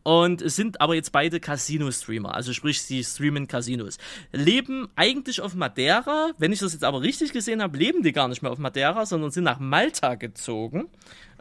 Und 0.03 0.43
sind 0.51 0.79
aber 0.83 0.95
jetzt 0.95 1.11
beide 1.11 1.41
Casino-Streamer. 1.41 2.35
Also 2.35 2.53
sprich, 2.53 2.83
sie 2.83 3.03
streamen 3.03 3.49
Casinos. 3.49 3.97
Leben 4.43 4.89
eigentlich 4.97 5.41
auf 5.41 5.55
Madeira. 5.55 6.33
Wenn 6.39 6.53
ich 6.53 6.59
das 6.59 6.73
jetzt 6.73 6.85
aber 6.85 7.03
richtig 7.03 7.33
gesehen 7.33 7.63
habe, 7.63 7.79
leben 7.79 8.03
die 8.03 8.13
gar 8.13 8.29
nicht 8.29 8.43
mehr 8.43 8.51
auf 8.51 8.59
Madeira, 8.59 9.07
sondern 9.07 9.31
sind 9.31 9.45
nach 9.45 9.59
Malta 9.59 10.17
gezogen 10.17 10.89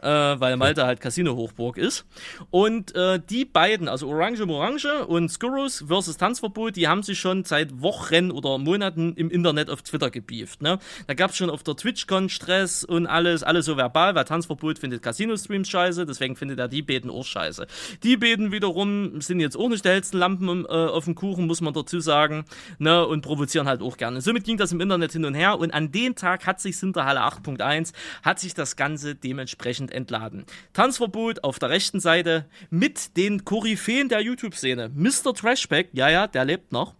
äh, 0.02 0.08
weil 0.08 0.56
Malta 0.56 0.86
halt 0.86 1.00
Casino-Hochburg 1.00 1.78
ist. 1.78 2.04
Und 2.50 2.94
äh, 2.94 3.20
die 3.30 3.44
beiden, 3.44 3.88
also 3.88 4.08
Orange 4.08 4.44
Morange 4.44 5.06
und 5.06 5.28
Skurrus 5.30 5.84
versus 5.86 6.16
Tanzverbot, 6.16 6.76
die 6.76 6.88
haben 6.88 7.02
sich 7.02 7.18
schon 7.18 7.44
seit 7.44 7.80
Wochen 7.80 8.30
oder 8.30 8.58
Monaten 8.58 9.14
im 9.14 9.30
Internet 9.30 9.70
auf 9.70 9.82
Twitter 9.82 10.10
gebieft. 10.10 10.62
Ne? 10.62 10.78
Da 11.06 11.14
gab 11.14 11.30
es 11.30 11.36
schon 11.36 11.50
auf 11.50 11.62
der 11.62 11.76
TwitchCon 11.76 12.28
Stress 12.28 12.84
und 12.84 13.06
alles, 13.06 13.42
alles 13.42 13.66
so 13.66 13.76
verbal, 13.76 14.14
weil 14.14 14.24
Tanzverbot 14.24 14.78
findet 14.78 15.02
Casino-Streams 15.02 15.68
scheiße, 15.68 16.04
deswegen 16.04 16.36
findet 16.36 16.58
er 16.58 16.68
die 16.68 16.82
Beten 16.82 17.10
auch 17.10 17.24
scheiße. 17.24 17.66
Die 18.02 18.16
Beten 18.16 18.52
wiederum 18.52 19.20
sind 19.20 19.40
jetzt 19.40 19.56
auch 19.56 19.68
nicht 19.68 19.84
die 19.84 19.88
hellsten 19.88 20.18
Lampen 20.18 20.64
äh, 20.64 20.68
auf 20.68 21.04
dem 21.04 21.14
Kuchen, 21.14 21.46
muss 21.46 21.60
man 21.60 21.74
dazu 21.74 22.00
sagen, 22.00 22.44
ne? 22.78 23.06
und 23.06 23.22
provozieren 23.22 23.68
halt 23.68 23.82
auch 23.82 23.96
gerne. 23.96 24.20
Somit 24.20 24.44
ging 24.44 24.56
das 24.56 24.72
im 24.72 24.80
Internet 24.80 25.12
hin 25.12 25.24
und 25.24 25.34
her 25.34 25.58
und 25.58 25.72
an 25.72 25.92
den 25.92 26.16
Tag 26.16 26.46
hat 26.46 26.60
sich 26.60 26.78
hinter 26.78 27.04
Halle 27.04 27.20
8.1 27.20 27.92
hat 28.22 28.40
sich 28.40 28.54
das 28.54 28.76
Ganze 28.76 29.14
dementsprechend 29.14 29.91
entladen. 29.92 30.44
Tanzverbot 30.72 31.44
auf 31.44 31.58
der 31.58 31.70
rechten 31.70 32.00
Seite 32.00 32.46
mit 32.70 33.16
den 33.16 33.44
Koryphäen 33.44 34.08
der 34.08 34.20
YouTube-Szene. 34.20 34.90
Mr. 34.94 35.34
Trashback, 35.34 35.88
ja, 35.92 36.08
ja, 36.08 36.26
der 36.26 36.44
lebt 36.44 36.72
noch. 36.72 36.94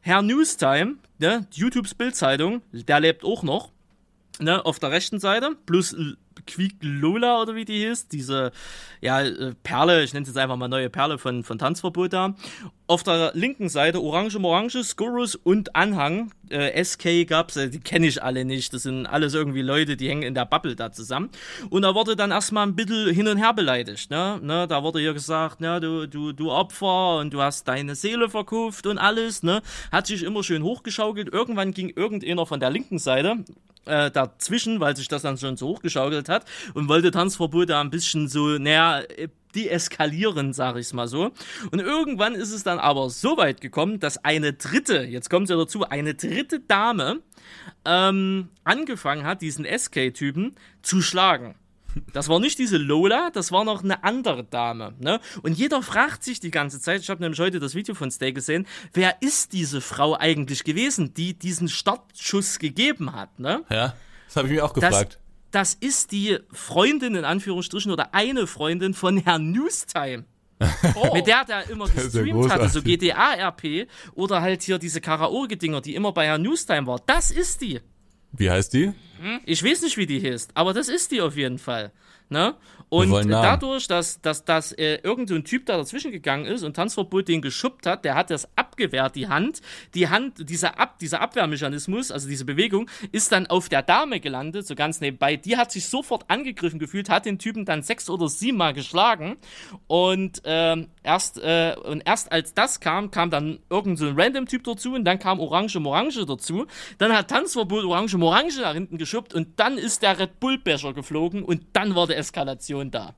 Herr 0.00 0.22
Newstime, 0.22 0.96
ne, 1.18 1.46
YouTubes 1.52 1.94
Bildzeitung, 1.94 2.62
der 2.72 3.00
lebt 3.00 3.24
auch 3.24 3.42
noch. 3.42 3.70
Ne, 4.38 4.64
auf 4.64 4.78
der 4.78 4.90
rechten 4.90 5.20
Seite, 5.20 5.56
plus 5.66 5.94
Quick 6.46 6.76
Lola 6.80 7.42
oder 7.42 7.54
wie 7.54 7.64
die 7.64 7.86
hieß, 7.86 8.08
diese 8.08 8.52
ja, 9.00 9.22
äh, 9.22 9.54
Perle, 9.62 10.02
ich 10.02 10.12
nenne 10.12 10.22
es 10.22 10.28
jetzt 10.28 10.38
einfach 10.38 10.56
mal 10.56 10.68
neue 10.68 10.90
Perle 10.90 11.18
von, 11.18 11.42
von 11.44 11.58
Tanzverbot 11.58 12.12
da. 12.12 12.34
Auf 12.86 13.04
der 13.04 13.30
linken 13.34 13.68
Seite 13.68 14.02
Orange 14.02 14.38
Morange, 14.38 14.82
Skurrus 14.82 15.36
und 15.36 15.76
Anhang. 15.76 16.32
Äh, 16.50 16.82
SK 16.82 17.26
gab's, 17.26 17.56
äh, 17.56 17.70
die 17.70 17.78
kenne 17.78 18.08
ich 18.08 18.22
alle 18.22 18.44
nicht. 18.44 18.74
Das 18.74 18.82
sind 18.82 19.06
alles 19.06 19.32
irgendwie 19.32 19.62
Leute, 19.62 19.96
die 19.96 20.08
hängen 20.08 20.22
in 20.22 20.34
der 20.34 20.44
Bubble 20.44 20.74
da 20.74 20.90
zusammen. 20.90 21.30
Und 21.70 21.82
da 21.82 21.94
wurde 21.94 22.16
dann 22.16 22.32
erstmal 22.32 22.66
ein 22.66 22.74
bisschen 22.74 23.14
hin 23.14 23.28
und 23.28 23.38
her 23.38 23.54
beleidigt. 23.54 24.10
Ne? 24.10 24.40
Ne? 24.42 24.66
Da 24.66 24.82
wurde 24.82 24.98
hier 24.98 25.14
gesagt, 25.14 25.60
ne, 25.60 25.80
du, 25.80 26.08
du, 26.08 26.32
du 26.32 26.50
Opfer 26.50 27.18
und 27.18 27.32
du 27.32 27.40
hast 27.40 27.68
deine 27.68 27.94
Seele 27.94 28.28
verkauft 28.28 28.86
und 28.86 28.98
alles. 28.98 29.42
Ne? 29.42 29.62
Hat 29.92 30.08
sich 30.08 30.24
immer 30.24 30.42
schön 30.42 30.64
hochgeschaukelt. 30.64 31.32
Irgendwann 31.32 31.72
ging 31.72 31.90
irgendeiner 31.94 32.44
von 32.44 32.58
der 32.58 32.70
linken 32.70 32.98
Seite, 32.98 33.44
äh, 33.86 34.10
dazwischen, 34.10 34.80
weil 34.80 34.96
sich 34.96 35.08
das 35.08 35.22
dann 35.22 35.38
schon 35.38 35.56
so 35.56 35.68
hochgeschaukelt 35.68 36.28
hat 36.28 36.44
und 36.74 36.88
wollte 36.88 37.10
Tanzverbot 37.10 37.70
da 37.70 37.80
ein 37.80 37.90
bisschen 37.90 38.28
so, 38.28 38.58
naja, 38.58 39.02
deeskalieren, 39.54 40.52
sag 40.52 40.76
ich's 40.76 40.92
mal 40.92 41.08
so. 41.08 41.32
Und 41.70 41.80
irgendwann 41.80 42.34
ist 42.34 42.52
es 42.52 42.62
dann 42.62 42.78
aber 42.78 43.10
so 43.10 43.36
weit 43.36 43.60
gekommen, 43.60 44.00
dass 44.00 44.24
eine 44.24 44.52
dritte, 44.52 45.02
jetzt 45.02 45.30
kommt 45.30 45.48
ja 45.48 45.56
dazu, 45.56 45.84
eine 45.88 46.14
dritte 46.14 46.60
Dame 46.60 47.20
ähm, 47.84 48.48
angefangen 48.64 49.24
hat, 49.24 49.42
diesen 49.42 49.64
SK-Typen 49.64 50.54
zu 50.82 51.02
schlagen. 51.02 51.54
Das 52.12 52.28
war 52.28 52.40
nicht 52.40 52.58
diese 52.58 52.76
Lola, 52.76 53.30
das 53.32 53.52
war 53.52 53.64
noch 53.64 53.82
eine 53.82 54.04
andere 54.04 54.44
Dame. 54.44 54.94
Ne? 54.98 55.20
Und 55.42 55.58
jeder 55.58 55.82
fragt 55.82 56.24
sich 56.24 56.40
die 56.40 56.50
ganze 56.50 56.80
Zeit, 56.80 57.00
ich 57.00 57.10
habe 57.10 57.22
nämlich 57.22 57.40
heute 57.40 57.60
das 57.60 57.74
Video 57.74 57.94
von 57.94 58.10
Stay 58.10 58.32
gesehen, 58.32 58.66
wer 58.92 59.22
ist 59.22 59.52
diese 59.52 59.80
Frau 59.80 60.16
eigentlich 60.16 60.64
gewesen, 60.64 61.14
die 61.14 61.38
diesen 61.38 61.68
Startschuss 61.68 62.58
gegeben 62.58 63.12
hat? 63.12 63.38
Ne? 63.38 63.64
Ja, 63.70 63.94
das 64.26 64.36
habe 64.36 64.48
ich 64.48 64.54
mir 64.54 64.64
auch 64.64 64.72
gefragt. 64.72 65.18
Das, 65.50 65.72
das 65.72 65.74
ist 65.74 66.12
die 66.12 66.38
Freundin 66.52 67.14
in 67.14 67.24
Anführungsstrichen 67.24 67.90
oder 67.90 68.14
eine 68.14 68.46
Freundin 68.46 68.94
von 68.94 69.16
Herrn 69.16 69.50
Newstime. 69.50 70.24
Oh. 70.94 71.14
Mit 71.14 71.26
der 71.26 71.44
der 71.46 71.70
immer 71.70 71.88
gestreamt 71.88 72.50
hatte, 72.50 72.68
so 72.68 72.82
GTA-RP 72.82 73.88
oder 74.14 74.42
halt 74.42 74.62
hier 74.62 74.78
diese 74.78 75.00
Karaoke-Dinger, 75.00 75.80
die 75.80 75.94
immer 75.94 76.12
bei 76.12 76.26
Herrn 76.26 76.42
Newstime 76.42 76.86
war. 76.86 77.00
Das 77.06 77.30
ist 77.30 77.62
die. 77.62 77.80
Wie 78.32 78.50
heißt 78.50 78.72
die? 78.72 78.92
Ich 79.44 79.62
weiß 79.62 79.82
nicht, 79.82 79.96
wie 79.96 80.06
die 80.06 80.22
heißt, 80.22 80.52
aber 80.54 80.72
das 80.72 80.88
ist 80.88 81.10
die 81.10 81.20
auf 81.20 81.36
jeden 81.36 81.58
Fall. 81.58 81.92
Ne? 82.28 82.54
Und 82.88 83.28
dadurch, 83.28 83.86
dass, 83.86 84.20
dass, 84.20 84.44
dass 84.44 84.72
äh, 84.72 84.98
irgendein 85.02 85.44
Typ 85.44 85.66
da 85.66 85.76
dazwischen 85.76 86.10
gegangen 86.10 86.46
ist 86.46 86.62
und 86.62 86.74
Tanzverbot 86.74 87.28
den 87.28 87.42
geschubbt 87.42 87.86
hat, 87.86 88.04
der 88.04 88.14
hat 88.14 88.30
das 88.30 88.48
abgewehrt, 88.80 89.16
die 89.16 89.28
Hand. 89.28 89.60
Die 89.94 90.08
Hand, 90.08 90.48
dieser, 90.48 90.78
Ab, 90.78 90.98
dieser 90.98 91.20
Abwehrmechanismus, 91.20 92.10
also 92.10 92.28
diese 92.28 92.44
Bewegung, 92.44 92.88
ist 93.12 93.32
dann 93.32 93.46
auf 93.46 93.68
der 93.68 93.82
Dame 93.82 94.20
gelandet, 94.20 94.66
so 94.66 94.74
ganz 94.74 95.00
nebenbei. 95.00 95.36
Die 95.36 95.56
hat 95.56 95.70
sich 95.70 95.86
sofort 95.86 96.24
angegriffen 96.28 96.78
gefühlt, 96.78 97.10
hat 97.10 97.26
den 97.26 97.38
Typen 97.38 97.64
dann 97.64 97.82
sechs 97.82 98.08
oder 98.08 98.28
sieben 98.28 98.56
Mal 98.56 98.72
geschlagen. 98.72 99.36
Und 99.86 100.42
ähm, 100.44 100.88
erst, 101.02 101.38
äh, 101.38 101.74
und 101.82 102.02
erst 102.06 102.32
als 102.32 102.54
das 102.54 102.80
kam, 102.80 103.10
kam 103.10 103.30
dann 103.30 103.58
irgendein 103.68 103.96
so 103.96 104.10
random 104.16 104.46
Typ 104.46 104.64
dazu 104.64 104.94
und 104.94 105.04
dann 105.04 105.18
kam 105.18 105.40
Orange 105.40 105.78
Morange 105.78 106.24
dazu. 106.26 106.66
Dann 106.98 107.12
hat 107.12 107.28
Tanzverbot 107.28 107.84
Orange 107.84 108.16
Morange 108.16 108.60
nach 108.60 108.74
hinten 108.74 108.98
geschubbt 108.98 109.34
und 109.34 109.60
dann 109.60 109.76
ist 109.76 110.02
der 110.02 110.18
Red 110.18 110.40
Bull 110.40 110.58
Becher 110.58 110.94
geflogen 110.94 111.42
und 111.42 111.64
dann 111.74 111.94
war 111.94 112.06
der 112.06 112.18
Eskalation 112.18 112.90
da. 112.90 113.14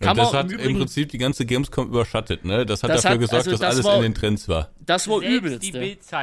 Kann 0.00 0.16
das 0.16 0.32
hat 0.32 0.52
im, 0.52 0.60
im, 0.60 0.78
Prinzip 0.78 1.08
die 1.08 1.18
ganze 1.18 1.44
Gamescom 1.44 1.88
überschattet, 1.88 2.44
ne? 2.44 2.64
Das 2.64 2.84
hat 2.84 2.90
das 2.90 3.02
dafür 3.02 3.14
hat, 3.14 3.20
gesorgt, 3.20 3.48
also 3.48 3.50
dass 3.50 3.60
das 3.60 3.74
alles 3.74 3.84
war, 3.84 3.96
in 3.96 4.02
den 4.02 4.14
Trends 4.14 4.48
war. 4.48 4.70
Das 4.78 5.08
war 5.08 5.20
übelst. 5.20 5.72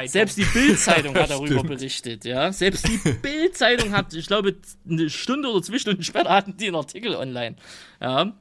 Selbst 0.06 0.38
die 0.38 0.44
Bildzeitung 0.44 1.14
hat 1.18 1.30
darüber 1.30 1.62
berichtet, 1.62 2.24
ja. 2.24 2.52
Selbst 2.52 2.88
die 2.88 2.96
Bildzeitung 3.22 3.92
hat, 3.92 4.14
ich 4.14 4.26
glaube, 4.26 4.56
eine 4.88 5.10
Stunde 5.10 5.50
oder 5.50 5.62
zwei 5.62 5.78
Stunden 5.78 6.02
später 6.02 6.30
hatten 6.30 6.56
die 6.56 6.68
einen 6.68 6.76
Artikel 6.76 7.14
online. 7.16 7.56
Ja. 8.00 8.32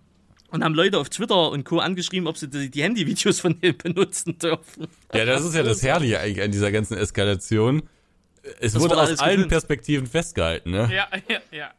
Und 0.52 0.64
haben 0.64 0.74
Leute 0.74 1.00
auf 1.00 1.10
Twitter 1.10 1.52
und 1.52 1.66
Co. 1.66 1.80
angeschrieben, 1.80 2.28
ob 2.28 2.38
sie 2.38 2.48
die, 2.48 2.72
die 2.72 2.84
Handyvideos 2.84 3.42
von 3.42 3.60
denen 3.60 3.78
benutzen 3.78 4.40
dürfen. 4.40 4.88
Ja, 5.14 5.26
das 5.26 5.44
ist 5.44 5.54
ja 5.54 5.64
das 5.64 5.84
Herrliche 5.84 6.20
eigentlich 6.22 6.46
an 6.46 6.52
dieser 6.52 6.72
ganzen 6.72 6.98
Eskalation. 6.98 7.84
Es 8.62 8.74
das 8.74 8.82
wurde 8.82 8.96
aus 8.98 9.20
allen 9.20 9.50
Perspektiven 9.50 10.08
festgehalten, 10.08 10.72
ne? 10.72 10.90
Ja, 10.94 11.08
ja, 11.30 11.40
ja. 11.52 11.72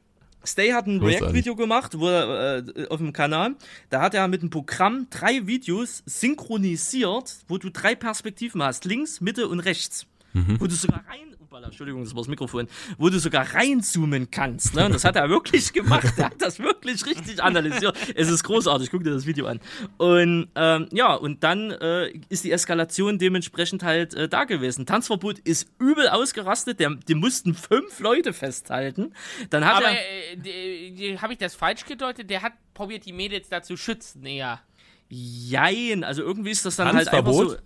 Stay 0.46 0.72
hat 0.72 0.86
ein 0.86 1.02
React-Video 1.02 1.56
gemacht 1.56 1.98
wo 1.98 2.08
er, 2.08 2.66
äh, 2.66 2.88
auf 2.88 2.98
dem 2.98 3.12
Kanal. 3.12 3.56
Da 3.90 4.00
hat 4.00 4.14
er 4.14 4.28
mit 4.28 4.40
einem 4.40 4.50
Programm 4.50 5.08
drei 5.10 5.46
Videos 5.46 6.02
synchronisiert, 6.06 7.36
wo 7.48 7.58
du 7.58 7.70
drei 7.70 7.94
Perspektiven 7.94 8.62
hast: 8.62 8.84
links, 8.84 9.20
Mitte 9.20 9.48
und 9.48 9.60
rechts. 9.60 10.06
Mhm. 10.32 10.60
Wo 10.60 10.66
du 10.66 10.74
sogar 10.74 11.04
rein 11.08 11.35
Hoppala, 11.46 11.68
Entschuldigung, 11.68 12.02
das 12.02 12.12
war 12.12 12.22
das 12.22 12.28
Mikrofon, 12.28 12.66
wo 12.98 13.08
du 13.08 13.20
sogar 13.20 13.54
reinzoomen 13.54 14.32
kannst. 14.32 14.74
Ne? 14.74 14.86
Und 14.86 14.94
das 14.96 15.04
hat 15.04 15.14
er 15.14 15.28
wirklich 15.28 15.72
gemacht. 15.72 16.12
Er 16.16 16.26
hat 16.26 16.42
das 16.42 16.58
wirklich 16.58 17.06
richtig 17.06 17.40
analysiert. 17.40 17.96
Es 18.16 18.28
ist 18.28 18.42
großartig, 18.42 18.90
guck 18.90 19.04
dir 19.04 19.12
das 19.12 19.26
Video 19.26 19.46
an. 19.46 19.60
Und 19.96 20.48
ähm, 20.56 20.88
ja, 20.90 21.14
und 21.14 21.44
dann 21.44 21.70
äh, 21.70 22.08
ist 22.30 22.42
die 22.42 22.50
Eskalation 22.50 23.20
dementsprechend 23.20 23.84
halt 23.84 24.12
äh, 24.14 24.28
da 24.28 24.42
gewesen. 24.42 24.86
Tanzverbot 24.86 25.38
ist 25.38 25.68
übel 25.78 26.08
ausgerastet, 26.08 26.80
der, 26.80 26.96
die 26.96 27.14
mussten 27.14 27.54
fünf 27.54 28.00
Leute 28.00 28.32
festhalten. 28.32 29.14
Dann 29.50 29.64
hat 29.64 29.76
Aber 29.76 29.86
er. 29.86 30.44
Äh, 30.44 31.18
habe 31.18 31.34
ich 31.34 31.38
das 31.38 31.54
falsch 31.54 31.84
gedeutet? 31.84 32.28
Der 32.28 32.42
hat 32.42 32.54
probiert, 32.74 33.06
die 33.06 33.12
Mädels 33.12 33.48
da 33.48 33.62
zu 33.62 33.76
schützen, 33.76 34.26
eher. 34.26 34.60
Jein, 35.08 36.02
also 36.02 36.22
irgendwie 36.22 36.50
ist 36.50 36.66
das 36.66 36.74
dann 36.74 36.92
halt 36.92 37.06
einfach 37.06 37.32
so. 37.32 37.56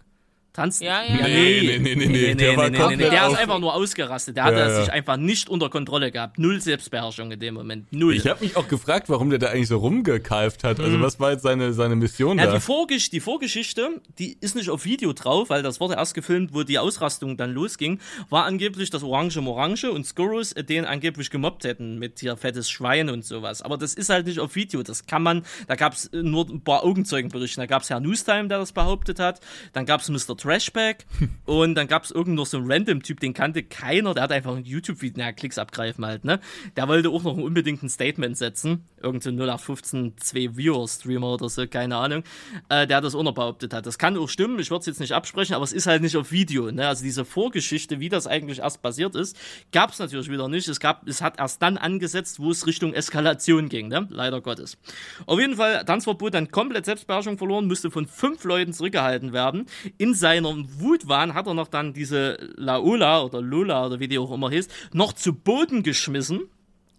Tanzen? 0.53 0.85
Ja, 0.85 1.03
ja, 1.03 1.15
ja. 1.15 1.29
Nee, 1.29 1.79
nee, 1.79 1.79
nee, 1.79 1.95
nee, 1.95 2.07
nee, 2.07 2.35
der, 2.35 2.57
war 2.57 2.71
nee, 2.71 2.97
nee, 2.97 3.09
der 3.09 3.29
ist 3.29 3.39
einfach 3.39 3.59
nur 3.61 3.75
ausgerastet. 3.75 4.37
Der 4.37 4.45
hat 4.45 4.55
ja, 4.55 4.81
sich 4.81 4.93
einfach 4.93 5.17
nicht 5.17 5.49
unter 5.49 5.71
Kontrolle 5.71 6.11
gehabt. 6.11 6.39
Null 6.39 6.61
Selbstbeherrschung 6.61 7.31
in 7.31 7.39
dem 7.39 7.55
Moment. 7.55 7.93
Null. 7.93 8.17
Ich 8.17 8.27
habe 8.27 8.45
mich 8.45 8.57
auch 8.57 8.67
gefragt, 8.67 9.09
warum 9.09 9.31
der 9.31 9.39
da 9.39 9.49
eigentlich 9.49 9.69
so 9.69 9.79
rumgekalft 9.79 10.65
hat. 10.65 10.81
Also, 10.81 10.97
mhm. 10.97 11.03
was 11.03 11.21
war 11.21 11.33
jetzt 11.33 11.43
seine, 11.43 11.73
seine 11.73 11.95
Mission 11.95 12.39
ja, 12.39 12.47
da? 12.47 12.55
Die, 12.55 12.61
Vorgesch 12.61 13.11
die 13.11 13.21
Vorgeschichte, 13.21 14.01
die 14.19 14.37
ist 14.41 14.57
nicht 14.57 14.71
auf 14.71 14.85
Video 14.85 15.13
drauf, 15.13 15.51
weil 15.51 15.63
das 15.63 15.79
wurde 15.79 15.95
erst 15.95 16.15
gefilmt, 16.15 16.53
wo 16.53 16.65
die 16.65 16.79
Ausrastung 16.79 17.37
dann 17.37 17.53
losging. 17.53 18.01
War 18.29 18.45
angeblich, 18.45 18.91
dass 18.91 19.03
Orange 19.03 19.41
Morange 19.41 19.91
und 19.91 20.05
Skurrus 20.05 20.55
den 20.55 20.85
angeblich 20.85 21.31
gemobbt 21.31 21.65
hätten 21.65 21.99
mit 21.99 22.19
hier 22.21 22.37
fettes 22.37 22.69
Schwein 22.69 23.09
und 23.09 23.25
sowas. 23.25 23.63
Aber 23.63 23.77
das 23.77 23.95
ist 23.95 24.11
halt 24.11 24.27
nicht 24.27 24.41
auf 24.41 24.57
Video. 24.57 24.83
Das 24.83 25.07
kann 25.07 25.23
man, 25.23 25.45
da 25.69 25.77
gab 25.77 25.93
es 25.93 26.11
nur 26.13 26.49
ein 26.49 26.63
paar 26.63 26.83
Augenzeugenberichte. 26.85 27.61
Da 27.61 27.67
gab 27.67 27.83
es 27.83 27.91
Herr 27.91 28.01
Newstime, 28.01 28.49
der 28.49 28.59
das 28.59 28.73
behauptet 28.73 29.19
hat. 29.19 29.41
Dann 29.73 29.87
gab 29.87 30.01
es 30.01 30.09
Mr. 30.09 30.37
Trashback 30.41 31.07
und 31.45 31.75
dann 31.75 31.87
gab 31.87 32.05
es 32.05 32.11
irgend 32.11 32.37
noch 32.37 32.47
so 32.47 32.59
einen 32.59 32.71
Random-Typ, 32.71 33.21
den 33.21 33.35
kannte 33.35 33.63
keiner, 33.63 34.15
der 34.15 34.25
hat 34.25 34.33
einfach 34.33 34.57
ein 34.57 34.65
YouTube-Video, 34.65 35.19
naja, 35.19 35.33
Klicks 35.33 35.59
abgreifen 35.59 36.05
halt, 36.05 36.25
ne? 36.25 36.41
Der 36.77 36.89
wollte 36.89 37.11
auch 37.11 37.23
noch 37.23 37.37
unbedingt 37.37 37.83
ein 37.83 37.89
Statement 37.89 38.37
setzen, 38.37 38.85
irgend 39.03 39.23
so 39.23 39.31
0815 39.31 40.15
2 40.17 40.57
Viewer-Streamer 40.57 41.35
oder 41.35 41.49
so, 41.49 41.67
keine 41.67 41.97
Ahnung, 41.97 42.25
äh, 42.69 42.87
der 42.87 43.01
das 43.01 43.15
auch 43.15 43.23
noch 43.23 43.35
behauptet 43.35 43.75
hat. 43.75 43.87
Das 43.87 43.99
kann 43.99 44.17
auch 44.17 44.29
stimmen, 44.29 44.59
ich 44.59 44.71
würde 44.71 44.81
es 44.81 44.87
jetzt 44.87 45.01
nicht 45.01 45.13
absprechen, 45.13 45.55
aber 45.55 45.65
es 45.65 45.73
ist 45.73 45.87
halt 45.87 46.03
nicht 46.03 46.17
auf 46.17 46.33
Video, 46.33 46.71
ne? 46.71 46.89
Also 46.89 47.03
diese 47.03 47.25
Vorgeschichte, 47.25 48.01
wie 48.01 48.09
das 48.09 48.27
eigentlich 48.27 48.61
erst 48.61 48.83
passiert 48.83 49.15
ist, 49.15 49.37
gab 49.73 49.91
es 49.91 49.99
natürlich 49.99 50.31
wieder 50.31 50.49
nicht. 50.49 50.69
Es 50.69 50.81
gab, 50.81 51.07
es 51.07 51.23
hat 51.23 51.39
erst 51.39 51.63
dann 51.63 51.77
angesetzt, 51.77 52.41
wo 52.41 52.51
es 52.51 52.67
Richtung 52.67 52.95
Eskalation 52.95 53.69
ging, 53.69 53.89
ne? 53.89 54.07
Leider 54.11 54.41
Gottes. 54.41 54.79
Auf 55.27 55.39
jeden 55.39 55.57
Fall, 55.57 55.85
Tanzverbot 55.85 56.35
dann 56.35 56.51
komplett 56.51 56.87
Selbstbeherrschung 56.87 57.39
verloren, 57.39 57.67
musste 57.67 57.91
von 57.91 58.07
fünf 58.07 58.45
Leuten 58.45 58.73
zurückgehalten 58.73 59.33
werden. 59.33 59.67
In 59.99 60.15
seiner 60.31 60.55
Wutwahn 60.79 61.35
hat 61.35 61.47
er 61.47 61.55
noch 61.55 61.69
dann 61.69 61.93
diese 61.93 62.39
Laola 62.57 63.23
oder 63.23 63.41
Lola 63.41 63.87
oder 63.87 64.01
wie 64.01 64.09
die 64.09 64.19
auch 64.19 64.33
immer 64.33 64.51
hieß, 64.51 64.69
noch 64.93 65.13
zu 65.13 65.33
Boden 65.33 65.83
geschmissen. 65.83 66.43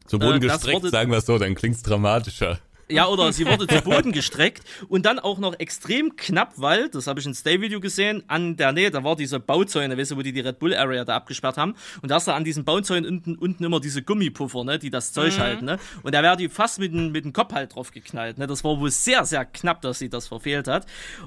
Zu 0.06 0.20
Boden 0.20 0.38
äh, 0.38 0.48
gestreckt, 0.48 0.86
sagen 0.90 1.12
wir 1.12 1.20
es 1.20 1.26
so, 1.26 1.38
dann 1.38 1.56
klingt's 1.56 1.84
dramatischer. 1.84 2.60
Ja, 2.92 3.08
oder 3.08 3.32
sie 3.34 3.46
wurde 3.46 3.68
zu 3.68 3.82
Boden 3.82 4.12
gestreckt 4.12 4.64
und 4.90 5.06
dann 5.06 5.20
auch 5.20 5.40
noch 5.40 5.58
extrem 5.60 6.16
knapp, 6.16 6.54
weil, 6.58 6.90
das 6.90 7.08
habe 7.08 7.20
ich 7.20 7.26
in 7.26 7.34
Stay-Video 7.34 7.80
gesehen, 7.80 8.24
an 8.28 8.58
der 8.58 8.72
Nähe, 8.72 8.92
da 8.92 9.04
war 9.04 9.16
diese 9.16 9.40
Bauzäune, 9.40 9.98
weißt 9.98 10.12
du, 10.12 10.18
wo 10.18 10.22
die 10.22 10.34
die 10.34 10.42
Red 10.42 10.60
Bull 10.60 10.76
Area 10.76 11.06
da 11.06 11.16
abgesperrt 11.16 11.58
haben. 11.58 11.76
Und 12.02 12.12
da 12.12 12.18
ist 12.18 12.28
da 12.28 12.36
an 12.36 12.44
diesen 12.44 12.66
Bauzäunen 12.66 13.10
unten, 13.10 13.36
unten 13.36 13.64
immer 13.64 13.80
diese 13.80 14.02
Gummipuffer, 14.02 14.64
ne, 14.64 14.78
die 14.78 14.90
das 14.90 15.14
Zeug 15.14 15.38
mhm. 15.38 15.42
halten, 15.42 15.66
ne. 15.66 15.80
Und 16.04 16.14
da 16.14 16.22
wäre 16.22 16.38
die 16.38 16.50
fast 16.50 16.80
mit, 16.80 16.94
mit 16.94 17.26
dem 17.26 17.34
Kopf 17.34 17.54
halt 17.54 17.76
drauf 17.76 17.92
geknallt, 17.92 18.38
ne. 18.38 18.48
Das 18.48 18.64
war 18.64 18.80
wohl 18.80 18.92
sehr, 18.92 19.26
sehr 19.26 19.46
knapp, 19.46 19.82
dass 19.82 20.00
sie 20.00 20.10
das 20.10 20.28
verfehlt 20.28 20.68
hat. 20.68 20.86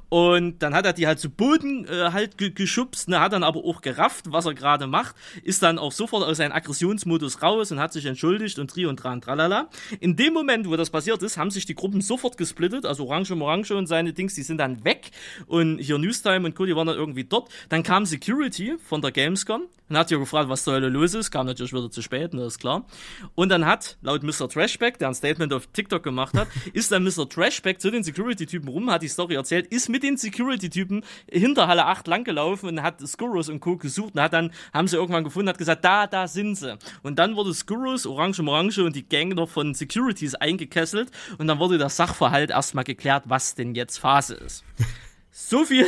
Und 0.08 0.62
dann 0.62 0.74
hat 0.74 0.84
er 0.84 0.92
die 0.92 1.06
halt 1.06 1.18
zu 1.18 1.30
Boden 1.30 1.86
äh, 1.88 2.10
halt 2.12 2.36
geschubst, 2.38 3.08
ne, 3.08 3.20
hat 3.20 3.32
dann 3.32 3.42
aber 3.42 3.64
auch 3.64 3.80
gerafft, 3.80 4.26
was 4.28 4.46
er 4.46 4.54
gerade 4.54 4.86
macht, 4.86 5.16
ist 5.42 5.62
dann 5.62 5.78
auch 5.78 5.92
sofort 5.92 6.24
aus 6.24 6.36
seinem 6.36 6.52
Aggressionsmodus 6.52 7.42
raus 7.42 7.72
und 7.72 7.80
hat 7.80 7.92
sich 7.92 8.06
entschuldigt 8.06 8.58
und 8.58 8.70
tri 8.70 8.86
und 8.86 8.96
dran, 8.96 9.20
tralala. 9.20 9.68
In 10.00 10.16
dem 10.16 10.34
Moment, 10.34 10.68
wo 10.68 10.76
das 10.76 10.90
passiert 10.90 11.22
ist, 11.22 11.36
haben 11.36 11.50
sich 11.54 11.66
die 11.66 11.74
Gruppen 11.74 12.00
sofort 12.00 12.36
gesplittet, 12.36 12.86
also 12.86 13.06
Orange 13.06 13.34
Morange 13.34 13.74
und 13.74 13.86
seine 13.86 14.12
Dings, 14.12 14.34
die 14.34 14.42
sind 14.42 14.58
dann 14.58 14.84
weg 14.84 15.10
und 15.46 15.78
hier 15.78 15.98
Newstime 15.98 16.46
und 16.46 16.54
Co., 16.54 16.66
die 16.66 16.76
waren 16.76 16.86
dann 16.86 16.96
irgendwie 16.96 17.24
dort. 17.24 17.48
Dann 17.68 17.82
kam 17.82 18.06
Security 18.06 18.74
von 18.84 19.00
der 19.00 19.12
Gamescom 19.12 19.62
und 19.88 19.98
hat 19.98 20.08
hier 20.08 20.18
gefragt, 20.18 20.48
was 20.48 20.64
zur 20.64 20.74
Hölle 20.74 20.88
los 20.88 21.14
ist, 21.14 21.30
kam 21.30 21.46
natürlich 21.46 21.72
wieder 21.72 21.90
zu 21.90 22.00
spät, 22.00 22.32
ne, 22.32 22.44
ist 22.44 22.58
klar. 22.58 22.86
Und 23.34 23.50
dann 23.50 23.66
hat, 23.66 23.98
laut 24.00 24.22
Mr. 24.22 24.48
Trashback, 24.48 24.98
der 24.98 25.08
ein 25.08 25.14
Statement 25.14 25.52
auf 25.52 25.66
TikTok 25.66 26.02
gemacht 26.02 26.34
hat, 26.34 26.48
ist 26.72 26.90
dann 26.90 27.04
Mr. 27.04 27.28
Trashback 27.28 27.80
zu 27.80 27.90
den 27.90 28.02
Security-Typen 28.02 28.68
rum, 28.68 28.90
hat 28.90 29.02
die 29.02 29.08
Story 29.08 29.34
erzählt, 29.34 29.66
ist 29.66 29.88
mit 29.88 30.02
den 30.02 30.16
Security-Typen 30.16 31.04
hinter 31.30 31.68
Halle 31.68 31.84
8 31.84 32.06
langgelaufen 32.06 32.70
und 32.70 32.82
hat 32.82 33.06
Skurrus 33.06 33.48
und 33.50 33.60
Co. 33.60 33.76
gesucht 33.76 34.14
und 34.14 34.20
hat 34.20 34.32
dann, 34.32 34.52
haben 34.72 34.88
sie 34.88 34.96
irgendwann 34.96 35.24
gefunden, 35.24 35.50
hat 35.50 35.58
gesagt, 35.58 35.84
da, 35.84 36.06
da 36.06 36.28
sind 36.28 36.56
sie. 36.56 36.78
Und 37.02 37.18
dann 37.18 37.36
wurde 37.36 37.52
Skurrus, 37.52 38.06
Orange 38.06 38.42
Morange 38.42 38.82
und 38.84 38.96
die 38.96 39.06
Gang 39.06 39.34
noch 39.34 39.50
von 39.50 39.74
Securities 39.74 40.34
eingekesselt 40.34 41.10
und 41.38 41.43
und 41.44 41.48
dann 41.48 41.58
wurde 41.58 41.76
der 41.76 41.90
Sachverhalt 41.90 42.48
erstmal 42.48 42.84
geklärt, 42.84 43.24
was 43.26 43.54
denn 43.54 43.74
jetzt 43.74 43.98
Phase 43.98 44.34
ist. 44.34 44.64
So 45.36 45.64
viel 45.64 45.84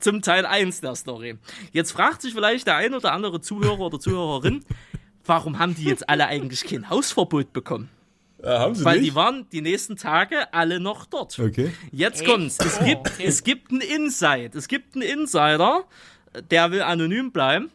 zum 0.00 0.20
Teil 0.20 0.44
1 0.44 0.80
der 0.80 0.96
Story. 0.96 1.38
Jetzt 1.70 1.92
fragt 1.92 2.22
sich 2.22 2.34
vielleicht 2.34 2.66
der 2.66 2.74
ein 2.74 2.92
oder 2.92 3.12
andere 3.12 3.40
Zuhörer 3.40 3.78
oder 3.78 4.00
Zuhörerin, 4.00 4.64
warum 5.24 5.60
haben 5.60 5.76
die 5.76 5.84
jetzt 5.84 6.08
alle 6.10 6.26
eigentlich 6.26 6.64
kein 6.64 6.90
Hausverbot 6.90 7.52
bekommen? 7.52 7.88
Äh, 8.42 8.48
haben 8.48 8.74
sie 8.74 8.84
Weil 8.84 8.98
nicht? 8.98 9.12
die 9.12 9.14
waren 9.14 9.48
die 9.52 9.60
nächsten 9.60 9.96
Tage 9.96 10.52
alle 10.52 10.80
noch 10.80 11.06
dort. 11.06 11.38
Okay. 11.38 11.72
Jetzt 11.92 12.24
kommt's. 12.26 12.58
Es 12.58 12.80
Oh, 12.80 12.84
gibt, 12.84 13.06
okay. 13.12 13.24
es 13.24 13.44
gibt 13.44 13.70
einen 13.70 13.80
Inside. 13.80 14.58
Es 14.58 14.66
gibt 14.66 14.96
einen 14.96 15.02
Insider, 15.02 15.84
der 16.50 16.72
will 16.72 16.82
anonym 16.82 17.30
bleiben. 17.30 17.70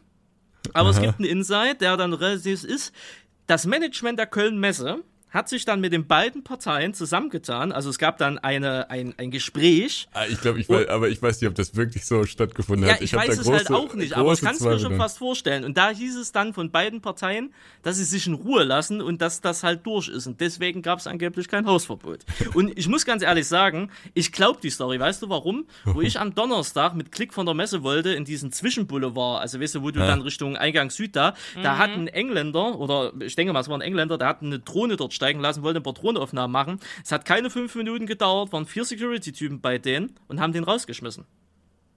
Aber 0.74 0.90
es 0.90 0.98
Aha. 0.98 1.06
gibt 1.06 1.20
einen 1.20 1.28
Inside, 1.30 1.76
der 1.80 1.96
dann 1.96 2.12
relativ 2.12 2.62
ist. 2.62 2.92
Das 3.46 3.64
Management 3.64 4.18
der 4.18 4.26
Köln 4.26 4.58
Messe 4.60 5.02
hat 5.36 5.48
sich 5.48 5.64
dann 5.64 5.80
mit 5.80 5.92
den 5.92 6.06
beiden 6.06 6.42
Parteien 6.42 6.94
zusammengetan. 6.94 7.70
Also 7.70 7.90
es 7.90 7.98
gab 7.98 8.18
dann 8.18 8.38
eine, 8.38 8.90
ein, 8.90 9.14
ein 9.18 9.30
Gespräch. 9.30 10.08
Ah, 10.12 10.24
ich 10.28 10.40
glaube, 10.40 10.58
ich 10.60 10.68
weiß, 10.68 10.88
aber 10.88 11.08
ich 11.08 11.20
weiß 11.22 11.40
nicht, 11.40 11.48
ob 11.48 11.54
das 11.54 11.76
wirklich 11.76 12.04
so 12.06 12.24
stattgefunden 12.24 12.88
Ja, 12.88 12.94
hat. 12.94 13.02
ich, 13.02 13.14
hab 13.14 13.20
weiß 13.28 13.36
da 13.36 13.42
es 13.42 13.48
halt 13.48 13.68
große- 13.68 13.74
auch 13.74 13.94
nicht, 13.94 14.14
aber 14.14 14.32
ich 14.32 14.40
kann 14.40 14.54
es 14.54 14.60
mir 14.60 14.78
schon 14.78 14.96
fast 14.96 15.18
vorstellen. 15.18 15.64
Und 15.64 15.76
da 15.76 15.90
hieß 15.90 16.16
es 16.16 16.32
dann 16.32 16.54
von 16.54 16.70
beiden 16.70 17.00
Parteien, 17.00 17.52
dass 17.82 17.96
sie 17.98 18.04
sich 18.04 18.26
in 18.26 18.34
Ruhe 18.34 18.64
lassen 18.64 19.00
und 19.00 19.20
dass 19.22 19.40
das 19.40 19.62
halt 19.62 19.86
durch 19.86 20.08
ist. 20.08 20.26
Und 20.26 20.40
deswegen 20.40 20.82
gab 20.82 20.98
es 20.98 21.06
angeblich 21.06 21.48
kein 21.48 21.66
Hausverbot. 21.66 22.20
Und 22.54 22.76
ich 22.78 22.88
muss 22.88 23.04
ganz 23.04 23.22
ehrlich 23.22 23.46
sagen, 23.46 23.90
ich 24.14 24.32
glaube 24.32 24.58
die 24.62 24.70
Story. 24.70 24.98
Weißt 24.98 25.22
du 25.22 25.28
warum? 25.28 25.66
Wo 25.84 26.00
ich 26.00 26.18
am 26.18 26.34
Donnerstag 26.34 26.94
mit 26.94 27.12
Klick 27.12 27.34
von 27.34 27.46
der 27.46 27.54
Messe 27.54 27.82
wollte, 27.82 28.10
in 28.14 28.24
diesen 28.24 28.52
Zwischenboulevard, 28.52 29.42
also 29.42 29.60
weißt 29.60 29.74
du, 29.76 29.82
wo 29.82 29.90
du 29.90 29.98
dann 30.00 30.22
Richtung 30.22 30.56
Eingang 30.56 30.90
Süd 30.90 31.14
da, 31.14 31.34
da 31.62 31.78
hat 31.78 31.90
ein 31.90 32.08
Engländer, 32.08 32.78
oder 32.78 33.12
ich 33.20 33.36
denke 33.36 33.52
mal, 33.52 33.60
es 33.60 33.68
war 33.68 33.76
ein 33.76 33.82
Engländer, 33.82 34.16
der 34.18 34.28
hat 34.28 34.42
eine 34.42 34.58
Drohne 34.58 34.96
dort 34.96 35.12
steigen 35.26 35.40
lassen, 35.40 35.62
wollte 35.62 35.80
ein 35.80 35.82
paar 35.82 35.94
Drohnenaufnahmen 35.94 36.52
machen. 36.52 36.80
Es 37.04 37.10
hat 37.10 37.24
keine 37.24 37.50
fünf 37.50 37.74
Minuten 37.74 38.06
gedauert, 38.06 38.52
waren 38.52 38.66
vier 38.66 38.84
Security-Typen 38.84 39.60
bei 39.60 39.78
denen 39.78 40.14
und 40.28 40.40
haben 40.40 40.52
den 40.52 40.64
rausgeschmissen 40.64 41.24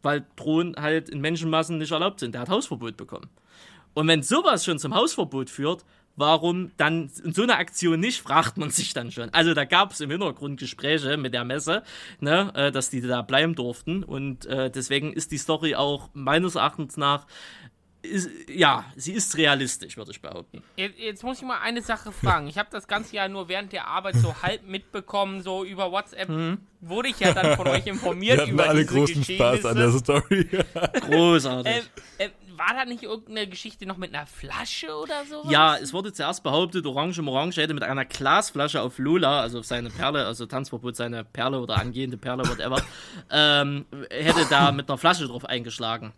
weil 0.01 0.25
Drohnen 0.35 0.75
halt 0.77 1.09
in 1.09 1.19
Menschenmassen 1.19 1.77
nicht 1.77 1.91
erlaubt 1.91 2.21
sind. 2.21 2.33
Der 2.33 2.41
hat 2.41 2.49
Hausverbot 2.49 2.95
bekommen. 2.95 3.29
Und 3.93 4.07
wenn 4.07 4.23
sowas 4.23 4.63
schon 4.63 4.79
zum 4.79 4.95
Hausverbot 4.95 5.49
führt, 5.49 5.83
warum 6.15 6.71
dann 6.77 7.09
in 7.23 7.33
so 7.33 7.43
einer 7.43 7.57
Aktion 7.57 7.99
nicht, 7.99 8.21
fragt 8.21 8.57
man 8.57 8.69
sich 8.69 8.93
dann 8.93 9.11
schon. 9.11 9.29
Also 9.31 9.53
da 9.53 9.65
gab 9.65 9.93
es 9.93 10.01
im 10.01 10.11
Hintergrund 10.11 10.59
Gespräche 10.59 11.17
mit 11.17 11.33
der 11.33 11.45
Messe, 11.45 11.83
ne, 12.19 12.51
äh, 12.55 12.71
dass 12.71 12.89
die 12.89 13.01
da 13.01 13.21
bleiben 13.21 13.55
durften. 13.55 14.03
Und 14.03 14.45
äh, 14.45 14.69
deswegen 14.69 15.13
ist 15.13 15.31
die 15.31 15.37
Story 15.37 15.75
auch 15.75 16.09
meines 16.13 16.55
Erachtens 16.55 16.97
nach, 16.97 17.25
ist, 18.01 18.29
ja, 18.49 18.85
sie 18.95 19.13
ist 19.13 19.35
realistisch, 19.37 19.97
würde 19.97 20.11
ich 20.11 20.21
behaupten. 20.21 20.63
Jetzt, 20.75 20.97
jetzt 20.97 21.23
muss 21.23 21.37
ich 21.39 21.43
mal 21.43 21.59
eine 21.59 21.81
Sache 21.81 22.11
fragen. 22.11 22.47
Ich 22.47 22.57
habe 22.57 22.69
das 22.71 22.87
ganze 22.87 23.15
Jahr 23.15 23.27
nur 23.27 23.49
während 23.49 23.73
der 23.73 23.87
Arbeit 23.87 24.15
so 24.15 24.41
halb 24.41 24.65
mitbekommen, 24.67 25.41
so 25.41 25.63
über 25.65 25.91
WhatsApp 25.91 26.29
wurde 26.81 27.09
ich 27.09 27.19
ja 27.19 27.33
dann 27.33 27.55
von 27.55 27.67
euch 27.67 27.85
informiert 27.87 28.37
Wir 28.37 28.43
hatten 28.43 28.53
über 28.53 28.69
alle 28.69 28.85
diese 28.85 28.93
großen 28.93 29.23
Spaß 29.23 29.65
an 29.65 29.75
der. 29.75 29.91
Story. 29.91 30.47
Großartig. 31.01 31.89
Äh, 32.17 32.25
äh, 32.25 32.29
war 32.55 32.73
da 32.73 32.85
nicht 32.85 33.03
irgendeine 33.03 33.47
Geschichte 33.47 33.85
noch 33.85 33.97
mit 33.97 34.13
einer 34.13 34.27
Flasche 34.27 34.93
oder 34.93 35.23
so? 35.25 35.49
Ja, 35.49 35.77
es 35.77 35.93
wurde 35.93 36.11
zuerst 36.11 36.43
behauptet, 36.43 36.85
Orange 36.85 37.21
Morange 37.21 37.55
hätte 37.55 37.73
mit 37.73 37.83
einer 37.83 38.05
Glasflasche 38.05 38.81
auf 38.81 38.97
Lola, 38.97 39.41
also 39.41 39.59
auf 39.59 39.65
seine 39.65 39.89
Perle, 39.89 40.25
also 40.25 40.45
Tanzverbot, 40.45 40.95
seine 40.95 41.23
Perle 41.23 41.59
oder 41.59 41.77
angehende 41.77 42.17
Perle, 42.17 42.43
whatever, 42.47 42.81
ähm, 43.31 43.85
hätte 44.09 44.45
da 44.49 44.71
mit 44.71 44.89
einer 44.89 44.97
Flasche 44.97 45.27
drauf 45.27 45.45
eingeschlagen. 45.45 46.13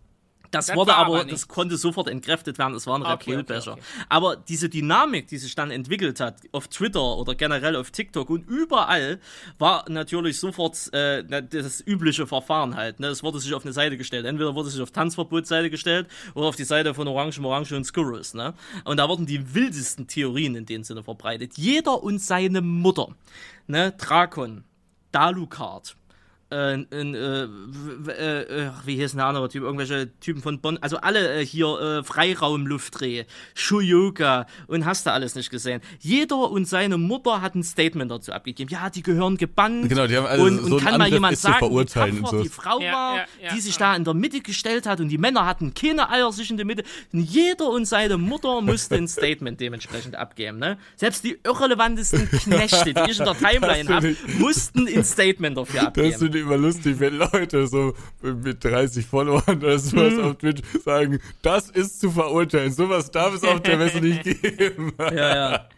Das, 0.51 0.67
Das 0.67 0.75
wurde 0.75 0.95
aber, 0.95 1.21
aber 1.21 1.25
das 1.25 1.47
konnte 1.47 1.77
sofort 1.77 2.09
entkräftet 2.09 2.57
werden, 2.57 2.75
es 2.75 2.85
war 2.85 2.95
ein 2.95 3.03
Red 3.03 3.21
Okay, 3.21 3.37
okay. 3.37 3.81
Aber 4.09 4.35
diese 4.35 4.67
Dynamik, 4.67 5.27
die 5.27 5.37
sich 5.37 5.55
dann 5.55 5.71
entwickelt 5.71 6.19
hat, 6.19 6.41
auf 6.51 6.67
Twitter 6.67 7.01
oder 7.17 7.35
generell 7.35 7.77
auf 7.77 7.91
TikTok 7.91 8.29
und 8.29 8.47
überall, 8.49 9.19
war 9.59 9.85
natürlich 9.89 10.39
sofort 10.39 10.93
äh, 10.93 11.23
das 11.23 11.81
übliche 11.85 12.27
Verfahren 12.27 12.75
halt. 12.75 12.99
Ne? 12.99 13.07
Es 13.07 13.23
wurde 13.23 13.39
sich 13.39 13.53
auf 13.53 13.63
eine 13.63 13.71
Seite 13.73 13.97
gestellt. 13.97 14.25
Entweder 14.25 14.53
wurde 14.53 14.69
sich 14.69 14.81
auf 14.81 14.91
Tanzverbotsseite 14.91 15.69
gestellt 15.69 16.07
oder 16.33 16.47
auf 16.47 16.57
die 16.57 16.65
Seite 16.65 16.93
von 16.93 17.07
Orange, 17.07 17.39
Orange 17.41 17.73
und 17.75 17.85
Skurrus. 17.85 18.33
Ne? 18.33 18.53
Und 18.83 18.97
da 18.97 19.07
wurden 19.07 19.25
die 19.25 19.53
wildesten 19.53 20.07
Theorien 20.07 20.55
in 20.55 20.65
dem 20.65 20.83
Sinne 20.83 21.03
verbreitet. 21.03 21.57
Jeder 21.57 22.03
und 22.03 22.19
seine 22.19 22.61
Mutter. 22.61 23.07
Ne? 23.67 23.93
Drakon, 23.97 24.65
Dalucard, 25.11 25.95
äh, 26.51 26.73
äh, 26.73 27.47
äh, 28.07 28.65
äh, 28.65 28.71
wie 28.85 28.95
hieß 28.95 29.13
ein 29.13 29.19
anderer 29.21 29.49
Typ, 29.49 29.63
irgendwelche 29.63 30.11
Typen 30.19 30.41
von 30.41 30.59
Bonn, 30.59 30.77
also 30.81 30.97
alle 30.97 31.41
äh, 31.41 31.45
hier 31.45 31.79
äh, 31.79 32.03
Freiraumluftdreh, 32.03 33.25
Shuyoka 33.55 34.45
und 34.67 34.85
hast 34.85 35.05
du 35.05 35.11
alles 35.11 35.35
nicht 35.35 35.49
gesehen. 35.49 35.81
Jeder 35.99 36.51
und 36.51 36.67
seine 36.67 36.97
Mutter 36.97 37.41
hat 37.41 37.55
ein 37.55 37.63
Statement 37.63 38.11
dazu 38.11 38.33
abgegeben. 38.33 38.69
Ja, 38.71 38.89
die 38.89 39.01
gehören 39.01 39.37
gebannt. 39.37 39.89
Genau, 39.89 40.07
die 40.07 40.17
haben 40.17 40.27
alle 40.27 40.43
und, 40.43 40.57
so 40.59 40.75
und 40.75 40.83
kann 40.83 40.97
mal 40.97 41.09
jemand 41.09 41.37
sagen, 41.37 41.55
wie 41.55 41.59
verurteilen 41.59 42.17
und 42.17 42.23
tapfer 42.23 42.37
so. 42.37 42.43
die 42.43 42.49
Frau 42.49 42.79
Ja, 42.81 42.91
war, 42.91 43.15
ja, 43.15 43.25
ja, 43.41 43.53
die 43.53 43.61
sich 43.61 43.75
ja. 43.75 43.91
da 43.91 43.95
in 43.95 44.03
der 44.03 44.13
Mitte 44.13 44.41
gestellt 44.41 44.85
hat 44.85 44.99
und 44.99 45.09
die 45.09 45.17
Männer 45.17 45.45
hatten 45.45 45.73
keine 45.73 46.09
Eier 46.09 46.31
sich 46.31 46.49
in 46.49 46.57
der 46.57 46.65
Mitte. 46.65 46.83
Und 47.13 47.21
jeder 47.21 47.69
und 47.69 47.85
seine 47.85 48.17
Mutter 48.17 48.61
musste 48.61 48.95
ein 48.95 49.07
Statement 49.07 49.59
dementsprechend 49.59 50.15
abgeben. 50.15 50.59
Ne? 50.59 50.77
Selbst 50.95 51.23
die 51.23 51.39
irrelevantesten 51.43 52.29
Knechte, 52.29 52.93
die 52.93 53.11
ich 53.11 53.19
in 53.19 53.25
der 53.25 53.37
Timeline 53.51 53.89
habe, 53.89 54.15
mussten 54.37 54.87
ein 54.87 55.03
Statement 55.03 55.57
dafür 55.57 55.87
abgeben. 55.87 56.40
Immer 56.41 56.57
lustig, 56.57 56.99
wenn 56.99 57.15
Leute 57.15 57.67
so 57.67 57.93
mit 58.21 58.63
30 58.63 59.05
Followern 59.05 59.57
oder 59.57 59.79
sowas 59.79 60.13
Mhm. 60.13 60.23
auf 60.23 60.37
Twitch 60.37 60.61
sagen, 60.83 61.19
das 61.41 61.69
ist 61.69 61.99
zu 61.99 62.11
verurteilen. 62.11 62.71
Sowas 62.71 63.11
darf 63.11 63.33
es 63.35 63.43
auf 63.43 63.61
der 63.61 63.77
Messe 63.77 63.99
nicht 63.99 64.23
geben. 64.41 64.93
Ja, 64.99 65.13
ja. 65.51 65.69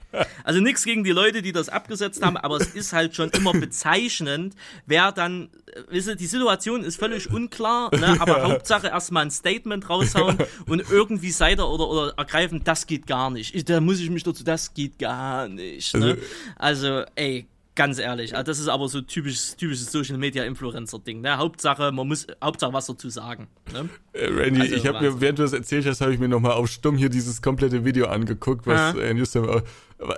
Also 0.43 0.59
nichts 0.59 0.83
gegen 0.83 1.03
die 1.03 1.09
Leute, 1.11 1.41
die 1.41 1.51
das 1.53 1.69
abgesetzt 1.69 2.21
haben, 2.23 2.37
aber 2.37 2.57
es 2.57 2.67
ist 2.67 2.93
halt 2.93 3.15
schon 3.15 3.31
immer 3.31 3.51
bezeichnend, 3.51 4.53
wer 4.85 5.11
dann, 5.11 5.49
äh, 5.65 5.81
wisst 5.89 6.07
ihr, 6.07 6.15
die 6.15 6.27
Situation 6.27 6.83
ist 6.83 6.97
völlig 6.97 7.31
unklar, 7.31 7.89
ne, 7.95 8.17
aber 8.19 8.43
Hauptsache 8.43 8.87
erstmal 8.89 9.23
ein 9.25 9.31
Statement 9.31 9.89
raushauen 9.89 10.37
und 10.67 10.83
irgendwie 10.91 11.31
seid 11.31 11.59
ihr 11.59 11.67
oder, 11.67 11.89
oder 11.89 12.13
ergreifen, 12.15 12.61
das 12.63 12.85
geht 12.85 13.07
gar 13.07 13.31
nicht. 13.31 13.55
Ich, 13.55 13.65
da 13.65 13.81
muss 13.81 13.99
ich 13.99 14.11
mich 14.11 14.21
dazu, 14.21 14.43
das 14.43 14.75
geht 14.75 14.99
gar 14.99 15.47
nicht. 15.47 15.95
Ne? 15.97 16.19
Also, 16.57 17.03
ey, 17.15 17.47
Ganz 17.75 17.97
ehrlich, 17.97 18.35
also 18.35 18.43
das 18.43 18.59
ist 18.59 18.67
aber 18.67 18.87
so 18.87 19.01
typisches, 19.01 19.55
typisches 19.55 19.91
Social 19.91 20.17
Media 20.17 20.43
Influencer 20.43 20.99
Ding. 20.99 21.21
Ne? 21.21 21.37
Hauptsache, 21.37 21.91
man 21.91 22.07
muss 22.07 22.27
Hauptsache 22.43 22.71
was 22.71 22.85
dazu 22.85 23.09
sagen. 23.09 23.47
Ne? 23.71 23.89
Äh, 24.13 24.27
Randy, 24.27 24.61
also, 24.61 24.75
ich 24.75 24.85
habe 24.85 25.01
mir, 25.01 25.19
während 25.19 25.39
du 25.39 25.43
das 25.43 25.53
erzählt 25.53 25.87
hast, 25.87 26.01
habe 26.01 26.13
ich 26.13 26.19
mir 26.19 26.27
nochmal 26.27 26.51
auf 26.51 26.69
Stumm 26.69 26.97
hier 26.97 27.09
dieses 27.09 27.41
komplette 27.41 27.83
Video 27.83 28.05
angeguckt, 28.07 28.67
was 28.67 28.95
äh, 28.95 29.15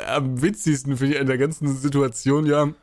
am 0.07 0.41
witzigsten 0.41 0.97
finde 0.97 1.15
ich 1.15 1.21
in 1.21 1.27
der 1.27 1.37
ganzen 1.37 1.73
Situation 1.75 2.45
ja 2.45 2.73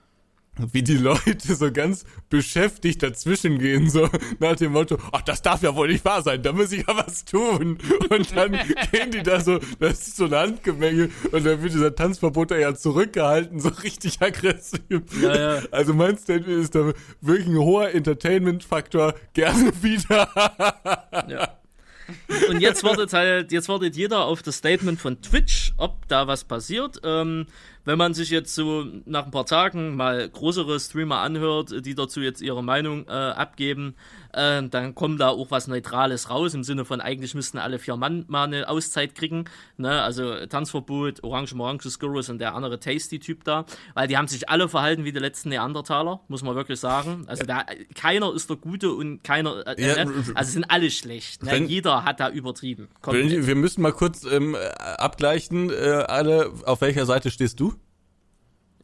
wie 0.59 0.83
die 0.83 0.99
Leute 0.99 1.55
so 1.55 1.73
ganz 1.73 2.05
beschäftigt 2.29 3.03
dazwischen 3.03 3.59
gehen, 3.59 3.89
so 3.89 4.09
nach 4.39 4.57
dem 4.57 4.73
Motto, 4.73 4.99
ach, 5.11 5.23
das 5.23 5.41
darf 5.41 5.63
ja 5.63 5.75
wohl 5.75 5.89
nicht 5.89 6.05
wahr 6.05 6.23
sein, 6.23 6.43
da 6.43 6.53
muss 6.53 6.73
ich 6.73 6.87
ja 6.87 6.97
was 6.97 7.25
tun. 7.25 7.79
Und 8.11 8.37
dann 8.37 8.53
gehen 8.93 9.11
die 9.13 9.23
da 9.23 9.41
so, 9.41 9.59
das 9.81 10.09
ist 10.09 10.17
so 10.17 10.27
ein 10.27 10.35
Handgemenge 10.35 11.11
und 11.31 11.47
dann 11.47 11.63
wird 11.63 11.73
dieser 11.73 11.95
Tanzverboter 11.95 12.59
ja 12.59 12.75
zurückgehalten, 12.75 13.61
so 13.61 13.71
richtig 13.71 14.21
aggressiv. 14.21 15.03
Ja, 15.21 15.37
ja. 15.37 15.63
Also 15.71 15.95
mein 15.95 16.19
Statement 16.19 16.63
ist 16.63 16.75
da 16.75 16.93
wirklich 17.21 17.49
ein 17.49 17.57
hoher 17.57 17.91
Entertainment-Faktor, 17.91 19.15
gerne 19.33 19.73
wieder. 19.83 20.29
Ja. 21.29 21.57
Und 22.49 22.61
jetzt 22.61 22.85
wartet 22.85 23.13
halt, 23.13 23.53
jetzt 23.53 23.69
wartet 23.69 23.97
jeder 23.97 24.25
auf 24.25 24.43
das 24.43 24.57
Statement 24.57 25.01
von 25.01 25.23
Twitch, 25.23 25.73
ob 25.77 26.07
da 26.09 26.27
was 26.27 26.45
passiert. 26.45 27.01
Ähm, 27.05 27.47
wenn 27.85 27.99
man 27.99 28.14
sich 28.14 28.30
jetzt 28.30 28.55
so 28.55 28.87
nach 29.05 29.24
ein 29.24 29.30
paar 29.30 29.47
Tagen 29.47 29.97
mal 29.97 30.28
größere 30.28 30.78
Streamer 30.78 31.18
anhört, 31.18 31.85
die 31.85 31.95
dazu 31.95 32.20
jetzt 32.20 32.41
ihre 32.41 32.62
Meinung 32.62 33.07
äh, 33.09 33.11
abgeben, 33.11 33.95
äh, 34.33 34.62
dann 34.68 34.95
kommt 34.95 35.20
da 35.20 35.28
auch 35.28 35.51
was 35.51 35.66
Neutrales 35.68 36.30
raus, 36.30 36.55
im 36.55 36.64
Sinne 36.64 36.85
von 36.85 37.01
eigentlich 37.01 37.35
müssten 37.35 37.59
alle 37.59 37.78
vier 37.78 37.97
Mann 37.97 38.24
mal 38.28 38.45
eine 38.45 38.68
Auszeit 38.68 39.14
kriegen. 39.14 39.45
Ne? 39.76 40.03
Also 40.03 40.47
Tanzverbot, 40.47 41.22
Orange 41.22 41.55
Orange 41.59 41.91
Skurrus 41.91 42.28
und 42.28 42.39
der 42.39 42.55
andere 42.55 42.80
Tasty-Typ 42.80 43.45
da, 43.45 43.66
weil 43.95 44.09
die 44.09 44.16
haben 44.16 44.28
sich 44.28 44.49
alle 44.49 44.68
verhalten 44.68 45.05
wie 45.05 45.12
die 45.12 45.18
letzten 45.18 45.51
Neandertaler, 45.51 46.20
muss 46.28 46.43
man 46.43 46.55
wirklich 46.55 46.80
sagen. 46.80 47.24
Also 47.26 47.45
da 47.45 47.64
keiner 47.95 48.35
ist 48.35 48.49
der 48.51 48.57
Gute 48.57 48.93
und 48.93 49.22
keiner, 49.22 49.66
äh, 49.66 49.80
ja, 49.80 50.05
ne? 50.05 50.12
also 50.35 50.53
sind 50.53 50.64
alle 50.70 50.91
schlecht. 50.91 51.43
Ne? 51.43 51.53
Wenn, 51.53 51.68
Jeder 51.68 52.05
hat 52.05 52.20
da 52.20 52.30
übertrieben. 52.30 52.89
Wenn, 53.05 53.47
wir 53.47 53.55
müssen 53.55 53.83
mal 53.83 53.93
kurz 53.93 54.24
ähm, 54.24 54.57
abgleichen, 54.78 55.70
äh, 55.70 56.05
alle, 56.07 56.53
auf 56.64 56.80
welcher 56.80 57.07
Seite 57.07 57.30
stehst 57.30 57.61
du? 57.61 57.74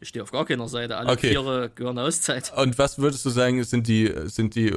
Ich 0.00 0.08
stehe 0.08 0.22
auf 0.22 0.30
gar 0.30 0.44
keiner 0.44 0.68
Seite. 0.68 0.96
Alle 0.96 1.12
okay. 1.12 1.30
Tiere 1.30 1.70
gehören 1.74 1.98
Auszeit. 1.98 2.52
Und 2.56 2.78
was 2.78 2.98
würdest 2.98 3.24
du 3.24 3.30
sagen, 3.30 3.62
sind 3.64 3.88
die, 3.88 4.12
sind 4.26 4.54
die, 4.54 4.72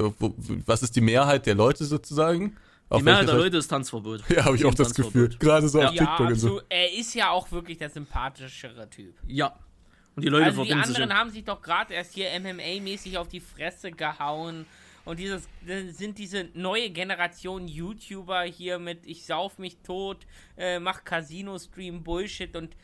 was 0.65 0.83
ist 0.83 0.95
die 0.95 1.01
Mehrheit 1.01 1.45
der 1.45 1.55
Leute 1.55 1.85
sozusagen? 1.85 2.57
Auf 2.89 2.99
die 2.99 3.05
Mehrheit 3.05 3.27
der 3.27 3.35
Leute 3.35 3.57
ist 3.57 3.67
Tanzverbot. 3.67 4.23
Ja, 4.29 4.45
habe 4.45 4.55
ich 4.57 4.65
auch 4.65 4.73
das 4.73 4.93
Gefühl. 4.93 5.29
Gerade 5.39 5.69
so 5.69 5.79
ja, 5.79 5.89
auf 5.89 5.95
TikTok 5.95 6.19
und 6.27 6.35
so. 6.35 6.61
Er 6.67 6.93
ist 6.93 7.13
ja 7.13 7.29
auch 7.29 7.49
wirklich 7.51 7.77
der 7.77 7.89
sympathischere 7.89 8.89
Typ. 8.89 9.15
Ja. 9.27 9.55
Und 10.15 10.23
die 10.23 10.27
Leute 10.27 10.45
also 10.45 10.63
die 10.65 10.73
anderen 10.73 11.09
sich 11.09 11.17
haben 11.17 11.29
sich 11.29 11.43
doch 11.45 11.61
gerade 11.61 11.93
erst 11.93 12.13
hier 12.13 12.29
MMA-mäßig 12.31 13.17
auf 13.17 13.29
die 13.29 13.39
Fresse 13.39 13.91
gehauen. 13.91 14.65
Und 15.05 15.19
dieses 15.19 15.47
sind 15.91 16.17
diese 16.17 16.49
neue 16.53 16.89
Generation 16.89 17.67
YouTuber 17.67 18.43
hier 18.43 18.77
mit 18.77 19.05
ich 19.05 19.25
sauf 19.25 19.57
mich 19.57 19.77
tot, 19.77 20.17
äh, 20.57 20.79
mach 20.79 21.03
Casino-Stream 21.03 22.03
Bullshit 22.03 22.55
und 22.55 22.75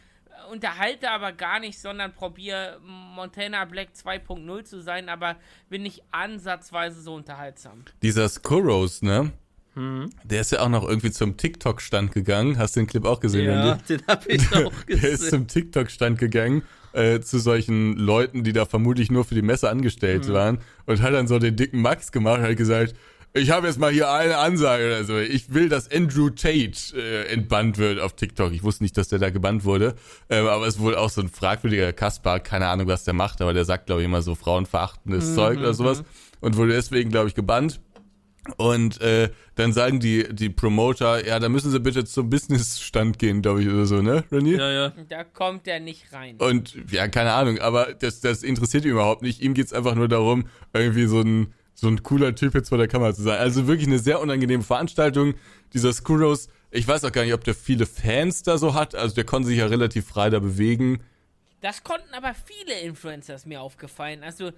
unterhalte 0.51 1.11
aber 1.11 1.31
gar 1.31 1.59
nicht, 1.59 1.79
sondern 1.79 2.13
probiere 2.13 2.79
Montana 2.83 3.65
Black 3.65 3.89
2.0 3.95 4.63
zu 4.63 4.81
sein, 4.81 5.09
aber 5.09 5.35
bin 5.69 5.83
nicht 5.83 6.03
ansatzweise 6.11 7.01
so 7.01 7.15
unterhaltsam. 7.15 7.83
Dieser 8.01 8.29
Skurros, 8.29 9.01
ne? 9.01 9.31
Hm. 9.73 10.09
Der 10.23 10.41
ist 10.41 10.51
ja 10.51 10.61
auch 10.61 10.69
noch 10.69 10.87
irgendwie 10.87 11.11
zum 11.11 11.37
TikTok-Stand 11.37 12.11
gegangen. 12.11 12.57
Hast 12.57 12.75
du 12.75 12.79
den 12.79 12.87
Clip 12.87 13.05
auch 13.05 13.19
gesehen, 13.19 13.45
Ja, 13.45 13.71
Randy? 13.71 13.83
den 13.89 14.07
hab 14.07 14.27
ich 14.27 14.51
auch 14.53 14.85
gesehen. 14.85 15.01
Der 15.01 15.09
ist 15.11 15.29
zum 15.29 15.47
TikTok-Stand 15.47 16.17
gegangen 16.17 16.63
äh, 16.93 17.19
zu 17.19 17.37
solchen 17.37 17.93
Leuten, 17.95 18.43
die 18.43 18.53
da 18.53 18.65
vermutlich 18.65 19.11
nur 19.11 19.23
für 19.23 19.35
die 19.35 19.43
Messe 19.43 19.69
angestellt 19.69 20.25
hm. 20.25 20.33
waren 20.33 20.57
und 20.87 21.01
hat 21.01 21.13
dann 21.13 21.27
so 21.27 21.37
den 21.37 21.55
dicken 21.55 21.81
Max 21.81 22.11
gemacht 22.11 22.39
und 22.39 22.45
hat 22.45 22.57
gesagt, 22.57 22.95
ich 23.33 23.51
habe 23.51 23.67
jetzt 23.67 23.79
mal 23.79 23.91
hier 23.91 24.11
eine 24.11 24.37
Ansage 24.37 24.85
oder 24.85 25.03
so. 25.03 25.17
Ich 25.17 25.53
will, 25.53 25.69
dass 25.69 25.91
Andrew 25.91 26.29
Tate 26.29 26.95
äh, 26.95 27.27
entbannt 27.31 27.77
wird 27.77 27.99
auf 27.99 28.13
TikTok. 28.13 28.51
Ich 28.53 28.63
wusste 28.63 28.83
nicht, 28.83 28.97
dass 28.97 29.09
der 29.09 29.19
da 29.19 29.29
gebannt 29.29 29.63
wurde. 29.63 29.95
Ähm, 30.29 30.47
aber 30.47 30.65
es 30.65 30.75
ist 30.75 30.81
wohl 30.81 30.95
auch 30.95 31.09
so 31.09 31.21
ein 31.21 31.29
fragwürdiger 31.29 31.93
Kaspar. 31.93 32.39
Keine 32.39 32.67
Ahnung, 32.67 32.87
was 32.87 33.03
der 33.03 33.13
macht, 33.13 33.41
aber 33.41 33.53
der 33.53 33.65
sagt, 33.65 33.87
glaube 33.87 34.01
ich, 34.01 34.05
immer 34.05 34.21
so 34.21 34.35
frauenverachtendes 34.35 35.31
mhm. 35.31 35.35
Zeug 35.35 35.59
oder 35.59 35.73
sowas. 35.73 36.03
Und 36.39 36.55
wurde 36.57 36.73
deswegen, 36.73 37.09
glaube 37.09 37.27
ich, 37.27 37.35
gebannt. 37.35 37.79
Und 38.55 39.01
äh, 39.01 39.29
dann 39.55 39.73
sagen 39.73 39.99
die, 39.99 40.33
die 40.33 40.49
Promoter, 40.49 41.25
ja, 41.27 41.39
da 41.39 41.49
müssen 41.49 41.69
sie 41.69 41.79
bitte 41.79 42.05
zum 42.05 42.29
Businessstand 42.29 43.19
gehen, 43.19 43.41
glaube 43.41 43.61
ich, 43.61 43.67
oder 43.67 43.85
so, 43.85 44.01
ne, 44.01 44.23
René? 44.31 44.57
Ja, 44.57 44.71
ja. 44.71 44.93
Da 45.09 45.25
kommt 45.25 45.65
der 45.65 45.81
nicht 45.81 46.13
rein. 46.13 46.37
Und 46.37 46.77
ja, 46.89 47.07
keine 47.09 47.33
Ahnung, 47.33 47.59
aber 47.59 47.93
das, 47.93 48.21
das 48.21 48.43
interessiert 48.43 48.85
ihn 48.85 48.91
überhaupt 48.91 49.21
nicht. 49.21 49.41
Ihm 49.41 49.53
geht's 49.53 49.73
einfach 49.73 49.95
nur 49.95 50.07
darum, 50.07 50.47
irgendwie 50.73 51.07
so 51.07 51.19
ein 51.19 51.53
so 51.79 51.87
ein 51.87 52.01
cooler 52.01 52.33
Typ 52.33 52.55
jetzt 52.55 52.69
vor 52.69 52.79
der 52.79 52.87
Kamera 52.87 53.13
zu 53.13 53.21
sein. 53.21 53.37
Also 53.37 53.67
wirklich 53.67 53.87
eine 53.87 53.99
sehr 53.99 54.19
unangenehme 54.19 54.63
Veranstaltung. 54.63 55.35
Dieser 55.73 55.93
Skuros, 55.93 56.49
ich 56.71 56.87
weiß 56.87 57.03
auch 57.05 57.11
gar 57.11 57.23
nicht, 57.23 57.35
ob 57.35 57.43
der 57.43 57.53
viele 57.53 57.85
Fans 57.85 58.41
da 58.41 58.57
so 58.57 58.73
hat. 58.73 58.95
Also 58.95 59.13
der 59.13 59.25
konnte 59.25 59.49
sich 59.49 59.59
ja 59.59 59.67
relativ 59.67 60.07
frei 60.07 60.31
da 60.31 60.39
bewegen. 60.39 61.03
Das 61.61 61.83
konnten 61.83 62.13
aber 62.13 62.33
viele 62.33 62.79
Influencer, 62.81 63.35
ist 63.35 63.45
mir 63.45 63.61
aufgefallen. 63.61 64.23
Also, 64.23 64.51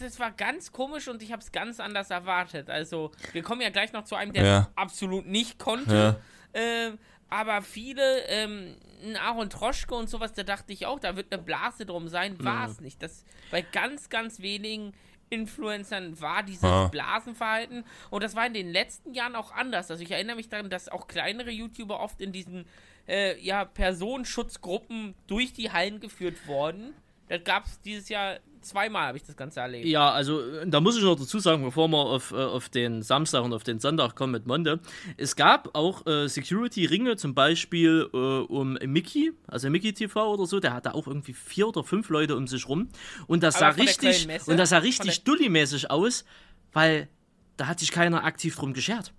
das 0.00 0.20
war 0.20 0.30
ganz 0.30 0.70
komisch 0.70 1.08
und 1.08 1.20
ich 1.20 1.32
habe 1.32 1.42
es 1.42 1.50
ganz 1.50 1.80
anders 1.80 2.10
erwartet. 2.10 2.70
Also, 2.70 3.10
wir 3.32 3.42
kommen 3.42 3.60
ja 3.60 3.70
gleich 3.70 3.92
noch 3.92 4.04
zu 4.04 4.14
einem, 4.14 4.32
der 4.32 4.44
ja. 4.44 4.68
absolut 4.76 5.26
nicht 5.26 5.58
konnte. 5.58 5.92
Ja. 5.94 6.16
Ähm, 6.54 6.98
aber 7.28 7.60
viele, 7.62 8.20
ähm, 8.28 8.76
Aaron 9.20 9.50
Troschke 9.50 9.94
und 9.94 10.08
sowas, 10.08 10.32
da 10.32 10.44
dachte 10.44 10.72
ich 10.72 10.86
auch, 10.86 11.00
da 11.00 11.16
wird 11.16 11.32
eine 11.32 11.42
Blase 11.42 11.86
drum 11.86 12.06
sein. 12.08 12.42
War 12.44 12.68
es 12.68 12.76
ja. 12.76 12.82
nicht. 12.82 13.02
Das 13.02 13.24
bei 13.50 13.62
ganz, 13.62 14.08
ganz 14.08 14.40
wenigen 14.40 14.92
Influencern 15.32 16.20
war 16.20 16.42
dieses 16.42 16.64
ah. 16.64 16.88
Blasenverhalten. 16.88 17.84
Und 18.10 18.22
das 18.22 18.36
war 18.36 18.46
in 18.46 18.54
den 18.54 18.70
letzten 18.70 19.14
Jahren 19.14 19.34
auch 19.34 19.52
anders. 19.52 19.90
Also 19.90 20.02
ich 20.02 20.10
erinnere 20.10 20.36
mich 20.36 20.48
daran, 20.48 20.70
dass 20.70 20.88
auch 20.88 21.08
kleinere 21.08 21.50
YouTuber 21.50 22.00
oft 22.00 22.20
in 22.20 22.32
diesen 22.32 22.66
äh, 23.08 23.40
ja, 23.40 23.64
Personenschutzgruppen 23.64 25.14
durch 25.26 25.52
die 25.52 25.72
Hallen 25.72 26.00
geführt 26.00 26.46
wurden. 26.46 26.94
Das 27.28 27.42
gab 27.44 27.64
es 27.64 27.80
dieses 27.80 28.08
Jahr 28.10 28.38
zweimal, 28.62 29.08
habe 29.08 29.18
ich 29.18 29.24
das 29.24 29.36
Ganze 29.36 29.60
erlebt. 29.60 29.86
Ja, 29.86 30.10
also 30.10 30.40
da 30.64 30.80
muss 30.80 30.96
ich 30.96 31.02
noch 31.02 31.16
dazu 31.16 31.38
sagen, 31.38 31.62
bevor 31.62 31.88
wir 31.88 31.98
auf, 31.98 32.32
äh, 32.32 32.36
auf 32.36 32.68
den 32.68 33.02
Samstag 33.02 33.42
und 33.42 33.52
auf 33.52 33.64
den 33.64 33.78
Sonntag 33.78 34.14
kommen 34.14 34.32
mit 34.32 34.46
Monde. 34.46 34.80
Es 35.16 35.36
gab 35.36 35.74
auch 35.74 36.06
äh, 36.06 36.28
Security-Ringe, 36.28 37.16
zum 37.16 37.34
Beispiel 37.34 38.08
äh, 38.12 38.16
um 38.16 38.74
Mickey, 38.84 39.32
also 39.46 39.70
Mickey 39.70 39.92
TV 39.92 40.32
oder 40.32 40.46
so, 40.46 40.60
der 40.60 40.72
hatte 40.72 40.94
auch 40.94 41.06
irgendwie 41.06 41.34
vier 41.34 41.68
oder 41.68 41.84
fünf 41.84 42.08
Leute 42.08 42.36
um 42.36 42.46
sich 42.46 42.68
rum. 42.68 42.88
Und 43.26 43.42
das 43.42 43.58
sah 43.58 43.68
richtig, 43.68 44.28
und 44.46 44.56
das 44.56 44.70
sah 44.70 44.78
richtig 44.78 45.24
dulli-mäßig 45.24 45.90
aus, 45.90 46.24
weil 46.72 47.08
da 47.56 47.66
hat 47.66 47.80
sich 47.80 47.90
keiner 47.90 48.24
aktiv 48.24 48.56
drum 48.56 48.72
geschert. 48.72 49.12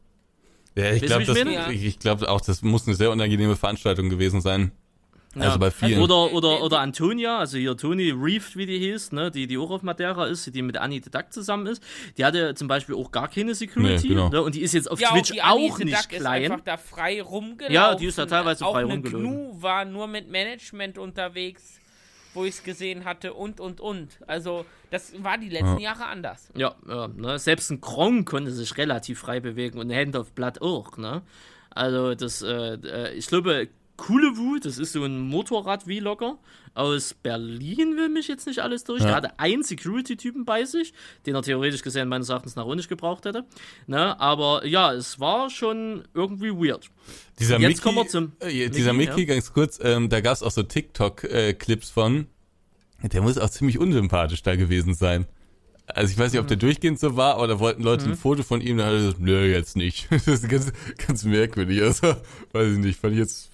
Ja, 0.75 0.91
ich 0.91 1.03
glaube 1.03 1.23
ich, 1.71 1.85
ich 1.85 1.99
glaub 1.99 2.23
auch, 2.23 2.41
das 2.41 2.63
muss 2.63 2.87
eine 2.87 2.95
sehr 2.95 3.11
unangenehme 3.11 3.55
Veranstaltung 3.55 4.09
gewesen 4.09 4.41
sein. 4.41 4.71
Also 5.35 5.49
ja. 5.49 5.57
bei 5.57 5.71
vielen. 5.71 5.99
Oder, 5.99 6.31
oder, 6.31 6.61
oder 6.61 6.79
Antonia, 6.79 7.39
also 7.39 7.57
hier 7.57 7.75
Toni 7.75 8.11
Reef, 8.11 8.55
wie 8.55 8.67
die 8.67 8.77
hieß, 8.77 9.13
ne, 9.13 9.31
die, 9.31 9.47
die 9.47 9.57
auch 9.57 9.71
auf 9.71 9.81
Madeira 9.81 10.27
ist, 10.27 10.53
die 10.53 10.61
mit 10.61 10.77
Annie 10.77 11.01
the 11.03 11.09
Duck 11.09 11.33
zusammen 11.33 11.65
ist. 11.65 11.83
Die 12.17 12.25
hatte 12.25 12.53
zum 12.53 12.67
Beispiel 12.67 12.95
auch 12.95 13.11
gar 13.11 13.27
keine 13.27 13.55
Security. 13.55 14.09
Nee, 14.09 14.13
genau. 14.13 14.29
ne, 14.29 14.43
und 14.43 14.53
die 14.53 14.61
ist 14.61 14.73
jetzt 14.73 14.89
auf 14.91 14.99
ja, 14.99 15.09
Twitch 15.09 15.31
auch, 15.41 15.57
auch 15.57 15.79
nicht 15.79 15.97
Duck 15.97 16.09
klein. 16.09 16.43
Ist 16.43 16.51
einfach 16.51 16.65
da 16.65 16.77
frei 16.77 17.21
rumgelaufen. 17.21 17.73
Ja, 17.73 17.95
die 17.95 18.05
ist 18.05 18.17
da 18.17 18.27
teilweise 18.27 18.65
auch 18.65 18.73
frei 18.73 18.83
rumgelaufen. 18.83 19.23
Gnu 19.23 19.61
war 19.61 19.85
nur 19.85 20.07
mit 20.07 20.29
Management 20.29 20.99
unterwegs, 20.99 21.79
wo 22.35 22.43
ich 22.43 22.55
es 22.55 22.63
gesehen 22.63 23.03
hatte 23.03 23.33
und, 23.33 23.59
und, 23.59 23.81
und. 23.81 24.19
Also, 24.27 24.65
das 24.91 25.13
war 25.23 25.39
die 25.39 25.49
letzten 25.49 25.79
ja. 25.79 25.93
Jahre 25.93 26.05
anders. 26.05 26.51
Ja, 26.55 26.75
ja 26.87 27.07
ne? 27.07 27.39
selbst 27.39 27.71
ein 27.71 27.81
Kron 27.81 28.25
konnte 28.25 28.51
sich 28.51 28.77
relativ 28.77 29.19
frei 29.19 29.39
bewegen 29.39 29.79
und 29.79 29.91
Hand 29.91 30.15
of 30.15 30.31
Blood 30.33 30.61
auch, 30.61 30.97
ne? 30.97 31.23
Also, 31.71 32.13
das, 32.13 32.43
äh, 32.43 32.75
äh 32.75 33.13
ich 33.15 33.25
glaube, 33.25 33.67
Coole 33.95 34.37
Wut, 34.37 34.65
das 34.65 34.79
ist 34.79 34.93
so 34.93 35.03
ein 35.03 35.19
Motorrad-Vlogger 35.19 36.39
aus 36.73 37.13
Berlin, 37.13 37.95
will 37.95 38.09
mich 38.09 38.27
jetzt 38.27 38.47
nicht 38.47 38.59
alles 38.59 38.83
durch. 38.83 39.01
Ja. 39.01 39.07
Der 39.07 39.15
hatte 39.15 39.39
einen 39.39 39.63
Security-Typen 39.63 40.45
bei 40.45 40.65
sich, 40.65 40.93
den 41.25 41.35
er 41.35 41.43
theoretisch 41.43 41.83
gesehen 41.83 42.09
meines 42.09 42.29
Erachtens 42.29 42.55
nach 42.55 42.65
auch 42.65 42.75
nicht 42.75 42.89
gebraucht 42.89 43.25
hätte. 43.25 43.45
Ne? 43.85 44.19
Aber 44.19 44.65
ja, 44.65 44.93
es 44.93 45.19
war 45.19 45.49
schon 45.49 46.03
irgendwie 46.13 46.49
weird. 46.49 46.89
Dieser 47.39 47.59
jetzt 47.59 47.69
Mickey, 47.69 47.81
kommen 47.81 47.97
wir 47.97 48.07
zum. 48.07 48.31
Äh, 48.39 48.69
dieser 48.69 48.93
Mickey, 48.93 49.21
ja. 49.21 49.35
ganz 49.35 49.53
kurz, 49.53 49.79
ähm, 49.83 50.09
da 50.09 50.21
gab 50.21 50.33
es 50.33 50.41
auch 50.41 50.51
so 50.51 50.63
TikTok-Clips 50.63 51.89
äh, 51.89 51.93
von. 51.93 52.27
Der 53.03 53.21
muss 53.21 53.37
auch 53.37 53.49
ziemlich 53.49 53.77
unsympathisch 53.77 54.41
da 54.41 54.55
gewesen 54.55 54.93
sein. 54.95 55.27
Also 55.93 56.11
ich 56.11 56.17
weiß 56.17 56.31
nicht, 56.31 56.41
ob 56.41 56.47
der 56.47 56.57
mhm. 56.57 56.61
durchgehend 56.61 56.99
so 56.99 57.15
war, 57.15 57.35
aber 57.35 57.47
da 57.47 57.59
wollten 57.59 57.83
Leute 57.83 58.05
mhm. 58.05 58.11
ein 58.11 58.17
Foto 58.17 58.43
von 58.43 58.61
ihm, 58.61 58.77
da 58.77 58.85
hat 58.85 58.93
er 58.93 58.99
gesagt, 58.99 59.19
nö, 59.19 59.45
jetzt 59.45 59.75
nicht. 59.75 60.07
Das 60.11 60.27
ist 60.27 60.49
ganz, 60.49 60.71
ganz 61.05 61.23
merkwürdig. 61.23 61.81
Also, 61.81 62.15
weiß 62.51 62.73
ich 62.73 62.77
nicht, 62.79 62.99
fand 62.99 63.13
ich 63.13 63.19
jetzt 63.19 63.51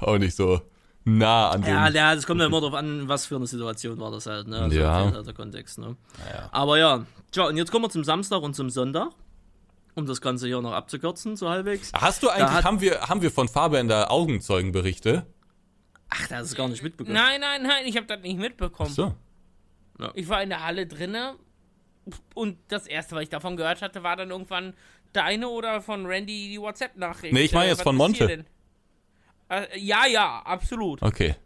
auch 0.00 0.18
nicht 0.18 0.34
so 0.34 0.60
nah 1.04 1.50
an 1.50 1.62
dem. 1.62 1.74
Ja, 1.74 1.88
ja, 1.88 2.14
das 2.14 2.26
kommt 2.26 2.40
ja 2.40 2.46
immer 2.46 2.60
darauf 2.60 2.74
an, 2.74 3.08
was 3.08 3.26
für 3.26 3.36
eine 3.36 3.46
Situation 3.46 3.98
war 3.98 4.10
das 4.10 4.26
halt, 4.26 4.46
ne? 4.46 4.58
Also 4.58 4.78
ja. 4.78 5.22
Der 5.22 5.34
Kontext, 5.34 5.78
ne? 5.78 5.96
Ja. 6.32 6.48
Aber 6.52 6.78
ja, 6.78 7.04
tja, 7.32 7.46
und 7.46 7.56
jetzt 7.56 7.70
kommen 7.72 7.84
wir 7.84 7.90
zum 7.90 8.04
Samstag 8.04 8.42
und 8.42 8.54
zum 8.54 8.70
Sonntag. 8.70 9.10
Um 9.94 10.06
das 10.06 10.22
Ganze 10.22 10.46
hier 10.46 10.62
noch 10.62 10.72
abzukürzen, 10.72 11.36
so 11.36 11.50
halbwegs. 11.50 11.92
Hast 11.92 12.22
du 12.22 12.30
eigentlich, 12.30 12.48
hat, 12.48 12.64
haben 12.64 12.80
wir, 12.80 13.02
haben 13.02 13.20
wir 13.20 13.30
von 13.30 13.46
da 13.88 14.06
Augenzeugenberichte? 14.06 15.26
Ach, 16.08 16.26
das 16.28 16.48
ist 16.48 16.56
gar 16.56 16.68
nicht 16.68 16.82
mitbekommen. 16.82 17.14
Nein, 17.14 17.40
nein, 17.42 17.62
nein, 17.62 17.84
ich 17.84 17.96
habe 17.96 18.06
das 18.06 18.20
nicht 18.20 18.38
mitbekommen. 18.38 18.88
Ach 18.90 18.94
so. 18.94 19.14
Ja. 19.98 20.10
Ich 20.14 20.30
war 20.30 20.42
in 20.42 20.48
der 20.48 20.64
Halle 20.64 20.86
drinne 20.86 21.34
und 22.34 22.58
das 22.68 22.86
erste, 22.86 23.14
was 23.14 23.22
ich 23.22 23.28
davon 23.28 23.56
gehört 23.56 23.82
hatte, 23.82 24.02
war 24.02 24.16
dann 24.16 24.30
irgendwann 24.30 24.74
deine 25.12 25.48
oder 25.48 25.80
von 25.80 26.06
Randy 26.06 26.48
die 26.48 26.60
WhatsApp-Nachricht. 26.60 27.32
Nee, 27.32 27.42
ich 27.42 27.52
meine 27.52 27.66
äh, 27.66 27.70
jetzt 27.70 27.82
von 27.82 27.96
Monte. 27.96 28.44
Äh, 29.48 29.78
ja, 29.78 30.06
ja, 30.06 30.40
absolut. 30.44 31.02
Okay. 31.02 31.36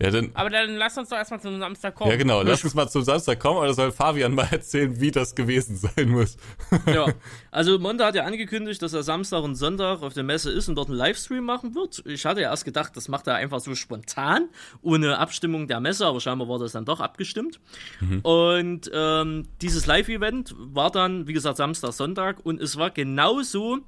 Ja, 0.00 0.10
dann, 0.10 0.30
aber 0.34 0.50
dann 0.50 0.74
lass 0.74 0.98
uns 0.98 1.08
doch 1.08 1.16
erstmal 1.16 1.40
zum 1.40 1.58
Samstag 1.60 1.94
kommen. 1.94 2.10
Ja, 2.10 2.16
genau, 2.16 2.42
lass 2.42 2.64
uns 2.64 2.74
mal 2.74 2.88
zum 2.88 3.02
Samstag 3.02 3.38
kommen, 3.38 3.58
aber 3.58 3.68
da 3.68 3.74
soll 3.74 3.92
Fabian 3.92 4.34
mal 4.34 4.48
erzählen, 4.50 5.00
wie 5.00 5.12
das 5.12 5.34
gewesen 5.34 5.76
sein 5.76 6.08
muss. 6.08 6.36
ja, 6.86 7.06
also 7.52 7.78
Monte 7.78 8.04
hat 8.04 8.16
ja 8.16 8.24
angekündigt, 8.24 8.82
dass 8.82 8.92
er 8.92 9.04
Samstag 9.04 9.44
und 9.44 9.54
Sonntag 9.54 10.02
auf 10.02 10.12
der 10.12 10.24
Messe 10.24 10.50
ist 10.50 10.68
und 10.68 10.74
dort 10.74 10.88
einen 10.88 10.98
Livestream 10.98 11.44
machen 11.44 11.76
wird. 11.76 12.02
Ich 12.06 12.26
hatte 12.26 12.40
ja 12.40 12.50
erst 12.50 12.64
gedacht, 12.64 12.96
das 12.96 13.08
macht 13.08 13.28
er 13.28 13.36
einfach 13.36 13.60
so 13.60 13.74
spontan, 13.76 14.48
ohne 14.82 15.18
Abstimmung 15.18 15.68
der 15.68 15.78
Messe, 15.78 16.06
aber 16.06 16.20
scheinbar 16.20 16.48
war 16.48 16.58
das 16.58 16.72
dann 16.72 16.84
doch 16.84 17.00
abgestimmt. 17.00 17.60
Mhm. 18.00 18.20
Und 18.20 18.90
ähm, 18.92 19.44
dieses 19.62 19.86
Live-Event 19.86 20.56
war 20.58 20.90
dann, 20.90 21.28
wie 21.28 21.32
gesagt, 21.32 21.56
Samstag, 21.56 21.92
Sonntag 21.92 22.44
und 22.44 22.60
es 22.60 22.76
war 22.76 22.90
genauso, 22.90 23.78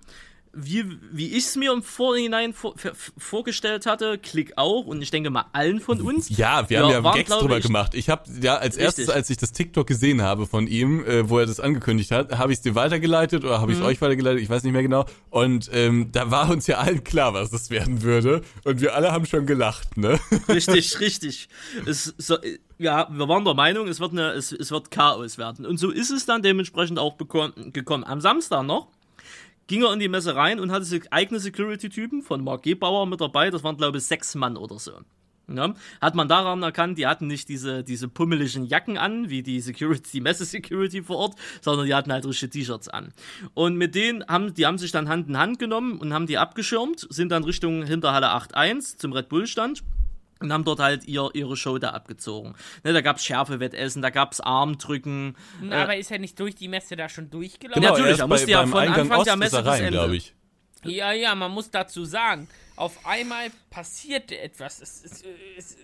wie, 0.57 0.99
wie 1.13 1.29
ich 1.37 1.45
es 1.45 1.57
mir 1.57 1.73
im 1.73 1.83
Vorhinein 1.83 2.55
vor, 2.55 2.75
vorgestellt 3.19 3.85
hatte, 3.85 4.19
Klick 4.19 4.55
auch 4.57 4.87
und 4.87 5.03
ich 5.03 5.11
denke 5.11 5.29
mal 5.29 5.45
allen 5.53 5.81
von 5.81 6.01
uns. 6.01 6.31
Ja, 6.31 6.69
wir 6.71 6.81
haben 6.81 6.91
ja, 6.91 7.05
waren, 7.05 7.17
Gags 7.17 7.31
drüber 7.31 7.59
ich, 7.59 7.67
gemacht. 7.67 7.95
Ich 7.95 8.09
habe 8.09 8.23
ja 8.41 8.57
als 8.57 8.77
richtig. 8.77 8.85
erstes, 8.85 9.11
als 9.11 9.31
ich 9.31 9.37
das 9.37 9.53
TikTok 9.53 9.87
gesehen 9.87 10.23
habe 10.23 10.47
von 10.47 10.67
ihm, 10.67 11.05
äh, 11.05 11.29
wo 11.29 11.39
er 11.39 11.47
das 11.47 11.61
angekündigt 11.61 12.11
hat, 12.11 12.39
habe 12.39 12.53
ich 12.53 12.59
es 12.59 12.63
dir 12.63 12.75
weitergeleitet 12.75 13.45
oder 13.45 13.61
habe 13.61 13.73
ich 13.73 13.79
es 13.79 13.83
mhm. 13.83 13.91
euch 13.91 14.01
weitergeleitet, 14.01 14.43
ich 14.43 14.49
weiß 14.49 14.63
nicht 14.63 14.73
mehr 14.73 14.83
genau. 14.83 15.05
Und 15.29 15.69
ähm, 15.73 16.11
da 16.13 16.31
war 16.31 16.49
uns 16.51 16.67
ja 16.67 16.79
allen 16.79 17.05
klar, 17.05 17.35
was 17.35 17.51
das 17.51 17.69
werden 17.69 18.03
würde 18.03 18.41
und 18.65 18.81
wir 18.81 18.95
alle 18.95 19.13
haben 19.13 19.27
schon 19.27 19.47
gelacht, 19.47 19.99
ne? 19.99 20.19
Richtig, 20.49 20.99
richtig. 21.01 21.49
Es, 21.85 22.15
so, 22.17 22.39
ja, 22.79 23.09
wir 23.11 23.29
waren 23.29 23.45
der 23.45 23.55
Meinung, 23.55 23.89
es 23.89 24.01
wird, 24.01 24.13
eine, 24.13 24.31
es, 24.31 24.53
es 24.53 24.71
wird 24.71 24.91
Chaos 24.91 25.37
werden. 25.37 25.67
Und 25.67 25.79
so 25.79 25.91
ist 25.91 26.11
es 26.11 26.25
dann 26.25 26.43
dementsprechend 26.43 26.99
auch 26.99 27.17
gekommen. 27.19 28.05
Am 28.05 28.21
Samstag 28.21 28.65
noch 28.65 28.89
ging 29.67 29.83
er 29.83 29.93
in 29.93 30.01
die 30.01 30.09
Messe 30.09 30.35
rein 30.35 30.61
und 30.61 30.71
hatte 30.71 31.01
eigene 31.11 31.41
Security-Typen 31.41 32.23
von 32.23 32.43
Mark 32.43 32.63
Gebauer 32.63 33.07
mit 33.07 33.21
dabei. 33.21 33.51
Das 33.51 33.65
waren, 33.65 33.77
glaube 33.77 33.99
ich, 33.99 34.05
sechs 34.05 34.35
Mann 34.35 34.57
oder 34.57 34.79
so. 34.79 34.93
Ja, 35.49 35.75
hat 36.01 36.17
man 36.17 36.27
daran 36.27 36.65
erkannt, 36.65 36.99
die 36.99 37.07
hatten 37.07 37.29
nicht 37.29 37.49
diese, 37.49 37.85
diese 37.85 38.09
pummeligen 38.09 38.67
Jacken 38.67 38.99
an, 38.99 39.31
wie 39.31 39.45
die 39.45 39.61
Security, 39.61 40.11
die 40.15 40.21
Messe-Security 40.21 41.05
vor 41.05 41.19
Ort, 41.19 41.35
sondern 41.61 41.87
die 41.87 41.95
hatten 41.95 42.13
halt 42.13 42.27
richtige 42.27 42.51
T-Shirts 42.51 42.89
an. 42.89 43.13
Und 43.55 43.77
mit 43.77 43.95
denen 43.95 44.27
haben, 44.27 44.55
die 44.55 44.67
haben 44.67 44.79
sich 44.79 44.91
dann 44.91 45.09
Hand 45.09 45.29
in 45.29 45.39
Hand 45.39 45.61
genommen 45.61 45.99
und 45.99 46.13
haben 46.13 46.27
die 46.27 46.37
abgeschirmt, 46.37 47.07
sind 47.11 47.31
dann 47.31 47.45
Richtung 47.45 47.85
Hinterhalle 47.85 48.27
8.1 48.27 48.99
zum 48.99 49.13
Red 49.13 49.29
Bull-Stand 49.29 49.85
und 50.41 50.53
haben 50.53 50.65
dort 50.65 50.81
halt 50.81 51.05
ihr, 51.05 51.31
ihre 51.35 51.57
Show 51.57 51.79
da 51.79 51.91
abgezogen. 51.91 52.55
Ne, 52.85 52.93
da 52.93 53.01
gab's 53.01 53.25
Schärfewettessen, 53.25 54.03
da 54.03 54.11
gab's 54.11 54.41
Armdrücken. 54.41 55.37
Na, 55.61 55.77
äh, 55.77 55.83
aber 55.83 55.97
ist 55.97 56.11
er 56.11 56.19
nicht 56.19 56.39
durch 56.39 56.55
die 56.55 56.69
Messe 56.69 56.97
da 56.97 57.09
schon 57.09 57.31
durchgelaufen? 57.31 57.81
Genau, 57.81 57.95
natürlich, 57.95 58.19
er 58.19 58.27
musste 58.27 58.51
ja 58.51 58.67
von 58.67 58.81
Eingang 58.81 59.01
Anfang 59.01 59.19
Ost 59.19 59.27
der 59.27 59.37
Messe 59.37 59.65
rein, 59.65 59.91
bis 59.91 60.01
Ende. 60.01 60.17
Ich. 60.17 60.35
Ja, 60.85 61.13
ja, 61.13 61.35
man 61.35 61.51
muss 61.51 61.71
dazu 61.71 62.05
sagen, 62.05 62.49
auf 62.77 63.07
einmal 63.07 63.51
passierte 63.71 64.39
etwas. 64.39 64.81
Es, 64.81 65.05
es, 65.05 65.25
es, 65.57 65.77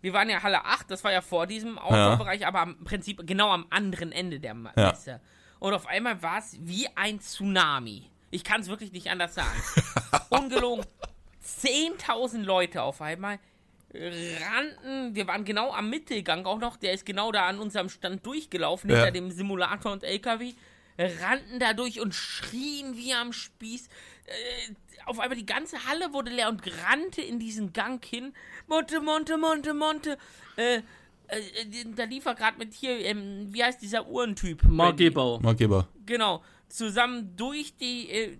wir 0.00 0.12
waren 0.12 0.28
ja 0.28 0.42
Halle 0.42 0.64
8, 0.64 0.90
das 0.90 1.04
war 1.04 1.12
ja 1.12 1.20
vor 1.20 1.46
diesem 1.46 1.78
Outdoor-Bereich, 1.78 2.40
ja. 2.40 2.48
aber 2.48 2.64
im 2.64 2.84
Prinzip 2.84 3.24
genau 3.26 3.50
am 3.50 3.66
anderen 3.70 4.12
Ende 4.12 4.40
der 4.40 4.54
Messe. 4.54 5.10
Ja. 5.10 5.20
Und 5.60 5.74
auf 5.74 5.86
einmal 5.86 6.20
war 6.22 6.38
es 6.38 6.56
wie 6.60 6.88
ein 6.96 7.20
Tsunami. 7.20 8.10
Ich 8.32 8.42
kann 8.42 8.62
es 8.62 8.68
wirklich 8.68 8.92
nicht 8.92 9.08
anders 9.10 9.34
sagen. 9.34 9.62
Ungelogen. 10.30 10.84
10.000 11.44 12.42
Leute 12.42 12.82
auf 12.82 13.00
einmal 13.00 13.38
rannten, 13.94 15.14
wir 15.14 15.26
waren 15.26 15.44
genau 15.44 15.72
am 15.72 15.90
Mittelgang 15.90 16.46
auch 16.46 16.58
noch, 16.58 16.76
der 16.76 16.92
ist 16.92 17.04
genau 17.04 17.32
da 17.32 17.46
an 17.46 17.58
unserem 17.58 17.88
Stand 17.88 18.24
durchgelaufen, 18.24 18.90
ja. 18.90 18.96
hinter 18.96 19.10
dem 19.12 19.30
Simulator 19.30 19.92
und 19.92 20.04
LKW, 20.04 20.52
rannten 20.98 21.58
da 21.58 21.72
durch 21.74 22.00
und 22.00 22.14
schrien 22.14 22.96
wie 22.96 23.12
am 23.12 23.32
Spieß. 23.32 23.86
Äh, 23.86 24.74
auf 25.06 25.18
einmal 25.18 25.36
die 25.36 25.46
ganze 25.46 25.84
Halle 25.86 26.12
wurde 26.12 26.30
leer 26.30 26.48
und 26.48 26.62
rannte 26.84 27.22
in 27.22 27.38
diesen 27.38 27.72
Gang 27.72 28.04
hin. 28.04 28.32
Monte, 28.68 29.00
Monte, 29.00 29.36
Monte, 29.36 29.74
Monte. 29.74 30.16
Äh, 30.56 30.76
äh, 30.76 30.82
da 31.96 32.04
lief 32.04 32.26
er 32.26 32.34
gerade 32.34 32.58
mit 32.58 32.72
hier, 32.72 32.98
ähm, 33.00 33.48
wie 33.50 33.64
heißt 33.64 33.82
dieser 33.82 34.06
Uhrentyp? 34.06 34.62
Mark 34.64 34.96
Gebau. 34.96 35.40
Genau 36.06 36.42
zusammen 36.72 37.36
durch 37.36 37.76
die, 37.76 38.08
äh, 38.10 38.36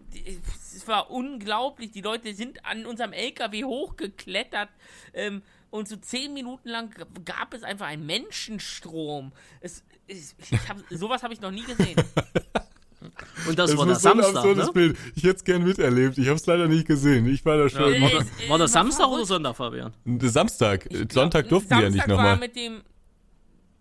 es 0.74 0.88
war 0.88 1.10
unglaublich, 1.10 1.90
die 1.90 2.00
Leute 2.00 2.34
sind 2.34 2.64
an 2.64 2.86
unserem 2.86 3.12
LKW 3.12 3.64
hochgeklettert 3.64 4.70
ähm, 5.12 5.42
und 5.70 5.86
so 5.86 5.96
zehn 5.96 6.32
Minuten 6.32 6.68
lang 6.68 6.94
gab 7.24 7.52
es 7.52 7.62
einfach 7.62 7.86
einen 7.86 8.06
Menschenstrom. 8.06 9.32
Es, 9.60 9.84
ich, 10.06 10.34
ich 10.50 10.68
hab, 10.68 10.78
sowas 10.90 11.22
habe 11.22 11.34
ich 11.34 11.40
noch 11.40 11.50
nie 11.50 11.62
gesehen. 11.62 11.96
Und 13.48 13.58
das, 13.58 13.70
das 13.70 13.78
war 13.78 13.86
der 13.86 13.96
Samstag. 13.96 14.42
So 14.42 14.54
ne? 14.54 14.70
Bild. 14.72 14.96
Ich 15.16 15.24
hätte 15.24 15.36
es 15.36 15.44
gern 15.44 15.64
miterlebt. 15.64 16.16
Ich 16.18 16.26
habe 16.28 16.36
es 16.36 16.46
leider 16.46 16.68
nicht 16.68 16.86
gesehen. 16.86 17.26
Ich 17.28 17.44
war 17.44 17.56
da 17.56 17.68
schon. 17.68 17.92
Ja, 17.94 18.00
war, 18.00 18.10
das, 18.10 18.48
war 18.48 18.58
das 18.58 18.72
Samstag 18.72 19.08
oder 19.08 19.24
Sonntag, 19.24 19.56
Fabian? 19.56 19.92
Samstag. 20.20 20.88
Glaub, 20.88 21.12
Sonntag 21.12 21.48
durften 21.48 21.70
Samstag 21.70 21.78
wir 21.78 21.88
ja 21.88 21.90
nicht 21.90 22.06
nochmal. 22.06 22.36
mit 22.36 22.54
dem. 22.54 22.82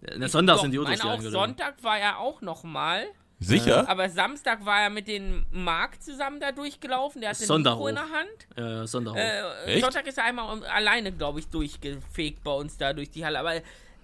Ja, 0.01 0.27
Sonntag 0.27 0.59
sind 0.59 0.71
die 0.71 0.79
auch 0.79 1.21
Sonntag 1.21 1.83
war 1.83 1.99
er 1.99 2.17
auch 2.17 2.41
nochmal. 2.41 3.05
Sicher? 3.43 3.89
Aber 3.89 4.07
Samstag 4.07 4.63
war 4.65 4.81
er 4.81 4.89
mit 4.91 5.07
dem 5.07 5.45
Marc 5.51 6.01
zusammen 6.01 6.39
da 6.39 6.51
durchgelaufen. 6.51 7.21
Der 7.21 7.31
hatte 7.31 7.43
ein 7.51 7.61
Mikro 7.61 7.87
in 7.87 7.95
der 7.95 8.03
Hand. 8.03 8.47
Ja, 8.55 8.87
Sonntag. 8.87 9.15
Äh, 9.17 9.79
Sonntag 9.79 10.05
ist 10.05 10.19
er 10.19 10.25
einmal 10.25 10.63
alleine, 10.65 11.11
glaube 11.11 11.39
ich, 11.39 11.47
durchgefegt 11.47 12.43
bei 12.43 12.51
uns 12.51 12.77
da 12.77 12.93
durch 12.93 13.09
die 13.09 13.25
Halle. 13.25 13.39
Aber 13.39 13.53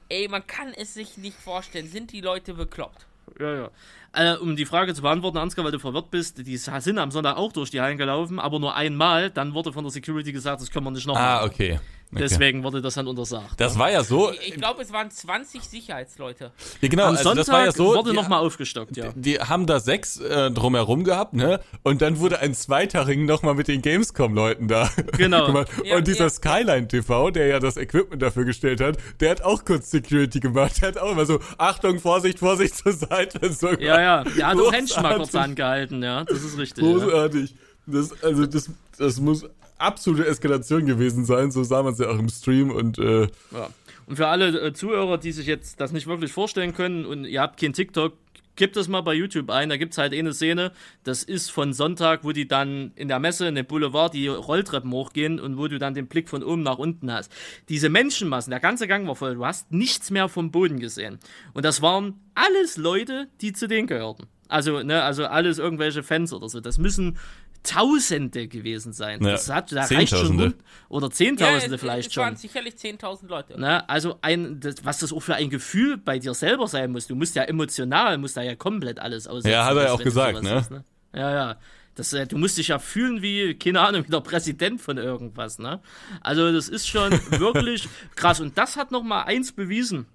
ey, 0.10 0.28
man 0.28 0.46
kann 0.48 0.74
es 0.74 0.96
sich 0.96 1.18
nicht 1.18 1.38
vorstellen. 1.38 1.88
Sind 1.88 2.12
die 2.12 2.22
Leute 2.22 2.56
bekloppt? 2.56 3.06
Ja, 3.40 3.54
ja. 3.54 3.70
Äh, 4.14 4.38
um 4.38 4.56
die 4.56 4.66
Frage 4.66 4.96
zu 4.96 5.04
beantworten, 5.04 5.38
Ansgar, 5.38 5.64
weil 5.64 5.72
du 5.72 5.80
verwirrt 5.80 6.10
bist, 6.10 6.40
die 6.48 6.58
sind 6.58 6.98
am 6.98 7.12
Sonntag 7.12 7.38
auch 7.38 7.52
durch 7.52 7.70
die 7.70 7.80
Hallen 7.80 7.98
gelaufen, 7.98 8.40
aber 8.40 8.60
nur 8.60 8.76
einmal. 8.76 9.30
Dann 9.30 9.54
wurde 9.54 9.72
von 9.72 9.84
der 9.84 9.92
Security 9.92 10.32
gesagt, 10.32 10.62
das 10.62 10.72
können 10.72 10.86
wir 10.86 10.92
nicht 10.92 11.06
nochmal. 11.06 11.42
Ah, 11.42 11.46
okay. 11.46 11.80
Okay. 12.10 12.20
Deswegen 12.22 12.64
wurde 12.64 12.82
das 12.82 12.94
dann 12.94 13.06
untersagt. 13.06 13.60
Das 13.60 13.78
war 13.78 13.92
ja 13.92 14.02
so. 14.02 14.32
Ich, 14.32 14.48
ich 14.48 14.56
glaube, 14.56 14.82
es 14.82 14.94
waren 14.94 15.12
20 15.12 15.62
Sicherheitsleute. 15.62 16.52
Ja, 16.80 16.88
genau. 16.88 17.04
Am 17.04 17.10
also 17.12 17.24
Sonntag 17.24 17.46
das 17.46 17.54
war 17.54 17.66
ja 17.66 17.72
so, 17.74 17.96
wurde 17.96 18.14
nochmal 18.14 18.40
aufgestockt, 18.40 18.96
ja. 18.96 19.12
Die, 19.12 19.34
die 19.34 19.40
haben 19.40 19.66
da 19.66 19.82
sechs 19.82 20.18
äh, 20.18 20.50
drumherum 20.50 21.04
gehabt, 21.04 21.34
ne? 21.34 21.60
Und 21.84 22.02
dann 22.02 22.20
wurde 22.20 22.40
ein 22.40 22.54
zweiter 22.54 23.08
Ring 23.08 23.26
nochmal 23.26 23.56
mit 23.56 23.68
den 23.68 23.82
Gamescom-Leuten 23.82 24.70
da 24.70 24.90
genau. 25.18 25.46
gemacht. 25.48 25.68
Ja, 25.84 25.98
und 25.98 26.08
dieser 26.08 26.26
ja. 26.26 26.30
Skyline 26.30 26.88
TV, 26.88 27.30
der 27.32 27.48
ja 27.48 27.60
das 27.60 27.76
Equipment 27.76 28.22
dafür 28.22 28.46
gestellt 28.46 28.80
hat, 28.80 28.98
der 29.20 29.32
hat 29.32 29.42
auch 29.42 29.66
kurz 29.66 29.92
Security 29.92 30.40
gemacht. 30.40 30.82
Der 30.82 30.90
hat 30.90 30.98
auch 30.98 31.12
immer 31.12 31.26
so, 31.26 31.42
Achtung, 31.58 32.00
Vorsicht, 32.00 32.40
Vorsicht 32.40 32.78
zur 32.78 32.94
Seite. 32.94 33.52
So 33.52 33.72
ja, 33.72 34.00
ja. 34.00 34.24
Der 34.24 34.48
hat 34.48 34.58
auch 34.58 35.02
mal 35.02 35.18
kurz 35.18 35.36
angehalten, 35.36 36.02
ja. 36.02 36.24
Das 36.24 36.42
ist 36.42 36.58
richtig. 36.58 36.86
Großartig. 36.86 37.52
Ja. 37.52 37.58
Das, 37.88 38.24
also 38.24 38.46
das, 38.46 38.70
das 38.98 39.20
muss 39.20 39.46
absolute 39.78 40.28
Eskalation 40.28 40.86
gewesen 40.86 41.26
sein. 41.26 41.52
So 41.52 41.64
sah 41.64 41.84
man 41.84 41.94
es 41.94 42.00
ja 42.00 42.10
auch 42.10 42.20
im 42.20 42.30
Stream 42.30 42.72
und 42.72 42.98
äh, 42.98 43.24
ja. 43.52 43.70
Und 44.08 44.16
für 44.16 44.28
alle 44.28 44.58
äh, 44.60 44.74
Zuhörer, 44.74 45.18
die 45.18 45.34
sich 45.34 45.48
jetzt 45.48 45.82
das 45.82 45.92
nicht 45.92 46.08
wirklich 46.08 46.32
vorstellen 46.32 46.74
können 46.74 47.06
und 47.06 47.26
ihr 47.26 47.42
habt 47.42 47.60
kein 47.60 47.74
TikTok, 47.74 48.14
gebt 48.58 48.76
das 48.76 48.88
mal 48.88 49.02
bei 49.02 49.14
YouTube 49.14 49.50
ein. 49.50 49.70
Da 49.70 49.78
gibt 49.78 49.94
es 49.94 49.98
halt 49.98 50.14
eine 50.14 50.34
Szene, 50.34 50.72
das 51.04 51.24
ist 51.24 51.50
von 51.50 51.74
Sonntag, 51.74 52.24
wo 52.24 52.34
die 52.34 52.48
dann 52.48 52.92
in 52.96 53.08
der 53.08 53.20
Messe, 53.20 53.48
in 53.48 53.56
dem 53.56 53.66
Boulevard, 53.66 54.14
die 54.14 54.28
Rolltreppen 54.28 54.92
hochgehen 54.92 55.40
und 55.40 55.58
wo 55.58 55.68
du 55.68 55.78
dann 55.78 55.94
den 55.94 56.08
Blick 56.08 56.28
von 56.28 56.44
oben 56.44 56.64
nach 56.64 56.78
unten 56.78 57.12
hast. 57.12 57.32
Diese 57.70 57.90
Menschenmassen, 57.90 58.52
der 58.52 58.60
ganze 58.60 58.88
Gang 58.88 59.08
war 59.08 59.16
voll, 59.16 59.36
du 59.36 59.46
hast 59.46 59.72
nichts 59.72 60.10
mehr 60.10 60.28
vom 60.28 60.52
Boden 60.52 60.80
gesehen. 60.80 61.20
Und 61.54 61.64
das 61.64 61.82
waren 61.82 62.20
alles 62.34 62.78
Leute, 62.78 63.28
die 63.42 63.54
zu 63.54 63.68
denen 63.68 63.88
gehörten. 63.88 64.28
Also, 64.50 64.82
ne, 64.82 65.04
also 65.04 65.26
alles 65.26 65.60
irgendwelche 65.60 66.04
Fans 66.04 66.32
oder 66.32 66.48
so. 66.48 66.62
Das 66.62 66.78
müssen 66.78 67.18
Tausende 67.64 68.48
gewesen 68.48 68.94
sein. 68.94 69.22
Ja, 69.24 69.32
das 69.32 69.50
hat, 69.50 69.72
da 69.72 69.84
reicht 69.84 70.16
schon 70.16 70.56
oder 70.90 71.12
Zehntausende 71.12 71.76
ja, 71.76 71.78
vielleicht 71.78 72.14
schon. 72.14 72.24
Es 72.24 72.28
waren 72.28 72.36
sicherlich 72.38 72.76
10.000 72.76 73.28
Leute. 73.28 73.60
Ne? 73.60 73.88
Also 73.90 74.20
ein, 74.22 74.60
das, 74.60 74.86
was 74.86 75.00
das 75.00 75.12
auch 75.12 75.22
für 75.22 75.36
ein 75.36 75.50
Gefühl 75.50 75.98
bei 75.98 76.20
dir 76.20 76.34
selber 76.34 76.68
sein 76.68 76.92
muss. 76.92 77.08
Du 77.08 77.16
musst 77.16 77.36
ja 77.36 77.44
emotional, 77.44 78.18
musst 78.18 78.38
da 78.38 78.42
ja 78.42 78.56
komplett 78.56 79.00
alles 79.00 79.28
aussetzen. 79.28 79.52
Ja, 79.52 79.66
hat 79.66 79.76
er 79.76 79.84
ja 79.86 79.92
auch 79.92 80.04
gesagt, 80.04 80.44
ne? 80.44 80.58
Ist, 80.60 80.72
ne? 80.72 80.84
Ja, 81.14 81.32
ja. 81.32 81.58
Das, 81.96 82.14
äh, 82.14 82.28
du 82.28 82.38
musst 82.38 82.58
dich 82.58 82.68
ja 82.68 82.78
fühlen 82.78 83.22
wie, 83.24 83.56
keine 83.56 83.82
Ahnung, 83.82 84.06
wie 84.06 84.12
der 84.12 84.22
Präsident 84.22 84.80
von 84.80 84.98
irgendwas, 84.98 85.58
ne? 85.58 85.82
Also 86.22 86.52
das 86.52 86.70
ist 86.70 86.88
schon 86.88 87.12
wirklich 87.32 87.90
krass. 88.16 88.40
Und 88.40 88.58
das 88.58 88.78
hat 88.78 88.92
noch 88.92 89.04
mal 89.04 89.24
eins 89.24 89.52
bewiesen, 89.52 90.06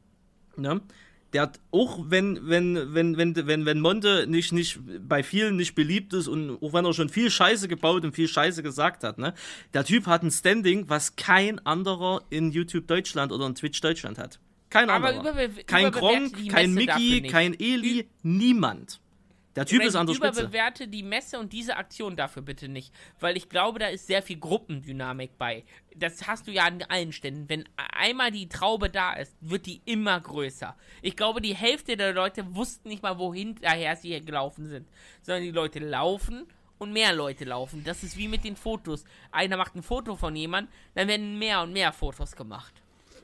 ne? 0.57 0.81
Der 1.33 1.43
hat 1.43 1.61
auch 1.71 1.99
wenn 2.09 2.49
wenn 2.49 2.95
wenn 2.95 3.17
wenn 3.17 3.35
wenn 3.35 3.67
wenn 3.67 3.81
Monte 3.81 4.27
nicht 4.29 4.53
nicht 4.53 4.79
bei 5.07 5.23
vielen 5.23 5.57
nicht 5.57 5.75
beliebt 5.75 6.13
ist 6.13 6.29
und 6.29 6.63
auch 6.63 6.73
wenn 6.73 6.85
er 6.85 6.93
schon 6.93 7.09
viel 7.09 7.31
Scheiße 7.31 7.69
gebaut 7.69 8.05
und 8.05 8.15
viel 8.15 8.29
Scheiße 8.29 8.63
gesagt 8.63 9.05
hat, 9.05 9.19
ne? 9.19 9.35
Der 9.73 9.85
Typ 9.85 10.07
hat 10.07 10.23
ein 10.23 10.31
Standing, 10.31 10.89
was 10.89 11.17
kein 11.17 11.65
anderer 11.67 12.23
in 12.31 12.51
YouTube 12.51 12.87
Deutschland 12.87 13.33
oder 13.33 13.47
in 13.47 13.55
Twitch 13.55 13.81
Deutschland 13.81 14.19
hat. 14.19 14.39
Kein 14.71 14.89
anderer. 14.89 15.49
Kein 15.67 15.91
Gronk, 15.91 16.49
kein 16.49 16.73
Mickey, 16.73 17.23
kein 17.23 17.59
Eli, 17.59 18.09
niemand. 18.23 19.02
Der 19.55 19.67
Typ 19.67 19.83
ist 19.83 19.95
an 19.97 20.07
der 20.07 20.15
Spitze. 20.15 20.41
Überbewerte 20.43 20.89
die 20.89 21.03
Messe 21.03 21.39
und 21.39 21.53
diese 21.53 21.77
Aktion 21.77 22.17
dafür 22.17 22.41
bitte 22.43 22.69
nicht, 22.69 22.93
weil 23.21 23.37
ich 23.37 23.49
glaube, 23.51 23.79
da 23.79 23.89
ist 23.89 24.07
sehr 24.07 24.23
viel 24.23 24.39
Gruppendynamik 24.39 25.37
bei. 25.37 25.65
Das 25.95 26.27
hast 26.27 26.47
du 26.47 26.51
ja 26.53 26.65
an 26.65 26.83
allen 26.89 27.13
Ständen. 27.13 27.49
Wenn 27.51 27.65
einmal 27.77 28.31
die 28.31 28.49
Traube 28.49 28.89
da 28.89 29.13
ist, 29.15 29.35
wird 29.43 29.67
die 29.67 29.83
immer 29.85 30.19
größer. 30.21 30.75
Ich 31.03 31.17
glaube, 31.17 31.41
die 31.43 31.55
Hälfte 31.55 31.97
der 31.99 32.15
Leute 32.15 32.55
wussten 32.55 32.89
nicht 32.89 33.03
mal, 33.03 33.19
wohin 33.19 33.57
daher 33.61 33.95
sie 33.97 34.09
hier 34.09 34.21
gelaufen 34.23 34.67
sind, 34.69 34.89
sondern 35.23 35.43
die 35.43 35.51
Leute 35.51 35.81
laufen 35.81 36.47
und 36.79 36.93
mehr 36.95 37.13
Leute 37.15 37.45
laufen. 37.45 37.85
Das 37.85 38.03
ist 38.03 38.17
wie 38.17 38.29
mit 38.29 38.45
den 38.45 38.57
Fotos. 38.57 39.05
Einer 39.33 39.57
macht 39.59 39.75
ein 39.77 39.83
Foto 39.83 40.17
von 40.17 40.35
jemand, 40.35 40.71
dann 40.95 41.09
werden 41.09 41.39
mehr 41.39 41.61
und 41.63 41.73
mehr 41.75 41.93
Fotos 41.93 42.35
gemacht. 42.37 42.73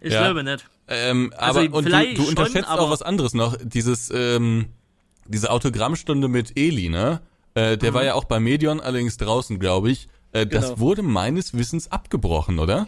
Ich 0.00 0.12
Ja. 0.12 0.24
glaube 0.24 0.44
nicht. 0.44 0.64
Ähm, 0.88 1.32
Also 1.36 1.60
aber 1.60 1.74
und 1.76 1.84
du, 1.86 1.90
du 1.90 2.16
schon, 2.16 2.26
unterschätzt 2.28 2.68
aber- 2.68 2.82
auch 2.82 2.90
was 2.90 3.02
anderes 3.02 3.32
noch, 3.34 3.56
dieses 3.60 4.10
ähm, 4.10 4.68
diese 5.28 5.50
Autogrammstunde 5.50 6.28
mit 6.28 6.59
Eli, 6.59 6.88
ne? 6.88 7.20
Äh, 7.55 7.76
der 7.78 7.94
war 7.94 8.05
ja 8.05 8.14
auch 8.14 8.24
bei 8.24 8.40
Medion, 8.40 8.80
allerdings 8.80 9.16
draußen, 9.16 9.59
glaube 9.59 9.90
ich. 9.90 10.09
Äh, 10.32 10.46
Das 10.46 10.66
Genau. 10.66 10.78
wurde 10.80 11.02
meines 11.02 11.55
Wissens 11.56 11.90
abgebrochen, 11.90 12.59
oder? 12.59 12.86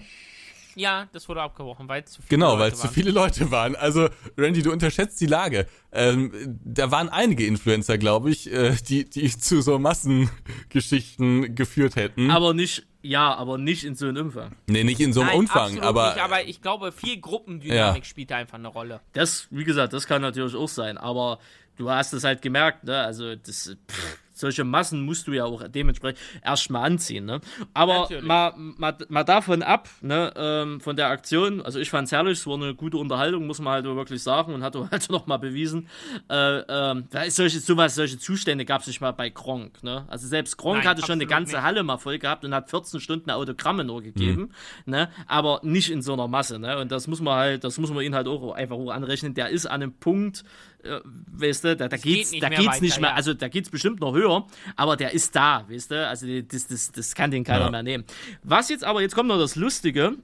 Ja, 0.77 1.09
das 1.13 1.29
wurde 1.29 1.43
abgebrochen, 1.43 1.89
weil 1.89 2.03
es 2.05 2.13
zu 2.13 2.23
viele 2.23 2.29
Genau, 2.29 2.51
Leute 2.53 2.61
weil 2.61 2.73
es 2.73 2.79
zu 2.79 2.85
waren. 2.85 2.95
viele 2.95 3.11
Leute 3.11 3.51
waren. 3.51 3.75
Also, 3.77 4.09
Randy, 4.39 4.63
du 4.63 4.71
unterschätzt 4.71 5.21
die 5.21 5.27
Lage. 5.27 5.67
Ähm, 5.93 6.31
da 6.65 6.91
waren 6.93 7.09
einige 7.09 7.45
Influencer, 7.45 7.99
glaube 7.99 8.31
ich, 8.31 8.51
äh, 8.53 8.77
die, 8.89 9.05
die 9.09 9.29
zu 9.37 9.63
so 9.63 9.79
Massengeschichten 9.81 11.55
geführt 11.55 11.97
hätten. 11.97 12.31
Aber 12.31 12.55
nicht, 12.55 12.87
ja, 13.03 13.35
aber 13.35 13.59
nicht 13.59 13.85
in 13.85 13.95
so 13.95 14.07
einem 14.07 14.27
Umfang. 14.27 14.53
nee, 14.69 14.85
nicht 14.85 15.01
in 15.01 15.13
so 15.13 15.21
einem 15.21 15.31
Nein, 15.31 15.39
Umfang, 15.41 15.81
aber, 15.81 16.11
Nicht, 16.15 16.23
aber 16.23 16.45
ich 16.45 16.63
glaube, 16.63 16.93
viel 16.93 17.21
Gruppendynamik 17.21 18.03
Ja. 18.03 18.09
spielt 18.09 18.31
da 18.31 18.37
einfach 18.37 18.59
eine 18.59 18.69
Rolle. 18.69 19.01
Das, 19.13 19.49
wie 19.51 19.65
gesagt, 19.65 19.93
das 19.93 20.07
kann 20.07 20.23
natürlich 20.23 20.55
auch 20.55 20.69
sein, 20.69 20.99
aber 20.99 21.39
du 21.81 21.91
hast 21.91 22.13
es 22.13 22.25
halt 22.25 22.43
gemerkt, 22.43 22.85
ne? 22.85 23.01
Also 23.01 23.35
das, 23.35 23.77
pff, 23.91 24.19
solche 24.41 24.65
Massen 24.65 25.03
musst 25.05 25.27
du 25.27 25.33
ja 25.33 25.45
auch 25.45 25.63
dementsprechend 25.69 26.19
erstmal 26.45 26.85
anziehen, 26.85 27.27
ne? 27.27 27.41
Aber 27.75 28.01
Natürlich. 28.01 28.25
mal, 28.25 28.53
mal, 28.57 28.97
mal 29.09 29.25
davon 29.25 29.63
ab, 29.63 29.89
ne, 30.01 30.33
ähm, 30.37 30.81
von 30.81 30.97
der 30.97 31.09
Aktion, 31.09 31.61
also 31.61 31.79
ich 31.79 31.91
fand's 31.91 32.11
herrlich, 32.11 32.39
es 32.39 32.47
war 32.47 32.55
eine 32.55 32.75
gute 32.75 32.97
Unterhaltung, 32.97 33.47
muss 33.47 33.61
man 33.61 33.75
halt 33.75 33.85
wirklich 33.85 34.23
sagen 34.23 34.55
und 34.55 34.63
hat 34.63 34.75
halt 34.91 35.11
noch 35.11 35.27
mal 35.27 35.37
bewiesen. 35.37 35.89
Äh, 36.29 36.61
ähm, 36.69 37.05
da 37.11 37.23
ist 37.23 37.37
solche, 37.37 37.61
sowas, 37.61 37.95
solche 37.95 38.19
Zustände 38.19 38.65
gab's 38.65 38.87
nicht 38.87 39.01
mal 39.01 39.13
bei 39.13 39.29
Gronk, 39.29 39.83
ne? 39.83 40.05
Also 40.09 40.27
selbst 40.27 40.57
Gronk 40.57 40.79
Nein, 40.79 40.89
hatte 40.89 41.03
schon 41.03 41.13
eine 41.13 41.27
ganze 41.27 41.57
nicht. 41.57 41.63
Halle 41.63 41.83
mal 41.83 41.99
voll 41.99 42.19
gehabt 42.19 42.45
und 42.45 42.55
hat 42.55 42.71
14 42.71 43.01
Stunden 43.01 43.31
Autogramme 43.31 43.85
nur 43.85 44.03
gegeben, 44.03 44.53
ne? 44.87 45.11
Aber 45.27 45.61
nicht 45.63 45.91
in 45.91 46.03
so 46.03 46.15
einer 46.15 46.29
Masse, 46.29 46.59
ne? 46.59 46.79
Und 46.79 46.91
das 46.91 47.07
muss 47.07 47.21
man 47.21 47.35
halt, 47.35 47.65
das 47.65 47.79
muss 47.79 47.91
man 47.91 48.03
ihn 48.03 48.15
halt 48.15 48.27
auch 48.27 48.53
einfach 48.53 48.77
auch 48.77 48.91
anrechnen. 48.91 49.35
Der 49.35 49.51
ist 49.51 49.67
an 49.67 49.83
einem 49.83 49.93
Punkt, 49.93 50.45
äh, 50.85 51.01
weißt 51.05 51.65
du, 51.65 51.77
da, 51.77 51.89
da 51.89 51.97
geht 51.97 52.03
geht's, 52.05 52.31
nicht 52.33 52.43
da 52.43 52.49
mehr 52.49 52.59
geht's 52.59 52.71
weiter, 52.73 52.83
nicht 52.83 53.01
mehr, 53.01 53.11
ja. 53.11 53.17
also 53.17 53.35
da 53.35 53.49
geht's 53.49 53.71
bestimmt 53.71 54.01
noch 54.01 54.15
höher, 54.15 54.47
aber 54.77 54.97
der 54.97 55.13
ist 55.13 55.35
da, 55.37 55.65
weißt 55.69 55.91
du? 55.91 56.07
Also 56.09 56.27
das, 56.43 56.67
das, 56.67 56.93
das 56.93 57.15
kann 57.15 57.31
den 57.31 57.45
keiner 57.45 57.67
Ja. 57.67 57.71
mehr 57.71 57.83
nehmen. 57.83 58.05
Was 58.43 58.69
jetzt 58.69 58.85
aber, 58.85 59.01
jetzt 59.03 59.15
kommt 59.15 59.29
noch 59.29 59.39
das 59.39 59.57
Lustige. 59.57 60.17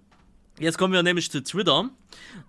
Jetzt 0.58 0.78
kommen 0.78 0.94
wir 0.94 1.02
nämlich 1.02 1.30
zu 1.30 1.42
Twitter, 1.42 1.90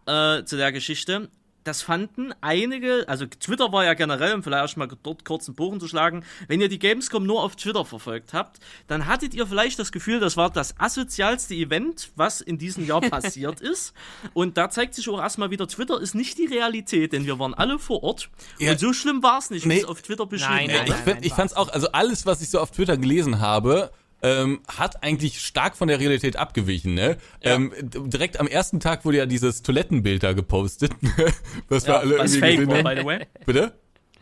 äh, 0.06 0.44
zu 0.46 0.56
der 0.56 0.72
Geschichte. 0.72 1.30
Das 1.68 1.82
fanden 1.82 2.34
einige, 2.40 3.04
also 3.10 3.26
Twitter 3.26 3.74
war 3.74 3.84
ja 3.84 3.94
generell, 3.94 4.34
um 4.34 4.42
vielleicht 4.42 4.62
erst 4.62 4.78
mal 4.78 4.88
dort 5.04 5.26
kurz 5.26 5.50
einen 5.50 5.56
Bogen 5.56 5.82
zu 5.82 5.90
schlagen, 5.90 6.24
wenn 6.48 6.62
ihr 6.62 6.70
die 6.70 6.80
Gamescom 6.80 7.26
nur 7.26 7.44
auf 7.44 7.58
Twitter 7.58 7.84
verfolgt 7.84 8.32
habt, 8.34 8.60
dann 8.88 9.06
hattet 9.06 9.34
ihr 9.34 9.46
vielleicht 9.46 9.78
das 9.78 9.92
Gefühl, 9.92 10.22
das 10.22 10.38
war 10.38 10.50
das 10.50 10.80
asozialste 10.80 11.56
Event, 11.56 12.12
was 12.16 12.40
in 12.40 12.58
diesem 12.58 12.86
Jahr 12.86 13.02
passiert 13.10 13.60
ist. 13.60 13.94
Und 14.34 14.56
da 14.56 14.70
zeigt 14.70 14.96
sich 14.96 15.10
auch 15.10 15.20
erstmal 15.20 15.52
wieder, 15.52 15.68
Twitter 15.68 16.00
ist 16.00 16.16
nicht 16.16 16.38
die 16.38 16.46
Realität, 16.46 17.12
denn 17.12 17.26
wir 17.26 17.38
waren 17.38 17.54
alle 17.54 17.80
vor 17.80 18.02
Ort. 18.02 18.30
Ja. 18.60 18.72
Und 18.72 18.80
so 18.80 18.94
schlimm 18.94 19.22
war 19.22 19.40
es 19.40 19.50
nicht, 19.50 19.66
wie 19.66 19.68
Nee. 19.68 19.80
es 19.80 19.86
auf 19.86 20.02
Twitter 20.02 20.26
beschrieben 20.26 20.68
Nein, 20.68 20.88
Ja, 20.88 21.06
wurde. 21.06 21.18
ich, 21.20 21.28
ich 21.28 21.34
fand's 21.34 21.54
auch, 21.54 21.68
also 21.68 21.92
alles, 21.92 22.26
was 22.26 22.42
ich 22.42 22.50
so 22.50 22.62
auf 22.62 22.72
Twitter 22.72 22.96
gelesen 22.96 23.42
habe, 23.42 23.92
ähm, 24.22 24.62
hat 24.68 25.04
eigentlich 25.04 25.40
stark 25.42 25.78
von 25.78 25.88
der 25.88 26.00
Realität 26.00 26.36
abgewichen, 26.38 26.94
ne? 26.96 27.18
Ähm, 27.42 27.72
d- 27.80 28.00
direkt 28.08 28.40
am 28.40 28.48
ersten 28.48 28.80
Tag 28.80 29.06
wurde 29.06 29.18
ja 29.18 29.26
dieses 29.26 29.62
Toilettenbild 29.62 30.24
da 30.24 30.34
gepostet, 30.34 30.92
was 31.70 31.86
wir 31.86 32.00
alle 32.00 32.18
was 32.18 32.34
irgendwie 32.36 32.40
fake 32.58 32.68
gesehen 32.68 32.84
war, 32.86 32.96
by 32.96 33.02
the 33.02 33.06
way. 33.06 33.28
Bitte? 33.46 33.74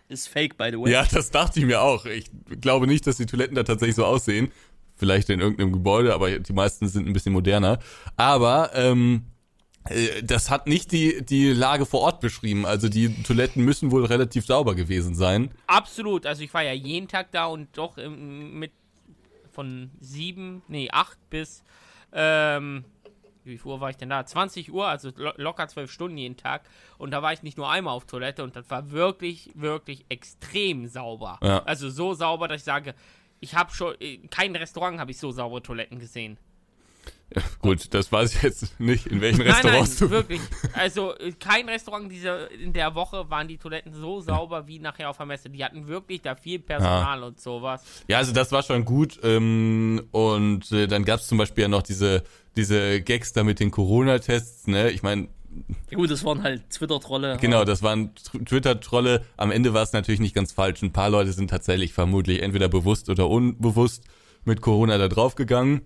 Ist 0.09 0.27
fake, 0.27 0.57
by 0.57 0.69
the 0.71 0.77
way. 0.79 0.91
Ja, 0.91 1.05
das 1.09 1.31
dachte 1.31 1.59
ich 1.59 1.65
mir 1.65 1.81
auch. 1.81 2.05
Ich 2.05 2.29
glaube 2.61 2.87
nicht, 2.87 3.07
dass 3.07 3.17
die 3.17 3.25
Toiletten 3.25 3.55
da 3.55 3.63
tatsächlich 3.63 3.95
so 3.95 4.05
aussehen. 4.05 4.51
Vielleicht 4.97 5.29
in 5.29 5.39
irgendeinem 5.39 5.73
Gebäude, 5.73 6.13
aber 6.13 6.39
die 6.39 6.53
meisten 6.53 6.87
sind 6.87 7.07
ein 7.07 7.13
bisschen 7.13 7.33
moderner. 7.33 7.79
Aber 8.15 8.71
ähm, 8.75 9.23
äh, 9.89 10.21
das 10.23 10.49
hat 10.49 10.67
nicht 10.67 10.91
die, 10.91 11.25
die 11.25 11.51
Lage 11.51 11.85
vor 11.85 12.01
Ort 12.01 12.21
beschrieben. 12.21 12.65
Also 12.65 12.87
die 12.87 13.13
Toiletten 13.23 13.65
müssen 13.65 13.91
wohl 13.91 14.05
relativ 14.05 14.45
sauber 14.45 14.75
gewesen 14.75 15.15
sein. 15.15 15.51
Absolut. 15.67 16.25
Also 16.25 16.43
ich 16.43 16.53
war 16.53 16.61
ja 16.63 16.71
jeden 16.73 17.07
Tag 17.07 17.31
da 17.31 17.45
und 17.47 17.69
doch 17.77 17.97
ähm, 17.97 18.59
mit 18.59 18.71
von 19.55 19.89
sieben, 19.99 20.61
nee, 20.67 20.89
acht 20.91 21.17
bis 21.29 21.63
ähm, 22.13 22.85
wie 23.45 23.57
viel 23.57 23.71
Uhr 23.71 23.79
war 23.79 23.89
ich 23.89 23.97
denn 23.97 24.09
da? 24.09 24.25
20 24.25 24.73
Uhr, 24.73 24.87
also 24.87 25.11
lo 25.15 25.31
locker 25.37 25.67
zwölf 25.67 25.91
Stunden 25.91 26.17
jeden 26.17 26.37
Tag. 26.37 26.63
Und 26.97 27.11
da 27.11 27.21
war 27.21 27.31
ich 27.31 27.43
nicht 27.43 27.57
nur 27.57 27.69
einmal 27.69 27.93
auf 27.93 28.05
Toilette 28.05 28.43
und 28.43 28.55
das 28.55 28.69
war 28.69 28.91
wirklich, 28.91 29.51
wirklich 29.53 30.05
extrem 30.09 30.87
sauber. 30.87 31.39
Ja. 31.41 31.63
Also 31.63 31.89
so 31.89 32.13
sauber, 32.13 32.47
dass 32.47 32.61
ich 32.61 32.65
sage, 32.65 32.95
ich 33.39 33.55
habe 33.55 33.71
schon, 33.71 33.93
in 33.95 34.29
kein 34.29 34.55
Restaurant 34.55 34.99
habe 34.99 35.11
ich 35.11 35.19
so 35.19 35.31
saubere 35.31 35.61
Toiletten 35.61 35.99
gesehen. 35.99 36.37
Gut, 37.61 37.93
das 37.93 38.11
weiß 38.11 38.35
ich 38.35 38.43
jetzt 38.43 38.79
nicht, 38.79 39.07
in 39.07 39.19
welchen 39.19 39.39
Nein, 39.39 39.47
Restaurants 39.51 39.99
nein, 39.99 40.09
du. 40.09 40.15
wirklich. 40.15 40.41
Also 40.73 41.15
äh, 41.17 41.31
kein 41.33 41.67
Restaurant 41.67 42.11
diese, 42.11 42.49
in 42.63 42.71
der 42.71 42.95
Woche 42.95 43.29
waren 43.29 43.47
die 43.47 43.57
Toiletten 43.57 43.93
so 43.93 44.21
sauber 44.21 44.67
wie 44.67 44.79
nachher 44.79 45.09
auf 45.09 45.17
der 45.17 45.25
Messe. 45.25 45.49
Die 45.49 45.63
hatten 45.63 45.87
wirklich 45.87 46.21
da 46.21 46.35
viel 46.35 46.59
Personal 46.59 47.23
und 47.23 47.39
sowas. 47.41 47.83
Ja, 48.07 48.17
also 48.19 48.31
das 48.31 48.51
war 48.51 48.63
schon 48.63 48.85
gut. 48.85 49.19
Ähm, 49.23 50.03
und 50.11 50.71
äh, 50.71 50.87
dann 50.87 51.03
gab's 51.03 51.27
zum 51.27 51.37
Beispiel 51.37 51.63
ja 51.63 51.67
noch 51.67 51.81
diese, 51.83 52.23
diese 52.55 53.01
Gags 53.01 53.33
da 53.33 53.43
mit 53.43 53.59
den 53.59 53.71
Corona-Tests, 53.71 54.67
ne? 54.67 54.91
Ich 54.91 55.03
meine, 55.03 55.27
Gut, 55.93 56.11
das 56.11 56.25
waren 56.25 56.43
halt 56.43 56.69
Twitter-Trolle. 56.69 57.37
Genau, 57.39 57.63
das 57.63 57.81
waren 57.81 58.11
Tr- 58.13 58.43
Twitter-Trolle. 58.45 59.23
Am 59.37 59.51
Ende 59.51 59.73
war 59.73 59.83
es 59.83 59.93
natürlich 59.93 60.19
nicht 60.19 60.35
ganz 60.35 60.51
falsch. 60.51 60.81
Ein 60.83 60.91
paar 60.91 61.09
Leute 61.09 61.31
sind 61.31 61.49
tatsächlich 61.49 61.93
vermutlich 61.93 62.41
entweder 62.41 62.67
bewusst 62.67 63.09
oder 63.09 63.29
unbewusst 63.29 64.03
mit 64.43 64.59
Corona 64.61 64.97
da 64.97 65.07
draufgegangen. 65.07 65.81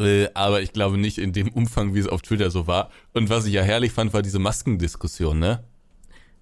Äh, 0.00 0.28
aber 0.34 0.62
ich 0.62 0.72
glaube 0.72 0.98
nicht 0.98 1.18
in 1.18 1.32
dem 1.32 1.48
Umfang, 1.48 1.94
wie 1.94 1.98
es 1.98 2.08
auf 2.08 2.22
Twitter 2.22 2.50
so 2.50 2.66
war. 2.66 2.90
Und 3.12 3.28
was 3.28 3.44
ich 3.46 3.52
ja 3.52 3.62
herrlich 3.62 3.92
fand, 3.92 4.12
war 4.12 4.22
diese 4.22 4.38
Maskendiskussion, 4.38 5.38
ne? 5.38 5.62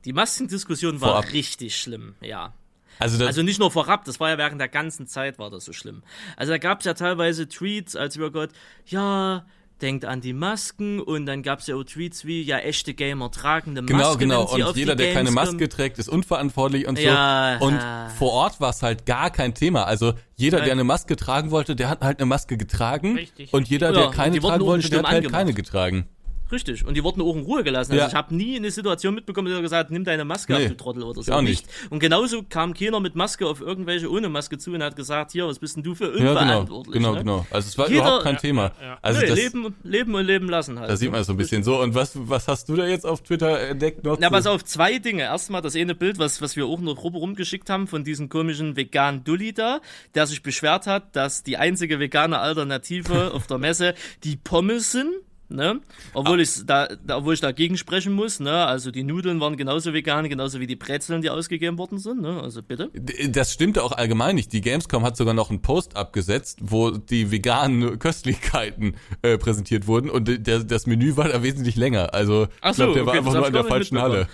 Die 0.04 0.12
Maskendiskussion 0.12 1.00
war 1.00 1.08
Vorab. 1.22 1.32
richtig 1.32 1.76
schlimm, 1.76 2.14
ja. 2.20 2.54
Also, 3.00 3.24
Also 3.24 3.42
nicht 3.42 3.58
nur 3.60 3.70
vorab, 3.70 4.04
das 4.04 4.18
war 4.20 4.30
ja 4.30 4.38
während 4.38 4.60
der 4.60 4.68
ganzen 4.68 5.06
Zeit 5.06 5.38
war 5.38 5.50
das 5.50 5.64
so 5.64 5.72
schlimm. 5.72 6.02
Also 6.36 6.52
da 6.52 6.58
gab 6.58 6.80
es 6.80 6.84
ja 6.84 6.94
teilweise 6.94 7.48
Tweets, 7.48 7.94
als 7.96 8.16
über 8.16 8.30
Gott, 8.30 8.50
ja, 8.86 9.44
denkt 9.82 10.04
an 10.04 10.20
die 10.20 10.32
Masken 10.32 11.00
und 11.00 11.26
dann 11.26 11.42
gab 11.42 11.60
es 11.60 11.66
ja 11.66 11.76
auch 11.76 11.84
Tweets 11.84 12.24
wie, 12.24 12.42
ja, 12.42 12.58
echte 12.58 12.94
Gamer 12.94 13.30
tragen 13.30 13.70
eine 13.72 13.86
genau, 13.86 13.98
Maske. 13.98 14.18
genau. 14.18 14.46
sie 14.46 14.62
Und 14.62 14.76
jeder, 14.76 14.96
der 14.96 15.12
keine 15.12 15.30
Maske 15.30 15.68
trägt, 15.68 15.98
ist 15.98 16.08
unverantwortlich 16.08 16.86
und 16.86 16.98
so. 16.98 17.04
Ja, 17.04 17.58
und 17.58 17.74
ja. 17.74 18.08
vor 18.18 18.32
Ort 18.32 18.60
war 18.60 18.70
es 18.70 18.82
halt 18.82 19.06
gar 19.06 19.30
kein 19.30 19.54
Thema. 19.54 19.84
Also 19.84 20.14
jeder, 20.36 20.60
der 20.60 20.72
eine 20.72 20.84
Maske 20.84 21.16
tragen 21.16 21.50
wollte, 21.50 21.76
der 21.76 21.88
hat 21.88 22.00
halt 22.02 22.18
eine 22.18 22.26
Maske 22.26 22.56
getragen. 22.56 23.16
Richtig, 23.16 23.52
und 23.52 23.68
jeder, 23.68 23.92
der 23.92 24.10
keine 24.10 24.38
tragen 24.40 24.64
wollte, 24.64 24.90
der 24.90 25.00
hat 25.00 25.06
halt 25.06 25.16
angemacht. 25.16 25.38
keine 25.38 25.54
getragen. 25.54 26.08
Richtig, 26.50 26.86
und 26.86 26.94
die 26.96 27.04
wurden 27.04 27.20
auch 27.20 27.36
in 27.36 27.42
Ruhe 27.42 27.62
gelassen. 27.62 27.92
Also 27.92 28.02
Ja. 28.02 28.08
ich 28.08 28.14
habe 28.14 28.34
nie 28.34 28.56
eine 28.56 28.70
Situation 28.70 29.14
mitbekommen, 29.14 29.48
der 29.52 29.60
gesagt 29.60 29.86
hat, 29.86 29.90
nimm 29.90 30.04
deine 30.04 30.24
Maske 30.24 30.54
Nee, 30.54 30.64
ab, 30.64 30.68
du 30.70 30.76
Trottel 30.76 31.02
oder 31.02 31.22
so. 31.22 31.32
auch 31.32 31.42
nicht. 31.42 31.66
Und 31.90 31.98
genauso 31.98 32.42
kam 32.42 32.72
keiner 32.74 33.00
mit 33.00 33.14
Maske 33.14 33.46
auf 33.46 33.60
irgendwelche 33.60 34.10
ohne 34.10 34.28
Maske 34.28 34.56
zu 34.56 34.72
und 34.72 34.82
hat 34.82 34.96
gesagt, 34.96 35.32
hier, 35.32 35.46
was 35.46 35.58
bist 35.58 35.76
denn 35.76 35.82
du 35.82 35.94
für 35.94 36.06
Ja, 36.06 36.10
genau, 36.18 36.30
unverantwortlich? 36.30 36.92
genau, 36.94 37.12
ne? 37.12 37.18
genau. 37.20 37.46
Also 37.50 37.68
es 37.68 37.76
war 37.76 37.88
Jeder- 37.88 38.00
überhaupt 38.02 38.22
kein 38.24 38.34
Ja, 38.34 38.40
Thema. 38.40 38.72
Also 39.02 39.20
nee, 39.20 39.26
das, 39.26 39.36
leben, 39.38 39.74
leben 39.82 40.14
und 40.14 40.24
leben 40.24 40.48
lassen 40.48 40.78
halt. 40.80 40.88
da 40.90 40.96
sieht 40.96 41.10
man 41.12 41.20
es 41.20 41.26
so 41.26 41.34
ein 41.34 41.36
bisschen 41.36 41.62
so. 41.62 41.80
Und 41.80 41.94
was, 41.94 42.12
was 42.14 42.48
hast 42.48 42.68
du 42.68 42.76
da 42.76 42.86
jetzt 42.86 43.04
auf 43.04 43.22
Twitter 43.22 43.60
entdeckt 43.60 44.04
noch? 44.04 44.16
Na, 44.18 44.28
zu- 44.28 44.32
pass 44.32 44.46
auf, 44.46 44.64
zwei 44.64 44.98
Dinge. 44.98 45.22
Erstmal 45.24 45.60
das 45.60 45.76
eine 45.76 45.94
Bild, 45.94 46.18
was, 46.18 46.40
was 46.40 46.56
wir 46.56 46.64
auch 46.66 46.80
noch 46.80 47.02
rum- 47.04 47.14
rumgeschickt 47.14 47.68
haben 47.68 47.86
von 47.86 48.04
diesem 48.04 48.28
komischen 48.28 48.76
veganen 48.76 49.22
Dulli 49.24 49.52
da, 49.52 49.80
der 50.14 50.26
sich 50.26 50.42
beschwert 50.42 50.86
hat, 50.86 51.14
dass 51.14 51.42
die 51.42 51.56
einzige 51.58 52.00
vegane 52.00 52.38
Alternative 52.38 53.32
auf 53.34 53.46
der 53.46 53.58
Messe 53.58 53.94
die 54.24 54.36
Pommes 54.36 54.92
sind. 54.92 55.10
Ne? 55.50 55.80
Obwohl, 56.12 56.40
ich 56.42 56.66
da, 56.66 56.88
da, 57.06 57.16
obwohl 57.16 57.32
ich 57.32 57.40
dagegen 57.40 57.78
sprechen 57.78 58.12
muss, 58.12 58.38
ne? 58.38 58.66
Also 58.66 58.90
die 58.90 59.02
Nudeln 59.02 59.40
waren 59.40 59.56
genauso 59.56 59.94
vegan, 59.94 60.28
genauso 60.28 60.60
wie 60.60 60.66
die 60.66 60.76
Brezeln, 60.76 61.22
die 61.22 61.30
ausgegeben 61.30 61.78
worden 61.78 61.98
sind, 61.98 62.20
ne? 62.20 62.42
Also 62.42 62.62
bitte. 62.62 62.90
Das 63.30 63.54
stimmte 63.54 63.82
auch 63.82 63.92
allgemein 63.92 64.34
nicht. 64.34 64.52
Die 64.52 64.60
Gamescom 64.60 65.04
hat 65.04 65.16
sogar 65.16 65.32
noch 65.32 65.48
einen 65.48 65.62
Post 65.62 65.96
abgesetzt, 65.96 66.58
wo 66.60 66.90
die 66.90 67.30
veganen 67.30 67.98
Köstlichkeiten 67.98 68.96
äh, 69.22 69.38
präsentiert 69.38 69.86
wurden 69.86 70.10
und 70.10 70.46
der, 70.46 70.64
das 70.64 70.86
Menü 70.86 71.16
war 71.16 71.28
da 71.28 71.42
wesentlich 71.42 71.76
länger. 71.76 72.12
Also 72.12 72.48
ich 72.68 72.76
glaube, 72.76 72.92
der 72.92 73.06
war 73.06 73.14
okay, 73.14 73.18
einfach 73.18 73.32
das 73.32 73.40
nur 73.40 73.46
in 73.46 73.52
der 73.54 73.64
falschen 73.64 74.00
Halle. 74.00 74.28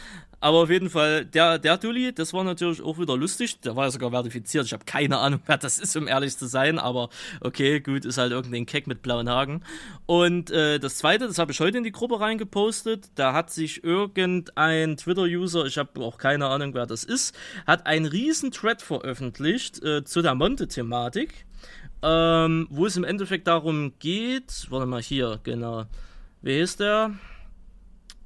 Aber 0.44 0.58
auf 0.58 0.68
jeden 0.68 0.90
Fall, 0.90 1.24
der, 1.24 1.58
der 1.58 1.78
Dulli, 1.78 2.12
das 2.12 2.34
war 2.34 2.44
natürlich 2.44 2.82
auch 2.82 2.98
wieder 2.98 3.16
lustig. 3.16 3.60
Der 3.60 3.76
war 3.76 3.86
ja 3.86 3.90
sogar 3.90 4.10
verifiziert. 4.10 4.66
Ich 4.66 4.74
habe 4.74 4.84
keine 4.84 5.16
Ahnung, 5.16 5.40
wer 5.46 5.56
das 5.56 5.78
ist, 5.78 5.96
um 5.96 6.06
ehrlich 6.06 6.36
zu 6.36 6.44
sein. 6.44 6.78
Aber 6.78 7.08
okay, 7.40 7.80
gut, 7.80 8.04
ist 8.04 8.18
halt 8.18 8.30
irgendein 8.30 8.66
Keck 8.66 8.86
mit 8.86 9.00
blauen 9.00 9.30
Haken. 9.30 9.64
Und 10.04 10.50
äh, 10.50 10.78
das 10.78 10.98
zweite, 10.98 11.26
das 11.26 11.38
habe 11.38 11.52
ich 11.52 11.60
heute 11.60 11.78
in 11.78 11.84
die 11.84 11.92
Gruppe 11.92 12.20
reingepostet. 12.20 13.08
Da 13.14 13.32
hat 13.32 13.52
sich 13.52 13.84
irgendein 13.84 14.98
Twitter-User, 14.98 15.64
ich 15.64 15.78
habe 15.78 15.98
auch 16.02 16.18
keine 16.18 16.46
Ahnung, 16.48 16.74
wer 16.74 16.84
das 16.84 17.04
ist, 17.04 17.34
hat 17.66 17.86
einen 17.86 18.04
riesen 18.04 18.50
Thread 18.50 18.82
veröffentlicht 18.82 19.82
äh, 19.82 20.04
zu 20.04 20.20
der 20.20 20.34
Monte-Thematik. 20.34 21.46
Ähm, 22.02 22.66
wo 22.68 22.84
es 22.84 22.98
im 22.98 23.04
Endeffekt 23.04 23.46
darum 23.46 23.94
geht, 23.98 24.66
warte 24.68 24.84
mal 24.84 25.00
hier, 25.00 25.40
genau. 25.42 25.86
Wie 26.42 26.60
ist 26.60 26.80
der? 26.80 27.12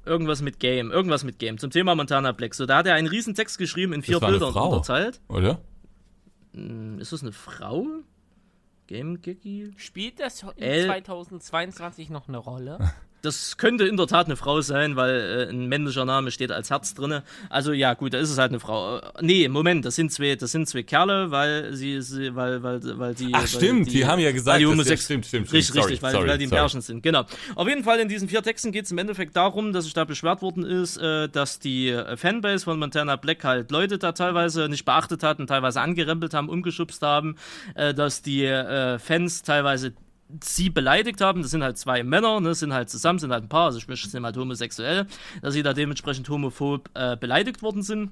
Irgendwas 0.05 0.41
mit 0.41 0.59
Game, 0.59 0.91
irgendwas 0.91 1.23
mit 1.23 1.39
Game, 1.39 1.57
zum 1.57 1.71
Thema 1.71 1.93
Montana 1.95 2.31
Black. 2.31 2.55
So, 2.55 2.65
da 2.65 2.77
hat 2.77 2.87
er 2.87 2.95
einen 2.95 3.07
riesen 3.07 3.35
Text 3.35 3.57
geschrieben 3.57 3.93
in 3.93 4.01
vier 4.01 4.19
Bildern 4.19 4.53
unterteilt. 4.53 5.19
Oder? 5.27 5.59
Hm, 6.53 6.99
ist 6.99 7.11
das 7.11 7.21
eine 7.21 7.31
Frau? 7.31 7.85
Game 8.87 9.21
Giggy? 9.21 9.71
Spielt 9.77 10.19
das 10.19 10.43
in 10.55 10.63
L 10.63 10.85
2022 10.85 12.09
noch 12.09 12.27
eine 12.27 12.37
Rolle? 12.37 12.79
Das 13.21 13.57
könnte 13.57 13.85
in 13.85 13.97
der 13.97 14.07
Tat 14.07 14.27
eine 14.27 14.35
Frau 14.37 14.61
sein, 14.61 14.95
weil 14.95 15.47
äh, 15.49 15.51
ein 15.51 15.67
männlicher 15.67 16.05
Name 16.05 16.31
steht 16.31 16.51
als 16.51 16.69
Herz 16.69 16.93
drinne. 16.93 17.23
Also 17.49 17.73
ja, 17.73 17.93
gut, 17.93 18.13
da 18.13 18.17
ist 18.17 18.29
es 18.29 18.37
halt 18.37 18.51
eine 18.51 18.59
Frau. 18.59 18.97
Äh, 18.97 19.01
nee, 19.21 19.47
Moment, 19.49 19.85
das 19.85 19.95
sind 19.95 20.11
zwei, 20.11 20.35
das 20.35 20.51
sind 20.51 20.67
zwei 20.67 20.83
Kerle, 20.83 21.31
weil 21.31 21.73
sie, 21.73 22.01
sie 22.01 22.35
weil, 22.35 22.63
weil, 22.63 22.79
weil 22.97 23.15
die. 23.15 23.31
Ach 23.33 23.45
stimmt, 23.45 23.87
die, 23.87 23.91
die, 23.91 24.05
haben 24.05 24.19
ja 24.19 24.31
gesagt, 24.31 24.59
die 24.59 24.65
Homosex 24.65 25.05
stimmt, 25.05 25.25
stimmt, 25.25 25.47
stimmt. 25.47 25.57
Richtig, 25.59 25.75
sorry, 25.75 25.85
richtig, 25.87 26.01
weil, 26.03 26.11
sorry, 26.13 26.27
weil 26.29 26.37
die 26.37 26.45
im 26.45 26.49
Pärchen 26.49 26.81
sind. 26.81 27.03
Genau. 27.03 27.25
Auf 27.55 27.67
jeden 27.67 27.83
Fall 27.83 27.99
in 27.99 28.07
diesen 28.07 28.29
vier 28.29 28.41
Texten 28.41 28.71
geht 28.71 28.85
es 28.85 28.91
im 28.91 28.97
Endeffekt 28.97 29.35
darum, 29.35 29.73
dass 29.73 29.83
sich 29.83 29.93
da 29.93 30.05
beschwert 30.05 30.41
worden 30.41 30.63
ist, 30.63 30.97
äh, 30.97 31.27
dass 31.27 31.59
die 31.59 31.89
äh, 31.89 32.15
Fanbase 32.15 32.63
von 32.63 32.79
Montana 32.79 33.15
Black 33.15 33.43
halt 33.43 33.71
Leute 33.71 33.97
da 33.97 34.13
teilweise 34.13 34.69
nicht 34.69 34.85
beachtet 34.85 35.23
hatten, 35.23 35.47
teilweise 35.47 35.81
angerempelt 35.81 36.33
haben, 36.33 36.49
umgeschubst 36.49 37.01
haben, 37.01 37.35
äh, 37.75 37.93
dass 37.93 38.21
die 38.21 38.45
äh, 38.45 38.97
Fans 38.99 39.43
teilweise 39.43 39.93
sie 40.43 40.69
beleidigt 40.69 41.21
haben, 41.21 41.41
das 41.41 41.51
sind 41.51 41.63
halt 41.63 41.77
zwei 41.77 42.03
Männer, 42.03 42.39
ne, 42.39 42.53
sind 42.53 42.73
halt 42.73 42.89
zusammen, 42.89 43.19
sind 43.19 43.31
halt 43.31 43.45
ein 43.45 43.49
Paar, 43.49 43.65
also 43.65 43.79
sprich, 43.79 44.01
sind 44.03 44.23
halt 44.23 44.37
homosexuell, 44.37 45.07
dass 45.41 45.53
sie 45.53 45.63
da 45.63 45.73
dementsprechend 45.73 46.29
homophob 46.29 46.89
äh, 46.93 47.17
beleidigt 47.17 47.61
worden 47.61 47.81
sind. 47.81 48.11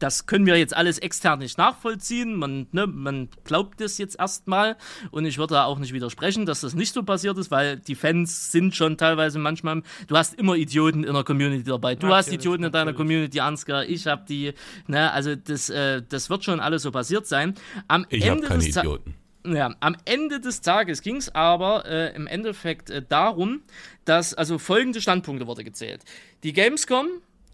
Das 0.00 0.26
können 0.26 0.44
wir 0.44 0.58
jetzt 0.58 0.76
alles 0.76 0.98
extern 0.98 1.38
nicht 1.38 1.56
nachvollziehen. 1.56 2.34
Man, 2.34 2.66
ne, 2.72 2.86
man 2.86 3.28
glaubt 3.44 3.80
das 3.80 3.96
jetzt 3.96 4.18
erstmal. 4.18 4.76
Und 5.12 5.24
ich 5.24 5.38
würde 5.38 5.54
da 5.54 5.64
auch 5.64 5.78
nicht 5.78 5.92
widersprechen, 5.92 6.46
dass 6.46 6.60
das 6.60 6.74
nicht 6.74 6.92
so 6.92 7.04
passiert 7.04 7.38
ist, 7.38 7.52
weil 7.52 7.78
die 7.78 7.94
Fans 7.94 8.50
sind 8.50 8.74
schon 8.74 8.98
teilweise 8.98 9.38
manchmal. 9.38 9.82
Du 10.08 10.16
hast 10.16 10.34
immer 10.34 10.56
Idioten 10.56 11.04
in 11.04 11.14
der 11.14 11.22
Community 11.22 11.62
dabei. 11.62 11.94
Du 11.94 12.06
natürlich, 12.06 12.26
hast 12.26 12.32
Idioten 12.32 12.64
in 12.64 12.72
deiner 12.72 12.86
natürlich. 12.86 12.96
Community, 12.98 13.40
Ansgar. 13.40 13.84
Ich 13.84 14.06
habe 14.06 14.24
die. 14.28 14.52
Ne, 14.88 15.12
also 15.12 15.36
das, 15.36 15.70
äh, 15.70 16.02
das 16.06 16.28
wird 16.28 16.44
schon 16.44 16.58
alles 16.58 16.82
so 16.82 16.90
passiert 16.90 17.26
sein. 17.26 17.54
Am 17.86 18.04
ich 18.10 18.28
habe 18.28 18.40
keine 18.40 18.64
Idioten. 18.66 19.14
Ja, 19.46 19.74
am 19.80 19.96
Ende 20.06 20.40
des 20.40 20.62
Tages 20.62 21.02
ging 21.02 21.16
es 21.16 21.34
aber 21.34 21.84
äh, 21.84 22.14
im 22.16 22.26
Endeffekt 22.26 22.88
äh, 22.88 23.02
darum, 23.06 23.62
dass 24.06 24.32
also 24.32 24.58
folgende 24.58 25.02
Standpunkte 25.02 25.46
wurde 25.46 25.64
gezählt. 25.64 26.02
Die 26.44 26.54
Gamescom, 26.54 27.06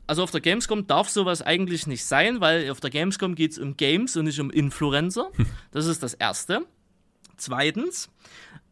also 0.07 0.23
auf 0.23 0.31
der 0.31 0.41
Gamescom 0.41 0.87
darf 0.87 1.09
sowas 1.09 1.43
eigentlich 1.43 1.89
nicht 1.89 2.05
sein, 2.05 2.41
weil 2.41 2.71
auf 2.71 2.79
der 2.79 2.91
Gamescom 2.91 3.35
geht 3.35 3.53
es 3.53 3.59
um 3.59 3.77
Games 3.77 4.17
und 4.17 4.27
nicht 4.27 4.39
um 4.39 4.51
Influencer. 4.51 5.31
Das 5.73 5.87
ist 5.87 6.03
das 6.03 6.15
Erste. 6.15 6.65
Zweitens 7.37 8.09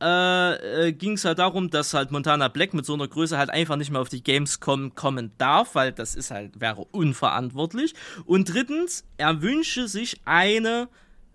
äh, 0.01 0.89
äh, 0.89 0.93
ging 0.93 1.15
es 1.15 1.25
halt 1.25 1.39
darum, 1.41 1.71
dass 1.71 1.95
halt 1.95 2.13
Montana 2.13 2.49
Black 2.49 2.75
mit 2.75 2.87
so 2.87 2.95
einer 2.95 3.09
Größe 3.09 3.37
halt 3.37 3.51
einfach 3.51 3.77
nicht 3.77 3.91
mehr 3.91 4.01
auf 4.01 4.09
die 4.09 4.23
Gamescom 4.23 4.95
kommen 4.95 5.33
darf, 5.39 5.75
weil 5.75 5.91
das 5.91 6.15
ist 6.15 6.31
halt, 6.31 6.61
wäre 6.61 6.85
unverantwortlich. 6.93 7.95
Und 8.27 8.53
drittens, 8.53 9.05
er 9.17 9.43
wünsche 9.43 9.89
sich 9.89 10.21
eine 10.25 10.89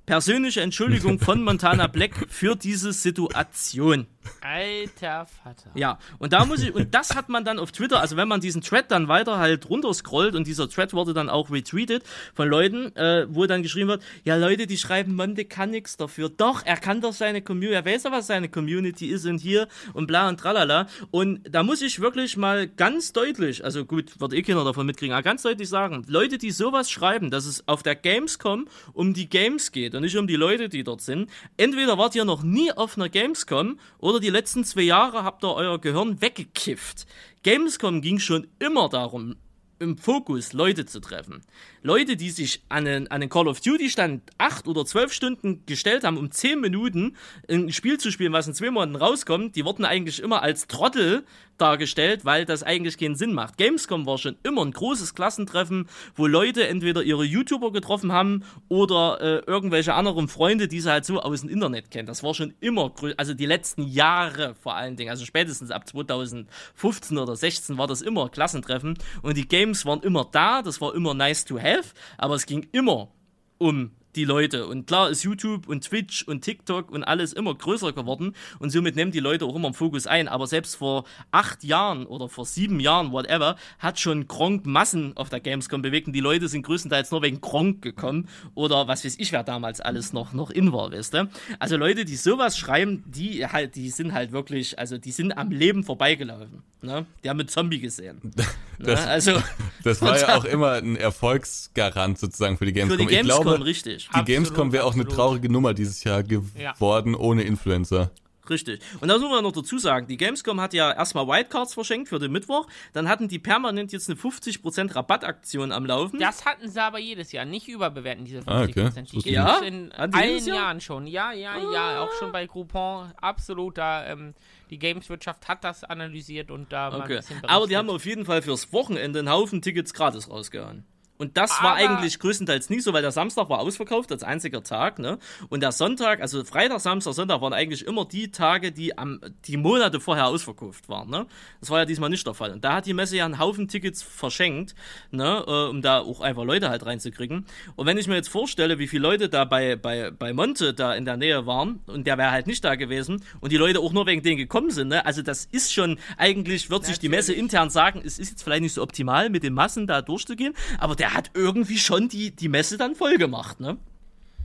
persönliche 0.05 0.61
Entschuldigung 0.61 1.19
von 1.19 1.43
Montana 1.43 1.87
Black 1.87 2.27
für 2.29 2.55
diese 2.55 2.93
Situation. 2.93 4.07
Alter 4.41 5.25
Vater. 5.25 5.71
Ja, 5.75 5.99
und 6.19 6.33
da 6.33 6.45
muss 6.45 6.61
ich, 6.61 6.73
und 6.73 6.93
das 6.93 7.15
hat 7.15 7.29
man 7.29 7.45
dann 7.45 7.59
auf 7.59 7.71
Twitter, 7.71 7.99
also 7.99 8.17
wenn 8.17 8.27
man 8.27 8.41
diesen 8.41 8.61
Thread 8.61 8.91
dann 8.91 9.07
weiter 9.07 9.37
halt 9.37 9.69
runterscrollt 9.69 10.35
und 10.35 10.47
dieser 10.47 10.69
Thread 10.69 10.93
wurde 10.93 11.13
dann 11.13 11.29
auch 11.29 11.51
retweetet 11.51 12.03
von 12.33 12.47
Leuten, 12.47 12.95
äh, 12.95 13.25
wo 13.29 13.45
dann 13.45 13.63
geschrieben 13.63 13.89
wird, 13.89 14.03
ja 14.23 14.35
Leute, 14.35 14.67
die 14.67 14.77
schreiben, 14.77 15.15
Monte 15.15 15.45
kann 15.45 15.71
nichts 15.71 15.97
dafür. 15.97 16.29
Doch, 16.29 16.65
er 16.65 16.77
kann 16.77 17.01
doch 17.01 17.13
seine 17.13 17.41
Community, 17.41 17.75
er 17.75 17.85
weiß 17.85 18.03
ja, 18.03 18.11
was 18.11 18.27
seine 18.27 18.49
Community 18.49 19.07
ist 19.07 19.25
und 19.25 19.39
hier 19.39 19.67
und 19.93 20.07
bla 20.07 20.27
und 20.29 20.39
tralala. 20.39 20.87
Und 21.11 21.41
da 21.49 21.63
muss 21.63 21.81
ich 21.81 21.99
wirklich 21.99 22.37
mal 22.37 22.67
ganz 22.67 23.13
deutlich, 23.13 23.63
also 23.63 23.85
gut, 23.85 24.19
wird 24.19 24.33
eh 24.33 24.41
keiner 24.41 24.63
davon 24.63 24.85
mitkriegen, 24.85 25.13
aber 25.13 25.23
ganz 25.23 25.43
deutlich 25.43 25.69
sagen, 25.69 26.03
Leute, 26.07 26.37
die 26.37 26.51
sowas 26.51 26.89
schreiben, 26.89 27.31
dass 27.31 27.45
es 27.45 27.67
auf 27.67 27.83
der 27.83 27.95
Gamescom 27.95 28.67
um 28.93 29.13
die 29.13 29.29
Games 29.29 29.71
geht 29.71 29.95
und 29.95 30.01
nicht 30.01 30.17
um 30.17 30.27
die 30.27 30.35
Leute, 30.35 30.69
die 30.69 30.83
dort 30.83 31.01
sind, 31.01 31.29
entweder 31.57 31.97
wart 31.97 32.15
ihr 32.15 32.25
noch 32.25 32.43
nie 32.43 32.71
auf 32.71 32.97
einer 32.97 33.09
Gamescom 33.09 33.79
oder 33.99 34.12
die 34.19 34.29
letzten 34.29 34.63
zwei 34.63 34.81
Jahre 34.81 35.23
habt 35.23 35.43
ihr 35.43 35.53
euer 35.53 35.79
Gehirn 35.79 36.21
weggekifft. 36.21 37.05
Gamescom 37.43 38.01
ging 38.01 38.19
schon 38.19 38.47
immer 38.59 38.89
darum, 38.89 39.35
im 39.79 39.97
Fokus 39.97 40.53
Leute 40.53 40.85
zu 40.85 40.99
treffen. 40.99 41.41
Leute, 41.83 42.15
die 42.15 42.29
sich 42.29 42.63
an 42.69 42.87
einen, 42.87 43.07
an 43.07 43.21
einen 43.21 43.29
Call 43.29 43.47
of 43.47 43.59
Duty 43.59 43.89
Stand 43.89 44.23
acht 44.37 44.67
oder 44.67 44.85
zwölf 44.85 45.11
Stunden 45.11 45.65
gestellt 45.65 46.05
haben, 46.05 46.17
um 46.17 46.31
zehn 46.31 46.61
Minuten 46.61 47.15
ein 47.49 47.71
Spiel 47.73 47.97
zu 47.97 48.09
spielen, 48.09 48.31
was 48.31 48.47
in 48.47 48.53
zwei 48.53 48.71
Monaten 48.71 48.95
rauskommt, 48.95 49.57
die 49.57 49.65
wurden 49.65 49.83
eigentlich 49.83 50.21
immer 50.21 50.41
als 50.41 50.67
Trottel 50.67 51.25
dargestellt, 51.57 52.25
weil 52.25 52.45
das 52.45 52.63
eigentlich 52.63 52.97
keinen 52.97 53.15
Sinn 53.15 53.33
macht. 53.33 53.57
Gamescom 53.57 54.05
war 54.05 54.17
schon 54.17 54.35
immer 54.43 54.65
ein 54.65 54.71
großes 54.71 55.13
Klassentreffen, 55.13 55.87
wo 56.15 56.27
Leute 56.27 56.67
entweder 56.67 57.03
ihre 57.03 57.23
YouTuber 57.23 57.71
getroffen 57.71 58.11
haben 58.11 58.43
oder 58.69 59.19
äh, 59.21 59.49
irgendwelche 59.49 59.93
anderen 59.93 60.27
Freunde, 60.27 60.67
die 60.67 60.81
sie 60.81 60.91
halt 60.91 61.05
so 61.05 61.21
aus 61.21 61.41
dem 61.41 61.49
Internet 61.49 61.91
kennen. 61.91 62.07
Das 62.07 62.23
war 62.23 62.33
schon 62.33 62.53
immer, 62.59 62.93
also 63.17 63.33
die 63.33 63.45
letzten 63.45 63.83
Jahre 63.83 64.55
vor 64.55 64.75
allen 64.75 64.95
Dingen, 64.95 65.09
also 65.09 65.25
spätestens 65.25 65.71
ab 65.71 65.87
2015 65.87 67.17
oder 67.17 67.35
16 67.35 67.77
war 67.77 67.87
das 67.87 68.01
immer 68.01 68.29
Klassentreffen 68.29 68.97
und 69.21 69.37
die 69.37 69.47
Games 69.47 69.85
waren 69.85 70.01
immer 70.01 70.27
da, 70.31 70.61
das 70.61 70.81
war 70.81 70.95
immer 70.95 71.13
nice 71.13 71.45
to 71.45 71.59
have, 71.59 71.72
aber 72.17 72.35
es 72.35 72.45
ging 72.45 72.67
immer 72.71 73.11
um 73.57 73.91
die 74.15 74.25
Leute. 74.25 74.67
Und 74.67 74.87
klar 74.87 75.09
ist 75.09 75.23
YouTube 75.23 75.67
und 75.67 75.83
Twitch 75.83 76.23
und 76.23 76.41
TikTok 76.41 76.91
und 76.91 77.03
alles 77.03 77.33
immer 77.33 77.53
größer 77.53 77.93
geworden 77.93 78.35
und 78.59 78.69
somit 78.69 78.95
nehmen 78.95 79.11
die 79.11 79.19
Leute 79.19 79.45
auch 79.45 79.55
immer 79.55 79.69
im 79.69 79.73
Fokus 79.73 80.07
ein. 80.07 80.27
Aber 80.27 80.47
selbst 80.47 80.75
vor 80.75 81.05
acht 81.31 81.63
Jahren 81.63 82.05
oder 82.05 82.29
vor 82.29 82.45
sieben 82.45 82.79
Jahren, 82.79 83.11
whatever, 83.11 83.55
hat 83.79 83.99
schon 83.99 84.27
Gronk 84.27 84.65
Massen 84.65 85.15
auf 85.17 85.29
der 85.29 85.39
Gamescom 85.39 85.81
bewegt 85.81 86.07
und 86.07 86.13
die 86.13 86.19
Leute 86.19 86.47
sind 86.47 86.63
größtenteils 86.63 87.11
nur 87.11 87.21
wegen 87.21 87.41
Gronk 87.41 87.81
gekommen 87.81 88.27
oder 88.55 88.87
was 88.87 89.05
weiß 89.05 89.15
ich, 89.19 89.31
wer 89.31 89.43
damals 89.43 89.81
alles 89.81 90.13
noch, 90.13 90.33
noch 90.33 90.49
in 90.49 90.73
war, 90.73 90.91
weißt 90.91 91.13
du? 91.13 91.29
Also 91.59 91.77
Leute, 91.77 92.05
die 92.05 92.15
sowas 92.15 92.57
schreiben, 92.57 93.03
die 93.07 93.45
halt, 93.45 93.75
die 93.75 93.89
sind 93.89 94.13
halt 94.13 94.31
wirklich, 94.31 94.79
also 94.79 94.97
die 94.97 95.11
sind 95.11 95.37
am 95.37 95.51
Leben 95.51 95.83
vorbeigelaufen. 95.83 96.63
Ne? 96.81 97.05
Die 97.23 97.29
haben 97.29 97.37
mit 97.37 97.49
Zombie 97.49 97.79
gesehen. 97.79 98.19
Das, 98.79 99.05
ne? 99.05 99.11
also, 99.11 99.43
das 99.83 100.01
war 100.01 100.19
ja 100.19 100.35
auch 100.35 100.43
immer 100.43 100.73
ein 100.73 100.97
Erfolgsgarant 100.97 102.17
sozusagen 102.17 102.57
für 102.57 102.65
die 102.65 102.73
Gamescom. 102.73 102.97
Für 102.97 103.05
die 103.05 103.15
Gamescom, 103.15 103.37
ich 103.37 103.43
glaube, 103.43 103.65
richtig. 103.65 104.02
Die 104.03 104.09
absolut, 104.09 104.27
Gamescom 104.27 104.71
wäre 104.71 104.85
auch 104.85 104.93
eine 104.93 105.07
traurige 105.07 105.51
Nummer 105.51 105.73
dieses 105.73 106.03
Jahr 106.03 106.23
geworden 106.23 107.13
ja. 107.13 107.19
ohne 107.19 107.43
Influencer. 107.43 108.11
Richtig. 108.49 108.81
Und 108.99 109.07
da 109.07 109.17
muss 109.17 109.29
man 109.29 109.43
noch 109.43 109.51
dazu 109.51 109.77
sagen, 109.77 110.07
die 110.07 110.17
Gamescom 110.17 110.59
hat 110.59 110.73
ja 110.73 110.91
erstmal 110.91 111.27
Wildcards 111.27 111.73
verschenkt 111.73 112.09
für 112.09 112.19
den 112.19 112.31
Mittwoch, 112.31 112.67
dann 112.91 113.07
hatten 113.07 113.27
die 113.27 113.39
permanent 113.39 113.93
jetzt 113.93 114.09
eine 114.09 114.19
50% 114.19 114.95
Rabattaktion 114.95 115.71
am 115.71 115.85
Laufen. 115.85 116.19
Das 116.19 116.45
hatten 116.45 116.69
sie 116.69 116.81
aber 116.81 116.99
jedes 116.99 117.31
Jahr, 117.31 117.45
nicht 117.45 117.69
überbewerten, 117.69 118.25
diese 118.25 118.39
50%. 118.39 118.43
Ah, 118.47 118.63
okay. 118.63 118.91
Die 119.23 119.31
ja? 119.31 119.59
in 119.59 119.91
allen 119.93 120.45
Jahren 120.45 120.81
schon. 120.81 121.07
Ja, 121.07 121.31
ja, 121.31 121.53
ah. 121.53 121.73
ja, 121.73 122.03
auch 122.03 122.11
schon 122.19 122.31
bei 122.31 122.45
Groupon. 122.45 123.11
Absolut, 123.15 123.77
da, 123.77 124.05
ähm, 124.07 124.33
die 124.69 124.79
Gameswirtschaft 124.79 125.47
hat 125.47 125.63
das 125.63 125.83
analysiert 125.83 126.51
und 126.51 126.73
da 126.73 126.89
okay. 126.89 126.97
mal 126.97 127.03
ein 127.03 127.07
bisschen 127.07 127.27
berichtet. 127.37 127.49
Aber 127.49 127.67
die 127.67 127.77
haben 127.77 127.89
auf 127.89 128.05
jeden 128.05 128.25
Fall 128.25 128.41
fürs 128.41 128.73
Wochenende 128.73 129.19
einen 129.19 129.29
Haufen 129.29 129.61
Tickets 129.61 129.93
gratis 129.93 130.29
rausgehauen. 130.29 130.85
Und 131.17 131.37
das 131.37 131.51
Aber 131.59 131.69
war 131.69 131.75
eigentlich 131.75 132.17
größtenteils 132.17 132.69
nie 132.69 132.79
so, 132.79 132.91
weil 132.91 133.03
der 133.03 133.11
Samstag 133.11 133.47
war 133.49 133.59
ausverkauft 133.59 134.11
als 134.11 134.23
einziger 134.23 134.63
Tag, 134.63 134.97
ne? 134.97 135.19
Und 135.49 135.61
der 135.61 135.71
Sonntag, 135.71 136.21
also 136.21 136.43
Freitag, 136.43 136.79
Samstag, 136.79 137.13
Sonntag 137.13 137.39
waren 137.39 137.53
eigentlich 137.53 137.85
immer 137.85 138.05
die 138.05 138.31
Tage, 138.31 138.71
die 138.71 138.97
am 138.97 139.21
die 139.45 139.57
Monate 139.57 139.99
vorher 139.99 140.25
ausverkauft 140.27 140.89
waren, 140.89 141.09
ne? 141.11 141.27
Das 141.59 141.69
war 141.69 141.79
ja 141.79 141.85
diesmal 141.85 142.09
nicht 142.09 142.25
der 142.25 142.33
Fall. 142.33 142.51
Und 142.51 142.63
da 142.63 142.75
hat 142.75 142.87
die 142.87 142.93
Messe 142.93 143.15
ja 143.15 143.25
einen 143.25 143.37
Haufen 143.37 143.67
Tickets 143.67 144.01
verschenkt, 144.01 144.73
ne? 145.11 145.43
Äh, 145.47 145.69
um 145.69 145.83
da 145.83 145.99
auch 145.99 146.21
einfach 146.21 146.43
Leute 146.43 146.69
halt 146.69 146.83
reinzukriegen. 146.83 147.45
Und 147.75 147.85
wenn 147.85 147.99
ich 147.99 148.07
mir 148.07 148.15
jetzt 148.15 148.29
vorstelle, 148.29 148.79
wie 148.79 148.87
viele 148.87 149.03
Leute 149.03 149.29
da 149.29 149.45
bei, 149.45 149.75
bei, 149.75 150.09
bei 150.09 150.33
Monte 150.33 150.73
da 150.73 150.95
in 150.95 151.05
der 151.05 151.17
Nähe 151.17 151.45
waren 151.45 151.81
und 151.85 152.07
der 152.07 152.17
wäre 152.17 152.31
halt 152.31 152.47
nicht 152.47 152.65
da 152.65 152.73
gewesen 152.73 153.23
und 153.39 153.51
die 153.51 153.57
Leute 153.57 153.81
auch 153.81 153.93
nur 153.93 154.07
wegen 154.07 154.23
denen 154.23 154.37
gekommen 154.37 154.71
sind, 154.71 154.87
ne? 154.87 155.05
Also 155.05 155.21
das 155.21 155.45
ist 155.45 155.71
schon, 155.73 155.99
eigentlich 156.17 156.71
wird 156.71 156.85
sich 156.85 156.97
die 156.97 157.09
Messe 157.09 157.33
intern 157.33 157.69
sagen, 157.69 158.01
es 158.03 158.17
ist 158.17 158.31
jetzt 158.31 158.43
vielleicht 158.43 158.63
nicht 158.63 158.73
so 158.73 158.81
optimal, 158.81 159.29
mit 159.29 159.43
den 159.43 159.53
Massen 159.53 159.85
da 159.85 160.01
durchzugehen, 160.01 160.55
aber 160.79 160.95
der 161.03 161.13
hat 161.13 161.31
irgendwie 161.33 161.77
schon 161.77 162.07
die, 162.07 162.33
die 162.33 162.47
Messe 162.47 162.77
dann 162.77 162.95
voll 162.95 163.17
gemacht, 163.17 163.59
ne? 163.59 163.77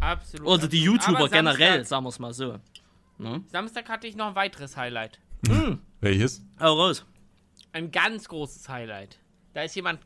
Absolut. 0.01 0.49
Oder 0.49 0.67
die 0.67 0.83
YouTuber 0.83 1.29
generell, 1.29 1.85
sagen 1.85 2.05
wir 2.05 2.09
es 2.09 2.19
mal 2.19 2.35
so. 2.35 2.59
Ne? 3.17 3.45
Samstag 3.47 3.89
hatte 3.89 4.09
ich 4.09 4.17
noch 4.17 4.27
ein 4.27 4.35
weiteres 4.35 4.77
Highlight. 4.77 5.21
Hm. 5.47 5.81
Welches? 6.01 6.43
Hau 6.59 6.75
raus. 6.75 7.07
Ein 7.71 7.93
ganz 7.93 8.29
großes 8.29 8.69
Highlight. 8.69 9.21
Da 9.55 9.63
ist 9.63 9.77
jemand 9.77 10.01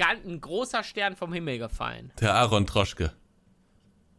ein 0.00 0.40
großer 0.40 0.82
Stern 0.82 1.14
vom 1.14 1.32
Himmel 1.32 1.58
gefallen. 1.58 2.10
Der 2.20 2.34
Aaron 2.34 2.66
Troschke. 2.66 3.12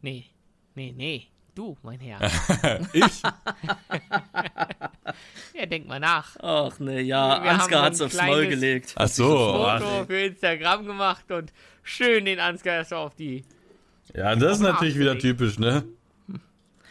Nee, 0.01 0.27
nee, 0.75 0.93
nee. 0.95 1.27
Du, 1.55 1.77
mein 1.83 1.99
Herr. 1.99 2.19
ich? 2.93 3.21
ja, 5.53 5.65
denk 5.67 5.87
mal 5.87 5.99
nach. 5.99 6.35
Ach 6.41 6.79
ne, 6.79 7.01
ja, 7.01 7.43
Wir 7.43 7.51
Ansgar 7.51 7.83
hat's 7.83 7.99
so 7.99 8.05
ein 8.05 8.07
aufs 8.07 8.17
Maul 8.17 8.25
kleines 8.47 8.49
gelegt. 8.49 8.93
Ach 8.97 9.07
so. 9.07 9.27
Foto 9.27 10.05
für 10.07 10.19
Instagram 10.21 10.85
gemacht 10.87 11.31
und 11.31 11.53
schön 11.83 12.25
den 12.25 12.39
Ansgar 12.39 12.77
erst 12.77 12.93
auf 12.93 13.13
die. 13.15 13.43
Ja, 14.15 14.35
das 14.35 14.53
ist 14.53 14.63
natürlich 14.63 14.97
wieder 14.97 15.17
typisch, 15.17 15.59
ne? 15.59 15.83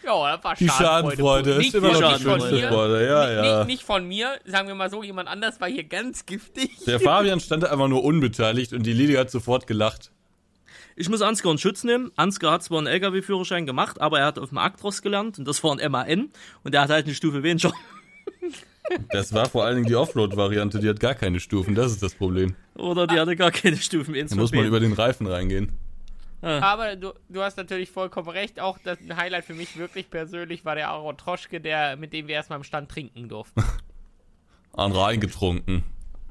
Ja, 0.04 0.36
das 0.36 0.44
war 0.44 0.54
Die 0.56 0.68
Schadenfreude 0.68 1.58
Nicht 1.58 1.68
ist 1.68 1.74
immer 1.74 1.92
noch 1.92 2.00
die 2.00 2.12
nicht 2.14 2.22
von 2.22 2.40
schönste 2.40 2.54
mir. 2.56 2.68
Freude. 2.68 3.06
Ja, 3.06 3.26
Nicht, 3.26 3.34
ja. 3.36 3.58
nicht, 3.58 3.66
nicht 3.66 3.82
von 3.82 4.06
mir, 4.06 4.38
sagen 4.44 4.68
wir 4.68 4.74
mal 4.74 4.90
so, 4.90 5.02
jemand 5.02 5.28
anders 5.28 5.60
war 5.60 5.68
hier 5.68 5.84
ganz 5.84 6.26
giftig. 6.26 6.70
Der 6.86 6.98
Fabian 7.00 7.40
stand 7.40 7.64
da 7.64 7.70
einfach 7.70 7.88
nur 7.88 8.02
unbeteiligt 8.04 8.72
und 8.72 8.84
die 8.84 8.92
Lydia 8.92 9.20
hat 9.20 9.30
sofort 9.30 9.66
gelacht. 9.66 10.10
Ich 10.96 11.08
muss 11.08 11.22
Ansgar 11.22 11.52
in 11.52 11.58
Schutz 11.58 11.84
nehmen. 11.84 12.10
Ansgar 12.16 12.52
hat 12.52 12.62
zwar 12.62 12.78
einen 12.78 12.86
LKW-Führerschein 12.86 13.66
gemacht, 13.66 14.00
aber 14.00 14.20
er 14.20 14.26
hat 14.26 14.38
auf 14.38 14.50
dem 14.50 14.58
Actros 14.58 15.02
gelernt 15.02 15.38
und 15.38 15.46
das 15.46 15.62
war 15.64 15.78
ein 15.78 15.90
MAN 15.90 16.30
und 16.64 16.74
er 16.74 16.82
hat 16.82 16.90
halt 16.90 17.06
eine 17.06 17.14
Stufe 17.14 17.42
weniger. 17.42 17.72
Das 19.10 19.32
war 19.32 19.48
vor 19.48 19.64
allen 19.64 19.76
Dingen 19.76 19.86
die 19.86 19.94
Offroad-Variante, 19.94 20.80
die 20.80 20.88
hat 20.88 20.98
gar 20.98 21.14
keine 21.14 21.38
Stufen, 21.40 21.74
das 21.74 21.92
ist 21.92 22.02
das 22.02 22.14
Problem. 22.14 22.56
Oder 22.74 23.06
die 23.06 23.18
hatte 23.18 23.36
gar 23.36 23.52
keine 23.52 23.76
Stufen 23.76 24.12
Da 24.12 24.34
muss 24.34 24.52
man 24.52 24.66
über 24.66 24.80
den 24.80 24.92
Reifen 24.92 25.26
reingehen. 25.26 25.72
Aber 26.42 26.96
du, 26.96 27.12
du 27.28 27.40
hast 27.40 27.56
natürlich 27.56 27.90
vollkommen 27.90 28.28
recht. 28.28 28.58
Auch 28.58 28.76
das 28.82 28.98
ein 29.00 29.16
Highlight 29.16 29.44
für 29.44 29.54
mich 29.54 29.78
wirklich 29.78 30.10
persönlich 30.10 30.64
war 30.64 30.74
der 30.74 30.88
Aaron 30.88 31.16
Troschke, 31.16 31.60
der, 31.60 31.96
mit 31.96 32.12
dem 32.12 32.26
wir 32.26 32.34
erstmal 32.34 32.58
im 32.58 32.64
Stand 32.64 32.90
trinken 32.90 33.28
durften. 33.28 33.62
An 34.72 34.90
Rhein 34.90 35.20
getrunken. 35.20 35.84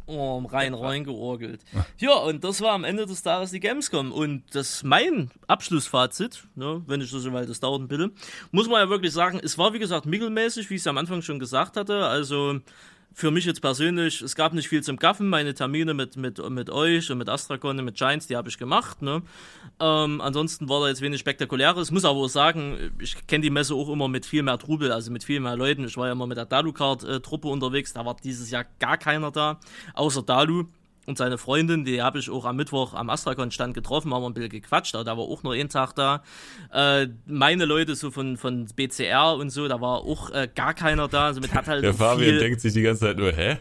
Oh, 0.05 0.39
rein 0.51 0.73
rein 0.73 1.03
georgelt. 1.03 1.61
Ja, 1.97 2.15
und 2.15 2.43
das 2.43 2.61
war 2.61 2.73
am 2.73 2.83
Ende 2.83 3.05
des 3.05 3.23
Tages 3.23 3.51
die 3.51 3.59
Gamescom. 3.59 4.11
Und 4.11 4.43
das 4.53 4.83
mein 4.83 5.31
Abschlussfazit, 5.47 6.43
ne, 6.55 6.81
wenn 6.87 7.01
ich 7.01 7.11
das 7.11 7.21
so, 7.21 7.33
weil 7.33 7.45
das 7.45 7.59
dauert 7.59 7.81
ein 7.81 7.87
bisschen, 7.87 8.11
muss 8.51 8.67
man 8.67 8.79
ja 8.79 8.89
wirklich 8.89 9.13
sagen, 9.13 9.39
es 9.43 9.57
war 9.57 9.73
wie 9.73 9.79
gesagt 9.79 10.05
mittelmäßig, 10.05 10.69
wie 10.69 10.75
ich 10.75 10.81
es 10.81 10.87
am 10.87 10.97
Anfang 10.97 11.21
schon 11.21 11.39
gesagt 11.39 11.77
hatte. 11.77 12.05
Also 12.05 12.59
für 13.13 13.31
mich 13.31 13.45
jetzt 13.45 13.61
persönlich, 13.61 14.21
es 14.21 14.35
gab 14.35 14.53
nicht 14.53 14.69
viel 14.69 14.83
zum 14.83 14.97
Gaffen. 14.97 15.27
Meine 15.27 15.53
Termine 15.53 15.93
mit, 15.93 16.15
mit, 16.15 16.37
mit 16.49 16.69
euch 16.69 17.11
und 17.11 17.17
mit 17.17 17.29
Astracon 17.29 17.77
und 17.77 17.85
mit 17.85 17.95
Giants, 17.95 18.27
die 18.27 18.35
habe 18.35 18.49
ich 18.49 18.57
gemacht. 18.57 19.01
Ne? 19.01 19.21
Ähm, 19.79 20.21
ansonsten 20.21 20.69
war 20.69 20.81
da 20.81 20.87
jetzt 20.87 21.01
wenig 21.01 21.19
Spektakuläres. 21.19 21.91
Muss 21.91 22.05
aber 22.05 22.19
auch 22.19 22.27
sagen, 22.27 22.91
ich 22.99 23.27
kenne 23.27 23.41
die 23.41 23.49
Messe 23.49 23.75
auch 23.75 23.89
immer 23.89 24.07
mit 24.07 24.25
viel 24.25 24.43
mehr 24.43 24.57
Trubel, 24.57 24.91
also 24.91 25.11
mit 25.11 25.23
viel 25.23 25.39
mehr 25.39 25.55
Leuten. 25.55 25.85
Ich 25.85 25.97
war 25.97 26.07
ja 26.07 26.13
immer 26.13 26.27
mit 26.27 26.37
der 26.37 26.45
Dalucard-Truppe 26.45 27.47
unterwegs, 27.47 27.93
da 27.93 28.05
war 28.05 28.15
dieses 28.23 28.49
Jahr 28.49 28.65
gar 28.79 28.97
keiner 28.97 29.31
da, 29.31 29.59
außer 29.93 30.23
Dalu. 30.23 30.65
Und 31.11 31.17
seine 31.17 31.37
Freundin, 31.37 31.83
die 31.83 32.01
habe 32.01 32.19
ich 32.19 32.29
auch 32.29 32.45
am 32.45 32.55
Mittwoch 32.55 32.93
am 32.93 33.09
Astracon-Stand 33.09 33.73
getroffen, 33.73 34.13
haben 34.13 34.23
wir 34.23 34.29
ein 34.29 34.33
bisschen 34.33 34.49
gequatscht, 34.49 34.95
aber 34.95 35.03
da 35.03 35.17
war 35.17 35.25
auch 35.25 35.43
nur 35.43 35.55
ein 35.55 35.67
Tag 35.67 35.93
da. 35.93 36.23
Äh, 36.73 37.07
meine 37.25 37.65
Leute 37.65 37.95
so 37.95 38.11
von, 38.11 38.37
von 38.37 38.67
BCR 38.73 39.35
und 39.35 39.49
so, 39.49 39.67
da 39.67 39.81
war 39.81 40.05
auch 40.05 40.29
äh, 40.29 40.47
gar 40.55 40.73
keiner 40.73 41.09
da. 41.09 41.33
Somit 41.33 41.53
hat 41.53 41.67
halt 41.67 41.83
Der 41.83 41.93
Fabian 41.93 42.29
viel, 42.29 42.39
denkt 42.39 42.61
sich 42.61 42.71
die 42.71 42.81
ganze 42.81 43.07
Zeit 43.07 43.17
nur, 43.17 43.33
hä? 43.33 43.57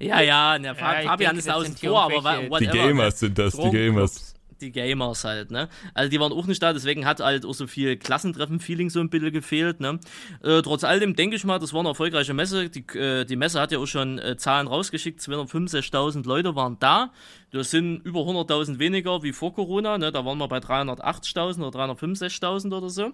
Ja, 0.00 0.20
ja, 0.20 0.58
der 0.58 0.74
Fa 0.74 0.94
Ja, 0.94 1.00
ich 1.02 1.06
Fabian 1.06 1.36
denke, 1.36 1.48
ist 1.48 1.54
außen 1.54 1.76
vor, 1.76 2.02
aber 2.02 2.50
whatever. 2.50 2.58
Die 2.58 2.66
Gamers 2.66 3.20
sind 3.20 3.38
das, 3.38 3.52
die 3.52 3.58
Stromclubs. 3.58 3.72
Gamers. 3.72 4.34
Die 4.60 4.72
Gamers 4.72 5.24
halt, 5.24 5.50
ne? 5.50 5.68
Also 5.94 6.10
die 6.10 6.18
waren 6.18 6.32
auch 6.32 6.46
nicht 6.46 6.62
da, 6.62 6.72
deswegen 6.72 7.06
hat 7.06 7.20
halt 7.20 7.44
auch 7.46 7.54
so 7.54 7.66
viel 7.66 7.96
Klassentreffen-Feeling 7.96 8.90
so 8.90 8.98
ein 9.00 9.08
bisschen 9.08 9.32
gefehlt, 9.32 9.80
ne? 9.80 10.00
Äh, 10.42 10.62
trotz 10.62 10.82
alledem 10.82 11.14
denke 11.14 11.36
ich 11.36 11.44
mal, 11.44 11.58
das 11.58 11.72
war 11.72 11.80
eine 11.80 11.90
erfolgreiche 11.90 12.34
Messe. 12.34 12.68
Die, 12.68 12.84
äh, 12.98 13.24
die 13.24 13.36
Messe 13.36 13.60
hat 13.60 13.70
ja 13.70 13.78
auch 13.78 13.86
schon 13.86 14.18
äh, 14.18 14.36
Zahlen 14.36 14.66
rausgeschickt, 14.66 15.20
265.000 15.20 16.26
Leute 16.26 16.56
waren 16.56 16.76
da. 16.80 17.12
Das 17.52 17.70
sind 17.70 18.04
über 18.04 18.20
100.000 18.20 18.78
weniger 18.78 19.22
wie 19.22 19.32
vor 19.32 19.54
Corona, 19.54 19.96
ne? 19.96 20.10
Da 20.10 20.24
waren 20.24 20.38
wir 20.38 20.48
bei 20.48 20.58
380.000 20.58 21.64
oder 21.64 21.78
365.000 21.78 22.76
oder 22.76 22.90
so. 22.90 23.12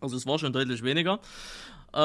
Also 0.00 0.16
es 0.16 0.26
war 0.26 0.38
schon 0.38 0.52
deutlich 0.52 0.82
weniger. 0.82 1.20
Äh, 1.94 1.98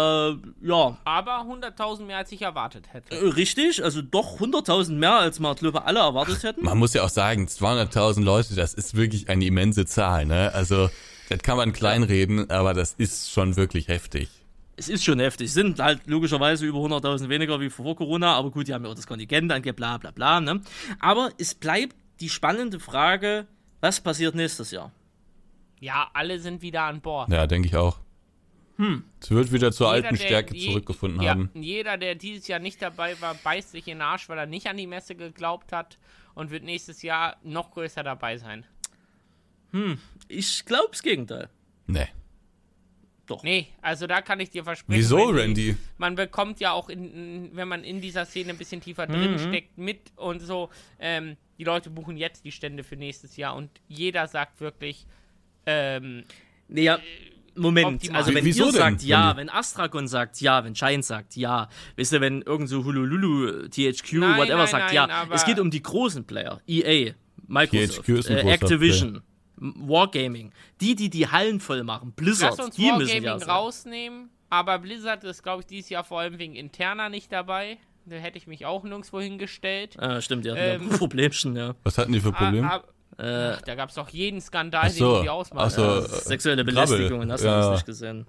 ja, 0.61 0.97
Aber 1.05 1.45
100.000 1.47 2.03
mehr 2.03 2.17
als 2.17 2.31
ich 2.31 2.41
erwartet 2.41 2.91
hätte. 2.91 3.15
äh, 3.15 3.29
richtig, 3.29 3.83
also 3.83 4.01
doch 4.01 4.39
100.000 4.39 4.91
mehr, 4.93 5.15
als 5.15 5.39
wir, 5.39 5.55
glaube 5.55 5.85
alle 5.85 5.99
erwartet 5.99 6.43
hätten. 6.43 6.65
Man 6.65 6.77
muss 6.77 6.93
ja 6.93 7.03
auch 7.03 7.09
sagen, 7.09 7.45
200.000 7.47 8.21
Leute, 8.21 8.55
das 8.55 8.73
ist 8.73 8.95
wirklich 8.95 9.29
eine 9.29 9.45
immense 9.45 9.85
Zahl, 9.85 10.25
ne? 10.25 10.51
Also, 10.53 10.89
das 11.29 11.39
kann 11.39 11.55
man 11.57 11.71
kleinreden, 11.71 12.49
aber 12.49 12.73
das 12.73 12.93
ist 12.93 13.31
schon 13.31 13.55
wirklich 13.55 13.87
heftig. 13.87 14.29
Es 14.75 14.89
ist 14.89 15.03
schon 15.03 15.19
heftig. 15.19 15.47
Es 15.47 15.53
sind 15.53 15.79
halt 15.79 16.01
logischerweise 16.05 16.65
über 16.65 16.79
100.000 16.79 17.29
weniger 17.29 17.59
wie 17.59 17.69
vor 17.69 17.95
Corona, 17.95 18.35
aber 18.35 18.51
gut, 18.51 18.67
die 18.67 18.73
haben 18.73 18.83
ja 18.85 18.91
auch 18.91 18.95
das 18.95 19.07
Kontingent 19.07 19.51
ange, 19.51 19.73
bla 19.73 19.97
bla 19.97 20.11
bla. 20.11 20.39
Ne? 20.41 20.61
Aber 20.99 21.31
es 21.37 21.55
bleibt 21.55 21.95
die 22.19 22.29
spannende 22.29 22.79
Frage, 22.79 23.47
was 23.81 24.01
passiert 24.01 24.35
nächstes 24.35 24.71
Jahr? 24.71 24.91
Ja, 25.79 26.09
alle 26.13 26.39
sind 26.39 26.61
wieder 26.61 26.83
an 26.83 27.01
Bord. 27.01 27.31
Ja, 27.31 27.47
denke 27.47 27.67
ich 27.69 27.75
auch. 27.75 27.97
Hm. 28.77 29.03
Es 29.21 29.31
wird 29.31 29.51
wieder 29.51 29.71
zur 29.71 29.87
Jeder, 29.93 30.07
alten 30.07 30.17
der- 30.19 30.25
Stärke 30.25 30.55
je- 30.55 30.67
zurückgefunden 30.69 31.21
ja, 31.21 31.31
haben. 31.31 31.49
Jeder, 31.55 31.97
der 31.97 32.15
dieses 32.15 32.47
Jahr 32.47 32.59
nicht 32.59 32.81
dabei 32.81 33.19
war, 33.21 33.33
beißt 33.35 33.71
sich 33.71 33.87
in 33.87 33.97
den 33.97 34.01
Arsch, 34.03 34.29
weil 34.29 34.37
er 34.37 34.45
nicht 34.45 34.67
an 34.67 34.77
die 34.77 34.87
Messe 34.87 35.15
geglaubt 35.15 35.71
hat 35.73 35.97
und 36.35 36.51
wird 36.51 36.63
nächstes 36.63 37.01
Jahr 37.01 37.37
noch 37.43 37.71
größer 37.71 38.03
dabei 38.03 38.37
sein. 38.37 38.65
Ich 40.27 40.65
glaube 40.65 40.89
das 40.91 41.03
Gegenteil. 41.03 41.49
Nee. 41.85 42.07
Nee, 43.43 43.67
also 43.81 44.07
da 44.07 44.21
kann 44.21 44.39
ich 44.39 44.51
dir 44.51 44.63
versprechen. 44.63 44.97
Wieso, 44.97 45.17
Randy? 45.25 45.75
Man 45.97 46.15
bekommt 46.15 46.61
ja 46.61 46.71
auch, 46.71 46.87
in, 46.87 47.49
wenn 47.53 47.67
man 47.67 47.83
in 47.83 47.99
dieser 47.99 48.25
Szene 48.25 48.51
ein 48.51 48.57
bisschen 48.57 48.79
tiefer 48.79 49.05
drin 49.05 49.33
Mhm. 49.33 49.39
steckt, 49.39 49.77
mit 49.77 49.99
und 50.15 50.39
so. 50.39 50.69
Ähm, 50.97 51.35
die 51.57 51.65
Leute 51.65 51.89
buchen 51.89 52.15
jetzt 52.15 52.45
die 52.45 52.53
Stände 52.53 52.85
für 52.85 52.95
nächstes 52.95 53.35
Jahr 53.35 53.55
und 53.55 53.69
jeder 53.89 54.27
sagt 54.27 54.61
wirklich, 54.61 55.05
ähm, 55.65 56.23
Naja, 56.69 56.99
Moment, 57.57 57.87
Optimal. 57.95 58.17
also 58.21 58.33
wenn 58.33 58.45
Wieso 58.45 58.65
ihr 58.65 58.71
denn, 58.71 58.79
sagt 58.79 59.03
ja, 59.03 59.27
Randy? 59.27 59.41
wenn 59.41 59.49
Astragon 59.49 60.07
sagt 60.07 60.39
ja, 60.41 60.63
wenn 60.63 60.73
Giant 60.73 61.05
sagt 61.05 61.35
ja, 61.35 61.67
wisst 61.95 62.13
ihr, 62.13 62.21
wenn 62.21 62.41
irgend 62.41 62.69
so 62.69 62.83
Hulululu, 62.83 63.67
THQ, 63.69 64.13
Nein, 64.13 64.37
whatever 64.37 64.57
nein, 64.57 64.67
sagt 64.67 64.85
nein, 64.93 65.09
ja, 65.09 65.27
es 65.31 65.45
geht 65.45 65.59
um 65.59 65.69
die 65.71 65.81
großen 65.81 66.25
Player, 66.25 66.61
EA, 66.67 67.13
Microsoft, 67.47 68.29
äh, 68.29 68.41
Activision, 68.51 69.21
Wargaming, 69.57 70.51
die, 70.81 70.95
die 70.95 71.09
die 71.09 71.27
Hallen 71.27 71.59
voll 71.59 71.83
machen, 71.83 72.13
Blizzard, 72.13 72.57
lass 72.57 72.65
uns 72.67 72.75
die 72.75 72.91
müssen 72.91 73.07
ja 73.09 73.15
Wargaming 73.23 73.39
sagen. 73.39 73.51
rausnehmen, 73.51 74.29
aber 74.49 74.79
Blizzard 74.79 75.23
ist, 75.23 75.43
glaube 75.43 75.61
ich, 75.61 75.67
dieses 75.67 75.89
Jahr 75.89 76.03
vor 76.03 76.19
allem 76.21 76.37
wegen 76.39 76.55
interner 76.55 77.09
nicht 77.09 77.31
dabei. 77.31 77.77
Da 78.05 78.15
hätte 78.15 78.37
ich 78.37 78.47
mich 78.47 78.65
auch 78.65 78.83
nirgendwo 78.85 79.19
hingestellt. 79.19 79.97
Ah, 79.99 80.21
stimmt, 80.21 80.45
ja, 80.45 80.55
Ähm, 80.55 80.83
ähm, 80.83 80.89
Problemchen, 80.97 81.57
ja. 81.57 81.75
Was 81.83 81.97
hatten 81.97 82.13
die 82.13 82.21
für 82.21 82.31
Probleme? 82.31 82.81
Ah, 83.17 83.53
ach, 83.55 83.61
da 83.61 83.75
gab 83.75 83.89
es 83.89 83.95
doch 83.95 84.09
jeden 84.09 84.41
Skandal, 84.41 84.89
so, 84.91 85.15
den 85.15 85.23
die 85.23 85.29
ausmachen. 85.29 85.65
ach 85.65 85.71
so. 85.71 85.81
Ja, 85.81 85.99
äh, 85.99 86.07
sexuelle 86.07 86.63
Belästigung, 86.63 87.31
hast 87.31 87.43
du 87.43 87.47
ja. 87.47 87.59
das 87.59 87.71
nicht 87.71 87.85
gesehen. 87.85 88.27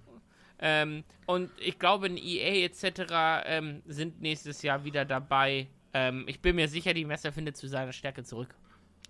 Ähm, 0.61 1.05
und 1.27 1.51
ich 1.59 1.79
glaube, 1.79 2.07
ein 2.07 2.17
EA 2.17 2.65
etc. 2.65 3.45
Ähm, 3.47 3.83
sind 3.87 4.21
nächstes 4.21 4.63
Jahr 4.63 4.85
wieder 4.85 5.05
dabei. 5.05 5.69
Ähm, 5.93 6.25
ich 6.27 6.41
bin 6.41 6.57
mir 6.57 6.69
sicher, 6.69 6.95
die 6.95 7.05
Messe 7.05 7.33
findet 7.33 7.57
zu 7.57 7.69
seiner 7.69 7.93
Stärke 7.93 8.25
zurück. 8.25 8.55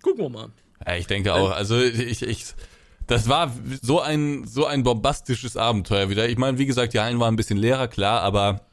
Gucken 0.03 0.25
wir 0.25 0.29
mal. 0.29 0.51
Ja, 0.87 0.97
ich 0.97 1.07
denke 1.07 1.35
auch. 1.35 1.51
Also 1.51 1.81
ich, 1.81 2.23
ich, 2.23 2.55
das 3.07 3.29
war 3.29 3.53
so 3.81 4.01
ein 4.01 4.47
so 4.47 4.67
ein 4.67 4.83
bombastisches 4.83 5.57
Abenteuer 5.57 6.11
wieder. 6.11 6.29
Ich 6.29 6.39
meine, 6.39 6.59
wie 6.59 6.67
gesagt, 6.67 6.93
die 6.93 7.01
Hallen 7.01 7.19
waren 7.19 7.35
ein 7.35 7.37
bisschen 7.37 7.59
leerer, 7.59 7.89
klar, 7.89 8.21
aber 8.23 8.67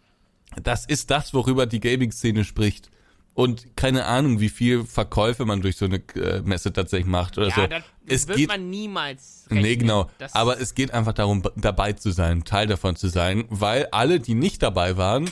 das 0.62 0.86
ist 0.86 1.10
das, 1.12 1.34
worüber 1.34 1.66
die 1.66 1.80
Gaming-Szene 1.80 2.44
spricht. 2.44 2.90
Und 3.36 3.76
keine 3.76 4.06
Ahnung, 4.06 4.40
wie 4.40 4.48
viel 4.50 4.86
Verkäufe 4.86 5.46
man 5.46 5.62
durch 5.62 5.76
so 5.76 5.86
eine 5.86 5.98
äh, 6.16 6.42
Messe 6.42 6.72
tatsächlich 6.72 7.06
macht 7.08 7.38
oder 7.38 7.50
Ja, 7.50 7.56
so. 7.56 7.68
das 7.68 7.84
es 8.08 8.28
wird 8.30 8.38
geht 8.38 8.48
man 8.48 8.70
niemals 8.70 9.44
rechnen. 9.50 9.62
Nee, 9.64 9.76
genau. 9.76 10.10
Das- 10.20 10.34
Aber 10.34 10.60
es 10.60 10.74
geht 10.74 10.92
einfach 10.92 11.12
darum, 11.14 11.44
dabei 11.58 11.92
zu 11.94 12.12
sein, 12.12 12.46
Teil 12.46 12.66
davon 12.68 12.96
zu 12.96 13.10
sein, 13.10 13.44
weil 13.50 13.88
alle, 13.92 14.20
die 14.22 14.36
nicht 14.36 14.64
dabei 14.64 14.96
waren, 14.96 15.30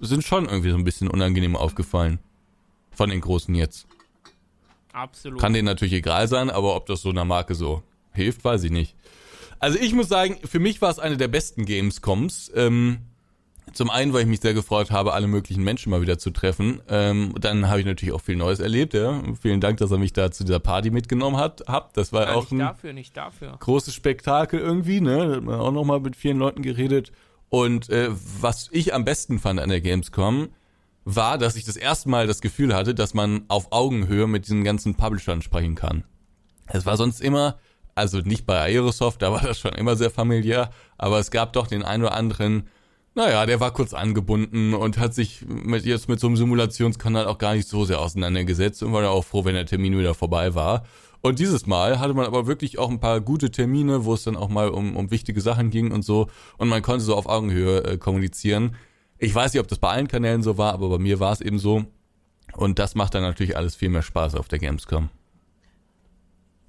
sind 0.00 0.24
schon 0.24 0.46
irgendwie 0.46 0.70
so 0.70 0.76
ein 0.76 0.84
bisschen 0.84 1.08
unangenehm 1.08 1.56
aufgefallen. 1.56 2.18
Von 2.90 3.10
den 3.10 3.20
Großen 3.20 3.54
jetzt. 3.54 3.86
Absolut. 4.94 5.38
Kann 5.38 5.52
denen 5.52 5.66
natürlich 5.66 5.92
egal 5.94 6.28
sein, 6.28 6.48
aber 6.48 6.74
ob 6.74 6.86
das 6.86 7.02
so 7.02 7.10
einer 7.10 7.26
Marke 7.26 7.54
so 7.54 7.82
hilft, 8.12 8.44
weiß 8.44 8.64
ich 8.64 8.70
nicht. 8.70 8.94
Also 9.58 9.78
ich 9.78 9.92
muss 9.92 10.08
sagen, 10.08 10.38
für 10.44 10.58
mich 10.58 10.80
war 10.80 10.90
es 10.90 10.98
eine 10.98 11.18
der 11.18 11.28
besten 11.28 11.66
Gamescoms. 11.66 12.50
Ähm, 12.54 13.00
zum 13.72 13.90
einen, 13.90 14.12
weil 14.12 14.22
ich 14.22 14.26
mich 14.26 14.40
sehr 14.40 14.54
gefreut 14.54 14.90
habe, 14.90 15.12
alle 15.12 15.26
möglichen 15.26 15.62
Menschen 15.62 15.90
mal 15.90 16.00
wieder 16.00 16.18
zu 16.18 16.30
treffen. 16.30 16.80
Ähm, 16.88 17.34
dann 17.40 17.68
habe 17.68 17.80
ich 17.80 17.86
natürlich 17.86 18.14
auch 18.14 18.20
viel 18.20 18.36
Neues 18.36 18.60
erlebt. 18.60 18.94
Ja. 18.94 19.20
Vielen 19.40 19.60
Dank, 19.60 19.78
dass 19.78 19.90
er 19.90 19.98
mich 19.98 20.12
da 20.12 20.30
zu 20.30 20.44
dieser 20.44 20.60
Party 20.60 20.90
mitgenommen 20.90 21.36
hat. 21.36 21.64
Habt. 21.66 21.96
Das 21.96 22.12
war 22.12 22.26
ja, 22.26 22.34
auch 22.34 22.42
nicht 22.42 22.52
ein 22.52 22.58
dafür, 22.58 22.92
nicht 22.92 23.16
dafür. 23.16 23.56
großes 23.58 23.94
Spektakel 23.94 24.60
irgendwie, 24.60 25.00
ne? 25.00 25.28
Da 25.28 25.36
hat 25.36 25.44
man 25.44 25.60
auch 25.60 25.72
nochmal 25.72 26.00
mit 26.00 26.16
vielen 26.16 26.38
Leuten 26.38 26.62
geredet. 26.62 27.12
Und 27.48 27.90
äh, 27.90 28.08
was 28.40 28.68
ich 28.72 28.94
am 28.94 29.04
besten 29.04 29.38
fand 29.38 29.60
an 29.60 29.68
der 29.68 29.80
Gamescom, 29.80 30.48
war, 31.04 31.38
dass 31.38 31.54
ich 31.56 31.64
das 31.64 31.76
erste 31.76 32.08
Mal 32.08 32.26
das 32.26 32.40
Gefühl 32.40 32.74
hatte, 32.74 32.94
dass 32.94 33.14
man 33.14 33.44
auf 33.48 33.70
Augenhöhe 33.70 34.26
mit 34.26 34.46
diesen 34.46 34.64
ganzen 34.64 34.96
Publishern 34.96 35.40
sprechen 35.40 35.76
kann. 35.76 36.04
Es 36.66 36.84
war 36.84 36.96
sonst 36.96 37.20
immer, 37.20 37.58
also 37.94 38.18
nicht 38.18 38.44
bei 38.44 38.60
Aerosoft, 38.60 39.22
da 39.22 39.32
war 39.32 39.40
das 39.40 39.58
schon 39.60 39.72
immer 39.74 39.94
sehr 39.94 40.10
familiär, 40.10 40.70
aber 40.98 41.20
es 41.20 41.30
gab 41.30 41.52
doch 41.52 41.68
den 41.68 41.84
einen 41.84 42.02
oder 42.02 42.14
anderen 42.14 42.68
Naja, 43.16 43.46
der 43.46 43.60
war 43.60 43.70
kurz 43.70 43.94
angebunden 43.94 44.74
und 44.74 44.98
hat 44.98 45.14
sich 45.14 45.42
mit, 45.48 45.86
jetzt 45.86 46.06
mit 46.06 46.20
so 46.20 46.26
einem 46.26 46.36
Simulationskanal 46.36 47.24
auch 47.26 47.38
gar 47.38 47.54
nicht 47.54 47.66
so 47.66 47.86
sehr 47.86 47.98
auseinandergesetzt 47.98 48.82
und 48.82 48.92
war 48.92 49.04
ja 49.04 49.08
auch 49.08 49.24
froh, 49.24 49.46
wenn 49.46 49.54
der 49.54 49.64
Termin 49.64 49.98
wieder 49.98 50.12
vorbei 50.12 50.54
war. 50.54 50.84
Und 51.22 51.38
dieses 51.38 51.66
Mal 51.66 51.98
hatte 51.98 52.12
man 52.12 52.26
aber 52.26 52.46
wirklich 52.46 52.78
auch 52.78 52.90
ein 52.90 53.00
paar 53.00 53.22
gute 53.22 53.50
Termine, 53.50 54.04
wo 54.04 54.12
es 54.12 54.24
dann 54.24 54.36
auch 54.36 54.50
mal 54.50 54.68
um, 54.68 54.96
um 54.96 55.10
wichtige 55.10 55.40
Sachen 55.40 55.70
ging 55.70 55.92
und 55.92 56.04
so. 56.04 56.28
Und 56.58 56.68
man 56.68 56.82
konnte 56.82 57.06
so 57.06 57.16
auf 57.16 57.24
Augenhöhe 57.24 57.84
äh, 57.84 57.96
kommunizieren. 57.96 58.76
Ich 59.16 59.34
weiß 59.34 59.54
nicht, 59.54 59.62
ob 59.62 59.68
das 59.68 59.78
bei 59.78 59.88
allen 59.88 60.08
Kanälen 60.08 60.42
so 60.42 60.58
war, 60.58 60.74
aber 60.74 60.90
bei 60.90 60.98
mir 60.98 61.18
war 61.18 61.32
es 61.32 61.40
eben 61.40 61.58
so. 61.58 61.86
Und 62.52 62.78
das 62.78 62.94
macht 62.94 63.14
dann 63.14 63.22
natürlich 63.22 63.56
alles 63.56 63.76
viel 63.76 63.88
mehr 63.88 64.02
Spaß 64.02 64.34
auf 64.34 64.48
der 64.48 64.58
Gamescom. 64.58 65.08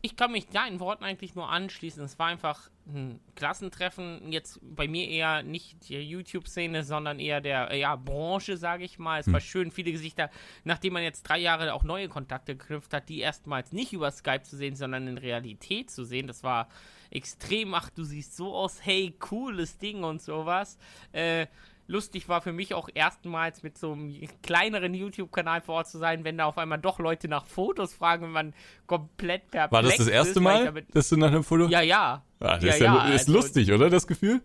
Ich 0.08 0.16
kann 0.16 0.32
mich 0.32 0.48
deinen 0.48 0.80
Worten 0.80 1.04
eigentlich 1.04 1.36
nur 1.36 1.50
anschließen. 1.50 2.02
Es 2.02 2.18
war 2.18 2.28
einfach 2.28 2.70
ein 2.88 3.20
Klassentreffen. 3.36 4.32
Jetzt 4.32 4.58
bei 4.64 4.88
mir 4.88 5.06
eher 5.10 5.44
nicht 5.44 5.90
die 5.90 5.98
YouTube-Szene, 5.98 6.86
sondern 6.86 7.20
eher 7.20 7.42
der 7.42 7.76
ja, 7.76 7.98
Branche, 7.98 8.56
sage 8.56 8.86
ich 8.86 9.00
mal. 9.00 9.20
Es 9.20 9.26
hm. 9.26 9.34
war 9.34 9.42
schön, 9.42 9.70
viele 9.70 9.92
Gesichter, 9.92 10.30
nachdem 10.64 10.94
man 10.94 11.04
jetzt 11.04 11.24
drei 11.24 11.40
Jahre 11.40 11.74
auch 11.74 11.84
neue 11.84 12.08
Kontakte 12.08 12.56
geknüpft 12.56 12.94
hat, 12.94 13.10
die 13.10 13.20
erstmals 13.20 13.74
nicht 13.74 13.92
über 13.92 14.10
Skype 14.10 14.44
zu 14.44 14.56
sehen, 14.56 14.78
sondern 14.78 15.08
in 15.08 15.18
Realität 15.18 15.92
zu 15.92 16.06
sehen. 16.06 16.26
Das 16.26 16.42
war 16.42 16.70
extrem. 17.12 17.74
Ach, 17.74 17.90
du 17.90 18.06
siehst 18.06 18.38
so 18.38 18.56
aus. 18.56 18.86
Hey, 18.86 19.14
cooles 19.20 19.78
Ding 19.78 20.06
und 20.06 20.22
sowas. 20.22 20.78
Äh, 21.12 21.48
lustig 21.88 22.30
war 22.30 22.42
für 22.42 22.54
mich 22.54 22.74
auch 22.74 22.90
erstmals 22.94 23.64
mit 23.64 23.78
so 23.78 23.94
einem 23.94 24.14
kleineren 24.44 24.94
YouTube-Kanal 24.94 25.62
vor 25.62 25.76
Ort 25.76 25.90
zu 25.90 25.98
sein, 25.98 26.24
wenn 26.24 26.38
da 26.38 26.46
auf 26.46 26.58
einmal 26.58 26.80
doch 26.80 27.00
Leute 27.00 27.28
nach 27.28 27.46
Fotos 27.46 27.94
fragen 27.94 28.26
und 28.26 28.32
man 28.32 28.54
komplett 28.86 29.50
perplex 29.50 29.72
War 29.72 29.84
das 29.84 29.98
das 29.98 30.08
erste 30.08 30.32
ist, 30.32 30.42
Mal, 30.42 30.84
dass 30.94 31.10
du 31.10 31.18
nach 31.18 31.28
einem 31.28 31.44
Foto? 31.44 31.68
Ja, 31.68 31.82
ja. 31.82 32.24
Ah, 32.40 32.56
das 32.56 32.64
ja, 32.64 32.70
ist, 32.72 32.80
ja, 32.80 32.86
ja, 32.86 33.06
ist 33.14 33.28
also, 33.28 33.34
lustig, 33.34 33.72
oder, 33.72 33.90
das 33.90 34.06
Gefühl? 34.06 34.42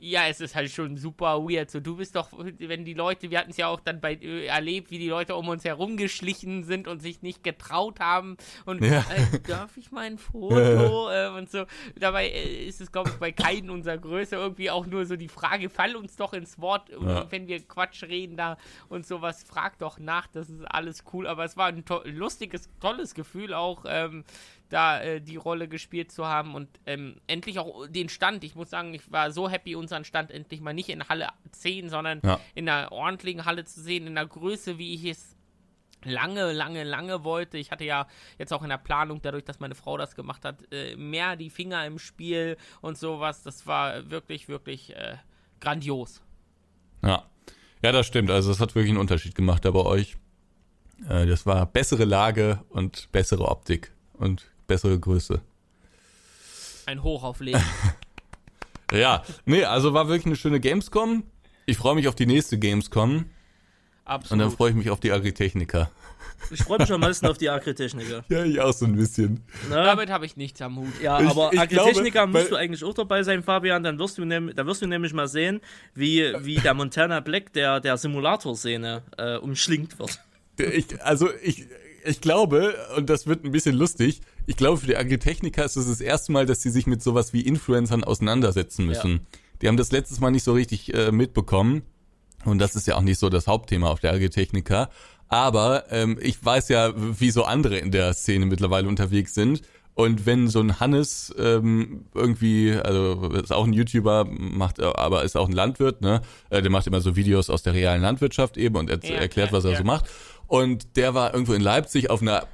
Ja, 0.00 0.26
es 0.28 0.40
ist 0.40 0.54
halt 0.54 0.70
schon 0.70 0.96
super 0.96 1.42
weird. 1.42 1.70
So, 1.70 1.80
du 1.80 1.96
bist 1.96 2.16
doch, 2.16 2.28
wenn 2.32 2.84
die 2.84 2.94
Leute, 2.94 3.30
wir 3.30 3.38
hatten 3.38 3.50
es 3.50 3.56
ja 3.56 3.68
auch 3.68 3.80
dann 3.80 4.00
bei 4.00 4.14
äh, 4.14 4.46
erlebt, 4.46 4.90
wie 4.90 4.98
die 4.98 5.08
Leute 5.08 5.34
um 5.34 5.48
uns 5.48 5.64
herum 5.64 5.96
geschlichen 5.96 6.64
sind 6.64 6.88
und 6.88 7.00
sich 7.00 7.22
nicht 7.22 7.42
getraut 7.42 8.00
haben. 8.00 8.36
Und 8.64 8.82
ja. 8.82 9.00
äh, 9.00 9.40
darf 9.46 9.76
ich 9.76 9.90
mein 9.90 10.18
Foto? 10.18 11.10
äh, 11.10 11.28
und 11.36 11.50
so. 11.50 11.64
Dabei 11.98 12.28
äh, 12.28 12.66
ist 12.66 12.80
es, 12.80 12.92
glaube 12.92 13.10
ich, 13.10 13.16
bei 13.16 13.32
keinen 13.32 13.70
unserer 13.70 13.98
Größe 13.98 14.36
irgendwie 14.36 14.70
auch 14.70 14.86
nur 14.86 15.06
so 15.06 15.16
die 15.16 15.28
Frage, 15.28 15.70
fall 15.70 15.96
uns 15.96 16.16
doch 16.16 16.32
ins 16.32 16.60
Wort, 16.60 16.90
ja. 16.90 17.30
wenn 17.30 17.48
wir 17.48 17.60
Quatsch 17.60 18.02
reden 18.04 18.36
da 18.36 18.56
und 18.88 19.06
sowas, 19.06 19.42
frag 19.42 19.78
doch 19.78 19.98
nach, 19.98 20.26
das 20.28 20.48
ist 20.48 20.64
alles 20.64 21.04
cool. 21.12 21.26
Aber 21.26 21.44
es 21.44 21.56
war 21.56 21.66
ein 21.68 21.84
to 21.84 22.02
lustiges, 22.04 22.68
tolles 22.80 23.14
Gefühl 23.14 23.54
auch. 23.54 23.84
Ähm, 23.86 24.24
da 24.68 25.00
äh, 25.00 25.20
die 25.20 25.36
Rolle 25.36 25.68
gespielt 25.68 26.12
zu 26.12 26.26
haben 26.26 26.54
und 26.54 26.68
ähm, 26.86 27.20
endlich 27.26 27.58
auch 27.58 27.86
den 27.88 28.08
Stand. 28.08 28.44
Ich 28.44 28.54
muss 28.54 28.70
sagen, 28.70 28.94
ich 28.94 29.10
war 29.10 29.30
so 29.30 29.48
happy, 29.48 29.74
unseren 29.76 30.04
Stand 30.04 30.30
endlich 30.30 30.60
mal 30.60 30.74
nicht 30.74 30.88
in 30.88 31.08
Halle 31.08 31.28
10, 31.52 31.88
sondern 31.88 32.20
ja. 32.24 32.40
in 32.54 32.68
einer 32.68 32.92
ordentlichen 32.92 33.44
Halle 33.44 33.64
zu 33.64 33.80
sehen, 33.80 34.06
in 34.06 34.14
der 34.14 34.26
Größe, 34.26 34.78
wie 34.78 34.94
ich 34.94 35.04
es 35.04 35.36
lange, 36.04 36.52
lange, 36.52 36.84
lange 36.84 37.24
wollte. 37.24 37.58
Ich 37.58 37.70
hatte 37.70 37.84
ja 37.84 38.06
jetzt 38.38 38.52
auch 38.52 38.62
in 38.62 38.68
der 38.68 38.78
Planung, 38.78 39.20
dadurch, 39.22 39.44
dass 39.44 39.60
meine 39.60 39.74
Frau 39.74 39.96
das 39.96 40.14
gemacht 40.14 40.44
hat, 40.44 40.72
äh, 40.72 40.96
mehr 40.96 41.36
die 41.36 41.50
Finger 41.50 41.84
im 41.86 41.98
Spiel 41.98 42.56
und 42.80 42.98
sowas. 42.98 43.42
Das 43.42 43.66
war 43.66 44.10
wirklich, 44.10 44.48
wirklich 44.48 44.94
äh, 44.94 45.16
grandios. 45.60 46.22
Ja. 47.02 47.24
Ja, 47.82 47.92
das 47.92 48.06
stimmt. 48.06 48.30
Also 48.30 48.50
es 48.50 48.60
hat 48.60 48.74
wirklich 48.74 48.90
einen 48.90 48.98
Unterschied 48.98 49.34
gemacht 49.34 49.64
da 49.64 49.70
bei 49.70 49.84
euch. 49.84 50.16
Äh, 51.08 51.26
das 51.26 51.46
war 51.46 51.64
bessere 51.66 52.04
Lage 52.04 52.64
und 52.70 53.10
bessere 53.12 53.46
Optik 53.46 53.92
und 54.14 54.50
bessere 54.68 55.00
Größe. 55.00 55.40
Ein 56.86 57.02
Hoch 57.02 57.24
auf 57.24 57.40
Leben. 57.40 57.60
ja, 58.92 59.24
nee, 59.44 59.64
also 59.64 59.92
war 59.92 60.06
wirklich 60.06 60.26
eine 60.26 60.36
schöne 60.36 60.60
Gamescom. 60.60 61.24
Ich 61.66 61.76
freue 61.76 61.96
mich 61.96 62.06
auf 62.06 62.14
die 62.14 62.26
nächste 62.26 62.58
Gamescom. 62.58 63.24
Absolut. 64.04 64.32
Und 64.32 64.38
dann 64.38 64.56
freue 64.56 64.70
ich 64.70 64.76
mich 64.76 64.90
auf 64.90 65.00
die 65.00 65.10
Agritechniker. 65.10 65.90
Ich 66.52 66.62
freue 66.62 66.78
mich 66.78 66.92
am 66.92 67.00
meisten 67.00 67.26
auf 67.26 67.36
die 67.36 67.50
Agritechniker. 67.50 68.24
Ja, 68.28 68.44
ich 68.44 68.60
auch 68.60 68.72
so 68.72 68.86
ein 68.86 68.94
bisschen. 68.94 69.42
Na? 69.68 69.82
Damit 69.82 70.08
habe 70.08 70.24
ich 70.24 70.36
nichts 70.36 70.62
am 70.62 70.76
Hut. 70.76 71.02
Ja, 71.02 71.20
ich, 71.20 71.28
aber 71.28 71.52
ich 71.52 71.58
Agritechniker 71.58 72.26
glaube, 72.26 72.32
musst 72.32 72.52
du 72.52 72.56
eigentlich 72.56 72.84
auch 72.84 72.94
dabei 72.94 73.24
sein, 73.24 73.42
Fabian. 73.42 73.82
Dann 73.82 73.98
wirst 73.98 74.18
du, 74.18 74.24
nehm, 74.24 74.54
dann 74.54 74.66
wirst 74.68 74.80
du 74.80 74.86
nämlich 74.86 75.12
mal 75.12 75.26
sehen, 75.26 75.60
wie, 75.94 76.32
wie 76.38 76.54
der 76.54 76.74
Montana 76.74 77.18
Black 77.18 77.52
der, 77.54 77.80
der 77.80 77.96
Simulator-Szene 77.96 79.02
äh, 79.18 79.36
umschlingt 79.38 79.98
wird. 79.98 80.20
Ich, 80.58 81.02
also 81.02 81.28
ich, 81.42 81.66
ich 82.08 82.20
glaube, 82.20 82.74
und 82.96 83.10
das 83.10 83.26
wird 83.26 83.44
ein 83.44 83.52
bisschen 83.52 83.74
lustig, 83.74 84.20
ich 84.46 84.56
glaube, 84.56 84.78
für 84.78 84.86
die 84.86 84.96
Agritechniker 84.96 85.64
ist 85.64 85.76
es 85.76 85.88
das 85.88 86.00
erste 86.00 86.32
Mal, 86.32 86.46
dass 86.46 86.62
sie 86.62 86.70
sich 86.70 86.86
mit 86.86 87.02
sowas 87.02 87.32
wie 87.32 87.42
Influencern 87.42 88.02
auseinandersetzen 88.04 88.86
müssen. 88.86 89.10
Ja. 89.10 89.20
Die 89.62 89.68
haben 89.68 89.76
das 89.76 89.92
letztes 89.92 90.20
Mal 90.20 90.30
nicht 90.30 90.44
so 90.44 90.52
richtig 90.52 90.94
äh, 90.94 91.12
mitbekommen. 91.12 91.82
Und 92.44 92.58
das 92.58 92.76
ist 92.76 92.86
ja 92.86 92.96
auch 92.96 93.02
nicht 93.02 93.18
so 93.18 93.28
das 93.28 93.46
Hauptthema 93.46 93.88
auf 93.88 94.00
der 94.00 94.12
Agritechniker. 94.12 94.90
Aber 95.28 95.84
ähm, 95.90 96.18
ich 96.20 96.42
weiß 96.42 96.68
ja, 96.68 96.92
wie 96.96 97.30
so 97.30 97.44
andere 97.44 97.78
in 97.78 97.90
der 97.90 98.14
Szene 98.14 98.46
mittlerweile 98.46 98.88
unterwegs 98.88 99.34
sind. 99.34 99.62
Und 99.94 100.26
wenn 100.26 100.46
so 100.46 100.60
ein 100.60 100.78
Hannes 100.78 101.34
ähm, 101.38 102.04
irgendwie, 102.14 102.72
also 102.72 103.30
ist 103.32 103.52
auch 103.52 103.66
ein 103.66 103.72
YouTuber, 103.72 104.26
macht 104.30 104.80
aber 104.80 105.24
ist 105.24 105.36
auch 105.36 105.48
ein 105.48 105.52
Landwirt, 105.52 106.02
ne? 106.02 106.22
Äh, 106.50 106.62
der 106.62 106.70
macht 106.70 106.86
immer 106.86 107.00
so 107.00 107.16
Videos 107.16 107.50
aus 107.50 107.64
der 107.64 107.74
realen 107.74 108.00
Landwirtschaft 108.00 108.56
eben 108.56 108.76
und 108.76 108.90
er, 108.90 109.00
ja, 109.02 109.16
erklärt, 109.16 109.52
was 109.52 109.64
er 109.64 109.72
ja. 109.72 109.78
so 109.78 109.82
macht. 109.82 110.06
Und 110.48 110.96
der 110.96 111.14
war 111.14 111.32
irgendwo 111.32 111.52
in 111.52 111.60
Leipzig 111.60 112.10
auf 112.10 112.22
einer 112.22 112.48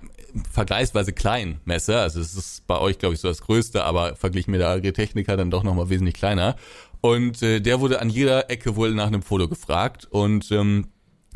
vergleichsweise 0.51 1.13
kleinen 1.13 1.61
Messe. 1.65 1.99
Also 1.99 2.21
es 2.21 2.35
ist 2.35 2.67
bei 2.67 2.79
euch, 2.79 2.99
glaube 2.99 3.15
ich, 3.15 3.21
so 3.21 3.29
das 3.29 3.41
Größte, 3.41 3.85
aber 3.85 4.17
verglichen 4.17 4.51
mit 4.51 4.61
der 4.61 4.69
Agritechnica 4.69 5.37
dann 5.37 5.51
doch 5.51 5.63
nochmal 5.63 5.89
wesentlich 5.89 6.15
kleiner. 6.15 6.57
Und 7.01 7.43
äh, 7.43 7.61
der 7.61 7.81
wurde 7.81 8.01
an 8.01 8.11
jeder 8.11 8.51
Ecke 8.51 8.77
wohl 8.77 8.95
nach 8.95 9.07
einem 9.07 9.23
Foto 9.23 9.49
gefragt. 9.49 10.07
Und 10.11 10.51
ähm, 10.51 10.89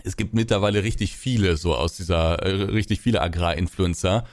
es 0.02 0.16
gibt 0.16 0.34
mittlerweile 0.34 0.82
richtig 0.82 1.16
viele 1.16 1.56
so 1.56 1.74
aus 1.74 1.96
dieser, 1.96 2.42
äh, 2.42 2.64
richtig 2.64 3.00
viele 3.00 3.20
Agrarinfluencer. 3.20 4.24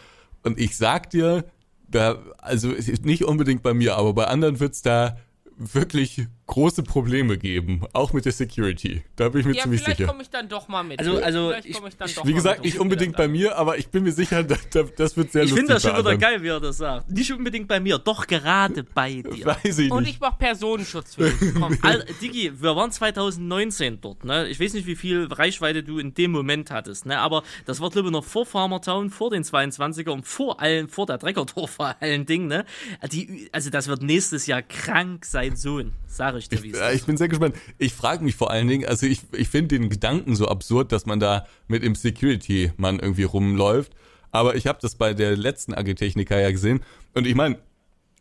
Und 0.44 0.60
ich 0.60 0.78
sag 0.78 1.12
dir, 1.12 1.46
da, 1.88 2.18
also 2.40 2.70
nicht 3.04 3.26
unbedingt 3.26 3.62
bei 3.62 3.74
mir, 3.74 3.96
aber 3.98 4.14
bei 4.14 4.26
anderen 4.26 4.60
wird's 4.60 4.82
da 4.82 5.18
wirklich 5.58 6.26
große 6.48 6.84
Probleme 6.84 7.38
geben, 7.38 7.82
auch 7.94 8.14
mit 8.14 8.26
der 8.26 8.32
Security. 8.32 9.02
Da 9.16 9.30
bin 9.30 9.42
ich 9.42 9.48
mir 9.48 9.56
ja, 9.56 9.64
ziemlich 9.64 9.82
vielleicht 9.82 9.98
sicher. 9.98 10.08
Vielleicht 10.08 10.10
komme 10.10 10.22
ich 10.22 10.30
dann 10.30 10.48
doch 10.48 10.68
mal 10.68 10.84
mit. 10.84 11.00
Also, 11.00 11.18
also 11.18 11.54
ich, 11.54 11.70
ich 11.70 12.24
wie 12.24 12.34
gesagt, 12.34 12.64
nicht 12.64 12.80
unbedingt 12.80 13.18
bei 13.18 13.28
mir, 13.28 13.58
aber 13.58 13.78
ich 13.78 13.88
bin 13.88 14.04
mir 14.04 14.12
sicher, 14.12 14.44
das, 14.70 14.70
das 14.96 15.18
wird 15.18 15.32
sehr 15.32 15.44
ich 15.44 15.52
lustig. 15.52 15.52
Ich 15.52 15.56
finde 15.56 15.74
das 15.74 15.82
schon 15.82 15.98
wieder 15.98 16.18
geil, 16.18 16.44
wie 16.44 16.50
er 16.50 16.60
das 16.60 16.78
sagt. 16.78 17.10
Nicht 17.10 17.34
unbedingt 17.34 17.68
bei 17.68 17.80
mir, 17.80 17.98
doch 17.98 18.28
gerade 18.28 18.84
bei 18.84 19.14
dir. 19.36 19.46
Weiß 19.46 19.80
ich 19.80 19.92
Und 19.92 20.08
ich 20.08 20.20
mache 20.20 20.38
Personenschutz 20.38 21.16
für 21.16 21.30
dich. 21.30 21.54
Komm. 21.56 21.78
Al 21.82 22.06
Digi, 22.22 22.52
wir 22.62 22.76
waren 22.76 22.92
2019 22.92 24.00
dort, 24.02 24.24
ne? 24.24 24.48
Ich 24.48 24.60
weiß 24.60 24.74
nicht, 24.74 24.86
wie 24.86 24.96
viel 24.96 25.28
Reichweite 25.32 25.84
du 25.84 25.98
in 25.98 26.14
dem 26.14 26.32
Moment 26.32 26.70
hattest, 26.70 27.08
ne? 27.08 27.20
Aber 27.20 27.44
das 27.66 27.82
war, 27.82 27.90
glaube 27.90 28.10
ich, 28.10 28.12
noch 28.12 28.24
vor 28.24 28.46
Farmertown, 28.46 29.10
vor 29.10 29.32
den 29.32 29.44
22er 29.44 30.12
und 30.12 30.26
vor 30.28 30.62
allen, 30.62 30.90
vor 30.90 31.08
der 31.08 31.18
Treckerdorf 31.18 31.72
vor 31.72 31.96
allen 32.00 32.26
Dingen, 32.28 32.48
ne? 32.48 32.66
Die, 33.12 33.50
also 33.52 33.72
das 33.72 33.88
wird 33.88 34.04
nächstes 34.04 34.46
Jahr 34.46 34.62
krank 34.62 35.26
sein 35.26 35.56
Sohn, 35.56 35.94
sag 36.08 36.35
ich 36.40 36.50
es 36.52 36.64
ist. 36.64 36.82
Ich 36.94 37.06
bin 37.06 37.18
sehr 37.18 37.28
gespannt. 37.28 37.56
Ich 37.78 37.94
frage 37.94 38.24
mich 38.24 38.36
vor 38.36 38.52
allen 38.52 38.68
Dingen, 38.68 38.86
also 38.86 39.06
ich, 39.06 39.22
ich 39.34 39.50
finde 39.50 39.80
den 39.80 39.90
Gedanken 39.90 40.36
so 40.36 40.48
absurd, 40.48 40.92
dass 40.92 41.06
man 41.06 41.20
da 41.20 41.46
mit 41.68 41.84
dem 41.84 41.96
Security-Mann 41.96 43.00
irgendwie 43.00 43.24
rumläuft. 43.24 43.94
Aber 44.32 44.56
ich 44.56 44.68
habe 44.68 44.80
das 44.82 44.96
bei 44.96 45.14
der 45.14 45.38
letzten 45.38 45.74
Agritechniker 45.74 46.40
ja 46.40 46.52
gesehen. 46.52 46.82
Und 47.14 47.26
ich 47.26 47.36
meine, 47.36 47.58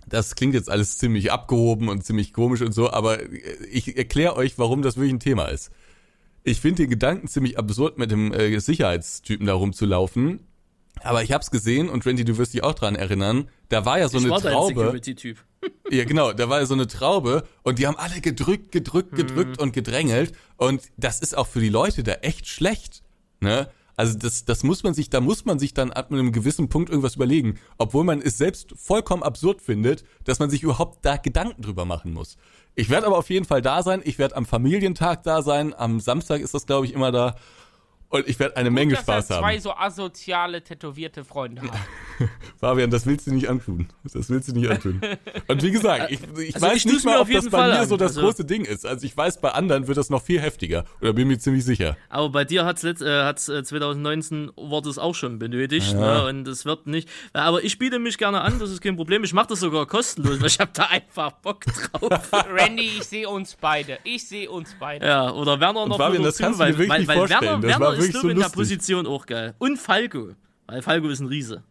das 0.07 0.35
klingt 0.35 0.55
jetzt 0.55 0.71
alles 0.71 0.99
ziemlich 0.99 1.33
abgehoben 1.33 1.89
und 1.89 2.05
ziemlich 2.05 2.33
komisch 2.33 2.61
und 2.61 2.73
so, 2.73 2.91
aber 2.91 3.19
ich 3.71 3.97
erkläre 3.97 4.37
euch, 4.37 4.59
warum 4.59 4.83
das 4.83 4.97
wirklich 4.97 5.15
ein 5.15 5.21
Thema 5.21 5.47
ist. 5.47 5.71
Ich 6.43 6.61
finde 6.61 6.83
den 6.83 6.91
Gedanken 6.91 7.27
ziemlich 7.27 7.59
absurd, 7.59 7.99
mit 7.99 8.11
dem 8.11 8.33
äh, 8.33 8.59
Sicherheitstypen 8.59 9.47
da 9.47 9.55
rumzulaufen. 9.55 10.41
Aber 11.03 11.23
ich 11.23 11.33
hab's 11.33 11.51
gesehen 11.51 11.89
und 11.89 12.07
Randy, 12.07 12.25
du 12.25 12.39
wirst 12.39 12.55
dich 12.55 12.63
auch 12.63 12.75
dran 12.75 12.95
erinnern, 12.95 13.49
da 13.69 13.85
war 13.85 13.99
ja 13.99 14.09
so 14.09 14.19
ich 14.19 14.25
eine 14.25 14.33
war 14.33 14.41
Traube. 14.41 14.75
Security-Typ. 14.75 15.39
Ja, 15.91 16.05
genau, 16.05 16.33
da 16.33 16.49
war 16.49 16.61
ja 16.61 16.67
so 16.67 16.75
eine 16.75 16.87
Traube 16.87 17.45
und 17.63 17.79
die 17.79 17.87
haben 17.87 17.97
alle 17.97 18.21
gedrückt, 18.21 18.73
gedrückt, 18.73 19.15
gedrückt 19.15 19.59
mhm. 19.59 19.63
und 19.63 19.73
gedrängelt 19.73 20.33
und 20.57 20.83
das 20.97 21.21
ist 21.21 21.37
auch 21.37 21.47
für 21.47 21.61
die 21.61 21.69
Leute 21.69 22.03
da 22.03 22.13
echt 22.15 22.47
schlecht, 22.47 23.03
ne? 23.41 23.69
Also 23.97 24.19
das, 24.19 24.45
das 24.45 24.65
muss 24.65 24.83
man 24.83 24.93
sich, 24.93 25.09
da 25.09 25.21
muss 25.21 25.45
man 25.45 25.59
sich 25.59 25.73
dann 25.73 25.93
ab 25.93 26.11
einem 26.11 26.33
gewissen 26.33 26.69
Punkt 26.69 26.91
irgendwas 26.91 27.15
überlegen, 27.15 27.61
obwohl 27.79 28.05
man 28.05 28.21
es 28.21 28.39
selbst 28.39 28.75
vollkommen 28.77 29.23
absurd 29.23 29.61
findet, 29.63 30.05
dass 30.25 30.41
man 30.41 30.51
sich 30.51 30.63
überhaupt 30.63 31.05
da 31.05 31.17
Gedanken 31.17 31.63
drüber 31.63 31.85
machen 31.85 32.13
muss. 32.13 32.37
Ich 32.75 32.91
werde 32.91 33.07
aber 33.07 33.19
auf 33.19 33.31
jeden 33.31 33.45
Fall 33.45 33.63
da 33.63 33.83
sein. 33.83 34.03
Ich 34.05 34.19
werde 34.19 34.37
am 34.37 34.47
Familientag 34.47 35.23
da 35.23 35.43
sein. 35.43 35.73
Am 35.75 36.01
Samstag 36.01 36.41
ist 36.41 36.55
das, 36.55 36.67
glaube 36.67 36.87
ich, 36.87 36.93
immer 36.93 37.13
da. 37.13 37.37
Und 38.15 38.29
ich 38.29 38.39
werde 38.39 38.57
eine 38.57 38.71
Menge 38.71 38.91
Gut, 38.95 38.99
dass 39.09 39.27
Spaß 39.27 39.31
haben. 39.31 39.41
zwei 39.43 39.59
so 39.59 39.73
asoziale, 39.75 40.63
tätowierte 40.63 41.25
Freunde 41.25 41.63
hat. 41.63 41.71
Fabian, 42.61 42.91
das 42.91 43.07
willst 43.07 43.27
du 43.27 43.35
nicht 43.35 43.49
antun. 43.49 43.89
Das 44.05 44.31
willst 44.31 44.49
du 44.49 44.53
nicht 44.53 44.71
antun. 44.71 45.01
Und 45.49 45.63
wie 45.63 45.71
gesagt, 45.73 46.13
ich, 46.13 46.21
ich 46.39 46.55
Also 46.55 46.67
weiß 46.67 46.77
ich 46.77 46.85
nicht 46.87 47.05
mal, 47.05 47.17
auf 47.17 47.23
ob 47.23 47.27
das 47.27 47.35
jeden 47.45 47.51
bei 47.51 47.59
Fall 47.59 47.73
mir 47.73 47.81
an. 47.81 47.89
so 47.89 47.97
das 47.97 48.11
Also- 48.17 48.21
große 48.23 48.45
Ding 48.45 48.65
ist. 48.65 48.87
Also 48.87 49.05
ich 49.05 49.17
weiß, 49.17 49.41
bei 49.41 49.51
anderen 49.51 49.89
wird 49.89 49.99
das 49.99 50.11
noch 50.11 50.23
viel 50.23 50.41
heftiger. 50.41 50.85
Oder 51.01 51.13
bin 51.13 51.27
mir 51.29 51.39
ziemlich 51.39 51.65
sicher. 51.65 51.97
Aber 52.09 52.31
bei 52.31 52.45
dir 52.45 52.65
hat's 52.65 52.83
letzt, 52.85 53.03
äh, 53.03 53.25
hat's 53.25 53.49
äh, 53.49 53.65
2019 53.65 54.53
wurde 54.57 54.91
es 54.91 54.99
auch 54.99 55.15
schon 55.17 55.39
benötigt, 55.41 55.93
Ja. 55.93 56.23
ne? 56.23 56.27
Und 56.29 56.47
es 56.47 56.65
wird 56.65 56.87
nicht. 56.87 57.09
Aber 57.33 57.65
ich 57.65 57.79
biete 57.79 57.99
mich 57.99 58.17
gerne 58.17 58.43
an, 58.43 58.59
das 58.61 58.71
ist 58.71 58.81
kein 58.81 58.95
Problem. 58.97 59.25
Ich 59.25 59.33
mache 59.33 59.49
das 59.49 59.61
sogar 59.61 59.87
kostenlos, 59.87 60.39
weil 60.41 60.47
ich 60.47 60.61
habe 60.61 60.71
da 60.73 60.85
einfach 60.87 61.33
Bock 61.33 61.65
drauf. 61.65 62.31
Randy, 62.49 62.83
ich 62.99 63.03
sehe 63.05 63.29
uns 63.29 63.57
beide. 63.61 63.99
Ich 64.05 64.29
sehe 64.29 64.49
uns 64.49 64.77
beide. 64.79 65.05
ja, 65.05 65.33
oder 65.33 65.59
Werner 65.59 65.87
noch 65.87 65.97
Fabian, 65.99 66.23
das 66.23 66.39
kannst 66.39 66.61
du 66.61 66.65
dir 66.65 66.69
weil, 66.71 66.79
wirklich 66.79 66.91
weil, 66.91 66.99
nicht 67.01 67.09
weil 67.09 67.17
vorstellen. 67.17 67.43
Werner, 67.43 67.61
Das 67.63 67.71
Werner 67.81 67.97
wirklich 68.05 68.23
so 68.23 68.29
in 68.29 68.39
der. 68.39 68.49
Position 68.49 69.07
auch 69.07 69.27
geil. 69.27 69.55
Und 69.59 69.79
Falco. 69.79 70.31
Weil 70.67 70.83
Falco 70.83 71.09
ist 71.09 71.21
ein 71.21 71.27
Riese. 71.27 71.63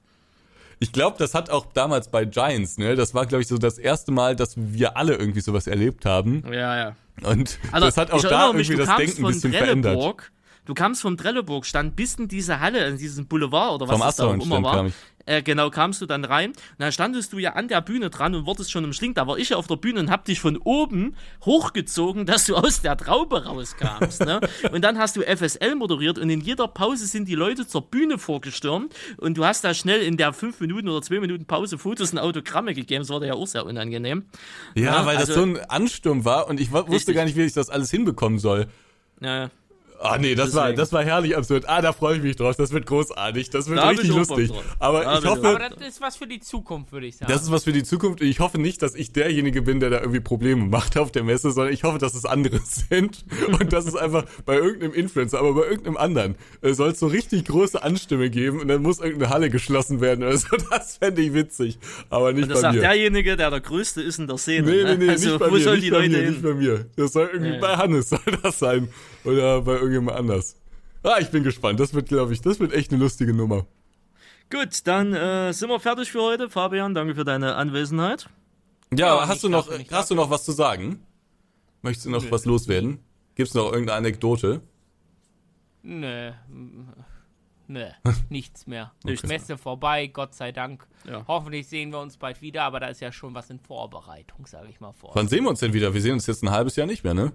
Ich 0.80 0.91
glaube, 0.91 1.15
das 1.18 1.34
hat 1.34 1.49
auch 1.49 1.68
damals 1.73 2.10
bei 2.10 2.26
Giants, 2.26 2.77
ne? 2.77 2.95
Das 2.95 3.14
war, 3.14 3.26
glaube 3.26 3.41
ich, 3.41 3.47
so 3.47 3.57
das 3.57 3.77
erste 3.77 4.11
Mal, 4.11 4.35
dass 4.35 4.55
wir 4.57 4.97
alle 4.97 5.15
irgendwie 5.15 5.39
sowas 5.39 5.68
erlebt 5.68 6.05
haben. 6.05 6.43
Ja, 6.51 6.76
ja. 6.76 6.95
Und 7.23 7.57
Also, 7.72 7.85
das 7.85 7.97
hat 7.97 8.11
auch 8.11 8.22
da 8.22 8.51
mich, 8.51 8.69
irgendwie 8.69 8.85
das 8.85 8.88
kamst 8.88 9.01
Denken 9.01 9.18
ein 9.18 9.22
von 9.22 9.34
bisschen 9.34 9.53
verändert. 9.53 10.31
Du 10.65 10.73
kamst 10.73 11.01
vom 11.01 11.18
Trelleborg, 11.18 11.65
stand 11.65 11.95
bis 11.95 12.15
in 12.15 12.27
diese 12.27 12.60
Halle, 12.60 12.88
in 12.88 12.97
diesen 12.97 13.27
Boulevard 13.27 13.76
oder 13.76 13.88
was 13.88 13.97
Vom 13.97 14.07
es 14.07 14.15
da 14.15 14.26
auch 14.27 14.34
immer 14.34 14.64
war. 14.64 14.91
Äh, 15.26 15.41
genau, 15.41 15.70
kamst 15.70 16.02
du 16.02 16.06
dann 16.06 16.26
rein. 16.26 16.50
Und 16.52 16.58
dann 16.80 16.91
standest 16.91 17.32
du 17.32 17.38
ja 17.40 17.54
an 17.54 17.68
der 17.70 17.80
Bühne 17.82 18.10
dran 18.10 18.36
und 18.36 18.45
wurdest 18.45 18.72
schon 18.72 18.84
umschlingt. 18.84 19.18
Da 19.18 19.26
war 19.26 19.38
ich 19.38 19.50
ja 19.50 19.58
auf 19.58 19.68
der 19.68 19.78
Bühne 19.78 20.02
und 20.02 20.12
hab 20.12 20.26
dich 20.26 20.40
von 20.41 20.58
oben 20.58 21.16
hochgezogen, 21.45 22.26
dass 22.26 22.45
du 22.45 22.56
aus 22.58 22.82
der 22.82 22.98
Traube 22.98 23.45
rauskamst. 23.45 24.22
ne? 24.26 24.41
Und 24.72 24.82
dann 24.84 24.98
hast 24.98 25.16
du 25.16 25.22
FSL 25.22 25.76
moderiert 25.76 26.20
und 26.20 26.30
in 26.30 26.41
jeder 26.41 26.68
Pause 26.68 27.06
sind 27.06 27.28
die 27.28 27.36
Leute 27.36 27.68
zur 27.68 27.84
Bühne 27.90 28.18
vorgestürmt 28.18 28.94
und 29.18 29.38
du 29.38 29.45
hast 29.45 29.64
da 29.64 29.74
schnell 29.74 30.02
in 30.02 30.18
der 30.18 30.34
fünf 30.34 30.60
Minuten 30.60 30.90
oder 30.90 31.02
zwei 31.02 31.20
Minuten 31.20 31.45
Pause 31.45 31.78
Fotos 31.78 32.12
und 32.12 32.20
Autogramme 32.20 32.74
gegeben. 32.74 33.04
Das 33.04 33.10
war 33.10 33.24
ja 33.24 33.34
auch 33.34 33.48
sehr 33.48 33.66
unangenehm. 33.66 34.26
Ja, 34.76 34.84
Ja, 34.84 35.06
weil 35.06 35.18
das 35.18 35.30
also- 35.30 35.41
so 35.41 35.48
ein 35.48 35.58
Ansturm 35.70 36.26
war 36.26 36.48
und 36.50 36.60
ich 36.60 36.72
wusste 36.72 36.91
Richtig. 36.91 37.16
gar 37.16 37.26
nicht, 37.26 37.38
wie 37.38 37.44
ich 37.44 37.54
das 37.54 37.70
alles 37.70 37.90
hinbekommen 37.91 38.40
soll. 38.40 38.68
Ja, 39.22 39.50
Ah 40.06 40.18
nee, 40.18 40.36
das 40.36 40.54
war 40.54 40.74
das 40.74 40.92
war 40.92 41.02
herrlich 41.04 41.38
absurd. 41.38 41.64
Ah, 41.70 41.82
da 41.82 41.94
freue 41.94 42.18
ich 42.18 42.24
mich 42.24 42.36
drauf. 42.36 42.58
Das 42.58 42.72
wird 42.74 42.86
großartig. 42.86 43.50
Das 43.52 43.70
wird 43.70 43.80
Da 43.80 43.88
richtig 43.88 44.10
lustig. 44.10 44.52
Aber 44.80 45.04
Da 45.04 45.20
ich 45.20 45.26
hoffe, 45.26 45.48
Aber 45.48 45.60
das 45.70 45.88
ist 45.88 46.02
was 46.02 46.18
für 46.18 46.28
die 46.28 46.42
Zukunft, 46.42 46.92
würde 46.92 47.08
ich 47.08 47.16
sagen. 47.16 47.32
das 47.32 47.44
ist 47.44 47.52
was 47.52 47.64
für 47.64 47.72
die 47.72 47.84
Zukunft. 47.84 48.22
Ich 48.22 48.42
hoffe 48.42 48.60
nicht, 48.60 48.82
dass 48.82 48.96
ich 48.96 49.14
derjenige 49.14 49.62
bin, 49.62 49.80
der 49.80 49.90
da 49.90 50.00
irgendwie 50.02 50.20
Probleme 50.20 50.66
macht 50.66 50.98
auf 50.98 51.12
der 51.14 51.24
Messe, 51.24 51.52
sondern 51.52 51.74
ich 51.74 51.84
hoffe, 51.86 52.00
dass 52.00 52.16
es 52.16 52.26
andere 52.26 52.60
sind. 52.90 53.24
Und 53.48 53.72
dass 53.72 53.86
es 53.86 53.96
einfach 53.96 54.26
bei 54.46 54.56
irgendeinem 54.56 54.94
Influencer, 54.94 55.40
aber 55.40 55.54
bei 55.54 55.64
irgendeinem 55.68 55.96
anderen, 55.98 56.36
äh, 56.62 56.74
soll 56.74 56.90
es 56.92 57.00
so 57.00 57.08
richtig 57.08 57.46
große 57.46 57.82
Anstimme 57.82 58.30
geben 58.30 58.60
und 58.60 58.68
dann 58.68 58.82
muss 58.82 59.00
irgendeine 59.00 59.30
Halle 59.34 59.50
geschlossen 59.50 60.02
werden 60.02 60.24
oder 60.24 60.38
so. 60.38 60.48
Das 60.70 60.98
fände 60.98 61.22
ich 61.22 61.34
witzig. 61.34 61.78
Aber 62.10 62.34
nicht 62.34 62.44
Und 62.44 62.50
das 62.50 62.58
bei 62.58 62.62
sagt 62.62 62.76
mir. 62.76 62.82
derjenige, 62.82 63.38
der 63.38 63.52
der 63.52 63.62
Größte 63.62 64.02
ist 64.02 64.20
in 64.20 64.28
der 64.28 64.38
Szene. 64.38 64.70
Nee, 64.70 64.78
nee, 64.78 64.84
ne? 64.84 64.98
nee, 64.98 65.10
also, 65.12 65.30
nicht 65.30 65.40
bei 65.40 65.50
wo 65.50 65.54
mir, 65.54 65.62
sollen 65.62 65.76
nicht 65.76 65.86
die 65.86 65.92
bei 65.92 65.98
Leute 66.00 66.10
mir, 66.10 66.18
hin? 66.18 66.30
nicht 66.32 66.42
bei 66.44 66.54
mir. 66.54 66.86
Das 66.98 67.14
soll 67.14 67.30
irgendwie 67.32 67.54
ja. 67.54 67.60
bei 67.60 67.76
Hannes 67.78 68.10
soll 68.10 68.20
das 68.42 68.60
sein. 68.60 68.90
Oder 69.24 69.62
bei 69.62 69.78
irgendjemand 69.94 70.18
anders. 70.20 70.56
Ah, 71.03 71.18
ich 71.20 71.30
bin 71.30 71.44
gespannt. 71.44 71.80
Das 71.80 71.94
wird, 71.94 72.07
glaube 72.07 72.34
ich, 72.34 72.41
das 72.41 72.60
wird 72.60 72.74
echt 72.74 72.91
eine 72.91 73.02
lustige 73.02 73.34
Nummer. 73.34 73.65
Gut, 74.49 74.86
dann 74.86 75.14
äh, 75.14 75.52
sind 75.53 75.70
wir 75.70 75.80
fertig 75.80 76.11
für 76.11 76.22
heute. 76.22 76.49
Fabian, 76.49 76.94
danke 76.94 77.15
für 77.15 77.26
deine 77.26 77.56
Anwesenheit. 77.56 78.30
Ja, 78.94 79.07
Ja, 79.07 79.28
hast 79.28 79.44
du 79.44 79.49
noch, 79.49 79.68
dafür, 79.68 79.86
hast 79.91 80.11
du 80.11 80.15
noch 80.15 80.30
was 80.30 80.45
zu 80.45 80.52
sagen? 80.52 80.99
Möchtest 81.82 82.06
du 82.06 82.11
noch 82.11 82.30
was 82.32 82.45
loswerden? 82.45 82.99
Gibt's 83.36 83.53
noch 83.53 83.65
irgendeine 83.65 83.98
Anekdote? 83.98 84.61
Nö. 85.82 86.32
Nö, 87.68 87.86
nichts 88.30 88.68
mehr. 88.68 88.91
Nichts 89.03 89.28
Messe 89.28 89.57
vorbei, 89.57 90.07
Gott 90.07 90.36
sei 90.36 90.52
Dank. 90.52 90.86
Ja. 91.06 91.26
Hoffentlich 91.28 91.68
sehen 91.68 91.91
wir 91.91 91.99
uns 91.99 92.18
bald 92.18 92.41
wieder, 92.41 92.64
aber 92.64 92.80
da 92.80 92.88
ist 92.88 93.02
ja 93.02 93.11
schon 93.11 93.34
was 93.34 93.49
in 93.49 93.60
Vorbereitung, 93.60 94.45
sage 94.45 94.68
ich 94.70 94.80
mal 94.80 94.91
vor. 94.91 95.11
Wann 95.15 95.28
sehen 95.28 95.44
wir 95.44 95.49
uns 95.49 95.60
denn 95.60 95.74
wieder? 95.74 95.94
Wir 95.94 96.02
sehen 96.02 96.14
uns 96.14 96.28
jetzt 96.28 96.44
ein 96.44 96.52
halbes 96.52 96.76
Jahr 96.76 96.88
nicht 96.88 97.03
mehr, 97.03 97.14
ne? 97.14 97.34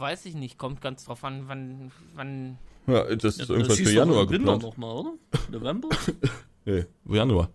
Weiß 0.00 0.26
ich 0.26 0.34
nicht, 0.34 0.58
kommt 0.58 0.80
ganz 0.80 1.04
drauf 1.04 1.22
an, 1.24 1.44
wann, 1.46 1.92
wann. 2.14 2.58
Ja, 2.86 3.04
das 3.04 3.24
ist 3.24 3.40
Das 3.42 3.48
irgendwas 3.50 3.78
hieß 3.78 3.88
für 3.88 3.94
Januar 3.94 4.26
geplant. 4.26 4.62
nochmal, 4.62 4.90
oder? 4.96 5.12
November? 5.50 5.88
Nee, 6.64 6.84
Januar. 7.06 7.48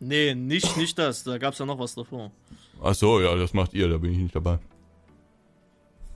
nee, 0.00 0.34
nicht, 0.34 0.76
nicht 0.76 0.98
das. 0.98 1.24
Da 1.24 1.38
gab's 1.38 1.58
ja 1.58 1.66
noch 1.66 1.78
was 1.78 1.94
davor. 1.94 2.30
Ach 2.82 2.94
so, 2.94 3.20
ja, 3.20 3.34
das 3.36 3.52
macht 3.54 3.74
ihr, 3.74 3.88
da 3.88 3.98
bin 3.98 4.12
ich 4.12 4.18
nicht 4.18 4.34
dabei. 4.34 4.58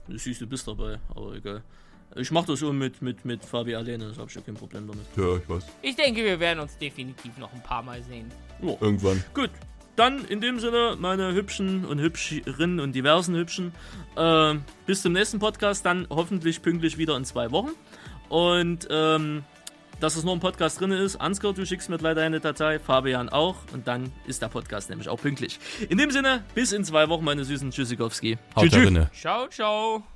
Ich 0.07 0.23
siehst, 0.23 0.41
du 0.41 0.47
bist 0.47 0.67
dabei, 0.67 0.99
aber 1.13 1.35
egal. 1.35 1.63
Ich 2.15 2.29
mach 2.31 2.45
das 2.45 2.59
schon 2.59 2.77
mit, 2.77 3.01
mit, 3.01 3.23
mit 3.23 3.45
Fabi 3.45 3.73
alleine, 3.75 4.09
das 4.09 4.17
hab 4.17 4.27
ich 4.27 4.35
ja 4.35 4.41
kein 4.41 4.55
Problem 4.55 4.85
damit. 4.87 5.05
Ja, 5.15 5.37
ich 5.37 5.47
weiß. 5.47 5.65
Ich 5.81 5.95
denke, 5.95 6.23
wir 6.23 6.39
werden 6.39 6.59
uns 6.59 6.77
definitiv 6.77 7.37
noch 7.37 7.53
ein 7.53 7.63
paar 7.63 7.81
Mal 7.83 8.01
sehen. 8.03 8.29
Irgendwann. 8.61 9.23
Gut, 9.33 9.49
dann 10.01 10.25
in 10.25 10.41
dem 10.41 10.59
Sinne, 10.59 10.97
meine 10.99 11.33
Hübschen 11.33 11.85
und 11.85 11.99
Hübscherinnen 11.99 12.79
und 12.79 12.93
diversen 12.93 13.35
Hübschen, 13.35 13.71
äh, 14.17 14.55
bis 14.87 15.03
zum 15.03 15.13
nächsten 15.13 15.37
Podcast, 15.37 15.85
dann 15.85 16.07
hoffentlich 16.09 16.63
pünktlich 16.63 16.97
wieder 16.97 17.15
in 17.15 17.23
zwei 17.23 17.51
Wochen. 17.51 17.69
Und 18.27 18.87
ähm, 18.89 19.43
dass 19.99 20.15
es 20.15 20.23
nur 20.23 20.33
ein 20.33 20.39
Podcast 20.39 20.81
drin 20.81 20.91
ist, 20.91 21.17
Ansgar, 21.17 21.53
du 21.53 21.63
schickst 21.65 21.87
mir 21.89 21.97
leider 21.97 22.23
eine 22.23 22.39
Datei, 22.39 22.79
Fabian 22.79 23.29
auch, 23.29 23.57
und 23.73 23.87
dann 23.87 24.11
ist 24.25 24.41
der 24.41 24.47
Podcast 24.47 24.89
nämlich 24.89 25.07
auch 25.07 25.21
pünktlich. 25.21 25.59
In 25.89 25.99
dem 25.99 26.09
Sinne, 26.09 26.43
bis 26.55 26.71
in 26.71 26.83
zwei 26.83 27.07
Wochen, 27.07 27.23
meine 27.23 27.43
süßen 27.43 27.69
Tschüssikowski. 27.69 28.39
Tschüss. 29.11 29.21
Ciao, 29.21 29.47
ciao. 29.49 30.10